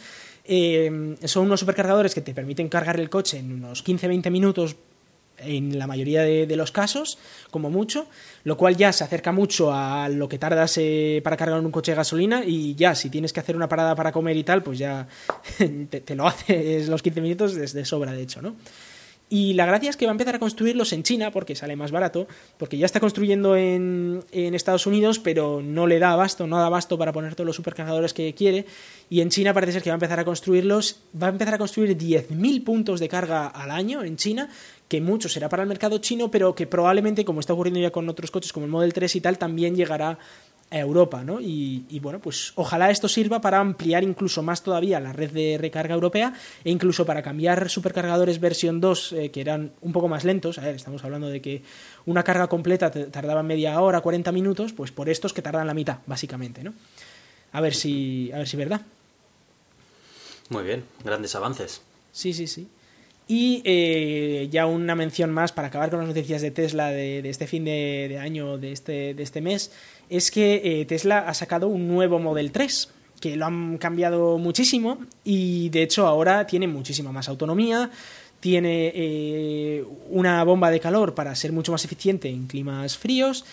Eh, 0.52 1.16
son 1.26 1.45
unos 1.45 1.60
supercargadores 1.60 2.16
que 2.16 2.22
te 2.22 2.34
permiten 2.34 2.70
cargar 2.70 3.00
el 3.00 3.08
coche 3.08 3.38
en 3.38 3.52
unos 3.52 3.86
15-20 3.86 4.32
minutos 4.32 4.76
en 5.38 5.78
la 5.78 5.86
mayoría 5.86 6.24
de, 6.24 6.56
los 6.56 6.72
casos, 6.72 7.20
como 7.52 7.70
mucho, 7.70 8.08
lo 8.43 8.58
cual 8.58 8.76
ya 8.76 8.91
se 8.91 9.04
acerca 9.04 9.32
mucho 9.32 9.72
a 9.72 10.10
lo 10.10 10.28
que 10.28 10.39
tardas 10.39 10.76
eh, 10.80 11.22
para 11.24 11.38
cargar 11.38 11.60
un 11.60 11.70
coche 11.70 11.91
de 11.91 11.97
gasolina 11.97 12.43
y 12.43 12.74
ya 12.74 12.95
si 12.95 13.12
tienes 13.12 13.32
que 13.32 13.41
hacer 13.41 13.56
una 13.56 13.70
parada 13.70 13.93
para 13.95 14.12
comer 14.12 14.38
y 14.38 14.43
tal, 14.43 14.64
pues 14.64 14.80
ya 14.80 15.08
te, 15.89 16.16
lo 16.16 16.28
haces 16.28 16.89
los 16.89 17.04
15 17.04 17.22
minutos 17.22 17.54
desde 17.54 17.86
sobra, 17.86 18.12
de 18.12 18.24
hecho, 18.24 18.41
¿no? 18.41 18.56
Y 19.30 19.53
la 19.53 19.67
gracia 19.67 19.91
es 19.91 19.97
que 19.97 20.05
va 20.05 20.11
a 20.11 20.13
empezar 20.13 20.36
a 20.36 20.39
construirlos 20.39 20.91
en 20.91 21.03
China 21.03 21.30
porque 21.30 21.55
sale 21.55 21.75
más 21.75 21.91
barato, 21.91 22.27
porque 22.57 22.80
ya 22.80 22.88
está 22.88 22.99
construyendo 22.99 23.55
en, 23.55 24.23
en, 24.32 24.55
Estados 24.55 24.88
Unidos, 24.88 25.19
pero 25.19 25.61
no 25.61 25.86
le 25.86 25.99
da 25.99 26.13
abasto, 26.13 26.47
no 26.47 26.57
da 26.57 26.65
abasto 26.65 26.97
para 26.97 27.13
poner 27.13 27.36
todos 27.36 27.45
los 27.45 27.55
supercargadores 27.55 28.13
que 28.13 28.34
quiere. 28.34 28.65
Y 29.07 29.21
en 29.21 29.30
China 29.30 29.53
parece 29.53 29.73
ser 29.73 29.84
que 29.84 29.91
va 29.91 29.93
a 29.93 29.97
empezar 29.97 30.19
a 30.19 30.25
construirlos, 30.25 31.01
va 31.21 31.27
a 31.27 31.30
empezar 31.30 31.53
a 31.53 31.57
construir 31.59 31.95
10.000 31.95 32.63
puntos 32.63 32.99
de 32.99 33.07
carga 33.07 33.47
al 33.47 33.69
año 33.69 34.03
en 34.03 34.17
China, 34.17 34.49
que 34.88 34.99
mucho 34.99 35.30
será 35.30 35.47
para 35.47 35.61
el 35.61 35.69
mercado 35.69 35.99
chino, 35.99 36.32
pero 36.32 36.55
que 36.55 36.65
probablemente, 36.65 37.23
como 37.23 37.39
está 37.39 37.53
ocurriendo 37.53 37.80
ya 37.80 37.91
con 37.91 38.09
otros 38.09 38.32
coches 38.32 38.51
como 38.51 38.65
el 38.65 38.71
Model 38.71 38.93
3 38.93 39.15
y 39.15 39.21
tal, 39.21 39.38
también 39.38 39.75
llegará 39.75 40.17
a 40.72 40.78
Europa, 40.78 41.24
¿no? 41.24 41.39
Y, 41.41 41.99
bueno, 42.01 42.20
pues 42.20 42.51
ojalá 42.55 42.91
esto 42.91 43.07
sirva 43.07 43.41
para 43.41 43.59
ampliar 43.59 44.03
incluso 44.03 44.43
más 44.43 44.61
todavía 44.61 44.99
la 44.99 45.13
red 45.13 45.32
de 45.32 45.57
recarga 45.57 45.95
europea 45.95 46.34
e 46.63 46.70
incluso 46.70 47.05
para 47.05 47.24
cambiar 47.24 47.70
supercargadores 47.70 48.39
versión 48.39 48.80
2 48.80 49.13
eh, 49.13 49.32
que 49.32 49.41
eran 49.41 49.72
un 49.82 49.91
poco 49.91 50.07
más 50.07 50.26
lentos. 50.26 50.59
A 50.59 50.61
ver, 50.61 50.76
estamos 50.76 51.03
hablando 51.03 51.28
de 51.28 51.41
que 51.41 51.63
una 52.05 52.24
carga 52.24 52.47
completa 52.47 52.91
tardaba 52.91 53.41
media 53.41 53.80
hora, 53.82 54.01
40 54.01 54.32
minutos, 54.32 54.74
pues 54.74 54.91
por 54.91 55.09
estos 55.09 55.34
que 55.34 55.41
tardan 55.41 55.65
la 55.65 55.74
mitad, 55.74 55.99
básicamente, 56.05 56.63
¿no? 56.63 56.74
A 57.51 57.61
ver 57.61 57.74
si, 57.74 58.32
a 58.32 58.38
ver 58.38 58.47
si 58.47 58.55
es 58.55 58.59
verdad. 58.59 58.82
Muy 60.49 60.63
bien, 60.63 60.84
grandes 61.03 61.34
avances. 61.36 61.82
Sí, 62.11 62.34
sí, 62.34 62.47
sí. 62.47 62.67
Y 63.32 63.61
eh, 63.63 64.47
ya 64.49 64.65
una 64.65 64.95
mención 64.95 65.32
más 65.32 65.51
para 65.51 65.67
acabar 65.67 65.91
con 65.91 65.99
las 65.99 66.07
noticias 66.07 66.41
de 66.41 66.49
Tesla 66.49 66.89
de, 66.89 67.20
este 67.30 67.45
fin 67.45 67.63
de, 67.63 68.17
año, 68.20 68.57
de 68.57 68.72
este, 68.72 69.13
de 69.13 69.22
este 69.22 69.39
mes, 69.39 69.72
es 70.10 70.32
que 70.32 70.62
eh, 70.64 70.86
Tesla 70.86 71.20
ha 71.20 71.34
sacado 71.34 71.68
un 71.68 71.88
nuevo 71.88 72.20
Model 72.20 72.51
3 72.51 72.89
que 73.22 73.36
lo 73.36 73.45
han 73.45 73.78
cambiado 73.78 74.38
muchísimo 74.38 74.99
y 75.24 75.70
de 75.70 75.84
hecho 75.84 76.07
ahora 76.07 76.47
tiene 76.47 76.68
muchísima 76.68 77.12
más 77.12 77.30
autonomía, 77.30 77.91
tiene 78.39 78.91
eh, 78.95 79.84
una 80.10 80.43
bomba 80.43 80.72
de 80.72 80.80
calor 80.80 81.14
para 81.14 81.36
ser 81.36 81.51
mucho 81.51 81.72
más 81.72 81.84
eficiente 81.84 82.30
en 82.30 82.47
climas 82.47 82.97
fríos 82.97 83.45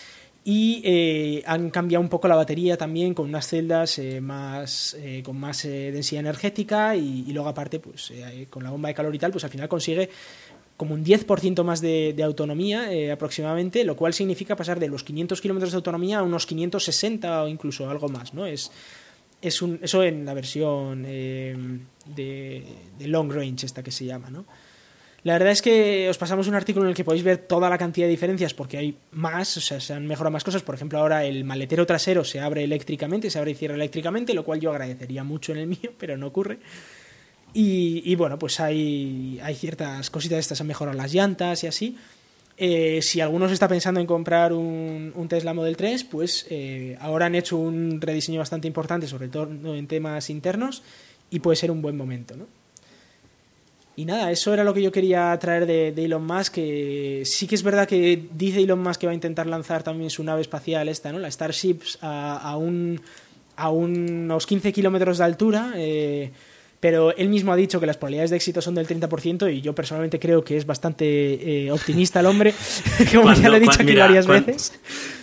y 0.45 0.81
eh, 0.85 1.43
han 1.45 1.69
cambiado 1.69 2.01
un 2.01 2.07
poco 2.07 2.29
la 2.29 2.37
batería 2.37 2.77
también 2.77 3.13
con 3.13 3.27
unas 3.27 3.47
celdas 3.47 3.99
más 4.21 4.95
con 5.23 5.37
más 5.37 5.63
densidad 5.63 6.21
energética 6.21 6.95
y, 6.95 7.25
luego 7.33 7.49
aparte 7.49 7.79
pues 7.79 8.13
con 8.49 8.63
la 8.63 8.71
bomba 8.71 8.87
de 8.87 8.95
calor 8.95 9.13
y 9.13 9.19
tal 9.19 9.31
pues 9.31 9.43
al 9.43 9.49
final 9.49 9.67
consigue 9.67 10.09
como 10.77 10.93
un 10.93 11.03
10% 11.03 11.63
más 11.63 11.81
de, 11.81 12.15
autonomía 12.23 12.89
aproximadamente 13.11 13.83
lo 13.83 13.95
cual 13.95 14.13
significa 14.13 14.55
pasar 14.55 14.79
de 14.79 14.87
los 14.87 15.03
500 15.03 15.41
kilómetros 15.41 15.71
de 15.71 15.77
autonomía 15.77 16.19
a 16.19 16.23
unos 16.23 16.45
560 16.45 17.43
o 17.43 17.47
incluso 17.47 17.89
algo 17.89 18.07
más 18.07 18.33
no 18.33 18.45
es 18.45 18.71
es 19.41 19.61
un, 19.61 19.79
eso 19.83 20.03
en 20.03 20.25
la 20.25 20.33
versión 20.33 21.03
de, 21.03 21.55
de 22.15 23.07
long 23.07 23.31
range 23.31 23.65
esta 23.65 23.83
que 23.83 23.91
se 23.91 24.05
llama 24.05 24.29
no 24.29 24.45
la 25.27 25.33
verdad 25.33 25.51
es 25.51 25.61
que 25.61 26.07
os 26.09 26.17
pasamos 26.17 26.47
un 26.47 26.55
artículo 26.55 26.85
en 26.85 26.91
el 26.91 26.95
que 26.95 27.03
podéis 27.03 27.23
ver 27.25 27.37
toda 27.39 27.69
la 27.69 27.77
cantidad 27.77 28.05
de 28.05 28.11
diferencias 28.11 28.53
porque 28.53 28.77
hay 28.77 28.97
más, 29.11 29.57
o 29.57 29.59
sea, 29.59 29.79
se 29.79 29.93
han 29.93 30.07
mejorado 30.07 30.31
más 30.31 30.45
cosas. 30.45 30.61
Por 30.61 30.73
ejemplo, 30.73 30.99
ahora 30.99 31.25
el 31.25 31.43
maletero 31.43 31.85
trasero 31.85 32.23
se 32.23 32.39
abre 32.39 32.63
eléctricamente, 32.63 33.29
se 33.29 33.37
abre 33.37 33.51
y 33.51 33.55
cierra 33.55 33.75
eléctricamente, 33.75 34.33
lo 34.33 34.45
cual 34.45 34.61
yo 34.61 34.71
agradecería 34.71 35.25
mucho 35.25 35.51
en 35.51 35.57
el 35.57 35.67
mío, 35.67 35.91
pero 35.97 36.17
no 36.17 36.27
ocurre. 36.27 36.59
Y, 37.59 38.13
bueno, 38.13 38.37
pues 38.37 38.59
hay, 38.59 39.39
hay 39.41 39.55
ciertas 39.55 40.11
cositas 40.11 40.37
estas, 40.37 40.61
han 40.61 40.67
mejorado 40.67 40.95
las 40.95 41.11
llantas 41.11 41.63
y 41.63 41.67
así. 41.67 41.97
Eh, 42.55 42.99
si 43.01 43.19
alguno 43.19 43.47
se 43.47 43.55
está 43.55 43.67
pensando 43.67 43.99
en 43.99 44.05
comprar 44.05 44.53
un, 44.53 45.25
Tesla 45.27 45.55
Model 45.55 45.75
3, 45.75 46.03
pues 46.03 46.45
eh, 46.51 46.95
ahora 47.01 47.25
han 47.25 47.33
hecho 47.33 47.57
un 47.57 47.99
rediseño 47.99 48.37
bastante 48.37 48.67
importante, 48.67 49.07
sobre 49.07 49.29
todo 49.29 49.73
en 49.73 49.87
temas 49.87 50.29
internos, 50.29 50.83
y 51.31 51.39
puede 51.39 51.55
ser 51.55 51.71
un 51.71 51.81
buen 51.81 51.97
momento, 51.97 52.37
¿no? 52.37 52.45
Y 53.95 54.05
nada, 54.05 54.29
eso 54.29 54.53
era 54.53 54.63
lo 54.63 54.75
que 54.75 54.83
yo 54.83 54.91
quería 54.91 55.35
traer 55.39 55.65
de, 55.65 55.87
Elon 55.97 56.23
Musk, 56.23 56.53
que 56.53 57.23
sí 57.25 57.47
que 57.47 57.55
es 57.55 57.63
verdad 57.63 57.87
que 57.87 58.27
dice 58.35 58.61
Elon 58.61 58.83
Musk 58.83 59.01
que 59.01 59.07
va 59.07 59.13
a 59.13 59.15
intentar 59.15 59.47
lanzar 59.47 59.81
también 59.81 60.11
su 60.11 60.23
nave 60.23 60.41
espacial 60.41 60.89
esta, 60.89 61.11
¿no? 61.11 61.17
La 61.17 61.31
Starship 61.31 61.79
a, 62.01 62.37
a, 62.37 62.55
un, 62.55 63.01
a 63.55 63.71
unos 63.71 64.45
15 64.45 64.71
kilómetros 64.71 65.17
de 65.17 65.23
altura, 65.23 65.73
eh, 65.75 66.31
pero 66.79 67.15
él 67.15 67.29
mismo 67.29 67.51
ha 67.51 67.55
dicho 67.55 67.79
que 67.79 67.85
las 67.85 67.97
probabilidades 67.97 68.29
de 68.29 68.37
éxito 68.37 68.61
son 68.61 68.75
del 68.75 68.87
30% 68.87 69.53
y 69.53 69.61
yo 69.61 69.73
personalmente 69.73 70.19
creo 70.19 70.43
que 70.43 70.57
es 70.57 70.65
bastante 70.65 71.65
eh, 71.65 71.71
optimista 71.71 72.19
el 72.19 72.27
hombre, 72.27 72.53
como 73.13 73.33
ya 73.33 73.49
lo 73.49 73.55
he 73.55 73.59
dicho 73.59 73.81
aquí 73.81 73.95
varias 73.95 74.27
veces. 74.27 74.73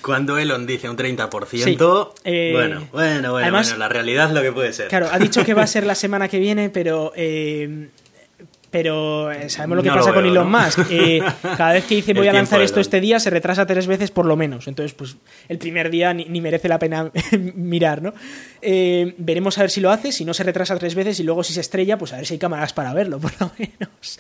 Cuando 0.03 0.37
Elon 0.37 0.67
dice 0.67 0.89
un 0.89 0.97
30%, 0.97 2.13
eh, 2.25 2.51
bueno, 2.53 2.89
bueno, 2.93 3.33
bueno, 3.33 3.51
bueno, 3.51 3.77
la 3.77 3.89
realidad 3.89 4.29
es 4.29 4.35
lo 4.35 4.43
que 4.43 4.53
puede 4.53 4.73
ser. 4.73 4.89
Claro, 4.89 5.09
ha 5.11 5.19
dicho 5.19 5.45
que 5.45 5.55
va 5.55 5.63
a 5.63 5.67
ser 5.67 5.87
la 5.87 5.95
semana 6.05 6.29
que 6.29 6.39
viene, 6.39 6.71
pero 6.71 7.13
pero 8.75 9.31
eh, 9.31 9.49
sabemos 9.51 9.77
lo 9.77 9.83
que 9.85 9.89
pasa 9.89 10.13
con 10.13 10.27
Elon 10.27 10.51
Musk. 10.51 10.91
Eh, 10.91 11.21
cada 11.57 11.75
vez 11.75 11.85
que 11.85 11.95
dice 11.95 12.13
voy 12.13 12.27
a 12.27 12.33
lanzar 12.33 12.61
esto 12.61 12.81
este 12.81 13.01
día, 13.01 13.21
se 13.21 13.31
retrasa 13.31 13.65
tres 13.67 13.87
veces 13.87 14.11
por 14.11 14.27
lo 14.27 14.35
menos. 14.35 14.67
Entonces, 14.67 14.95
pues 14.95 15.17
el 15.49 15.59
primer 15.59 15.91
día 15.91 16.13
ni, 16.13 16.41
merece 16.41 16.69
la 16.69 16.81
pena 16.81 17.13
mirar, 17.55 18.03
¿no? 18.03 18.13
Eh, 18.61 19.15
veremos 19.17 19.59
a 19.59 19.61
ver 19.61 19.71
si 19.71 19.81
lo 19.81 19.93
hace, 19.93 20.11
si 20.11 20.25
no 20.25 20.35
se 20.35 20.43
retrasa 20.43 20.77
tres 20.77 20.97
veces 20.97 21.21
y 21.21 21.23
luego 21.23 21.45
si 21.45 21.53
se 21.53 21.61
estrella, 21.61 21.97
pues 21.97 22.15
a 22.15 22.17
ver 22.17 22.27
si 22.27 22.35
hay 22.35 22.39
cámaras 22.41 22.73
para 22.73 22.93
verlo, 22.93 23.21
por 23.21 23.31
lo 23.41 23.53
menos. 23.57 24.19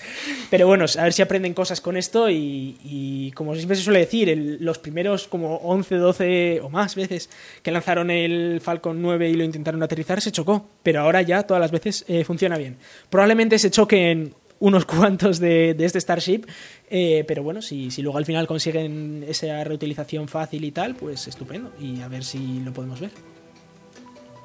Pero 0.50 0.68
bueno, 0.68 0.84
a 0.96 1.02
ver 1.02 1.12
si 1.12 1.22
aprenden 1.22 1.52
cosas 1.52 1.80
con 1.80 1.96
esto 1.96 2.30
y, 2.30 3.32
como 3.34 3.56
siempre 3.56 3.76
se 3.76 3.82
suele 3.82 3.98
decir, 3.98 4.58
los 4.60 4.78
primeros 4.78 5.26
como 5.26 5.56
11, 5.56 5.96
12 5.96 6.60
o 6.62 6.70
más 6.70 6.94
veces 6.94 7.28
que 7.60 7.72
lanzaron 7.72 8.08
el 8.08 8.60
Falcon 8.60 9.02
9 9.02 9.30
y 9.30 9.34
lo 9.34 9.42
intentaron 9.42 9.82
aterrizar, 9.82 10.20
se 10.20 10.30
chocó. 10.30 10.64
Pero 10.84 11.00
ahora 11.00 11.22
ya 11.22 11.42
todas 11.42 11.60
las 11.60 11.72
veces 11.72 12.04
funciona 12.24 12.56
bien. 12.56 12.76
Probablemente 13.10 13.58
se 13.58 13.72
choquen 13.72 14.32
unos 14.60 14.84
cuantos 14.86 15.38
de, 15.38 15.76
este 15.78 16.00
Starship, 16.00 16.46
eh, 16.90 17.24
pero 17.26 17.42
bueno, 17.42 17.62
si, 17.62 17.90
si, 17.90 18.02
luego 18.02 18.18
al 18.18 18.26
final 18.26 18.46
consiguen 18.46 19.24
esa 19.28 19.64
reutilización 19.64 20.28
fácil 20.28 20.64
y 20.64 20.70
tal, 20.70 20.94
pues 20.94 21.26
estupendo, 21.28 21.72
y 21.80 22.00
a 22.00 22.08
ver 22.08 22.24
si 22.24 22.60
lo 22.60 22.72
podemos 22.72 23.00
ver. 23.00 23.10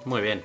Muy 0.06 0.22
bien. 0.22 0.44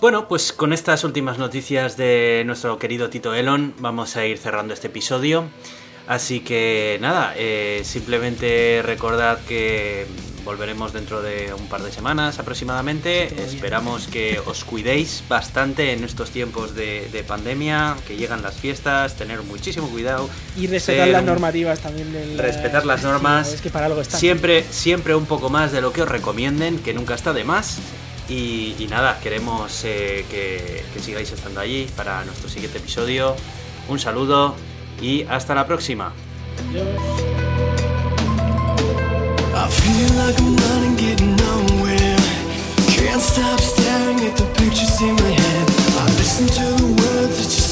Bueno, 0.00 0.28
pues 0.28 0.52
con 0.52 0.74
estas 0.74 1.04
últimas 1.04 1.38
noticias 1.38 1.96
de 1.96 2.42
nuestro 2.44 2.78
querido 2.78 3.08
Tito 3.08 3.34
Elon 3.34 3.72
vamos 3.78 4.16
a 4.16 4.26
ir 4.26 4.36
cerrando 4.36 4.74
este 4.74 4.88
episodio. 4.88 5.44
Así 6.06 6.40
que 6.40 6.98
nada, 7.00 7.32
eh, 7.36 7.80
simplemente 7.82 8.82
recordad 8.84 9.40
que 9.48 10.06
volveremos 10.46 10.92
dentro 10.92 11.20
de 11.20 11.52
un 11.52 11.66
par 11.66 11.82
de 11.82 11.92
semanas 11.92 12.38
aproximadamente. 12.38 13.24
Esperamos 13.44 14.06
que 14.06 14.40
os 14.46 14.64
cuidéis 14.64 15.24
bastante 15.28 15.92
en 15.92 16.04
estos 16.04 16.30
tiempos 16.30 16.74
de, 16.74 17.24
pandemia, 17.26 17.96
que 18.06 18.16
llegan 18.16 18.40
las 18.40 18.54
fiestas, 18.54 19.16
tener 19.16 19.42
muchísimo 19.42 19.88
cuidado. 19.88 20.30
Y 20.56 20.68
respetar 20.68 21.08
las 21.08 21.24
normativas 21.24 21.80
también. 21.80 22.38
respetar 22.38 22.86
las 22.86 23.02
normas. 23.02 23.52
Es 23.52 23.60
que 23.60 23.70
para 23.70 23.86
algo 23.86 24.00
está. 24.00 24.16
Siempre, 24.16 24.64
siempre 24.70 25.14
un 25.14 25.26
poco 25.26 25.50
más 25.50 25.72
de 25.72 25.80
lo 25.80 25.92
que 25.92 26.02
os 26.02 26.08
recomienden, 26.08 26.78
que 26.78 26.94
nunca 26.94 27.14
está 27.14 27.32
de 27.32 27.44
más. 27.44 27.78
Y, 28.28 28.86
nada, 28.88 29.18
queremos 29.20 29.84
eh, 29.84 30.24
que, 30.30 30.84
que 30.94 31.00
sigáis 31.00 31.30
estando 31.30 31.60
allí 31.60 31.88
para 31.96 32.24
nuestro 32.24 32.48
siguiente 32.48 32.78
episodio. 32.78 33.36
Un 33.88 33.98
saludo 33.98 34.54
y 35.02 35.24
hasta 35.24 35.54
la 35.54 35.66
próxima. 35.66 36.12
I 39.58 39.68
feel 39.68 40.18
like 40.18 40.38
I'm 40.38 40.54
running, 40.54 40.96
getting 40.96 41.34
nowhere. 41.34 42.18
Can't 42.92 43.22
stop 43.22 43.58
staring 43.58 44.20
at 44.20 44.36
the 44.36 44.44
pictures 44.58 45.00
in 45.00 45.14
my 45.14 45.30
head. 45.30 45.70
I 45.96 46.04
listen 46.20 46.46
to 46.46 46.66
the 46.82 46.88
words 47.00 47.36
that 47.40 47.50
you 47.56 47.62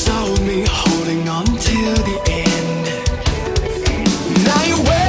me, 0.46 0.64
holding 0.66 1.28
on 1.28 1.44
till 1.44 1.94
the 2.08 2.18
end. 2.32 2.84
Now 4.46 4.64
you're 4.64 5.03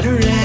Saturday. 0.00 0.39